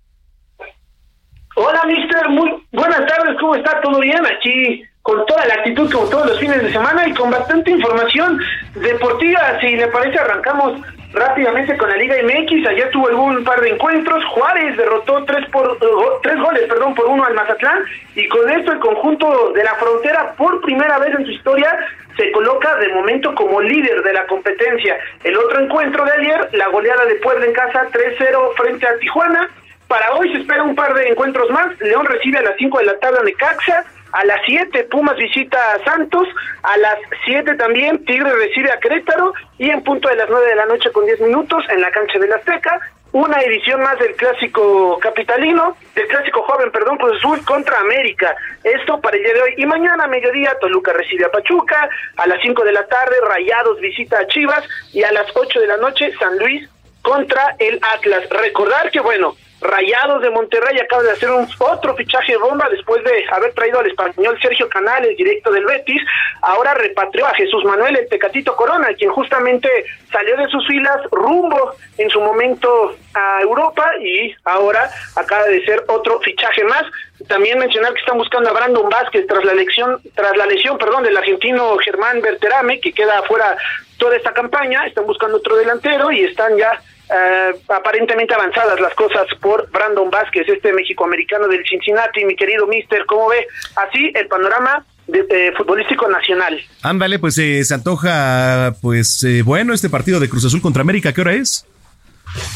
Hola, 1.61 1.83
mister. 1.89 2.29
Muy 2.29 2.55
buenas 2.71 3.05
tardes. 3.07 3.37
¿Cómo 3.41 3.57
está? 3.57 3.81
¿Todo 3.81 3.99
bien? 3.99 4.25
Aquí 4.25 4.85
con 5.03 5.27
toda 5.27 5.45
la 5.45 5.55
actitud 5.55 5.91
como 5.91 6.09
todos 6.09 6.29
los 6.29 6.39
fines 6.39 6.63
de 6.63 6.71
semana 6.71 7.09
y 7.09 7.13
con 7.15 7.33
bastante 7.33 7.73
información 7.73 8.39
deportiva. 8.77 9.59
Si 9.61 9.75
le 9.75 9.89
parece, 9.89 10.21
arrancamos 10.21 10.81
rápidamente 11.13 11.77
con 11.77 11.89
la 11.89 11.97
Liga 11.97 12.15
MX. 12.23 12.65
Ayer 12.65 12.89
tuvo 12.93 13.09
algún 13.09 13.43
par 13.43 13.61
de 13.61 13.71
encuentros. 13.71 14.25
Juárez 14.27 14.77
derrotó 14.77 15.25
tres 15.25 15.51
por 15.51 15.77
tres 16.23 16.39
goles, 16.39 16.63
perdón, 16.69 16.95
por 16.95 17.07
uno 17.07 17.25
al 17.25 17.35
Mazatlán 17.35 17.83
y 18.15 18.29
con 18.29 18.49
esto 18.51 18.71
el 18.71 18.79
conjunto 18.79 19.51
de 19.53 19.65
la 19.65 19.75
frontera 19.75 20.35
por 20.37 20.61
primera 20.61 20.99
vez 20.99 21.13
en 21.19 21.25
su 21.25 21.33
historia 21.33 21.77
se 22.17 22.31
coloca 22.31 22.77
de 22.77 22.89
momento 22.91 23.35
como 23.35 23.61
líder 23.61 24.05
de 24.05 24.13
la 24.13 24.27
competencia. 24.27 24.97
El 25.25 25.37
otro 25.37 25.65
encuentro 25.65 26.05
de 26.05 26.13
ayer, 26.13 26.51
la 26.53 26.69
goleada 26.69 27.05
de 27.07 27.17
Puebla 27.17 27.47
en 27.47 27.53
casa 27.53 27.89
3-0 27.91 28.55
frente 28.55 28.87
a 28.87 28.97
Tijuana. 28.99 29.51
Para 29.89 30.13
hoy 30.13 30.31
se 30.31 30.41
espera 30.41 30.63
un 30.63 30.75
par 30.75 30.93
de 30.95 31.09
encuentros 31.09 31.51
más. 31.51 31.79
León 31.81 32.05
recibe 32.05 32.39
a 32.39 32.43
las 32.43 32.57
5 32.59 32.79
de 32.79 32.85
la 32.85 32.99
tarde 32.99 33.19
a 33.21 33.23
Necaxa. 33.23 33.85
A 34.13 34.25
las 34.25 34.41
7 34.47 34.85
Pumas 34.85 35.17
visita 35.17 35.59
a 35.73 35.85
Santos. 35.85 36.29
A 36.63 36.77
las 36.77 36.97
7 37.25 37.55
también 37.55 38.05
Tigre 38.05 38.31
recibe 38.33 38.71
a 38.71 38.79
Querétaro. 38.79 39.33
Y 39.59 39.71
en 39.71 39.83
punto 39.83 40.11
de 40.11 40.17
las 40.17 40.29
9 40.29 40.47
de 40.47 40.57
la 40.57 40.67
noche 40.67 40.93
con 40.93 41.07
10 41.07 41.21
minutos 41.23 41.65
en 41.71 41.81
la 41.81 41.91
cancha 41.91 42.19
del 42.19 42.33
Azteca. 42.35 42.79
una 43.13 43.41
edición 43.41 43.81
más 43.81 43.99
del 43.99 44.15
clásico 44.17 44.99
capitalino, 44.99 45.75
del 45.95 46.07
clásico 46.09 46.43
joven, 46.43 46.71
perdón, 46.71 46.99
Cruz 46.99 47.17
Azul 47.17 47.43
contra 47.47 47.79
América. 47.81 48.37
Esto 48.63 49.01
para 49.01 49.17
el 49.17 49.23
día 49.23 49.33
de 49.33 49.41
hoy. 49.41 49.55
Y 49.57 49.65
mañana 49.65 50.05
a 50.05 50.09
mediodía 50.09 50.55
Toluca 50.61 50.93
recibe 50.93 51.25
a 51.25 51.31
Pachuca, 51.31 51.89
a 52.19 52.27
las 52.27 52.39
5 52.43 52.63
de 52.63 52.73
la 52.73 52.87
tarde 52.87 53.17
Rayados 53.27 53.81
visita 53.81 54.19
a 54.19 54.27
Chivas 54.27 54.63
y 54.93 55.03
a 55.03 55.13
las 55.13 55.35
8 55.35 55.61
de 55.61 55.67
la 55.67 55.79
noche 55.79 56.13
San 56.19 56.39
Luis 56.39 56.69
contra 57.01 57.57
el 57.59 57.81
Atlas. 57.95 58.29
Recordar 58.29 58.91
que, 58.91 59.01
bueno, 59.01 59.35
Rayados 59.61 60.23
de 60.23 60.31
Monterrey 60.31 60.79
acaba 60.79 61.03
de 61.03 61.11
hacer 61.11 61.31
un 61.31 61.49
otro 61.59 61.97
fichaje 61.97 62.33
de 62.33 62.39
bomba 62.39 62.69
después 62.71 63.03
de 63.03 63.25
haber 63.33 63.53
traído 63.55 63.81
al 63.81 63.89
español 63.89 64.39
Sergio 64.41 64.69
Canales, 64.69 65.17
directo 65.17 65.51
del 65.51 65.65
Betis. 65.65 66.01
Ahora 66.43 66.75
repatrió 66.75 67.27
a 67.27 67.35
Jesús 67.35 67.65
Manuel 67.65 67.97
el 67.97 68.09
Tecatito 68.09 68.55
Corona, 68.55 68.89
quien 68.95 69.11
justamente 69.11 69.69
salió 70.13 70.37
de 70.37 70.47
sus 70.47 70.65
filas 70.67 71.01
rumbo 71.11 71.75
en 71.97 72.09
su 72.09 72.21
momento 72.21 72.97
a 73.15 73.41
Europa 73.43 73.91
y 74.01 74.33
ahora 74.45 74.89
acaba 75.17 75.45
de 75.45 75.65
ser 75.65 75.83
otro 75.89 76.21
fichaje 76.21 76.63
más. 76.65 76.85
También 77.27 77.59
mencionar 77.59 77.93
que 77.95 78.01
están 78.01 78.17
buscando 78.17 78.51
a 78.51 78.53
Brandon 78.53 78.89
Vázquez 78.89 79.27
tras 79.27 79.45
la 79.45 79.55
lesión, 79.55 80.01
tras 80.15 80.37
la 80.37 80.47
lesión, 80.47 80.79
perdón, 80.79 81.03
del 81.03 81.17
argentino 81.17 81.77
Germán 81.79 82.21
Berterame, 82.21 82.81
que 82.81 82.93
queda 82.93 83.19
afuera 83.19 83.57
toda 83.99 84.17
esta 84.17 84.33
campaña. 84.33 84.87
Están 84.87 85.05
buscando 85.05 85.39
otro 85.39 85.57
delantero 85.57 86.13
y 86.13 86.23
están 86.23 86.57
ya 86.57 86.81
eh, 87.11 87.55
aparentemente 87.69 88.35
avanzadas 88.35 88.81
las 88.81 88.95
cosas 88.95 89.27
por 89.41 89.71
Brandon 89.71 90.11
Vázquez, 90.11 90.49
este 90.49 90.73
México-americano 90.73 91.49
del 91.49 91.65
Cincinnati, 91.67 92.25
mi 92.25 92.37
querido 92.37 92.67
Mister, 92.67 93.05
¿cómo 93.07 93.29
ve? 93.29 93.47
Así 93.77 94.13
el 94.15 94.27
panorama 94.29 94.85
de, 95.07 95.53
futbolístico 95.57 96.09
nacional. 96.09 96.61
Ándale, 96.83 97.19
pues 97.19 97.39
eh, 97.39 97.65
se 97.65 97.75
antoja, 97.75 98.75
pues 98.83 99.25
eh, 99.25 99.43
bueno, 99.43 99.73
este 99.73 99.89
partido 99.89 100.21
de 100.21 100.29
Cruz 100.29 100.45
Azul 100.45 100.61
contra 100.61 100.83
América, 100.83 101.13
¿qué 101.13 101.21
hora 101.23 101.33
es? 101.33 101.67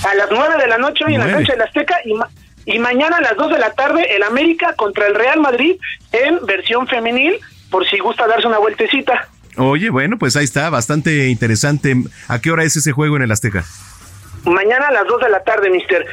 A 0.06 0.14
las 0.14 0.28
nueve 0.30 0.56
de 0.58 0.66
la 0.66 0.76
noche 0.76 1.04
hoy 1.06 1.14
en 1.14 1.20
la 1.20 1.32
cancha 1.32 1.52
del 1.52 1.62
Azteca 1.62 1.96
y, 2.04 2.74
y 2.74 2.78
mañana 2.78 3.16
a 3.16 3.20
las 3.22 3.36
dos 3.36 3.50
de 3.50 3.58
la 3.58 3.72
tarde 3.72 4.14
el 4.14 4.22
América 4.22 4.74
contra 4.76 5.06
el 5.06 5.14
Real 5.14 5.40
Madrid 5.40 5.76
en 6.12 6.44
versión 6.44 6.86
femenil, 6.86 7.40
por 7.70 7.88
si 7.88 7.98
gusta 7.98 8.26
darse 8.26 8.46
una 8.46 8.58
vueltecita. 8.58 9.28
Oye, 9.56 9.90
bueno, 9.90 10.18
pues 10.18 10.36
ahí 10.36 10.44
está, 10.44 10.70
bastante 10.70 11.28
interesante. 11.28 11.94
¿A 12.28 12.40
qué 12.40 12.50
hora 12.50 12.64
es 12.64 12.76
ese 12.76 12.92
juego 12.92 13.16
en 13.16 13.22
el 13.22 13.32
Azteca? 13.32 13.64
Mañana 14.44 14.88
a 14.88 14.92
las 14.92 15.06
2 15.06 15.22
de 15.22 15.28
la 15.28 15.42
tarde, 15.42 15.70
mister. 15.70 16.04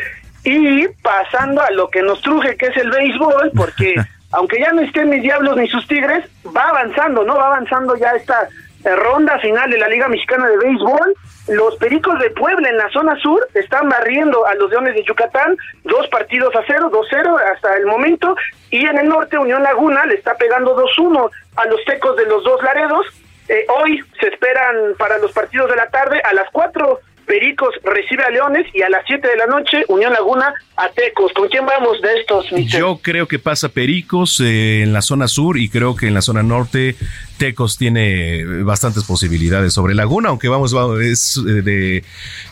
Y 0.43 0.87
pasando 1.01 1.61
a 1.61 1.71
lo 1.71 1.89
que 1.89 2.01
nos 2.01 2.21
truje, 2.21 2.55
que 2.55 2.67
es 2.67 2.77
el 2.77 2.89
béisbol, 2.91 3.51
porque 3.55 3.95
aunque 4.31 4.59
ya 4.59 4.71
no 4.71 4.81
estén 4.81 5.09
mis 5.09 5.21
diablos 5.21 5.57
ni 5.57 5.67
sus 5.67 5.87
tigres, 5.87 6.25
va 6.55 6.69
avanzando, 6.69 7.23
¿no? 7.23 7.35
Va 7.35 7.47
avanzando 7.47 7.95
ya 7.95 8.11
esta 8.11 8.47
eh, 8.85 8.95
ronda 8.95 9.39
final 9.39 9.69
de 9.69 9.77
la 9.77 9.89
Liga 9.89 10.07
Mexicana 10.07 10.47
de 10.47 10.57
Béisbol. 10.57 11.15
Los 11.47 11.75
Pericos 11.77 12.19
de 12.19 12.29
Puebla 12.29 12.69
en 12.69 12.77
la 12.77 12.89
zona 12.89 13.19
sur 13.19 13.47
están 13.55 13.89
barriendo 13.89 14.45
a 14.45 14.53
los 14.55 14.69
Leones 14.69 14.93
de 14.93 15.03
Yucatán, 15.03 15.57
dos 15.83 16.07
partidos 16.09 16.55
a 16.55 16.61
cero, 16.67 16.89
dos 16.91 17.07
cero 17.09 17.37
hasta 17.53 17.75
el 17.75 17.87
momento, 17.87 18.35
y 18.69 18.85
en 18.85 18.99
el 18.99 19.09
norte 19.09 19.37
Unión 19.37 19.63
Laguna 19.63 20.05
le 20.05 20.15
está 20.15 20.35
pegando 20.35 20.77
2-1 20.77 21.29
a 21.55 21.65
los 21.65 21.83
Tecos 21.85 22.15
de 22.17 22.25
los 22.27 22.43
dos 22.43 22.61
Laredos. 22.61 23.07
Eh, 23.47 23.65
hoy 23.81 24.03
se 24.19 24.27
esperan 24.27 24.93
para 24.99 25.17
los 25.17 25.31
partidos 25.31 25.71
de 25.71 25.75
la 25.75 25.89
tarde 25.89 26.21
a 26.23 26.33
las 26.35 26.47
4 26.51 26.99
Pericos 27.29 27.75
recibe 27.83 28.23
a 28.23 28.31
Leones 28.31 28.65
y 28.73 28.81
a 28.81 28.89
las 28.89 29.03
7 29.05 29.27
de 29.27 29.37
la 29.37 29.45
noche 29.45 29.85
Unión 29.87 30.11
Laguna 30.11 30.51
a 30.75 30.89
Tecos. 30.89 31.31
¿Con 31.33 31.47
quién 31.47 31.63
vamos 31.63 32.01
de 32.01 32.19
estos? 32.19 32.47
Yo 32.65 32.99
creo 33.03 33.27
que 33.27 33.37
pasa 33.37 33.69
Pericos 33.69 34.39
eh, 34.39 34.81
en 34.81 34.93
la 34.93 35.03
zona 35.03 35.27
sur 35.27 35.59
y 35.59 35.69
creo 35.69 35.95
que 35.95 36.07
en 36.07 36.15
la 36.15 36.23
zona 36.23 36.41
norte 36.41 36.95
Tecos 37.37 37.77
tiene 37.77 38.43
bastantes 38.63 39.03
posibilidades 39.03 39.73
sobre 39.73 39.93
Laguna, 39.93 40.29
aunque 40.29 40.49
vamos, 40.49 40.73
es 41.03 41.37
eh, 41.37 41.61
de... 41.61 42.03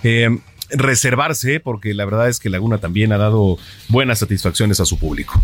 Eh, 0.03 0.29
reservarse 0.69 1.61
porque 1.61 1.93
la 1.93 2.03
verdad 2.03 2.27
es 2.27 2.39
que 2.39 2.49
Laguna 2.49 2.77
también 2.77 3.13
ha 3.13 3.17
dado 3.17 3.57
buenas 3.87 4.19
satisfacciones 4.19 4.79
a 4.79 4.85
su 4.85 4.99
público. 4.99 5.41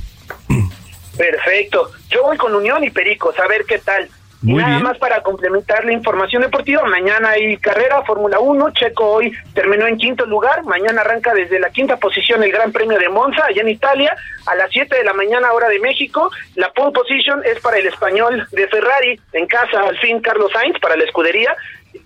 Perfecto. 1.18 1.91
Yo 2.10 2.23
voy 2.23 2.38
con 2.38 2.53
Unión 2.53 2.84
y 2.84 2.91
Pericos, 2.91 3.39
a 3.39 3.47
ver 3.47 3.65
qué 3.65 3.80
tal. 3.80 4.10
Nada 4.44 4.80
más 4.80 4.98
para 4.98 5.24
complementar 5.24 5.86
la 5.86 5.94
información 5.94 6.41
deportiva, 6.41 6.84
mañana 6.84 7.30
hay 7.30 7.56
carrera 7.57 8.03
Fórmula 8.03 8.40
1, 8.40 8.72
Checo 8.72 9.06
hoy 9.06 9.32
terminó 9.53 9.88
en 9.88 9.98
quinto 9.98 10.26
lugar, 10.26 10.64
mañana 10.65 11.02
arranca 11.02 11.34
desde 11.34 11.60
la 11.60 11.70
quinta 11.70 11.95
posición 11.95 12.44
el 12.44 12.52
Gran 12.52 12.74
Premio 12.74 12.99
de 12.99 13.07
Monza, 13.07 13.45
allá 13.45 13.61
en 13.61 13.70
Italia, 13.70 14.14
a 14.45 14.56
las 14.56 14.70
7 14.72 14.98
de 14.98 15.03
la 15.06 15.14
mañana 15.14 15.53
hora 15.53 15.70
de 15.70 15.80
México, 15.80 16.30
la 16.56 16.70
pole 16.74 16.91
position 16.91 17.41
es 17.45 17.61
para 17.61 17.78
el 17.78 17.88
español 17.88 18.45
de 18.52 18.68
Ferrari, 18.68 19.18
en 19.32 19.48
casa 19.48 19.80
al 19.88 19.98
fin 19.99 20.20
Carlos 20.20 20.52
Sainz 20.52 20.78
para 20.80 20.98
la 20.98 21.06
escudería, 21.06 21.56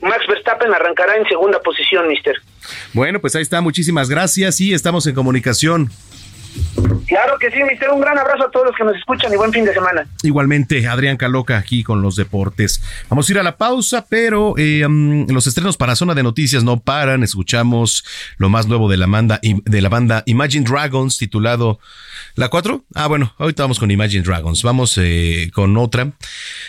Max 0.01 0.25
Verstappen 0.27 0.71
arrancará 0.73 1.15
en 1.17 1.27
segunda 1.27 1.59
posición, 1.61 2.07
mister. 2.07 2.35
Bueno, 2.93 3.19
pues 3.19 3.35
ahí 3.35 3.41
está, 3.41 3.61
muchísimas 3.61 4.09
gracias 4.09 4.61
y 4.61 4.73
estamos 4.73 5.07
en 5.07 5.15
comunicación. 5.15 5.89
Claro 7.07 7.39
que 7.39 7.49
sí, 7.51 7.63
mister. 7.63 7.89
Un 7.89 8.01
gran 8.01 8.17
abrazo 8.17 8.45
a 8.45 8.51
todos 8.51 8.67
los 8.67 8.75
que 8.75 8.83
nos 8.83 8.95
escuchan 8.95 9.31
y 9.33 9.37
buen 9.37 9.53
fin 9.53 9.63
de 9.63 9.73
semana. 9.73 10.07
Igualmente, 10.23 10.87
Adrián 10.87 11.15
Caloca 11.15 11.57
aquí 11.57 11.83
con 11.83 12.01
los 12.01 12.15
deportes. 12.15 12.81
Vamos 13.09 13.27
a 13.27 13.31
ir 13.31 13.39
a 13.39 13.43
la 13.43 13.57
pausa, 13.57 14.05
pero 14.09 14.55
eh, 14.57 14.85
los 15.29 15.47
estrenos 15.47 15.77
para 15.77 15.95
Zona 15.95 16.15
de 16.15 16.23
Noticias 16.23 16.63
no 16.63 16.79
paran. 16.79 17.23
Escuchamos 17.23 18.03
lo 18.37 18.49
más 18.49 18.67
nuevo 18.67 18.89
de 18.89 18.97
la, 18.97 19.07
banda, 19.07 19.39
de 19.41 19.81
la 19.81 19.89
banda 19.89 20.23
Imagine 20.25 20.65
Dragons 20.65 21.17
titulado 21.17 21.79
¿La 22.35 22.49
4? 22.49 22.83
Ah, 22.93 23.07
bueno, 23.07 23.33
ahorita 23.37 23.63
vamos 23.63 23.79
con 23.79 23.89
Imagine 23.89 24.23
Dragons. 24.23 24.61
Vamos 24.61 24.97
eh, 25.01 25.49
con 25.53 25.77
otra. 25.77 26.11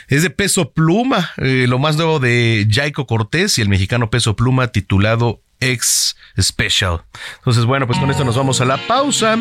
Es 0.06 0.22
de 0.22 0.30
Peso 0.30 0.70
Pluma, 0.70 1.30
eh, 1.38 1.66
lo 1.68 1.78
más 1.78 1.96
nuevo 1.96 2.20
de 2.20 2.66
Jaico 2.70 3.06
Cortés 3.06 3.58
y 3.58 3.62
el 3.62 3.68
mexicano 3.68 4.08
Peso 4.08 4.36
Pluma 4.36 4.68
titulado 4.68 5.42
X 5.60 6.16
Special. 6.40 7.02
Entonces, 7.38 7.64
bueno, 7.64 7.86
pues 7.86 7.98
con 7.98 8.10
esto 8.10 8.24
nos 8.24 8.36
vamos 8.36 8.60
a 8.60 8.64
la 8.64 8.76
pausa. 8.86 9.36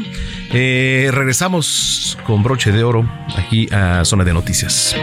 Eh, 0.51 1.09
regresamos 1.13 2.17
con 2.25 2.43
broche 2.43 2.71
de 2.71 2.83
oro 2.83 3.09
aquí 3.37 3.67
a 3.71 4.03
Zona 4.05 4.23
de 4.23 4.33
Noticias. 4.33 4.95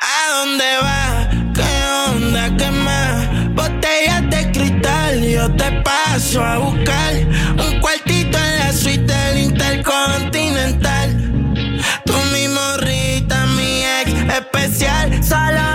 ¿A 0.00 0.30
dónde 0.38 0.64
va? 0.82 1.28
¿Qué 1.54 2.10
onda? 2.10 2.56
¿Qué 2.56 2.70
más? 2.70 3.54
Botellas 3.54 4.30
de 4.30 4.50
cristal, 4.52 5.22
yo 5.22 5.50
te 5.54 5.70
paso 5.82 6.42
a 6.42 6.58
buscar 6.58 7.14
un 7.58 7.80
cuartito 7.80 8.38
en 8.38 8.58
la 8.58 8.72
suite 8.72 9.12
del 9.12 9.38
Intercontinental. 9.38 11.32
Tú 12.06 12.14
mi 12.32 12.48
morrita, 12.48 13.46
mi 13.46 13.82
ex 13.84 14.12
especial, 14.34 15.22
solo 15.22 15.74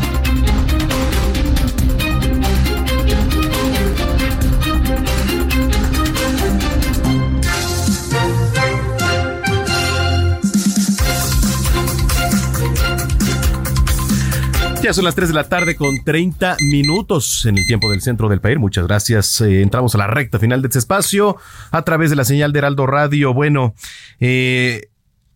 Ya 14.81 14.93
son 14.93 15.05
las 15.05 15.13
3 15.13 15.29
de 15.29 15.35
la 15.35 15.47
tarde 15.47 15.75
con 15.75 16.03
30 16.03 16.57
minutos 16.71 17.45
en 17.45 17.59
el 17.59 17.67
tiempo 17.67 17.91
del 17.91 18.01
centro 18.01 18.27
del 18.29 18.41
país. 18.41 18.57
Muchas 18.57 18.87
gracias. 18.87 19.39
Eh, 19.41 19.61
entramos 19.61 19.93
a 19.93 19.99
la 19.99 20.07
recta 20.07 20.39
final 20.39 20.63
de 20.63 20.69
este 20.69 20.79
espacio 20.79 21.37
a 21.69 21.83
través 21.83 22.09
de 22.09 22.15
la 22.15 22.25
señal 22.25 22.51
de 22.51 22.59
Heraldo 22.59 22.87
Radio. 22.87 23.31
Bueno, 23.31 23.75
eh, 24.19 24.89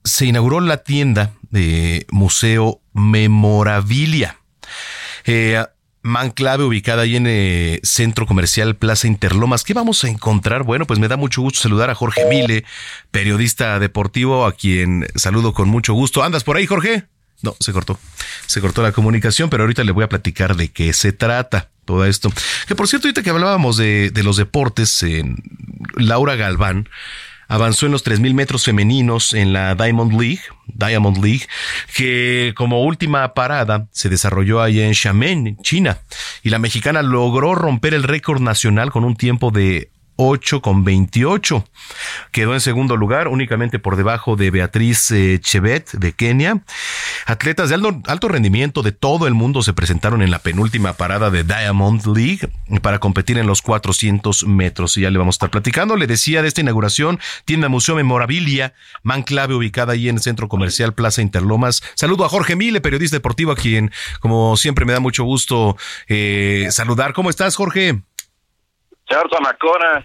se 0.04 0.26
inauguró 0.26 0.62
la 0.62 0.78
tienda 0.78 1.34
de 1.52 2.08
Museo 2.10 2.82
Memorabilia. 2.94 4.38
Eh, 5.26 5.64
Man 6.02 6.32
clave 6.32 6.64
ubicada 6.64 7.04
ahí 7.04 7.16
en 7.16 7.28
el 7.28 7.80
Centro 7.84 8.26
Comercial 8.26 8.76
Plaza 8.76 9.08
Interlomas. 9.08 9.64
¿Qué 9.64 9.74
vamos 9.76 10.04
a 10.04 10.08
encontrar? 10.08 10.64
Bueno, 10.64 10.86
pues 10.86 11.00
me 11.00 11.08
da 11.08 11.18
mucho 11.18 11.42
gusto 11.42 11.62
saludar 11.62 11.92
a 11.92 11.96
Jorge 11.96 12.26
Mile, 12.30 12.64
periodista 13.12 13.80
deportivo, 13.80 14.46
a 14.46 14.54
quien 14.54 15.08
saludo 15.16 15.54
con 15.54 15.70
mucho 15.70 15.94
gusto. 15.94 16.24
¿Andas 16.24 16.44
por 16.44 16.58
ahí, 16.58 16.66
Jorge? 16.66 17.06
No, 17.46 17.56
se 17.60 17.72
cortó. 17.74 18.00
Se 18.48 18.60
cortó 18.60 18.82
la 18.82 18.92
comunicación, 18.92 19.52
pero 19.52 19.64
ahorita 19.64 19.84
le 19.84 19.92
voy 19.92 20.04
a 20.04 20.10
platicar 20.10 20.56
de 20.56 20.70
qué 20.70 20.92
se 20.94 21.14
trata 21.14 21.70
todo 21.86 22.04
esto. 22.04 22.34
Que 22.68 22.74
por 22.74 22.88
cierto, 22.88 23.08
ahorita 23.08 23.22
que 23.22 23.30
hablábamos 23.30 23.78
de, 23.78 24.12
los 24.24 24.38
deportes, 24.38 25.06
Laura 25.96 26.36
Galván 26.36 26.90
avanzó 27.48 27.86
en 27.86 27.92
los 27.92 28.04
3.000 28.04 28.34
metros 28.34 28.64
femeninos 28.64 29.36
en 29.36 29.54
la 29.54 29.76
Diamond 29.76 30.20
League, 30.20 30.42
Diamond 30.66 31.24
League, 31.24 31.48
que 31.94 32.56
como 32.58 32.84
última 32.84 33.36
parada 33.36 33.86
se 33.92 34.10
desarrolló 34.10 34.64
allá 34.64 34.88
en 34.88 34.96
Xiamen, 34.96 35.58
China, 35.62 36.00
y 36.42 36.50
la 36.50 36.58
mexicana 36.58 37.04
logró 37.04 37.54
romper 37.54 37.94
el 37.94 38.02
récord 38.02 38.42
nacional 38.42 38.90
con 38.90 39.04
un 39.04 39.16
tiempo 39.16 39.52
de 39.52 39.92
8 40.18 40.62
con 40.62 40.84
28. 40.84 41.66
Quedó 42.32 42.54
en 42.54 42.62
segundo 42.62 42.98
lugar, 42.98 43.28
únicamente 43.28 43.80
por 43.80 43.96
debajo 43.96 44.36
de 44.36 44.52
Beatriz 44.52 45.12
eh, 45.12 45.40
Chevet 45.42 45.92
de 45.92 46.14
Kenia. 46.14 46.64
Atletas 47.26 47.70
de 47.70 47.76
alto, 47.76 48.28
rendimiento 48.28 48.82
de 48.82 48.92
todo 48.92 49.28
el 49.28 49.34
mundo 49.34 49.62
se 49.62 49.74
presentaron 49.74 50.22
en 50.22 50.32
la 50.32 50.40
penúltima 50.40 50.94
parada 50.94 51.30
de 51.30 51.44
Diamond 51.44 52.06
League 52.08 52.50
para 52.82 53.00
competir 53.00 53.38
en 53.38 53.48
los 53.48 53.62
400 53.62 54.46
metros. 54.48 54.98
Y 54.98 55.02
ya 55.02 55.12
le 55.12 55.18
vamos 55.18 55.36
a 55.36 55.38
estar 55.38 55.50
platicando. 55.50 55.96
Le 55.96 56.08
decía 56.08 56.42
de 56.42 56.48
esta 56.48 56.62
inauguración, 56.62 57.20
tienda 57.46 57.70
Museo 57.70 57.96
Memorabilia, 57.96 58.74
man 59.04 59.24
clave 59.24 59.56
ubicada 59.56 59.94
ahí 59.94 60.10
en 60.10 60.16
el 60.16 60.22
Centro 60.22 60.48
Comercial 60.48 60.94
Plaza 60.94 61.22
Interlomas. 61.22 61.84
Saludo 61.96 62.26
a 62.26 62.30
Jorge 62.30 62.56
Mile, 62.56 62.82
periodista 62.82 63.18
deportivo, 63.18 63.52
a 63.52 63.56
quien, 63.56 63.92
como 64.20 64.58
siempre, 64.58 64.86
me 64.86 64.94
da 64.94 65.00
mucho 65.00 65.24
gusto 65.24 65.78
eh, 66.08 66.68
saludar. 66.72 67.14
¿Cómo 67.14 67.30
estás, 67.30 67.56
Jorge? 67.56 68.02
Señor 69.07 69.30
Zamacona, 69.30 70.03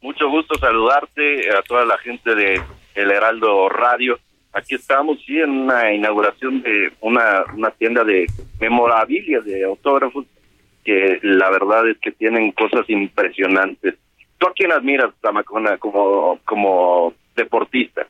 mucho 0.00 0.28
gusto 0.28 0.58
saludarte 0.58 1.48
a 1.56 1.62
toda 1.62 1.84
la 1.84 1.96
gente 1.98 2.34
de 2.34 2.60
El 2.94 3.10
Heraldo 3.12 3.68
Radio. 3.68 4.18
Aquí 4.52 4.74
estamos, 4.74 5.18
sí, 5.24 5.38
en 5.38 5.50
una 5.50 5.94
inauguración 5.94 6.60
de 6.60 6.92
una, 7.00 7.44
una 7.54 7.70
tienda 7.70 8.02
de 8.02 8.26
memorabilia, 8.60 9.40
de 9.40 9.64
autógrafos, 9.64 10.26
que 10.84 11.20
la 11.22 11.50
verdad 11.50 11.88
es 11.88 11.98
que 11.98 12.10
tienen 12.10 12.50
cosas 12.50 12.88
impresionantes. 12.90 13.94
¿Tú 14.38 14.48
a 14.48 14.52
quién 14.52 14.72
admiras, 14.72 15.14
Zamacona, 15.22 15.78
como, 15.78 16.40
como 16.44 17.14
deportista? 17.36 18.08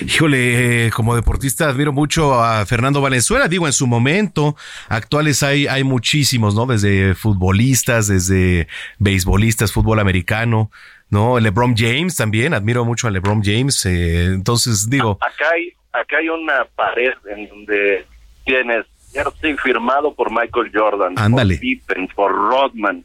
Híjole, 0.00 0.86
eh, 0.86 0.90
como 0.90 1.14
deportista 1.14 1.68
admiro 1.68 1.92
mucho 1.92 2.34
a 2.42 2.64
Fernando 2.66 3.00
Valenzuela, 3.00 3.48
digo 3.48 3.66
en 3.66 3.72
su 3.72 3.86
momento, 3.86 4.56
actuales 4.88 5.42
hay, 5.42 5.66
hay 5.66 5.84
muchísimos, 5.84 6.54
¿no? 6.54 6.66
Desde 6.66 7.14
futbolistas, 7.14 8.08
desde 8.08 8.68
beisbolistas, 8.98 9.72
fútbol 9.72 10.00
americano, 10.00 10.70
¿no? 11.10 11.38
LeBron 11.38 11.74
James 11.76 12.16
también, 12.16 12.54
admiro 12.54 12.84
mucho 12.84 13.08
a 13.08 13.10
LeBron 13.10 13.42
James, 13.42 13.84
eh, 13.86 14.26
entonces 14.26 14.88
digo... 14.88 15.18
Acá 15.20 15.44
hay, 15.54 15.72
acá 15.92 16.18
hay 16.18 16.28
una 16.28 16.64
pared 16.74 17.14
en 17.34 17.48
donde 17.48 18.06
tienes 18.44 18.86
jersey 19.12 19.56
firmado 19.56 20.14
por 20.14 20.30
Michael 20.30 20.70
Jordan, 20.74 21.14
Ándale. 21.16 21.54
por 21.54 21.60
Pippen, 21.60 22.08
por 22.08 22.32
Rodman, 22.32 23.04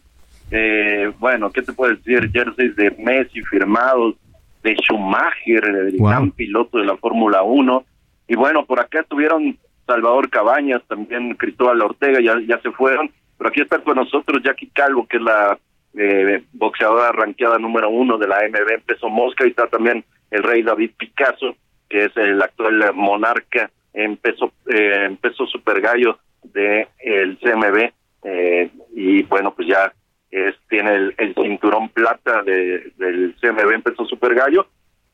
eh, 0.52 1.12
bueno, 1.18 1.50
¿qué 1.50 1.62
te 1.62 1.72
puedo 1.72 1.96
decir? 1.96 2.30
Jerseys 2.32 2.76
de 2.76 2.92
Messi 3.00 3.42
firmados, 3.44 4.16
de 4.64 4.76
Schumacher, 4.76 5.64
el 5.66 5.96
Wow. 5.98 6.10
gran 6.10 6.32
piloto 6.32 6.78
de 6.78 6.86
la 6.86 6.98
Fórmula 6.98 7.44
1. 7.44 7.84
Y 8.28 8.36
bueno, 8.36 8.66
por 8.66 8.80
acá 8.80 9.02
estuvieron 9.02 9.58
Salvador 9.86 10.30
Cabañas, 10.30 10.82
también 10.88 11.36
Cristóbal 11.36 11.82
Ortega, 11.82 12.20
ya, 12.22 12.40
ya 12.48 12.62
se 12.62 12.72
fueron. 12.72 13.12
Pero 13.38 13.50
aquí 13.50 13.62
está 13.62 13.80
con 13.80 13.96
nosotros 13.96 14.42
Jackie 14.44 14.70
Calvo, 14.74 15.08
que 15.08 15.18
es 15.18 15.24
la 15.24 15.58
eh, 15.98 16.44
boxeadora 16.54 17.12
ranqueada 17.12 17.58
número 17.58 17.90
uno 17.90 18.18
de 18.18 18.28
la 18.28 18.38
MB 18.48 18.72
en 18.72 18.82
peso 18.82 19.10
mosca. 19.10 19.46
Y 19.46 19.50
está 19.50 19.68
también 19.68 20.06
el 20.30 20.44
rey 20.44 20.62
David 20.62 20.92
Picasso, 20.98 21.56
que 21.90 22.06
es 22.06 22.16
el 22.16 22.42
actual 22.42 22.94
monarca 22.94 23.70
en 23.94 24.16
peso, 24.18 24.54
eh, 24.68 25.06
en 25.08 25.18
peso 25.18 25.46
super 25.48 25.82
gallo 25.82 26.20
de 26.44 26.88
el 27.00 27.38
CMB. 27.40 27.92
Eh, 28.24 28.70
y 28.96 29.24
bueno, 29.24 29.54
pues 29.54 29.68
ya 29.68 29.92
es, 30.32 30.56
tiene 30.70 30.96
el, 30.96 31.16
el 31.18 31.36
cinturón 31.36 31.90
plata 31.90 32.42
de, 32.44 32.92
del 32.98 33.36
CMB 33.42 33.72
en 33.74 33.82
peso 33.82 34.06
super 34.06 34.34
gallo. 34.34 34.68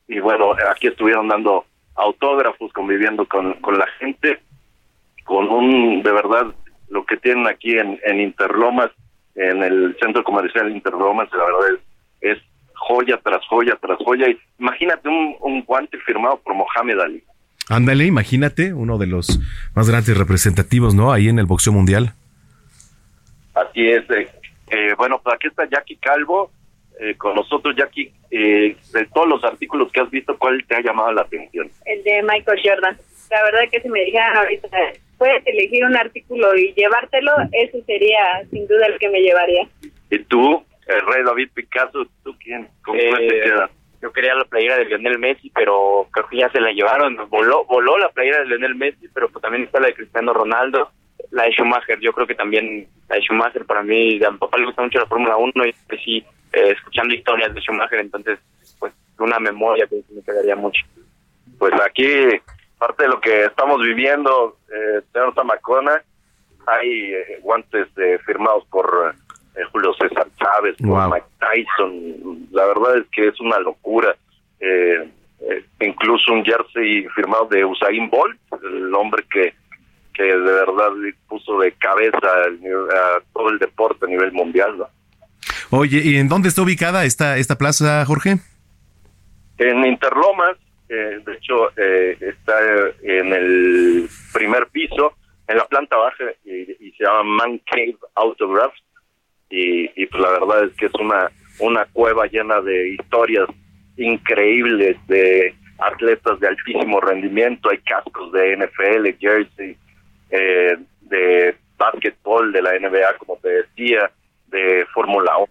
Y 0.06 0.20
bueno, 0.20 0.52
aquí 0.70 0.86
estuvieron 0.86 1.28
dando 1.28 1.66
autógrafos, 1.96 2.72
conviviendo 2.72 3.26
con, 3.26 3.54
con 3.54 3.76
la 3.78 3.86
gente, 3.98 4.40
con 5.24 5.48
un, 5.50 6.02
de 6.02 6.12
verdad, 6.12 6.46
lo 6.88 7.04
que 7.04 7.16
tienen 7.16 7.46
aquí 7.46 7.76
en, 7.76 7.98
en 8.04 8.20
Interlomas, 8.20 8.90
en 9.34 9.62
el 9.62 9.96
centro 10.00 10.24
comercial 10.24 10.70
Interlomas, 10.70 11.28
la 11.32 11.44
verdad 11.44 11.80
es, 12.20 12.36
es 12.36 12.42
joya 12.74 13.20
tras 13.22 13.44
joya 13.46 13.76
tras 13.80 13.98
joya. 13.98 14.28
Y 14.30 14.38
imagínate 14.58 15.08
un, 15.08 15.36
un 15.40 15.62
guante 15.64 15.98
firmado 15.98 16.40
por 16.42 16.54
Mohamed 16.54 16.98
Ali. 17.00 17.24
Ándale, 17.68 18.06
imagínate, 18.06 18.72
uno 18.72 18.96
de 18.96 19.06
los 19.08 19.38
más 19.74 19.90
grandes 19.90 20.16
representativos, 20.16 20.94
¿no? 20.94 21.12
Ahí 21.12 21.28
en 21.28 21.38
el 21.38 21.44
boxeo 21.44 21.72
mundial. 21.72 22.14
Así 23.54 23.86
es. 23.88 24.08
eh, 24.10 24.28
eh, 24.70 24.94
bueno, 24.96 25.20
pues 25.22 25.34
aquí 25.34 25.48
está 25.48 25.66
Jackie 25.68 25.96
Calvo 25.96 26.50
eh, 27.00 27.14
con 27.16 27.34
nosotros. 27.34 27.74
Jackie, 27.76 28.12
eh, 28.30 28.76
de 28.92 29.06
todos 29.14 29.28
los 29.28 29.44
artículos 29.44 29.90
que 29.92 30.00
has 30.00 30.10
visto, 30.10 30.36
¿cuál 30.38 30.64
te 30.66 30.76
ha 30.76 30.80
llamado 30.80 31.12
la 31.12 31.22
atención? 31.22 31.70
el 31.84 32.02
de 32.04 32.22
Michael 32.22 32.60
Jordan. 32.64 32.96
La 33.30 33.42
verdad 33.44 33.60
que 33.70 33.80
si 33.80 33.88
me 33.88 34.00
dijeran 34.04 34.36
ahorita, 34.36 34.68
puedes 35.18 35.46
elegir 35.46 35.84
un 35.84 35.96
artículo 35.96 36.56
y 36.56 36.72
llevártelo, 36.74 37.32
ese 37.52 37.82
sería 37.82 38.42
sin 38.50 38.66
duda 38.66 38.86
el 38.86 38.98
que 38.98 39.08
me 39.10 39.20
llevaría. 39.20 39.68
¿Y 40.10 40.18
tú, 40.20 40.64
el 40.86 41.00
rey 41.12 41.22
David 41.24 41.50
Picasso, 41.52 42.06
tú 42.24 42.34
quién? 42.42 42.68
¿Con 42.82 42.96
cuál 42.96 43.18
te 43.28 43.38
Eh, 43.38 43.42
queda? 43.44 43.70
Yo 44.00 44.12
quería 44.12 44.34
la 44.36 44.44
playera 44.44 44.78
de 44.78 44.84
Lionel 44.86 45.18
Messi, 45.18 45.50
pero 45.54 46.06
creo 46.12 46.28
que 46.28 46.36
ya 46.38 46.48
se 46.50 46.60
la 46.60 46.70
llevaron. 46.72 47.18
Voló, 47.28 47.64
voló 47.64 47.98
la 47.98 48.08
playera 48.10 48.38
de 48.38 48.46
Lionel 48.46 48.76
Messi, 48.76 49.08
pero 49.12 49.28
pues 49.28 49.42
también 49.42 49.64
está 49.64 49.80
la 49.80 49.88
de 49.88 49.94
Cristiano 49.94 50.32
Ronaldo, 50.32 50.90
la 51.30 51.44
de 51.44 51.52
Schumacher. 51.52 51.98
Yo 52.00 52.12
creo 52.12 52.26
que 52.26 52.34
también 52.34 52.86
la 53.08 53.16
de 53.16 53.22
Schumacher 53.22 53.64
para 53.64 53.82
mí, 53.82 54.22
a 54.22 54.30
mi 54.30 54.38
papá 54.38 54.58
le 54.58 54.66
gusta 54.66 54.82
mucho 54.82 54.98
la 54.98 55.06
Fórmula 55.06 55.36
1 55.36 55.52
y 55.66 55.72
crecí 55.86 56.16
eh, 56.52 56.72
escuchando 56.76 57.14
historias 57.14 57.54
de 57.54 57.60
Schumacher, 57.60 58.00
entonces 58.00 58.38
pues 58.78 58.92
una 59.18 59.38
memoria 59.38 59.86
que 59.86 60.02
me 60.14 60.22
quedaría 60.22 60.56
mucho. 60.56 60.84
Pues 61.58 61.72
aquí, 61.84 62.06
parte 62.78 63.02
de 63.02 63.08
lo 63.08 63.20
que 63.20 63.44
estamos 63.44 63.82
viviendo, 63.82 64.56
eh, 64.72 65.02
señor 65.12 65.34
Zamacona, 65.34 66.02
hay 66.68 67.14
eh, 67.14 67.38
guantes 67.42 67.88
eh, 67.96 68.18
firmados 68.24 68.64
por 68.66 69.14
eh, 69.56 69.62
Julio 69.72 69.92
César 69.94 70.26
Chávez, 70.38 70.76
por 70.76 70.88
Wow. 70.88 71.10
Mike 71.10 71.26
Tyson. 71.40 72.46
La 72.50 72.66
verdad 72.66 72.98
es 72.98 73.06
que 73.10 73.28
es 73.28 73.40
una 73.40 73.58
locura. 73.58 74.14
Incluso 75.80 76.32
un 76.32 76.44
jersey 76.44 77.06
firmado 77.14 77.46
de 77.46 77.64
Usain 77.64 78.10
Bolt, 78.10 78.38
el 78.62 78.92
hombre 78.94 79.24
que, 79.30 79.54
que 80.18 80.24
de 80.24 80.52
verdad 80.52 80.90
puso 81.28 81.60
de 81.60 81.72
cabeza 81.72 82.18
a 82.18 83.20
todo 83.32 83.50
el 83.50 83.58
deporte 83.58 84.04
a 84.04 84.08
nivel 84.08 84.32
mundial. 84.32 84.76
¿no? 84.76 84.88
Oye, 85.70 86.00
¿y 86.02 86.16
en 86.16 86.28
dónde 86.28 86.48
está 86.48 86.62
ubicada 86.62 87.04
esta, 87.04 87.36
esta 87.38 87.56
plaza, 87.56 88.04
Jorge? 88.04 88.38
En 89.58 89.84
Interlomas, 89.84 90.56
eh, 90.88 91.20
de 91.24 91.34
hecho, 91.34 91.70
eh, 91.76 92.16
está 92.20 92.54
en 93.02 93.32
el 93.32 94.08
primer 94.32 94.66
piso, 94.68 95.14
en 95.46 95.56
la 95.56 95.66
planta 95.66 95.96
baja, 95.96 96.24
y, 96.44 96.86
y 96.86 96.92
se 96.92 97.04
llama 97.04 97.22
Man 97.22 97.60
Cave 97.70 97.96
Autographs. 98.16 98.82
Y, 99.50 99.90
y 100.02 100.06
pues 100.06 100.22
la 100.22 100.30
verdad 100.30 100.64
es 100.64 100.72
que 100.76 100.86
es 100.86 100.94
una, 100.94 101.30
una 101.60 101.86
cueva 101.86 102.26
llena 102.26 102.60
de 102.60 102.90
historias 102.90 103.48
increíbles 103.96 104.96
de 105.06 105.54
atletas 105.78 106.40
de 106.40 106.48
altísimo 106.48 107.00
rendimiento. 107.00 107.70
Hay 107.70 107.78
cascos 107.78 108.32
de 108.32 108.56
NFL, 108.56 109.18
jersey, 109.18 109.76
eh, 110.30 110.76
de 111.02 111.56
básquetbol 111.76 112.52
de 112.52 112.62
la 112.62 112.78
NBA, 112.78 113.18
como 113.18 113.36
te 113.36 113.48
decía, 113.48 114.10
de 114.48 114.86
Fórmula 114.92 115.36
1 115.36 115.48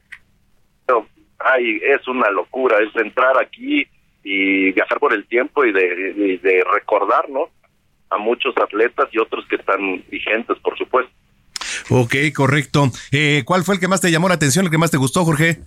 pero, 0.86 1.06
ay, 1.40 1.82
es 1.84 2.08
una 2.08 2.30
locura, 2.32 2.78
es 2.80 2.96
entrar 2.96 3.38
aquí 3.38 3.86
y 4.24 4.72
viajar 4.72 5.00
por 5.00 5.14
el 5.14 5.28
tiempo 5.28 5.66
y 5.66 5.74
de, 5.74 6.14
y 6.16 6.38
de 6.38 6.64
recordar, 6.74 7.30
¿no? 7.30 7.50
A 8.10 8.18
muchos 8.18 8.56
atletas 8.58 9.08
y 9.12 9.20
otros 9.20 9.46
que 9.50 9.58
están 9.58 10.04
vigentes, 10.10 10.58
por 10.60 10.78
supuesto. 10.78 11.12
Ok, 11.90 12.16
correcto. 12.34 12.90
Eh, 13.12 13.44
¿Cuál 13.46 13.64
fue 13.64 13.76
el 13.76 13.82
que 13.82 13.88
más 13.88 14.02
te 14.02 14.12
llamó 14.12 14.30
la 14.30 14.36
atención, 14.36 14.66
el 14.66 14.72
que 14.72 14.78
más 14.78 14.92
te 14.92 14.98
gustó, 14.98 15.26
Jorge? 15.26 15.60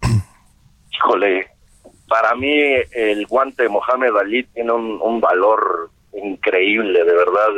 Híjole, 0.92 1.48
para 2.08 2.34
mí 2.34 2.54
el 2.92 3.26
guante 3.26 3.64
de 3.64 3.68
Mohamed 3.70 4.16
Ali 4.16 4.44
tiene 4.44 4.72
un, 4.72 5.00
un 5.00 5.20
valor 5.20 5.90
increíble, 6.22 7.04
de 7.04 7.14
verdad. 7.14 7.48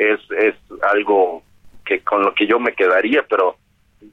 Es, 0.00 0.20
es 0.30 0.54
algo 0.82 1.42
que 1.84 2.00
con 2.00 2.22
lo 2.22 2.34
que 2.34 2.46
yo 2.46 2.58
me 2.58 2.72
quedaría, 2.72 3.22
pero 3.28 3.56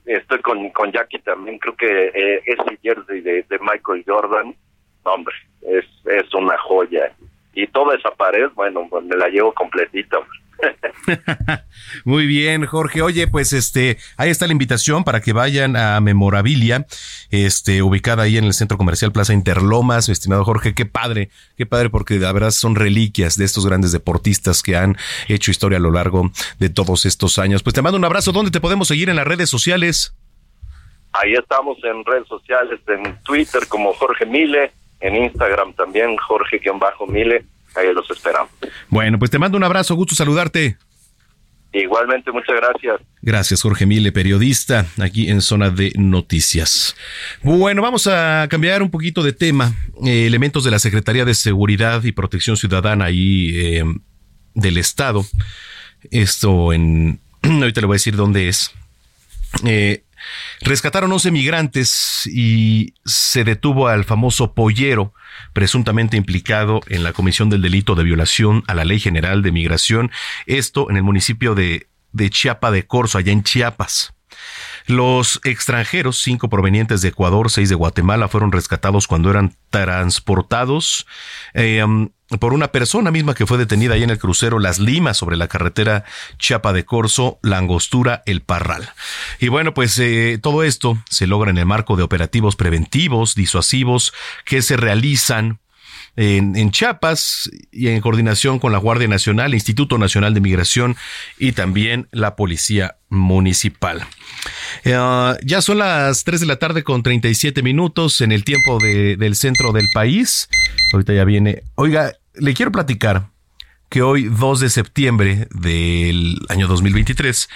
estoy 0.05 0.41
con, 0.41 0.69
con 0.72 0.91
Jackie 0.91 1.19
también. 1.19 1.59
Creo 1.59 1.76
que 1.76 2.07
eh, 2.07 2.41
ese 2.45 2.77
jersey 2.84 3.22
de, 3.22 3.43
de 3.43 3.59
Michael 3.59 4.03
Jordan, 4.05 4.53
hombre, 5.03 5.35
es, 5.61 5.85
es 6.05 6.34
una 6.34 6.57
joya. 6.57 7.14
Y 7.59 7.65
toda 7.65 7.95
esa 7.95 8.11
pared, 8.11 8.51
bueno, 8.53 8.85
pues 8.88 9.03
me 9.05 9.17
la 9.17 9.29
llevo 9.29 9.51
completita. 9.51 10.19
Muy 12.05 12.27
bien, 12.27 12.67
Jorge. 12.67 13.01
Oye, 13.01 13.27
pues 13.27 13.51
este, 13.51 13.97
ahí 14.15 14.29
está 14.29 14.45
la 14.45 14.51
invitación 14.51 15.03
para 15.03 15.21
que 15.21 15.34
vayan 15.34 15.75
a 15.75 15.99
Memorabilia, 15.99 16.85
este, 17.31 17.81
ubicada 17.81 18.21
ahí 18.21 18.38
en 18.38 18.43
el 18.43 18.53
Centro 18.53 18.77
Comercial 18.77 19.11
Plaza 19.11 19.34
Interlomas, 19.34 20.07
estimado 20.07 20.45
Jorge. 20.45 20.75
Qué 20.75 20.85
padre, 20.85 21.29
qué 21.57 21.65
padre, 21.65 21.89
porque 21.89 22.19
la 22.19 22.31
verdad 22.31 22.51
son 22.51 22.75
reliquias 22.75 23.39
de 23.39 23.45
estos 23.45 23.65
grandes 23.65 23.91
deportistas 23.91 24.61
que 24.61 24.75
han 24.75 24.95
hecho 25.27 25.49
historia 25.49 25.79
a 25.79 25.81
lo 25.81 25.89
largo 25.89 26.29
de 26.59 26.69
todos 26.69 27.07
estos 27.07 27.39
años. 27.39 27.63
Pues 27.63 27.73
te 27.73 27.81
mando 27.81 27.97
un 27.97 28.05
abrazo. 28.05 28.31
¿Dónde 28.34 28.51
te 28.51 28.61
podemos 28.61 28.88
seguir 28.88 29.09
en 29.09 29.15
las 29.15 29.25
redes 29.25 29.49
sociales? 29.49 30.15
Ahí 31.13 31.34
estamos 31.34 31.79
en 31.84 32.05
redes 32.05 32.27
sociales, 32.27 32.79
en 32.88 33.17
Twitter 33.23 33.63
como 33.67 33.93
Jorge 33.93 34.27
Mile, 34.27 34.71
en 34.99 35.15
Instagram 35.15 35.74
también 35.74 36.15
Jorge-Mile. 36.18 37.45
Ahí 37.76 37.94
los 37.94 38.10
esperamos. 38.10 38.49
Bueno, 38.90 39.19
pues 39.19 39.30
te 39.32 39.38
mando 39.38 39.57
un 39.57 39.64
abrazo. 39.64 39.95
Gusto 39.95 40.15
saludarte. 40.15 40.78
Igualmente, 41.74 42.32
muchas 42.32 42.56
gracias. 42.56 43.02
Gracias, 43.22 43.61
Jorge 43.61 43.86
Mile, 43.86 44.11
periodista, 44.11 44.86
aquí 45.02 45.30
en 45.30 45.41
Zona 45.41 45.69
de 45.69 45.91
Noticias. 45.95 46.95
Bueno, 47.44 47.82
vamos 47.82 48.07
a 48.07 48.48
cambiar 48.49 48.82
un 48.82 48.90
poquito 48.90 49.22
de 49.22 49.34
tema. 49.34 49.74
Eh, 50.06 50.26
elementos 50.26 50.64
de 50.64 50.72
la 50.72 50.80
Secretaría 50.80 51.26
de 51.26 51.34
Seguridad 51.34 52.03
y 52.03 52.14
Protección 52.14 52.57
Ciudadana 52.57 53.06
ahí 53.06 53.52
eh, 53.53 53.84
del 54.53 54.78
Estado. 54.78 55.26
Esto 56.10 56.74
en... 56.74 57.19
Ahorita 57.44 57.82
le 57.82 57.88
voy 57.88 57.95
a 57.95 58.02
decir 58.02 58.15
dónde 58.15 58.48
es. 58.48 58.74
Eh, 59.65 60.03
rescataron 60.61 61.11
11 61.11 61.31
migrantes 61.31 62.27
y 62.27 62.93
se 63.05 63.43
detuvo 63.43 63.87
al 63.87 64.05
famoso 64.05 64.53
pollero, 64.53 65.13
presuntamente 65.53 66.17
implicado 66.17 66.81
en 66.87 67.03
la 67.03 67.13
comisión 67.13 67.49
del 67.49 67.61
delito 67.61 67.95
de 67.95 68.03
violación 68.03 68.63
a 68.67 68.73
la 68.73 68.85
Ley 68.85 68.99
General 68.99 69.41
de 69.41 69.51
Migración, 69.51 70.11
esto 70.45 70.89
en 70.89 70.97
el 70.97 71.03
municipio 71.03 71.55
de, 71.55 71.87
de 72.11 72.29
Chiapa 72.29 72.71
de 72.71 72.85
Corzo, 72.85 73.17
allá 73.17 73.31
en 73.31 73.43
Chiapas. 73.43 74.13
Los 74.85 75.41
extranjeros, 75.43 76.21
cinco 76.21 76.49
provenientes 76.49 77.01
de 77.01 77.09
Ecuador, 77.09 77.51
seis 77.51 77.69
de 77.69 77.75
Guatemala, 77.75 78.29
fueron 78.29 78.51
rescatados 78.51 79.07
cuando 79.07 79.29
eran 79.29 79.55
transportados 79.69 81.05
eh, 81.53 81.83
um, 81.83 82.09
por 82.39 82.53
una 82.53 82.69
persona 82.69 83.09
misma 83.09 83.33
que 83.33 83.45
fue 83.45 83.57
detenida 83.57 83.93
ahí 83.93 84.03
en 84.03 84.09
el 84.09 84.19
crucero 84.19 84.59
Las 84.59 84.79
Limas 84.79 85.17
sobre 85.17 85.37
la 85.37 85.47
carretera 85.47 86.03
Chiapa 86.37 86.73
de 86.73 86.83
Corzo, 86.83 87.39
La 87.41 87.57
Angostura, 87.57 88.23
El 88.25 88.41
Parral. 88.41 88.89
Y 89.39 89.47
bueno, 89.47 89.73
pues 89.73 89.97
eh, 89.99 90.37
todo 90.41 90.63
esto 90.63 90.97
se 91.09 91.27
logra 91.27 91.51
en 91.51 91.57
el 91.57 91.65
marco 91.65 91.95
de 91.95 92.03
operativos 92.03 92.55
preventivos, 92.55 93.35
disuasivos 93.35 94.13
que 94.43 94.61
se 94.61 94.75
realizan 94.75 95.59
en, 96.17 96.55
en, 96.55 96.71
Chiapas 96.71 97.49
y 97.71 97.89
en 97.89 98.01
coordinación 98.01 98.59
con 98.59 98.71
la 98.71 98.79
Guardia 98.79 99.07
Nacional, 99.07 99.53
Instituto 99.53 99.97
Nacional 99.97 100.33
de 100.33 100.41
Migración 100.41 100.97
y 101.37 101.51
también 101.51 102.07
la 102.11 102.35
Policía 102.35 102.97
Municipal. 103.09 104.05
Eh, 104.83 105.37
ya 105.43 105.61
son 105.61 105.79
las 105.79 106.23
3 106.23 106.41
de 106.41 106.45
la 106.45 106.57
tarde 106.57 106.83
con 106.83 107.03
37 107.03 107.63
minutos 107.63 108.21
en 108.21 108.31
el 108.31 108.43
tiempo 108.43 108.79
del 108.79 109.35
centro 109.35 109.71
del 109.71 109.87
país. 109.93 110.49
Ahorita 110.93 111.13
ya 111.13 111.25
viene. 111.25 111.63
Oiga, 111.75 112.13
le 112.35 112.53
quiero 112.53 112.71
platicar 112.71 113.29
que 113.89 114.01
hoy, 114.01 114.23
2 114.23 114.59
de 114.59 114.69
septiembre 114.69 115.47
del 115.51 116.37
año 116.49 116.67
2023, 116.67 117.49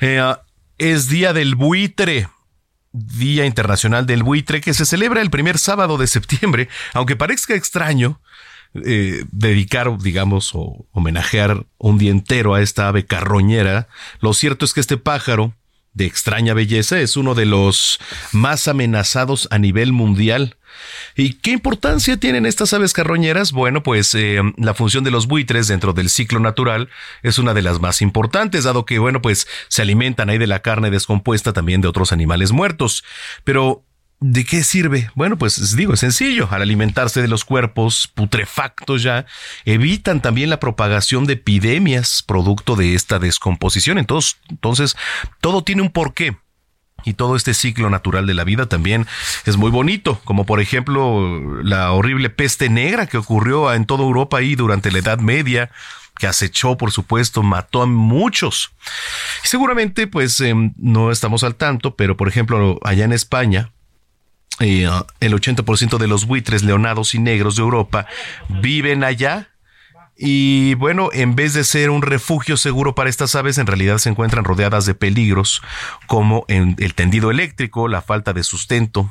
eh, 0.00 0.34
es 0.78 1.08
Día 1.08 1.32
del 1.32 1.54
Buitre. 1.54 2.28
Día 2.92 3.46
Internacional 3.46 4.04
del 4.04 4.22
Buitre, 4.22 4.60
que 4.60 4.74
se 4.74 4.84
celebra 4.84 5.22
el 5.22 5.30
primer 5.30 5.58
sábado 5.58 5.96
de 5.96 6.06
septiembre, 6.06 6.68
aunque 6.92 7.16
parezca 7.16 7.54
extraño, 7.54 8.20
eh, 8.74 9.24
dedicar, 9.30 9.98
digamos, 9.98 10.52
o 10.54 10.86
homenajear 10.92 11.66
un 11.78 11.98
día 11.98 12.10
entero 12.10 12.54
a 12.54 12.62
esta 12.62 12.88
ave 12.88 13.04
carroñera, 13.04 13.88
lo 14.20 14.34
cierto 14.34 14.64
es 14.64 14.74
que 14.74 14.80
este 14.80 14.98
pájaro 14.98 15.54
de 15.94 16.06
extraña 16.06 16.54
belleza, 16.54 17.00
es 17.00 17.16
uno 17.16 17.34
de 17.34 17.46
los 17.46 18.00
más 18.32 18.68
amenazados 18.68 19.48
a 19.50 19.58
nivel 19.58 19.92
mundial. 19.92 20.56
¿Y 21.16 21.34
qué 21.34 21.50
importancia 21.50 22.16
tienen 22.16 22.46
estas 22.46 22.72
aves 22.72 22.92
carroñeras? 22.92 23.52
Bueno, 23.52 23.82
pues 23.82 24.14
eh, 24.14 24.40
la 24.56 24.74
función 24.74 25.04
de 25.04 25.10
los 25.10 25.26
buitres 25.26 25.68
dentro 25.68 25.92
del 25.92 26.08
ciclo 26.08 26.40
natural 26.40 26.88
es 27.22 27.38
una 27.38 27.52
de 27.54 27.62
las 27.62 27.80
más 27.80 28.00
importantes, 28.00 28.64
dado 28.64 28.86
que, 28.86 28.98
bueno, 28.98 29.20
pues 29.20 29.46
se 29.68 29.82
alimentan 29.82 30.30
ahí 30.30 30.38
de 30.38 30.46
la 30.46 30.62
carne 30.62 30.90
descompuesta 30.90 31.52
también 31.52 31.82
de 31.82 31.88
otros 31.88 32.12
animales 32.12 32.52
muertos. 32.52 33.04
Pero 33.44 33.84
¿De 34.24 34.44
qué 34.44 34.62
sirve? 34.62 35.10
Bueno, 35.16 35.36
pues 35.36 35.74
digo, 35.74 35.94
es 35.94 36.00
sencillo. 36.00 36.46
Al 36.52 36.62
alimentarse 36.62 37.20
de 37.20 37.26
los 37.26 37.44
cuerpos 37.44 38.08
putrefactos 38.14 39.02
ya, 39.02 39.26
evitan 39.64 40.22
también 40.22 40.48
la 40.48 40.60
propagación 40.60 41.24
de 41.24 41.32
epidemias 41.32 42.22
producto 42.22 42.76
de 42.76 42.94
esta 42.94 43.18
descomposición. 43.18 43.98
Entonces, 43.98 44.36
entonces 44.48 44.96
todo 45.40 45.64
tiene 45.64 45.82
un 45.82 45.90
porqué. 45.90 46.36
Y 47.04 47.14
todo 47.14 47.34
este 47.34 47.52
ciclo 47.52 47.90
natural 47.90 48.24
de 48.28 48.34
la 48.34 48.44
vida 48.44 48.66
también 48.66 49.08
es 49.44 49.56
muy 49.56 49.72
bonito, 49.72 50.20
como 50.22 50.46
por 50.46 50.60
ejemplo 50.60 51.60
la 51.64 51.90
horrible 51.90 52.30
peste 52.30 52.68
negra 52.68 53.08
que 53.08 53.18
ocurrió 53.18 53.74
en 53.74 53.86
toda 53.86 54.04
Europa 54.04 54.38
ahí 54.38 54.54
durante 54.54 54.92
la 54.92 55.00
Edad 55.00 55.18
Media, 55.18 55.72
que 56.16 56.28
acechó, 56.28 56.76
por 56.76 56.92
supuesto, 56.92 57.42
mató 57.42 57.82
a 57.82 57.86
muchos. 57.86 58.70
seguramente, 59.42 60.06
pues, 60.06 60.38
em, 60.38 60.74
no 60.76 61.10
estamos 61.10 61.42
al 61.42 61.56
tanto, 61.56 61.96
pero 61.96 62.16
por 62.16 62.28
ejemplo, 62.28 62.78
allá 62.84 63.04
en 63.04 63.12
España, 63.12 63.72
eh, 64.60 64.88
el 65.20 65.34
80% 65.34 65.98
de 65.98 66.08
los 66.08 66.26
buitres 66.26 66.62
leonados 66.62 67.14
y 67.14 67.18
negros 67.18 67.56
de 67.56 67.62
Europa 67.62 68.06
viven 68.48 69.04
allá. 69.04 69.48
Y 70.16 70.74
bueno, 70.74 71.08
en 71.12 71.34
vez 71.34 71.54
de 71.54 71.64
ser 71.64 71.90
un 71.90 72.02
refugio 72.02 72.56
seguro 72.56 72.94
para 72.94 73.10
estas 73.10 73.34
aves, 73.34 73.58
en 73.58 73.66
realidad 73.66 73.98
se 73.98 74.10
encuentran 74.10 74.44
rodeadas 74.44 74.86
de 74.86 74.94
peligros 74.94 75.62
como 76.06 76.44
el 76.48 76.94
tendido 76.94 77.30
eléctrico, 77.30 77.88
la 77.88 78.02
falta 78.02 78.32
de 78.32 78.44
sustento. 78.44 79.10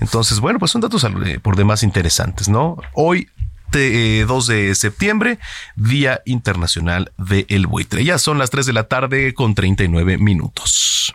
Entonces, 0.00 0.40
bueno, 0.40 0.58
pues 0.58 0.70
son 0.70 0.80
datos 0.80 1.04
eh, 1.04 1.40
por 1.40 1.56
demás 1.56 1.82
interesantes, 1.82 2.48
¿no? 2.48 2.76
Hoy 2.94 3.28
2 3.72 3.74
eh, 3.74 4.52
de 4.52 4.74
septiembre, 4.74 5.38
Día 5.76 6.22
Internacional 6.24 7.12
del 7.18 7.66
Buitre. 7.66 8.04
Ya 8.04 8.18
son 8.18 8.38
las 8.38 8.50
3 8.50 8.66
de 8.66 8.72
la 8.72 8.84
tarde 8.84 9.34
con 9.34 9.54
39 9.54 10.18
minutos. 10.18 11.14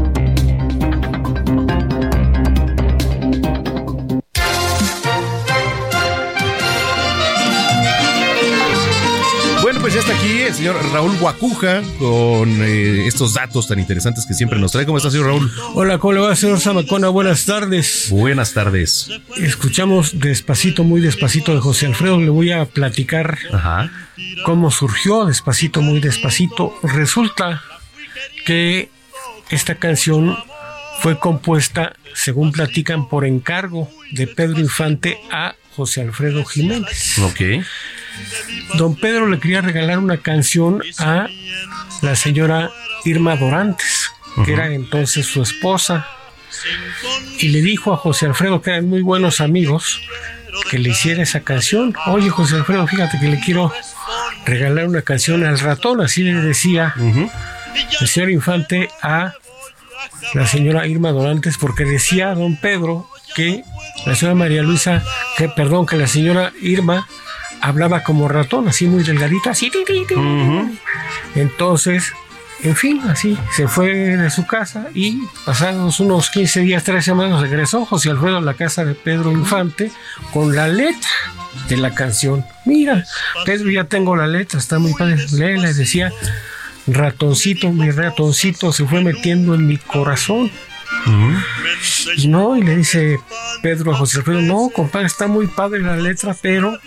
Pues 9.81 9.95
ya 9.95 9.99
está 10.01 10.13
aquí 10.13 10.41
el 10.41 10.53
señor 10.53 10.75
Raúl 10.93 11.17
Guacuja 11.17 11.81
con 11.97 12.61
eh, 12.61 13.07
estos 13.07 13.33
datos 13.33 13.67
tan 13.67 13.79
interesantes 13.79 14.27
que 14.27 14.35
siempre 14.35 14.59
nos 14.59 14.71
trae. 14.71 14.85
¿Cómo 14.85 14.97
está, 14.99 15.09
señor 15.09 15.25
Raúl? 15.27 15.51
Hola, 15.73 15.97
¿cómo 15.97 16.13
le 16.13 16.19
va, 16.19 16.35
señor 16.35 16.59
Zamacona? 16.59 17.09
Buenas 17.09 17.45
tardes. 17.45 18.07
Buenas 18.11 18.53
tardes. 18.53 19.09
Escuchamos 19.37 20.19
despacito, 20.19 20.83
muy 20.83 21.01
despacito 21.01 21.55
de 21.55 21.61
José 21.61 21.87
Alfredo. 21.87 22.19
Le 22.19 22.29
voy 22.29 22.51
a 22.51 22.65
platicar 22.65 23.39
Ajá. 23.51 23.91
cómo 24.43 24.69
surgió 24.69 25.25
despacito, 25.25 25.81
muy 25.81 25.99
despacito. 25.99 26.77
Resulta 26.83 27.63
que 28.45 28.89
esta 29.49 29.75
canción 29.75 30.37
fue 30.99 31.17
compuesta, 31.17 31.93
según 32.13 32.51
platican, 32.51 33.09
por 33.09 33.25
encargo 33.25 33.89
de 34.11 34.27
Pedro 34.27 34.59
Infante 34.59 35.17
a 35.31 35.55
José 35.75 36.01
Alfredo 36.01 36.45
Jiménez. 36.45 37.17
Ok. 37.17 37.41
Don 38.75 38.95
Pedro 38.95 39.27
le 39.27 39.39
quería 39.39 39.61
regalar 39.61 39.99
una 39.99 40.17
canción 40.17 40.81
a 40.97 41.27
la 42.01 42.15
señora 42.15 42.71
Irma 43.05 43.35
Dorantes, 43.35 44.11
que 44.45 44.53
era 44.53 44.73
entonces 44.73 45.25
su 45.25 45.41
esposa, 45.41 46.07
y 47.39 47.49
le 47.49 47.61
dijo 47.61 47.93
a 47.93 47.97
José 47.97 48.27
Alfredo, 48.27 48.61
que 48.61 48.71
eran 48.71 48.87
muy 48.87 49.01
buenos 49.01 49.41
amigos, 49.41 50.01
que 50.69 50.79
le 50.79 50.89
hiciera 50.89 51.23
esa 51.23 51.41
canción. 51.41 51.93
Oye, 52.07 52.29
José 52.29 52.55
Alfredo, 52.55 52.87
fíjate 52.87 53.19
que 53.19 53.27
le 53.27 53.39
quiero 53.39 53.73
regalar 54.45 54.87
una 54.87 55.01
canción 55.01 55.45
al 55.45 55.59
ratón, 55.59 56.01
así 56.01 56.23
le 56.23 56.33
decía 56.33 56.93
el 57.99 58.07
señor 58.07 58.31
Infante 58.31 58.89
a 59.01 59.33
la 60.33 60.47
señora 60.47 60.87
Irma 60.87 61.11
Dorantes, 61.11 61.57
porque 61.57 61.85
decía 61.85 62.33
don 62.33 62.57
Pedro 62.57 63.09
que 63.35 63.63
la 64.05 64.15
señora 64.15 64.35
María 64.35 64.61
Luisa, 64.61 65.03
que 65.37 65.49
perdón, 65.49 65.85
que 65.85 65.97
la 65.97 66.07
señora 66.07 66.51
Irma 66.61 67.07
hablaba 67.61 68.03
como 68.03 68.27
ratón, 68.27 68.67
así 68.67 68.87
muy 68.87 69.03
delgadita, 69.03 69.51
así. 69.51 69.71
Entonces, 71.35 72.11
en 72.63 72.75
fin, 72.75 73.01
así 73.07 73.37
se 73.55 73.67
fue 73.67 73.87
de 73.89 74.29
su 74.29 74.45
casa 74.45 74.87
y 74.93 75.21
pasados 75.45 75.99
unos 75.99 76.29
15 76.29 76.59
días, 76.61 76.83
3 76.83 77.03
semanas, 77.03 77.41
regresó 77.41 77.85
José 77.85 78.09
Alfredo 78.09 78.37
a 78.37 78.41
la 78.41 78.53
casa 78.53 78.85
de 78.85 78.93
Pedro 78.93 79.31
Infante 79.31 79.91
con 80.33 80.55
la 80.55 80.67
letra 80.67 81.09
de 81.67 81.77
la 81.77 81.93
canción. 81.93 82.45
Mira, 82.65 83.03
Pedro, 83.45 83.69
ya 83.71 83.85
tengo 83.85 84.15
la 84.15 84.27
letra, 84.27 84.59
está 84.59 84.79
muy 84.79 84.93
padre. 84.93 85.17
Le 85.31 85.73
decía, 85.73 86.11
ratoncito, 86.87 87.71
mi 87.71 87.89
ratoncito 87.91 88.71
se 88.71 88.85
fue 88.85 89.03
metiendo 89.03 89.55
en 89.55 89.67
mi 89.67 89.77
corazón. 89.77 90.51
No, 92.27 92.55
y 92.55 92.61
le 92.61 92.77
dice 92.77 93.19
Pedro 93.61 93.93
a 93.93 93.97
José 93.97 94.19
Alfredo, 94.19 94.41
no, 94.41 94.69
compadre, 94.73 95.07
está 95.07 95.27
muy 95.27 95.47
padre 95.47 95.79
la 95.81 95.95
letra, 95.95 96.35
pero 96.39 96.77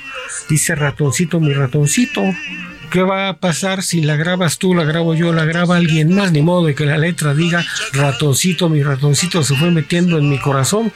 dice 0.48 0.74
ratoncito, 0.74 1.40
mi 1.40 1.52
ratoncito, 1.52 2.22
¿qué 2.94 3.02
va 3.02 3.28
a 3.28 3.38
pasar 3.38 3.82
si 3.82 4.02
la 4.02 4.14
grabas 4.14 4.58
tú, 4.58 4.72
la 4.72 4.84
grabo 4.84 5.16
yo, 5.16 5.32
la 5.32 5.44
graba 5.44 5.74
alguien 5.74 6.14
más? 6.14 6.30
Ni 6.30 6.42
modo 6.42 6.66
de 6.66 6.76
que 6.76 6.86
la 6.86 6.96
letra 6.96 7.34
diga 7.34 7.66
ratoncito, 7.92 8.68
mi 8.68 8.84
ratoncito 8.84 9.42
se 9.42 9.56
fue 9.56 9.72
metiendo 9.72 10.16
en 10.16 10.30
mi 10.30 10.38
corazón. 10.38 10.92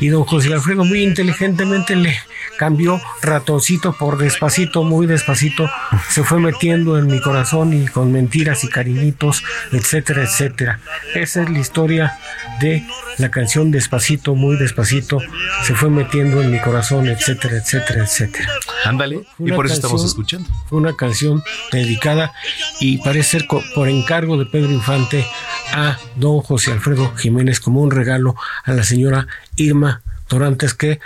Y 0.00 0.08
don 0.08 0.24
José 0.24 0.54
Alfredo 0.54 0.86
muy 0.86 1.02
inteligentemente 1.02 1.96
le 1.96 2.16
cambió 2.56 2.98
ratoncito 3.20 3.92
por 3.92 4.16
despacito, 4.16 4.84
muy 4.84 5.06
despacito, 5.06 5.70
se 6.08 6.24
fue 6.24 6.40
metiendo 6.40 6.96
en 6.96 7.08
mi 7.08 7.20
corazón 7.20 7.74
y 7.74 7.88
con 7.88 8.10
mentiras 8.10 8.64
y 8.64 8.68
cariñitos, 8.68 9.44
etcétera, 9.70 10.22
etcétera. 10.22 10.80
Esa 11.14 11.42
es 11.42 11.50
la 11.50 11.58
historia 11.58 12.18
de 12.60 12.86
la 13.18 13.30
canción 13.30 13.70
despacito, 13.70 14.34
muy 14.34 14.56
despacito, 14.56 15.20
se 15.64 15.74
fue 15.74 15.90
metiendo 15.90 16.42
en 16.42 16.50
mi 16.50 16.60
corazón, 16.60 17.06
etcétera, 17.08 17.56
etcétera, 17.56 18.04
etcétera. 18.04 18.48
Ándale, 18.84 19.24
y 19.38 19.52
por 19.52 19.66
eso 19.66 19.74
estamos 19.74 20.04
escuchando. 20.04 20.48
Fue 20.68 20.78
una 20.78 20.96
canción 20.96 21.42
dedicada 21.72 22.32
y 22.80 22.98
parece 22.98 23.38
ser 23.38 23.48
por 23.74 23.88
encargo 23.88 24.36
de 24.36 24.46
Pedro 24.46 24.70
Infante 24.70 25.26
a 25.72 25.98
don 26.16 26.40
José 26.40 26.72
Alfredo 26.72 27.14
Jiménez 27.16 27.60
como 27.60 27.80
un 27.80 27.90
regalo 27.90 28.36
a 28.64 28.72
la 28.72 28.84
señora 28.84 29.26
Irma 29.56 30.02
Dorantes, 30.28 30.74
que 30.74 31.00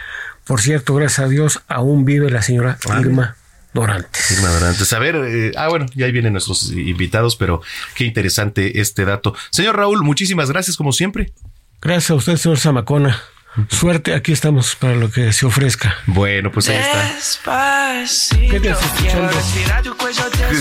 por 0.48 0.62
cierto, 0.62 0.94
gracias 0.94 1.26
a 1.26 1.28
Dios, 1.28 1.60
aún 1.68 2.06
vive 2.06 2.30
la 2.30 2.40
señora 2.40 2.78
Irma 2.98 3.36
Dorantes. 3.74 4.30
Irma 4.30 4.48
Dorantes. 4.48 4.90
A 4.94 4.98
ver, 4.98 5.16
eh, 5.16 5.52
ah, 5.56 5.68
bueno, 5.68 5.84
ya 5.94 6.06
ahí 6.06 6.12
vienen 6.12 6.32
nuestros 6.32 6.72
invitados, 6.72 7.36
pero 7.36 7.60
qué 7.94 8.04
interesante 8.04 8.80
este 8.80 9.04
dato. 9.04 9.34
Señor 9.50 9.76
Raúl, 9.76 10.02
muchísimas 10.02 10.50
gracias 10.50 10.78
como 10.78 10.92
siempre. 10.92 11.34
Gracias 11.80 12.10
a 12.10 12.14
usted, 12.14 12.36
señor 12.36 12.58
Zamacona. 12.58 13.20
Suerte, 13.68 14.14
aquí 14.14 14.32
estamos 14.32 14.76
para 14.76 14.94
lo 14.94 15.10
que 15.10 15.32
se 15.32 15.46
ofrezca. 15.46 15.96
Bueno, 16.06 16.52
pues 16.52 16.68
ahí 16.68 16.76
está. 16.76 18.04
¿Qué 18.50 18.60
te? 18.60 18.74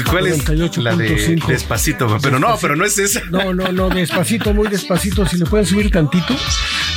¿Cuál 0.10 0.28
es? 0.28 0.78
La 0.78 0.96
de 0.96 1.40
Despacito, 1.48 2.18
pero 2.22 2.40
no, 2.40 2.58
pero 2.60 2.76
no 2.76 2.86
es 2.86 2.98
esa. 2.98 3.22
No, 3.30 3.54
no, 3.54 3.72
no, 3.72 3.90
despacito, 3.90 4.54
muy 4.54 4.68
despacito. 4.68 5.26
Si 5.28 5.38
le 5.38 5.46
pueden 5.46 5.66
subir 5.66 5.92
tantito. 5.92 6.36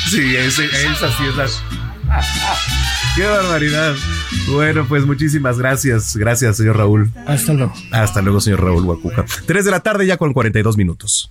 Sí, 0.08 0.36
esa, 0.36 0.64
esa 0.64 1.16
sí 1.16 1.24
es 1.28 1.36
la. 1.36 1.46
¡Qué 3.16 3.26
barbaridad! 3.26 3.94
Bueno, 4.48 4.86
pues 4.88 5.04
muchísimas 5.04 5.58
gracias. 5.58 6.16
Gracias, 6.16 6.56
señor 6.56 6.78
Raúl. 6.78 7.10
Hasta 7.26 7.52
luego. 7.52 7.74
Hasta 7.92 8.22
luego, 8.22 8.40
señor 8.40 8.62
Raúl 8.62 8.84
Guacuja. 8.84 9.24
Tres 9.46 9.64
de 9.64 9.70
la 9.70 9.80
tarde 9.80 10.06
ya 10.06 10.16
con 10.16 10.32
42 10.32 10.76
minutos. 10.76 11.30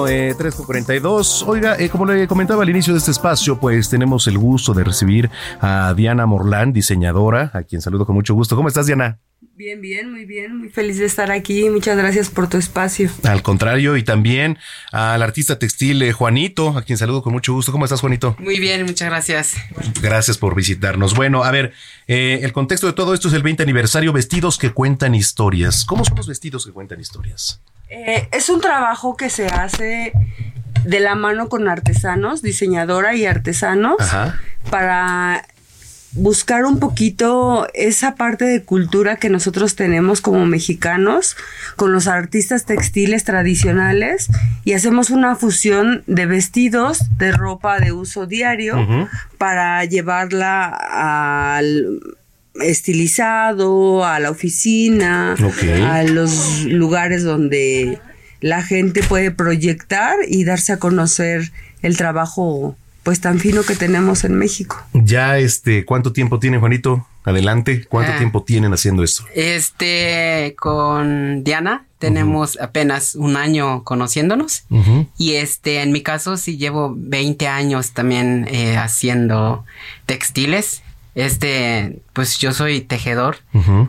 Bueno, 0.00 0.08
eh, 0.08 0.34
3 0.34 0.54
con 0.54 0.64
42. 0.66 1.42
Oiga, 1.46 1.76
eh, 1.78 1.90
como 1.90 2.06
le 2.06 2.26
comentaba 2.26 2.62
al 2.62 2.70
inicio 2.70 2.94
de 2.94 2.98
este 2.98 3.10
espacio, 3.10 3.60
pues 3.60 3.90
tenemos 3.90 4.26
el 4.28 4.38
gusto 4.38 4.72
de 4.72 4.82
recibir 4.82 5.30
a 5.60 5.92
Diana 5.94 6.24
Morlán, 6.24 6.72
diseñadora, 6.72 7.50
a 7.52 7.64
quien 7.64 7.82
saludo 7.82 8.06
con 8.06 8.14
mucho 8.14 8.34
gusto. 8.34 8.56
¿Cómo 8.56 8.68
estás, 8.68 8.86
Diana? 8.86 9.18
Bien, 9.60 9.78
bien, 9.82 10.10
muy 10.10 10.24
bien, 10.24 10.56
muy 10.56 10.70
feliz 10.70 10.96
de 10.96 11.04
estar 11.04 11.30
aquí. 11.30 11.68
Muchas 11.68 11.94
gracias 11.94 12.30
por 12.30 12.48
tu 12.48 12.56
espacio. 12.56 13.10
Al 13.24 13.42
contrario, 13.42 13.98
y 13.98 14.02
también 14.02 14.56
al 14.90 15.22
artista 15.22 15.58
textil 15.58 16.00
eh, 16.00 16.12
Juanito, 16.12 16.78
a 16.78 16.82
quien 16.82 16.96
saludo 16.96 17.22
con 17.22 17.34
mucho 17.34 17.52
gusto. 17.52 17.70
¿Cómo 17.70 17.84
estás, 17.84 18.00
Juanito? 18.00 18.34
Muy 18.38 18.58
bien, 18.58 18.86
muchas 18.86 19.10
gracias. 19.10 19.56
Gracias 20.00 20.38
por 20.38 20.54
visitarnos. 20.54 21.14
Bueno, 21.14 21.44
a 21.44 21.50
ver, 21.50 21.74
eh, 22.06 22.40
el 22.42 22.54
contexto 22.54 22.86
de 22.86 22.94
todo 22.94 23.12
esto 23.12 23.28
es 23.28 23.34
el 23.34 23.42
20 23.42 23.62
aniversario, 23.62 24.14
vestidos 24.14 24.56
que 24.56 24.70
cuentan 24.70 25.14
historias. 25.14 25.84
¿Cómo 25.84 26.06
son 26.06 26.16
los 26.16 26.26
vestidos 26.26 26.64
que 26.64 26.72
cuentan 26.72 26.98
historias? 26.98 27.60
Eh, 27.90 28.30
es 28.32 28.48
un 28.48 28.62
trabajo 28.62 29.14
que 29.14 29.28
se 29.28 29.48
hace 29.48 30.14
de 30.86 31.00
la 31.00 31.14
mano 31.16 31.50
con 31.50 31.68
artesanos, 31.68 32.40
diseñadora 32.40 33.14
y 33.14 33.26
artesanos, 33.26 33.98
para 34.70 35.44
buscar 36.12 36.64
un 36.64 36.80
poquito 36.80 37.68
esa 37.72 38.16
parte 38.16 38.44
de 38.44 38.62
cultura 38.62 39.16
que 39.16 39.30
nosotros 39.30 39.76
tenemos 39.76 40.20
como 40.20 40.44
mexicanos 40.44 41.36
con 41.76 41.92
los 41.92 42.08
artistas 42.08 42.64
textiles 42.64 43.24
tradicionales 43.24 44.28
y 44.64 44.72
hacemos 44.72 45.10
una 45.10 45.36
fusión 45.36 46.02
de 46.06 46.26
vestidos, 46.26 47.02
de 47.18 47.30
ropa 47.30 47.78
de 47.78 47.92
uso 47.92 48.26
diario 48.26 49.08
para 49.38 49.84
llevarla 49.84 50.66
al 50.68 52.00
estilizado, 52.60 54.04
a 54.04 54.18
la 54.18 54.30
oficina, 54.30 55.36
a 55.88 56.02
los 56.02 56.64
lugares 56.64 57.22
donde 57.22 58.00
la 58.40 58.62
gente 58.62 59.02
puede 59.02 59.30
proyectar 59.30 60.16
y 60.26 60.44
darse 60.44 60.72
a 60.72 60.78
conocer 60.78 61.52
el 61.82 61.96
trabajo 61.96 62.76
pues 63.02 63.20
tan 63.20 63.38
fino 63.38 63.62
que 63.62 63.76
tenemos 63.76 64.24
en 64.24 64.34
México. 64.34 64.82
Ya 64.92 65.38
este, 65.38 65.84
¿cuánto 65.84 66.12
tiempo 66.12 66.38
tiene 66.38 66.58
Juanito? 66.58 67.06
Adelante, 67.24 67.84
¿cuánto 67.84 68.12
ah. 68.12 68.18
tiempo 68.18 68.42
tienen 68.42 68.72
haciendo 68.72 69.02
esto? 69.04 69.24
Este, 69.34 70.54
con 70.58 71.44
Diana 71.44 71.84
tenemos 71.98 72.58
apenas 72.60 73.14
un 73.14 73.36
año 73.36 73.84
conociéndonos 73.84 74.64
y 75.18 75.34
este, 75.34 75.82
en 75.82 75.92
mi 75.92 76.02
caso 76.02 76.38
sí 76.38 76.56
llevo 76.56 76.94
20 76.96 77.46
años 77.46 77.92
también 77.92 78.46
eh, 78.50 78.78
haciendo 78.78 79.64
textiles 80.06 80.82
este, 81.14 82.00
pues 82.12 82.38
yo 82.38 82.52
soy 82.52 82.80
tejedor 82.80 83.38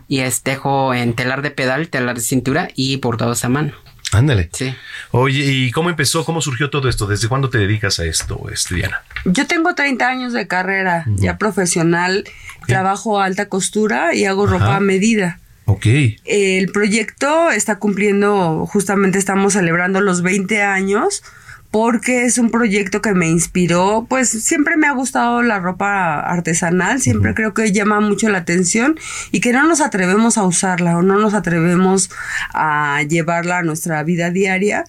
y 0.08 0.20
estejo 0.20 0.94
en 0.94 1.14
telar 1.14 1.42
de 1.42 1.52
pedal, 1.52 1.90
telar 1.90 2.16
de 2.16 2.22
cintura 2.22 2.70
y 2.76 2.98
bordados 2.98 3.46
a 3.46 3.50
mano. 3.50 3.74
Ándale. 4.12 4.50
Sí. 4.52 4.76
Oye, 5.12 5.44
¿y 5.46 5.72
cómo 5.72 5.90
empezó? 5.90 6.26
¿Cómo 6.26 6.42
surgió 6.42 6.70
todo 6.70 6.90
esto? 6.90 7.08
¿Desde 7.08 7.28
cuándo 7.28 7.50
te 7.50 7.58
dedicas 7.58 8.00
a 8.00 8.06
esto, 8.06 8.50
este, 8.52 8.76
Diana? 8.76 9.02
Yo 9.26 9.48
tengo 9.48 9.74
30 9.74 10.08
años 10.08 10.34
de 10.34 10.48
carrera 10.48 11.06
ya 11.08 11.38
profesional. 11.38 12.26
Trabajo 12.68 13.20
alta 13.22 13.48
costura 13.48 14.14
y 14.14 14.26
hago 14.26 14.46
ropa 14.46 14.76
a 14.76 14.80
medida. 14.80 15.40
Ok. 15.66 15.86
El 16.26 16.72
proyecto 16.72 17.50
está 17.52 17.80
cumpliendo, 17.80 18.66
justamente 18.66 19.18
estamos 19.18 19.54
celebrando 19.54 20.02
los 20.02 20.22
20 20.22 20.62
años 20.62 21.24
porque 21.72 22.26
es 22.26 22.38
un 22.38 22.52
proyecto 22.52 23.02
que 23.02 23.14
me 23.14 23.30
inspiró, 23.30 24.06
pues 24.10 24.30
siempre 24.30 24.76
me 24.76 24.88
ha 24.88 24.91
gustado 24.91 25.41
la 25.41 25.60
ropa 25.60 26.19
artesanal, 26.19 26.99
siempre 26.99 27.34
creo 27.34 27.53
que 27.53 27.72
llama 27.72 28.02
mucho 28.02 28.27
la 28.27 28.39
atención 28.39 28.99
y 29.31 29.39
que 29.39 29.53
no 29.53 29.65
nos 29.65 29.80
atrevemos 29.80 30.38
a 30.38 30.43
usarla 30.43 30.98
o 30.98 31.02
no 31.02 31.18
nos 31.18 31.34
atrevemos 31.34 32.11
a 32.53 33.02
llevarla 33.03 33.60
a 33.60 33.64
nuestra 33.64 34.03
vida 34.03 34.31
diaria. 34.31 34.84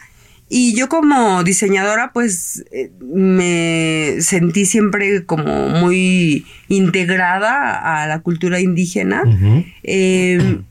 Y 0.49 0.75
yo 0.75 0.89
como 0.89 1.45
diseñadora 1.45 2.13
pues 2.13 2.65
eh, 2.73 2.91
me 3.01 4.17
sentí 4.21 4.67
siempre 4.67 5.25
como 5.25 5.69
muy 5.69 6.45
integrada 6.69 8.03
a 8.03 8.09
la 8.09 8.19
cultura 8.19 8.59
indígena. 8.59 9.23
Em, 9.85 10.65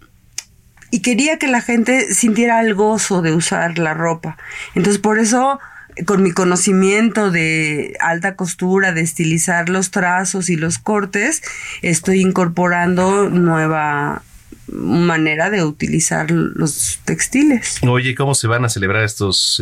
y 0.92 1.00
quería 1.00 1.40
que 1.40 1.48
la 1.48 1.62
gente 1.62 2.14
sintiera 2.14 2.60
el 2.60 2.76
gozo 2.76 3.22
de 3.22 3.34
usar 3.34 3.80
la 3.80 3.94
ropa. 3.94 4.38
Entonces 4.76 5.02
por 5.02 5.18
eso 5.18 5.60
con 6.06 6.24
mi 6.24 6.32
conocimiento 6.32 7.32
de 7.32 7.98
alta 8.00 8.36
costura, 8.36 8.92
de 8.92 9.02
estilizar 9.02 9.70
los 9.70 9.92
trazos 9.92 10.50
y 10.50 10.56
los 10.56 10.78
cortes, 10.78 11.42
estoy 11.82 12.22
incorporando 12.22 13.30
nueva 13.30 14.24
manera 14.68 15.50
de 15.50 15.64
utilizar 15.64 16.32
los 16.32 17.00
textiles. 17.06 17.80
Oye, 17.88 18.16
¿cómo 18.16 18.36
se 18.36 18.48
van 18.48 18.66
a 18.66 18.70
celebrar 18.70 19.04
estos 19.04 19.62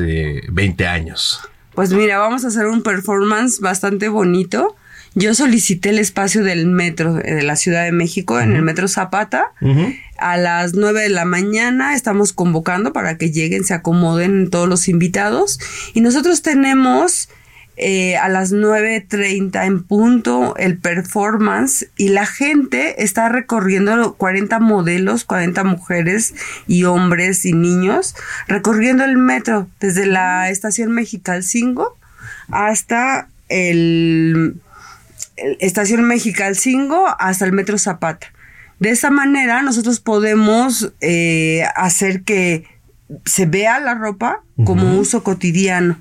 20 0.49 0.83
eh, 0.83 0.87
años? 0.87 1.41
Pues 1.73 1.93
mira, 1.93 2.17
vamos 2.19 2.45
a 2.45 2.49
hacer 2.49 2.67
un 2.67 2.83
performance 2.83 3.59
bastante 3.59 4.09
bonito. 4.09 4.75
Yo 5.15 5.33
solicité 5.33 5.89
el 5.89 5.99
espacio 5.99 6.43
del 6.43 6.67
metro 6.67 7.15
de 7.15 7.41
la 7.41 7.55
Ciudad 7.55 7.83
de 7.83 7.91
México, 7.91 8.39
en 8.39 8.55
el 8.55 8.61
metro 8.61 8.87
Zapata. 8.87 9.51
A 10.17 10.37
las 10.37 10.73
9 10.73 11.01
de 11.01 11.09
la 11.09 11.25
mañana 11.25 11.95
estamos 11.95 12.33
convocando 12.33 12.93
para 12.93 13.17
que 13.17 13.31
lleguen, 13.31 13.63
se 13.63 13.73
acomoden 13.73 14.49
todos 14.49 14.67
los 14.69 14.87
invitados. 14.87 15.59
Y 15.93 16.01
nosotros 16.01 16.41
tenemos 16.41 17.29
eh, 17.81 18.17
a 18.17 18.27
las 18.27 18.51
9.30 18.51 19.65
en 19.65 19.83
punto 19.83 20.53
el 20.57 20.77
performance 20.77 21.87
y 21.95 22.09
la 22.09 22.25
gente 22.25 23.03
está 23.03 23.29
recorriendo 23.29 24.15
40 24.15 24.59
modelos, 24.59 25.23
40 25.23 25.63
mujeres 25.63 26.33
y 26.67 26.83
hombres 26.83 27.45
y 27.45 27.53
niños, 27.53 28.15
recorriendo 28.49 29.05
el 29.05 29.15
metro 29.15 29.69
desde 29.79 30.07
la 30.07 30.49
estación 30.49 30.91
Mexicalcingo 30.91 31.97
hasta 32.49 33.29
el 33.47 34.59
estación 35.59 36.03
Mexicalcingo 36.03 37.07
hasta 37.19 37.45
el 37.45 37.51
metro 37.51 37.77
Zapata. 37.77 38.27
De 38.79 38.89
esa 38.91 39.09
manera 39.09 39.61
nosotros 39.61 39.99
podemos 39.99 40.93
eh, 41.01 41.63
hacer 41.75 42.23
que 42.23 42.65
se 43.25 43.45
vea 43.45 43.79
la 43.79 43.95
ropa 43.95 44.43
como 44.63 44.97
uso 44.97 45.23
cotidiano. 45.23 45.99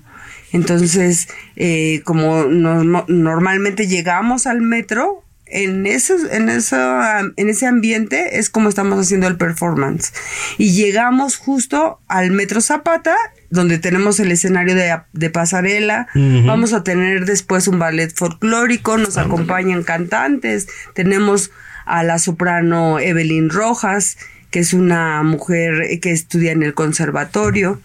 Entonces, 0.53 1.29
eh, 1.57 2.03
como 2.05 2.45
normalmente 2.45 3.87
llegamos 3.87 4.47
al 4.47 4.61
metro, 4.61 5.25
en 5.47 5.87
ese, 5.87 6.15
en, 6.33 6.49
en 6.49 7.49
ese 7.49 7.67
ambiente 7.67 8.39
es 8.39 8.51
como 8.51 8.69
estamos 8.69 8.99
haciendo 8.99 9.27
el 9.27 9.37
performance. 9.37 10.13
Y 10.57 10.73
llegamos 10.73 11.37
justo 11.37 12.01
al 12.07 12.31
metro 12.31 12.61
Zapata 12.61 13.17
donde 13.51 13.79
tenemos 13.79 14.21
el 14.21 14.31
escenario 14.33 14.75
de, 14.75 14.95
de 15.13 15.31
pasarela. 15.31 16.07
Vamos 16.47 16.73
a 16.73 16.83
tener 16.85 17.25
después 17.25 17.67
un 17.69 17.79
ballet 17.79 18.13
folclórico, 18.15 18.99
nos 18.99 19.17
acompañan 19.17 19.83
cantantes. 19.85 20.69
Tenemos 20.95 21.51
a 21.87 22.03
la 22.03 22.19
soprano 22.19 22.99
Evelyn 23.01 23.49
Rojas, 23.49 24.19
que 24.51 24.59
es 24.61 24.73
una 24.75 25.23
mujer 25.23 25.99
que 26.01 26.11
estudia 26.13 26.53
en 26.53 26.63
el 26.63 26.75
conservatorio. 26.75 27.81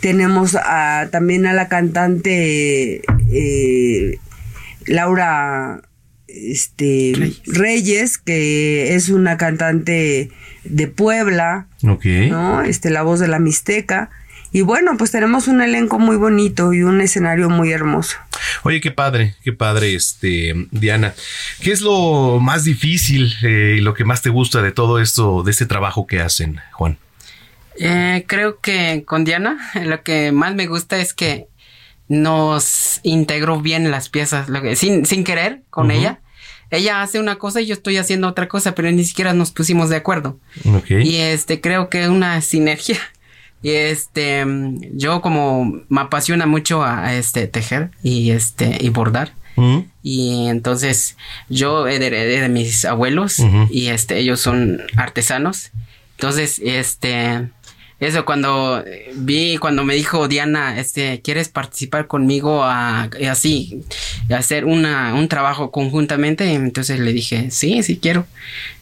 Tenemos 0.00 0.56
a- 0.56 1.08
también 1.12 1.46
a 1.46 1.52
la 1.52 1.68
cantante 1.68 3.02
eh, 3.32 4.18
Laura 4.86 5.82
este, 6.26 7.32
Reyes. 7.46 8.18
que 8.18 8.94
es 8.94 9.08
una 9.08 9.36
cantante 9.36 10.30
de 10.64 10.86
Puebla. 10.88 11.68
¿no? 12.28 12.62
Este, 12.62 12.90
la 12.90 13.02
voz 13.02 13.20
de 13.20 13.28
la 13.28 13.38
Mixteca. 13.38 14.10
Y 14.54 14.60
bueno, 14.62 14.92
pues 14.96 15.10
tenemos 15.10 15.48
un 15.48 15.60
elenco 15.60 15.98
muy 15.98 16.14
bonito 16.16 16.72
y 16.72 16.84
un 16.84 17.00
escenario 17.00 17.50
muy 17.50 17.72
hermoso. 17.72 18.16
Oye, 18.62 18.80
qué 18.80 18.92
padre, 18.92 19.34
qué 19.42 19.52
padre, 19.52 19.96
este, 19.96 20.54
Diana. 20.70 21.12
¿Qué 21.60 21.72
es 21.72 21.80
lo 21.80 22.38
más 22.40 22.62
difícil 22.62 23.34
eh, 23.42 23.74
y 23.78 23.80
lo 23.80 23.94
que 23.94 24.04
más 24.04 24.22
te 24.22 24.30
gusta 24.30 24.62
de 24.62 24.70
todo 24.70 25.00
esto, 25.00 25.42
de 25.42 25.50
este 25.50 25.66
trabajo 25.66 26.06
que 26.06 26.20
hacen, 26.20 26.60
Juan? 26.72 26.98
Eh, 27.80 28.24
creo 28.28 28.60
que 28.60 29.02
con 29.04 29.24
Diana 29.24 29.58
lo 29.84 30.04
que 30.04 30.30
más 30.30 30.54
me 30.54 30.68
gusta 30.68 30.98
es 30.98 31.14
que 31.14 31.48
nos 32.08 33.00
integró 33.02 33.60
bien 33.60 33.90
las 33.90 34.08
piezas, 34.08 34.48
lo 34.48 34.62
que- 34.62 34.76
sin, 34.76 35.04
sin 35.04 35.24
querer 35.24 35.62
con 35.70 35.90
ella. 35.90 36.20
Ella 36.70 37.02
hace 37.02 37.18
una 37.18 37.36
cosa 37.36 37.60
y 37.60 37.66
yo 37.66 37.74
estoy 37.74 37.96
haciendo 37.96 38.28
otra 38.28 38.46
cosa, 38.48 38.74
pero 38.76 38.90
ni 38.92 39.04
siquiera 39.04 39.32
nos 39.32 39.50
pusimos 39.50 39.88
de 39.90 39.96
acuerdo. 39.96 40.38
Y 41.02 41.16
este, 41.16 41.60
creo 41.60 41.88
que 41.88 42.08
una 42.08 42.40
sinergia. 42.40 42.98
Y 43.64 43.70
este, 43.70 44.44
yo 44.92 45.22
como 45.22 45.80
me 45.88 46.02
apasiona 46.02 46.44
mucho 46.44 46.82
a, 46.82 47.06
a, 47.06 47.14
este 47.14 47.46
tejer 47.46 47.92
y 48.02 48.30
este 48.30 48.76
y 48.78 48.90
bordar. 48.90 49.32
Y 50.02 50.48
entonces 50.48 51.16
yo 51.48 51.86
heredé 51.86 52.42
de 52.42 52.48
mis 52.50 52.84
abuelos 52.84 53.38
y 53.70 53.86
este 53.86 54.18
ellos 54.18 54.40
son 54.40 54.82
artesanos. 54.96 55.70
Entonces, 56.18 56.60
este 56.62 57.48
eso 58.00 58.26
cuando 58.26 58.84
vi 59.14 59.56
cuando 59.56 59.82
me 59.82 59.94
dijo 59.94 60.28
Diana, 60.28 60.78
este, 60.78 61.22
¿quieres 61.22 61.48
participar 61.48 62.06
conmigo 62.06 62.64
a, 62.64 63.08
así 63.30 63.82
a 64.28 64.36
hacer 64.36 64.66
una 64.66 65.14
un 65.14 65.28
trabajo 65.28 65.70
conjuntamente? 65.70 66.52
Entonces 66.52 67.00
le 67.00 67.14
dije, 67.14 67.50
"Sí, 67.50 67.82
sí 67.82 67.96
quiero." 67.96 68.26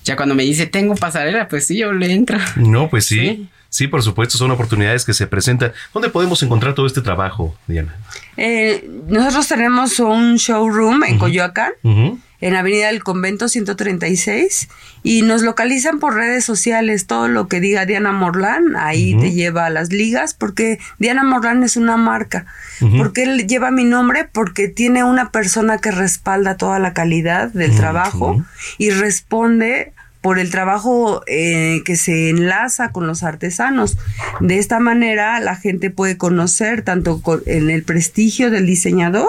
Ya 0.05 0.17
cuando 0.17 0.35
me 0.35 0.43
dice, 0.43 0.67
"Tengo 0.67 0.97
pasarela", 0.97 1.47
pues 1.47 1.69
sí, 1.69 1.79
yo 1.79 1.93
le 1.93 2.11
entro. 2.13 2.39
No, 2.57 2.91
pues 2.91 3.05
sí. 3.05 3.21
Sí, 3.21 3.49
por 3.89 4.03
supuesto, 4.03 4.37
son 4.37 4.51
oportunidades 4.51 5.07
que 5.07 5.15
se 5.15 5.27
presentan. 5.27 5.73
¿Dónde 5.95 6.11
podemos 6.11 6.43
encontrar 6.43 6.75
todo 6.75 6.87
este 6.87 7.01
trabajo, 7.01 7.57
Diana? 7.67 7.97
Eh, 8.37 8.87
nosotros 9.09 9.49
tenemos 9.49 9.99
un 9.99 10.37
showroom 10.37 11.03
en 11.05 11.19
Coyoacán, 11.19 11.73
en 11.83 12.55
Avenida 12.55 12.89
del 12.89 13.03
Convento 13.03 13.49
136, 13.49 14.69
y 15.03 15.23
nos 15.23 15.41
localizan 15.41 16.01
por 16.01 16.15
redes 16.15 16.45
sociales. 16.45 17.07
Todo 17.07 17.29
lo 17.29 17.49
que 17.49 17.61
diga 17.61 17.87
Diana 17.87 18.13
Morlán, 18.13 18.77
ahí 18.77 19.17
te 19.19 19.33
lleva 19.33 19.65
a 19.65 19.71
las 19.71 19.91
ligas, 19.91 20.35
porque 20.35 20.79
Diana 20.99 21.25
Morlán 21.25 21.63
es 21.63 21.79
una 21.79 21.97
marca. 21.97 22.45
Ujú. 22.83 22.99
¿Por 22.99 23.13
qué 23.15 23.25
lleva 23.49 23.71
mi 23.71 23.85
nombre? 23.85 24.29
Porque 24.31 24.69
tiene 24.69 25.03
una 25.03 25.31
persona 25.31 25.79
que 25.79 25.93
respalda 25.93 26.59
toda 26.59 26.79
la 26.79 26.93
calidad 26.93 27.51
del 27.53 27.75
trabajo 27.75 28.45
y 28.77 28.91
responde 28.91 29.95
por 30.23 30.39
el 30.39 30.51
trabajo 30.51 31.23
eh, 31.27 31.83
que 31.85 31.97
se 31.97 32.31
enlaza 32.31 32.93
con 32.93 33.07
los 33.07 33.23
artesanos. 33.23 33.99
De 34.41 34.59
esta 34.59 34.79
manera 34.81 35.39
la 35.41 35.57
gente 35.57 35.91
puede 35.91 36.17
conocer 36.17 36.83
tanto 36.83 37.21
en 37.47 37.69
el 37.71 37.83
prestigio 37.83 38.51
del 38.51 38.65
diseñador 38.67 39.29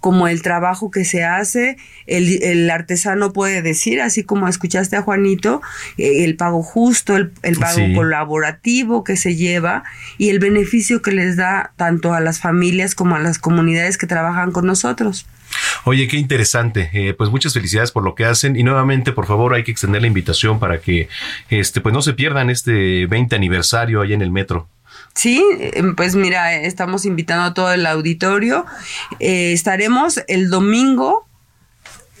como 0.00 0.28
el 0.28 0.42
trabajo 0.42 0.90
que 0.90 1.04
se 1.04 1.24
hace. 1.24 1.76
El, 2.06 2.42
el 2.42 2.68
artesano 2.68 3.32
puede 3.32 3.62
decir, 3.62 4.00
así 4.02 4.24
como 4.24 4.48
escuchaste 4.48 4.96
a 4.96 5.02
Juanito, 5.02 5.62
eh, 5.98 6.24
el 6.24 6.36
pago 6.36 6.62
justo, 6.62 7.16
el, 7.16 7.32
el 7.42 7.56
pago 7.56 7.74
Sí. 7.76 7.94
colaborativo 7.94 9.04
que 9.04 9.16
se 9.16 9.36
lleva 9.36 9.84
y 10.18 10.30
el 10.30 10.38
beneficio 10.40 11.00
que 11.00 11.12
les 11.12 11.36
da 11.36 11.72
tanto 11.76 12.12
a 12.12 12.20
las 12.20 12.40
familias 12.40 12.94
como 12.94 13.14
a 13.16 13.20
las 13.20 13.38
comunidades 13.38 13.98
que 13.98 14.06
trabajan 14.08 14.50
con 14.52 14.66
nosotros. 14.66 15.26
Oye, 15.84 16.08
qué 16.08 16.16
interesante. 16.16 16.90
Eh, 16.92 17.14
pues 17.14 17.30
muchas 17.30 17.52
felicidades 17.52 17.92
por 17.92 18.04
lo 18.04 18.14
que 18.14 18.24
hacen 18.24 18.56
y 18.56 18.62
nuevamente, 18.62 19.12
por 19.12 19.26
favor, 19.26 19.54
hay 19.54 19.64
que 19.64 19.70
extender 19.70 20.00
la 20.00 20.08
invitación 20.08 20.58
para 20.58 20.80
que, 20.80 21.08
este, 21.50 21.80
pues 21.80 21.92
no 21.92 22.00
se 22.00 22.14
pierdan 22.14 22.48
este 22.50 23.06
20 23.06 23.36
aniversario 23.36 24.00
allá 24.00 24.14
en 24.14 24.22
el 24.22 24.30
metro. 24.30 24.68
Sí, 25.14 25.44
eh, 25.60 25.82
pues 25.96 26.16
mira, 26.16 26.54
estamos 26.54 27.04
invitando 27.04 27.44
a 27.44 27.54
todo 27.54 27.72
el 27.72 27.86
auditorio. 27.86 28.64
Eh, 29.20 29.52
estaremos 29.52 30.22
el 30.26 30.48
domingo, 30.48 31.26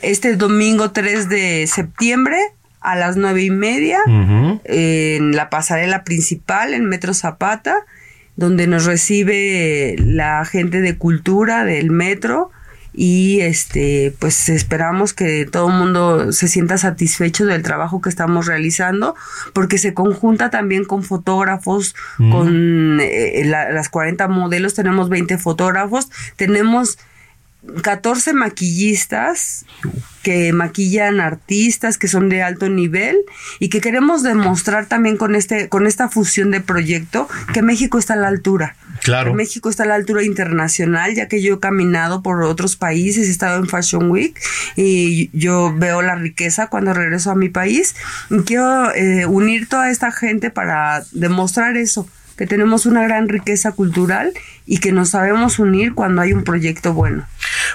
este 0.02 0.36
domingo 0.36 0.90
3 0.90 1.28
de 1.28 1.66
septiembre 1.66 2.38
a 2.80 2.96
las 2.96 3.16
nueve 3.16 3.42
y 3.42 3.50
media 3.50 3.98
en 4.06 5.34
la 5.34 5.48
pasarela 5.48 6.04
principal 6.04 6.74
en 6.74 6.84
Metro 6.84 7.14
Zapata, 7.14 7.74
donde 8.36 8.66
nos 8.66 8.84
recibe 8.84 9.96
la 9.98 10.44
gente 10.44 10.82
de 10.82 10.98
cultura 10.98 11.64
del 11.64 11.90
metro 11.90 12.50
y 12.96 13.40
este 13.40 14.14
pues 14.20 14.48
esperamos 14.48 15.12
que 15.12 15.46
todo 15.46 15.68
el 15.68 15.74
mundo 15.74 16.32
se 16.32 16.46
sienta 16.46 16.78
satisfecho 16.78 17.44
del 17.44 17.62
trabajo 17.62 18.00
que 18.00 18.08
estamos 18.08 18.46
realizando 18.46 19.16
porque 19.52 19.78
se 19.78 19.94
conjunta 19.94 20.50
también 20.50 20.84
con 20.84 21.02
fotógrafos 21.02 21.94
Mm. 22.18 22.30
con 22.32 22.98
eh, 23.00 23.42
la- 23.46 23.70
las 23.72 23.88
40 23.88 24.28
modelos 24.28 24.74
tenemos 24.74 25.08
20 25.08 25.38
fotógrafos 25.38 26.08
tenemos 26.36 26.98
14 27.82 28.32
maquillistas 28.34 29.64
que 30.22 30.52
maquillan 30.52 31.20
artistas 31.20 31.98
que 31.98 32.08
son 32.08 32.28
de 32.28 32.42
alto 32.42 32.68
nivel 32.68 33.16
y 33.58 33.68
que 33.68 33.80
queremos 33.80 34.22
demostrar 34.22 34.86
también 34.86 35.16
con 35.16 35.34
este 35.34 35.68
con 35.68 35.86
esta 35.86 36.08
fusión 36.08 36.50
de 36.50 36.60
proyecto 36.60 37.28
que 37.52 37.62
México 37.62 37.98
está 37.98 38.14
a 38.14 38.16
la 38.16 38.28
altura. 38.28 38.76
Claro. 39.02 39.30
Que 39.30 39.36
México 39.36 39.68
está 39.68 39.82
a 39.82 39.86
la 39.86 39.96
altura 39.96 40.22
internacional, 40.22 41.14
ya 41.14 41.28
que 41.28 41.42
yo 41.42 41.54
he 41.54 41.60
caminado 41.60 42.22
por 42.22 42.42
otros 42.42 42.76
países, 42.76 43.28
he 43.28 43.30
estado 43.30 43.58
en 43.58 43.68
Fashion 43.68 44.10
Week 44.10 44.38
y 44.76 45.30
yo 45.38 45.74
veo 45.76 46.00
la 46.00 46.14
riqueza 46.14 46.68
cuando 46.68 46.94
regreso 46.94 47.30
a 47.30 47.34
mi 47.34 47.50
país. 47.50 47.94
Y 48.30 48.40
quiero 48.44 48.94
eh, 48.94 49.26
unir 49.26 49.68
toda 49.68 49.90
esta 49.90 50.10
gente 50.10 50.50
para 50.50 51.04
demostrar 51.12 51.76
eso, 51.76 52.08
que 52.36 52.46
tenemos 52.46 52.86
una 52.86 53.02
gran 53.02 53.28
riqueza 53.28 53.72
cultural 53.72 54.32
y 54.64 54.78
que 54.78 54.92
nos 54.92 55.10
sabemos 55.10 55.58
unir 55.58 55.94
cuando 55.94 56.22
hay 56.22 56.32
un 56.32 56.44
proyecto 56.44 56.94
bueno. 56.94 57.26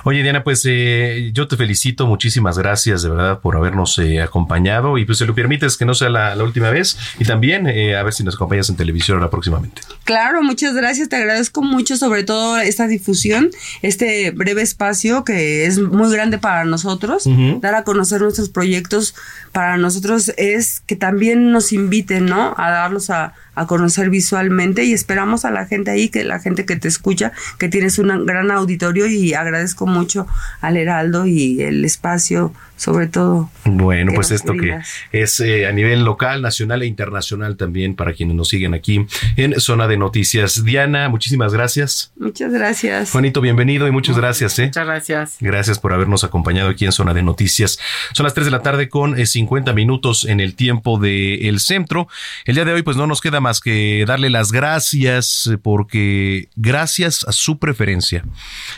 Oye, 0.04 0.24
Diana, 0.24 0.44
pues 0.44 0.64
eh, 0.66 1.32
yo 1.34 1.48
te 1.48 1.58
felicito, 1.58 2.08
muchísimas 2.08 2.58
gracias 2.58 3.02
de 3.02 3.10
verdad 3.10 3.40
por 3.40 3.56
habernos 3.56 3.98
eh, 4.00 4.22
acompañado 4.22 4.98
y 4.98 5.06
pues 5.06 5.18
si 5.18 5.26
lo 5.26 5.36
permites 5.36 5.78
que 5.78 5.86
no 5.86 5.94
sea 5.94 6.10
la, 6.10 6.36
la 6.36 6.44
última 6.44 6.70
vez 6.70 6.98
y 7.20 7.26
también 7.26 7.68
eh, 7.68 7.96
a 7.96 8.04
ver 8.04 8.14
si 8.14 8.24
nos 8.24 8.36
acompañas 8.36 8.70
en 8.70 8.76
televisión 8.76 9.18
ahora 9.18 9.30
próximamente. 9.30 9.82
Claro, 10.04 10.42
muchas 10.42 10.74
gracias. 10.74 11.10
Te 11.10 11.18
agradezco 11.18 11.62
mucho, 11.62 11.98
sobre 11.98 12.24
todo 12.24 12.58
esta 12.58 12.88
difusión, 12.88 13.50
este 13.82 14.32
breve 14.32 14.62
espacio 14.62 15.24
que 15.24 15.66
es 15.66 15.80
muy 15.80 16.12
grande 16.12 16.38
para 16.38 16.66
nosotros. 16.66 17.28
Dar 17.62 17.76
a 17.76 17.84
conocer 17.84 18.22
nuestros 18.22 18.50
proyectos 18.50 19.16
para 19.52 19.78
nosotros 19.78 20.32
es 20.38 20.82
que 20.82 20.96
también 20.96 21.52
nos 21.52 21.74
inviten, 21.74 22.26
¿no? 22.26 22.54
A 22.58 22.70
darlos 22.70 23.10
a, 23.10 23.34
a 23.56 23.68
conocer 23.68 24.10
visualmente 24.10 24.86
y 24.86 24.94
esperamos 24.94 25.44
a 25.44 25.52
la 25.52 25.66
gente 25.66 25.92
ahí, 25.92 26.10
que 26.10 26.24
la 26.24 26.40
gente 26.40 26.66
que 26.66 26.76
te 26.76 26.88
escucha, 26.88 27.34
que 27.58 27.68
tienes 27.68 28.00
un 28.00 28.26
gran 28.26 28.52
auditorio 28.52 29.08
y 29.08 29.34
agradezco 29.60 29.86
mucho 29.86 30.26
al 30.62 30.78
Heraldo 30.78 31.26
y 31.26 31.62
el 31.62 31.84
espacio, 31.84 32.54
sobre 32.78 33.08
todo. 33.08 33.50
Bueno, 33.66 34.14
pues 34.16 34.32
esto 34.32 34.54
que 34.54 34.80
es 35.12 35.40
eh, 35.42 35.68
a 35.68 35.74
nivel 35.74 36.06
local, 36.06 36.42
nacional 36.42 36.82
e 36.82 36.86
internacional 36.86 37.58
también 37.58 37.94
para 37.94 38.14
quienes 38.14 38.38
nos 38.38 38.48
siguen 38.48 38.74
aquí 38.74 39.06
en 39.36 39.60
Zona 39.60 39.88
de 39.88 39.98
Noticias. 39.98 40.64
Diana, 40.64 41.10
muchísimas 41.10 41.54
gracias. 41.54 42.14
Muchas 42.18 42.54
gracias. 42.54 43.12
Juanito, 43.12 43.42
bienvenido 43.42 43.86
y 43.86 43.92
muchas 43.92 44.16
gracias. 44.16 44.58
¿eh? 44.60 44.68
Muchas 44.68 44.86
gracias. 44.86 45.38
Gracias 45.42 45.78
por 45.78 45.92
habernos 45.92 46.24
acompañado 46.24 46.70
aquí 46.70 46.86
en 46.86 46.94
Zona 46.94 47.14
de 47.14 47.22
Noticias. 47.22 47.80
Son 48.14 48.24
las 48.24 48.34
3 48.34 48.46
de 48.46 48.52
la 48.52 48.62
tarde 48.62 48.88
con 48.88 49.20
eh, 49.20 49.26
50 49.26 49.74
minutos 49.74 50.24
en 50.24 50.40
el 50.40 50.56
tiempo 50.56 50.98
del 51.00 51.60
centro. 51.60 52.08
El 52.46 52.56
día 52.56 52.64
de 52.64 52.72
hoy 52.72 52.84
pues 52.84 52.96
no 52.96 53.08
nos 53.08 53.20
queda 53.20 53.42
más 53.42 53.60
que 53.60 54.06
darle 54.08 54.30
las 54.30 54.54
gracias 54.54 55.48
eh, 55.48 55.58
porque 55.58 56.48
gracias 56.56 57.26
a 57.28 57.34
su 57.34 57.60
preferencia. 57.60 58.24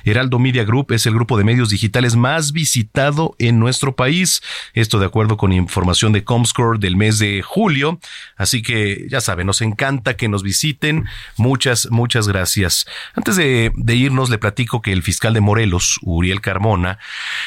Heraldo 0.06 0.40
Media 0.40 0.64
Group 0.64 0.71
es 0.90 1.06
el 1.06 1.14
grupo 1.14 1.38
de 1.38 1.44
medios 1.44 1.70
digitales 1.70 2.16
más 2.16 2.52
visitado 2.52 3.36
en 3.40 3.60
nuestro 3.60 3.96
país. 3.96 4.42
Esto 4.74 5.00
de 5.00 5.06
acuerdo 5.06 5.38
con 5.38 5.52
información 5.52 6.14
de 6.14 6.24
Comscore 6.24 6.80
del 6.80 6.96
mes 6.96 7.20
de 7.20 7.42
julio. 7.42 8.00
Así 8.38 8.62
que 8.62 9.08
ya 9.10 9.22
saben, 9.22 9.48
nos 9.48 9.62
encanta 9.62 10.16
que 10.16 10.30
nos 10.30 10.44
visiten. 10.44 11.06
Muchas, 11.38 11.90
muchas 11.92 12.28
gracias. 12.28 12.88
Antes 13.14 13.36
de, 13.36 13.72
irnos, 13.88 14.30
le 14.30 14.38
platico 14.38 14.82
que 14.82 14.94
el 14.94 15.04
fiscal 15.04 15.34
de 15.34 15.42
Morelos, 15.42 16.00
Uriel 16.02 16.42
Carmona, 16.42 17.00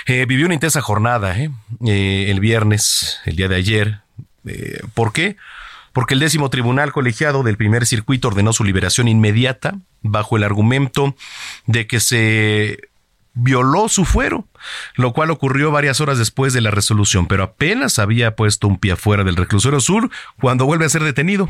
eh, 0.07 0.27
vivió 0.27 0.47
una 0.47 0.55
intensa 0.55 0.81
jornada 0.81 1.39
¿eh? 1.39 1.51
Eh, 1.87 2.27
el 2.29 2.41
viernes, 2.41 3.19
el 3.25 3.37
día 3.37 3.49
de 3.49 3.57
ayer. 3.57 4.01
¿Por 4.93 5.15
qué? 5.15 5.37
porque 5.95 6.15
el 6.15 6.21
décimo 6.21 6.51
tribunal 6.51 6.93
colegiado 6.93 7.45
del 7.45 7.57
primer 7.57 7.87
circuito 7.87 8.29
ordenó 8.29 8.53
su 8.53 8.65
liberación 8.65 9.07
inmediata 9.07 9.79
bajo 10.03 10.37
el 10.37 10.43
argumento 10.43 11.15
de 11.67 11.87
que 11.87 12.01
se 12.01 12.81
violó 13.35 13.89
su 13.89 14.05
fuero, 14.05 14.47
lo 14.95 15.13
cual 15.13 15.31
ocurrió 15.31 15.71
varias 15.71 16.01
horas 16.01 16.19
después 16.19 16.53
de 16.53 16.61
la 16.61 16.71
resolución, 16.71 17.27
pero 17.27 17.43
apenas 17.43 17.99
había 17.99 18.37
puesto 18.37 18.69
un 18.69 18.79
pie 18.79 18.93
afuera 18.93 19.25
del 19.25 19.37
reclusorio 19.37 19.81
sur 19.81 20.11
cuando 20.41 20.67
vuelve 20.67 20.85
a 20.85 20.89
ser 20.89 21.03
detenido. 21.03 21.49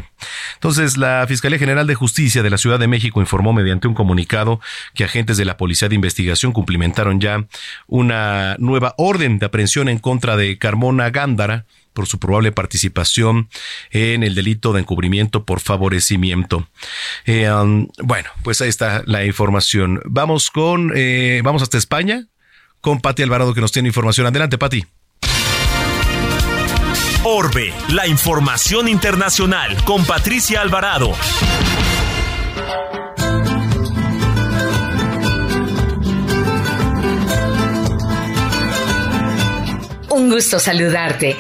Entonces, 0.54 0.96
la 0.96 1.24
Fiscalía 1.28 1.58
General 1.58 1.86
de 1.86 1.94
Justicia 1.94 2.42
de 2.42 2.50
la 2.50 2.58
Ciudad 2.58 2.78
de 2.78 2.88
México 2.88 3.20
informó 3.20 3.52
mediante 3.52 3.86
un 3.86 3.94
comunicado 3.94 4.60
que 4.94 5.04
agentes 5.04 5.36
de 5.36 5.44
la 5.44 5.56
Policía 5.56 5.88
de 5.88 5.94
Investigación 5.94 6.52
cumplimentaron 6.52 7.20
ya 7.20 7.46
una 7.86 8.56
nueva 8.58 8.94
orden 8.96 9.38
de 9.38 9.46
aprehensión 9.46 9.88
en 9.88 9.98
contra 9.98 10.36
de 10.36 10.58
Carmona 10.58 11.10
Gándara, 11.10 11.66
por 11.94 12.06
su 12.06 12.18
probable 12.18 12.52
participación 12.52 13.48
en 13.90 14.22
el 14.22 14.34
delito 14.34 14.74
de 14.74 14.80
encubrimiento 14.80 15.44
por 15.44 15.60
favorecimiento. 15.60 16.68
Eh, 17.24 17.50
um, 17.50 17.88
bueno, 18.02 18.28
pues 18.42 18.60
ahí 18.60 18.68
está 18.68 19.02
la 19.06 19.24
información. 19.24 20.02
Vamos 20.04 20.50
con, 20.50 20.92
eh, 20.94 21.40
vamos 21.42 21.62
hasta 21.62 21.78
España 21.78 22.26
con 22.82 23.00
Pati 23.00 23.22
Alvarado 23.22 23.54
que 23.54 23.62
nos 23.62 23.72
tiene 23.72 23.88
información. 23.88 24.26
Adelante, 24.26 24.58
Pati. 24.58 24.84
Orbe, 27.26 27.72
la 27.88 28.06
información 28.06 28.86
internacional 28.86 29.82
con 29.84 30.04
Patricia 30.04 30.60
Alvarado. 30.60 31.14
Un 40.10 40.30
gusto 40.30 40.60
saludarte. 40.60 41.36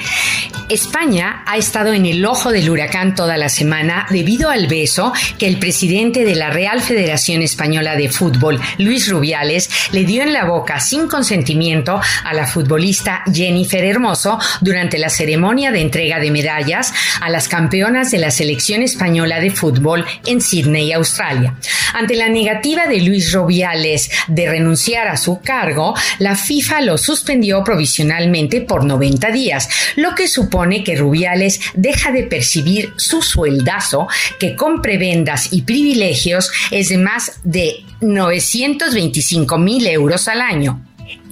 España 0.68 1.42
ha 1.46 1.56
estado 1.58 1.92
en 1.92 2.06
el 2.06 2.24
ojo 2.24 2.50
del 2.50 2.70
huracán 2.70 3.14
toda 3.14 3.36
la 3.36 3.48
semana 3.48 4.06
debido 4.10 4.50
al 4.50 4.66
beso 4.66 5.12
que 5.38 5.46
el 5.46 5.58
presidente 5.58 6.24
de 6.24 6.34
la 6.34 6.50
Real 6.50 6.80
Federación 6.80 7.42
Española 7.42 7.96
de 7.96 8.08
Fútbol, 8.08 8.60
Luis 8.78 9.10
Rubiales, 9.10 9.68
le 9.92 10.04
dio 10.04 10.22
en 10.22 10.32
la 10.32 10.44
boca 10.44 10.80
sin 10.80 11.06
consentimiento 11.06 12.00
a 12.24 12.34
la 12.34 12.46
futbolista 12.46 13.22
Jennifer 13.32 13.84
Hermoso 13.84 14.38
durante 14.60 14.98
la 14.98 15.10
ceremonia 15.10 15.70
de 15.70 15.82
entrega 15.82 16.18
de 16.18 16.30
medallas 16.30 16.92
a 17.20 17.28
las 17.28 17.48
campeonas 17.48 18.10
de 18.10 18.18
la 18.18 18.30
selección 18.30 18.82
española 18.82 19.40
de 19.40 19.50
fútbol 19.50 20.04
en 20.26 20.40
Sydney, 20.40 20.92
Australia. 20.92 21.54
Ante 21.92 22.16
la 22.16 22.28
negativa 22.28 22.86
de 22.86 23.00
Luis 23.00 23.32
Rubiales 23.32 24.10
de 24.28 24.48
renunciar 24.48 25.08
a 25.08 25.16
su 25.16 25.40
cargo, 25.40 25.94
la 26.18 26.34
FIFA 26.34 26.80
lo 26.80 26.98
suspendió 26.98 27.62
provisionalmente 27.62 28.62
por 28.62 28.84
90 28.84 29.30
días, 29.30 29.68
lo 29.96 30.14
que 30.14 30.26
supone 30.26 30.54
que 30.84 30.96
Rubiales 30.96 31.60
deja 31.74 32.12
de 32.12 32.24
percibir 32.24 32.92
su 32.96 33.22
sueldazo, 33.22 34.08
que 34.38 34.56
con 34.56 34.82
prebendas 34.82 35.52
y 35.52 35.62
privilegios 35.62 36.50
es 36.70 36.88
de 36.88 36.98
más 36.98 37.40
de 37.44 37.84
925 38.00 39.58
mil 39.58 39.86
euros 39.86 40.28
al 40.28 40.40
año. 40.40 40.80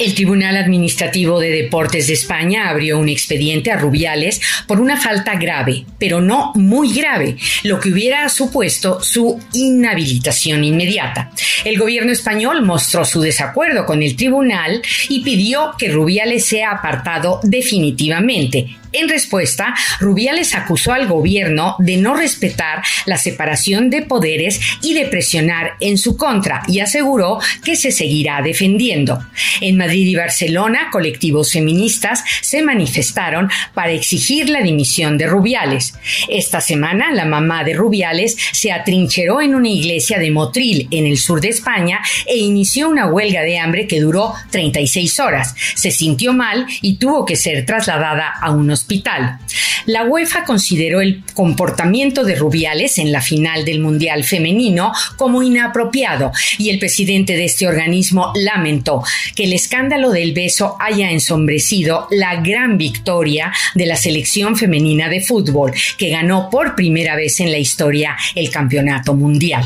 El 0.03 0.17
Tribunal 0.17 0.57
Administrativo 0.57 1.39
de 1.39 1.51
Deportes 1.51 2.09
de 2.09 2.15
España 2.15 2.69
abrió 2.69 2.99
un 2.99 3.09
expediente 3.09 3.71
a 3.71 3.77
Rubiales 3.77 4.41
por 4.67 4.81
una 4.81 5.01
falta 5.01 5.37
grave, 5.37 5.85
pero 5.97 6.21
no 6.21 6.51
muy 6.57 6.93
grave, 6.93 7.37
lo 7.63 7.79
que 7.79 7.91
hubiera 7.91 8.29
supuesto 8.29 9.01
su 9.01 9.39
inhabilitación 9.53 10.65
inmediata. 10.65 11.31
El 11.65 11.79
gobierno 11.79 12.11
español 12.11 12.63
mostró 12.63 13.05
su 13.05 13.21
desacuerdo 13.21 13.87
con 13.87 14.03
el 14.03 14.17
tribunal 14.17 14.83
y 15.09 15.23
pidió 15.23 15.71
que 15.79 15.89
Rubiales 15.89 16.47
sea 16.47 16.73
apartado 16.73 17.39
definitivamente, 17.45 18.77
en 18.93 19.09
respuesta, 19.09 19.75
Rubiales 20.01 20.55
acusó 20.55 20.93
al 20.93 21.09
gobierno 21.09 21.77
de 21.79 21.97
no 21.97 22.15
respetar 22.15 22.83
la 23.07 23.17
separación 23.17 23.89
de 23.89 24.03
poderes 24.03 24.61
y 24.83 24.93
de 24.93 25.07
presionar 25.07 25.73
en 25.81 25.97
su 25.97 26.17
contra 26.19 26.63
y 26.69 26.81
aseguró 26.81 27.39
que 27.65 27.75
se 27.77 27.91
seguirá 27.91 28.43
defendiendo. 28.43 29.19
En 29.63 29.79
Madrid 29.79 29.92
y 29.97 30.15
Barcelona, 30.15 30.89
colectivos 30.91 31.53
feministas 31.53 32.23
se 32.43 32.63
manifestaron 32.63 33.49
para 33.73 33.93
exigir 33.93 34.51
la 34.51 34.61
dimisión 34.61 35.17
de 35.17 35.27
Rubiales. 35.27 35.95
Esta 36.29 36.61
semana, 36.61 37.13
la 37.13 37.25
mamá 37.25 37.65
de 37.65 37.75
Rubiales 37.75 38.37
se 38.53 38.73
atrincheró 38.73 39.41
en 39.41 39.55
una 39.55 39.69
iglesia 39.69 40.19
de 40.19 40.31
Motril, 40.31 40.89
en 40.91 41.07
el 41.07 41.19
sur 41.19 41.41
de 41.41 41.49
España, 41.49 42.01
e 42.27 42.37
inició 42.37 42.89
una 42.89 43.07
huelga 43.07 43.43
de 43.43 43.59
hambre 43.59 43.87
que 43.87 44.01
duró 44.01 44.35
36 44.51 45.21
horas. 45.21 45.55
Se 45.75 45.91
sintió 45.91 46.33
mal 46.33 46.67
y 46.81 46.97
tuvo 46.97 47.25
que 47.25 47.37
ser 47.37 47.65
trasladada 47.65 48.29
a 48.29 48.51
unos 48.51 48.83
hospital. 48.83 49.39
La 49.87 50.05
UEFA 50.05 50.45
consideró 50.45 51.01
el 51.01 51.23
comportamiento 51.35 52.25
de 52.25 52.35
Rubiales 52.35 52.99
en 52.99 53.13
la 53.13 53.21
final 53.21 53.65
del 53.65 53.81
Mundial 53.81 54.25
Femenino 54.25 54.93
como 55.17 55.43
inapropiado 55.43 56.33
y 56.59 56.71
el 56.71 56.79
presidente 56.79 57.35
de 57.35 57.45
este 57.45 57.67
organismo 57.67 58.33
lamentó 58.35 59.03
que 59.35 59.45
el 59.45 59.53
escándalo 59.73 60.11
del 60.11 60.35
beso 60.35 60.77
haya 60.79 61.11
ensombrecido 61.11 62.07
la 62.11 62.43
gran 62.43 62.77
victoria 62.77 63.51
de 63.75 63.87
la 63.87 63.97
selección 63.97 64.55
femenina 64.55 65.09
de 65.09 65.23
fútbol 65.23 65.73
que 65.97 66.11
ganó 66.11 66.51
por 66.51 66.75
primera 66.75 67.17
vez 67.17 67.41
en 67.41 67.51
la 67.51 67.57
historia 67.57 68.15
el 68.35 68.51
campeonato 68.51 69.15
mundial. 69.15 69.65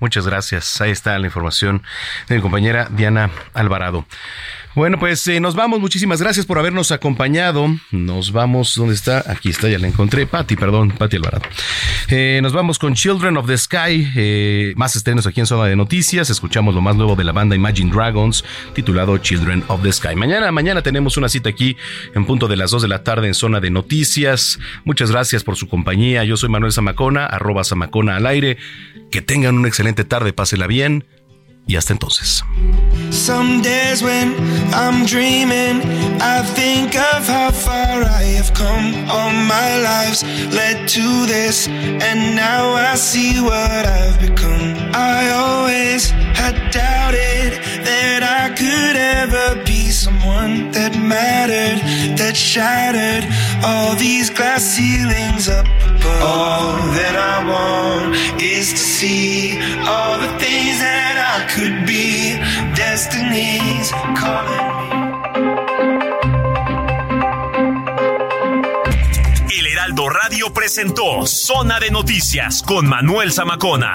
Muchas 0.00 0.26
gracias. 0.26 0.80
Ahí 0.80 0.90
está 0.90 1.18
la 1.18 1.26
información 1.26 1.82
de 2.30 2.36
mi 2.36 2.40
compañera 2.40 2.88
Diana 2.90 3.30
Alvarado. 3.52 4.06
Bueno, 4.78 4.96
pues 4.96 5.26
eh, 5.26 5.40
nos 5.40 5.56
vamos. 5.56 5.80
Muchísimas 5.80 6.22
gracias 6.22 6.46
por 6.46 6.56
habernos 6.56 6.92
acompañado. 6.92 7.66
Nos 7.90 8.30
vamos. 8.30 8.76
¿Dónde 8.76 8.94
está? 8.94 9.24
Aquí 9.26 9.48
está, 9.48 9.68
ya 9.68 9.76
la 9.76 9.88
encontré. 9.88 10.24
Patti, 10.24 10.54
perdón, 10.54 10.92
Patti 10.92 11.16
Alvarado. 11.16 11.42
Eh, 12.08 12.38
nos 12.44 12.52
vamos 12.52 12.78
con 12.78 12.94
Children 12.94 13.38
of 13.38 13.48
the 13.48 13.58
Sky. 13.58 14.08
Eh, 14.14 14.74
más 14.76 14.94
estrenos 14.94 15.26
aquí 15.26 15.40
en 15.40 15.46
Zona 15.46 15.64
de 15.64 15.74
Noticias. 15.74 16.30
Escuchamos 16.30 16.76
lo 16.76 16.80
más 16.80 16.94
nuevo 16.94 17.16
de 17.16 17.24
la 17.24 17.32
banda 17.32 17.56
Imagine 17.56 17.90
Dragons, 17.90 18.44
titulado 18.72 19.18
Children 19.18 19.64
of 19.66 19.82
the 19.82 19.92
Sky. 19.92 20.14
Mañana, 20.14 20.52
mañana 20.52 20.80
tenemos 20.80 21.16
una 21.16 21.28
cita 21.28 21.48
aquí 21.48 21.76
en 22.14 22.24
punto 22.24 22.46
de 22.46 22.54
las 22.54 22.70
2 22.70 22.82
de 22.82 22.88
la 22.88 23.02
tarde 23.02 23.26
en 23.26 23.34
Zona 23.34 23.58
de 23.58 23.70
Noticias. 23.70 24.60
Muchas 24.84 25.10
gracias 25.10 25.42
por 25.42 25.56
su 25.56 25.68
compañía. 25.68 26.22
Yo 26.22 26.36
soy 26.36 26.50
Manuel 26.50 26.72
Zamacona, 26.72 27.26
arroba 27.26 27.64
Zamacona 27.64 28.14
al 28.14 28.26
aire. 28.26 28.58
Que 29.10 29.22
tengan 29.22 29.56
una 29.56 29.66
excelente 29.66 30.04
tarde, 30.04 30.32
pásela 30.32 30.68
bien 30.68 31.04
y 31.68 31.76
hasta 31.76 31.92
entonces. 31.92 32.42
Some 33.10 33.60
days 33.62 34.02
when 34.02 34.34
I'm 34.72 35.04
dreaming, 35.04 35.82
I 36.20 36.42
think 36.54 36.96
of 36.96 37.28
how 37.28 37.50
far 37.52 38.02
I 38.02 38.22
have 38.38 38.52
come. 38.54 38.94
All 39.08 39.30
my 39.30 39.78
lives 39.78 40.24
led 40.52 40.88
to 40.88 41.26
this, 41.26 41.68
and 41.68 42.34
now 42.34 42.72
I 42.72 42.96
see 42.96 43.40
what 43.40 43.84
I've 43.86 44.18
become. 44.18 44.74
I 44.94 45.30
always 45.30 46.10
had 46.34 46.56
doubted 46.72 47.60
that 47.84 48.22
I 48.22 48.48
could 48.54 48.96
ever 48.96 49.62
be 49.64 49.77
that 50.72 50.96
mattered, 50.96 51.80
that 52.18 52.36
shattered 52.36 53.24
all 53.64 53.94
these 53.96 54.30
glass 54.30 54.62
ceilings 54.62 55.48
up 55.48 55.66
that 56.96 57.16
I 57.16 57.36
want 57.44 58.42
is 58.42 58.70
to 58.72 58.78
see 58.78 59.58
all 59.86 60.18
the 60.18 60.32
things 60.38 60.78
that 60.80 61.16
I 61.18 61.46
could 61.52 61.86
be. 61.86 62.08
Calling. 64.18 64.68
El 69.50 69.66
Heraldo 69.66 70.08
Radio 70.08 70.52
presentó 70.52 71.26
Zona 71.26 71.78
de 71.80 71.90
Noticias 71.90 72.62
con 72.62 72.86
Manuel 72.86 73.32
Zamacona. 73.32 73.94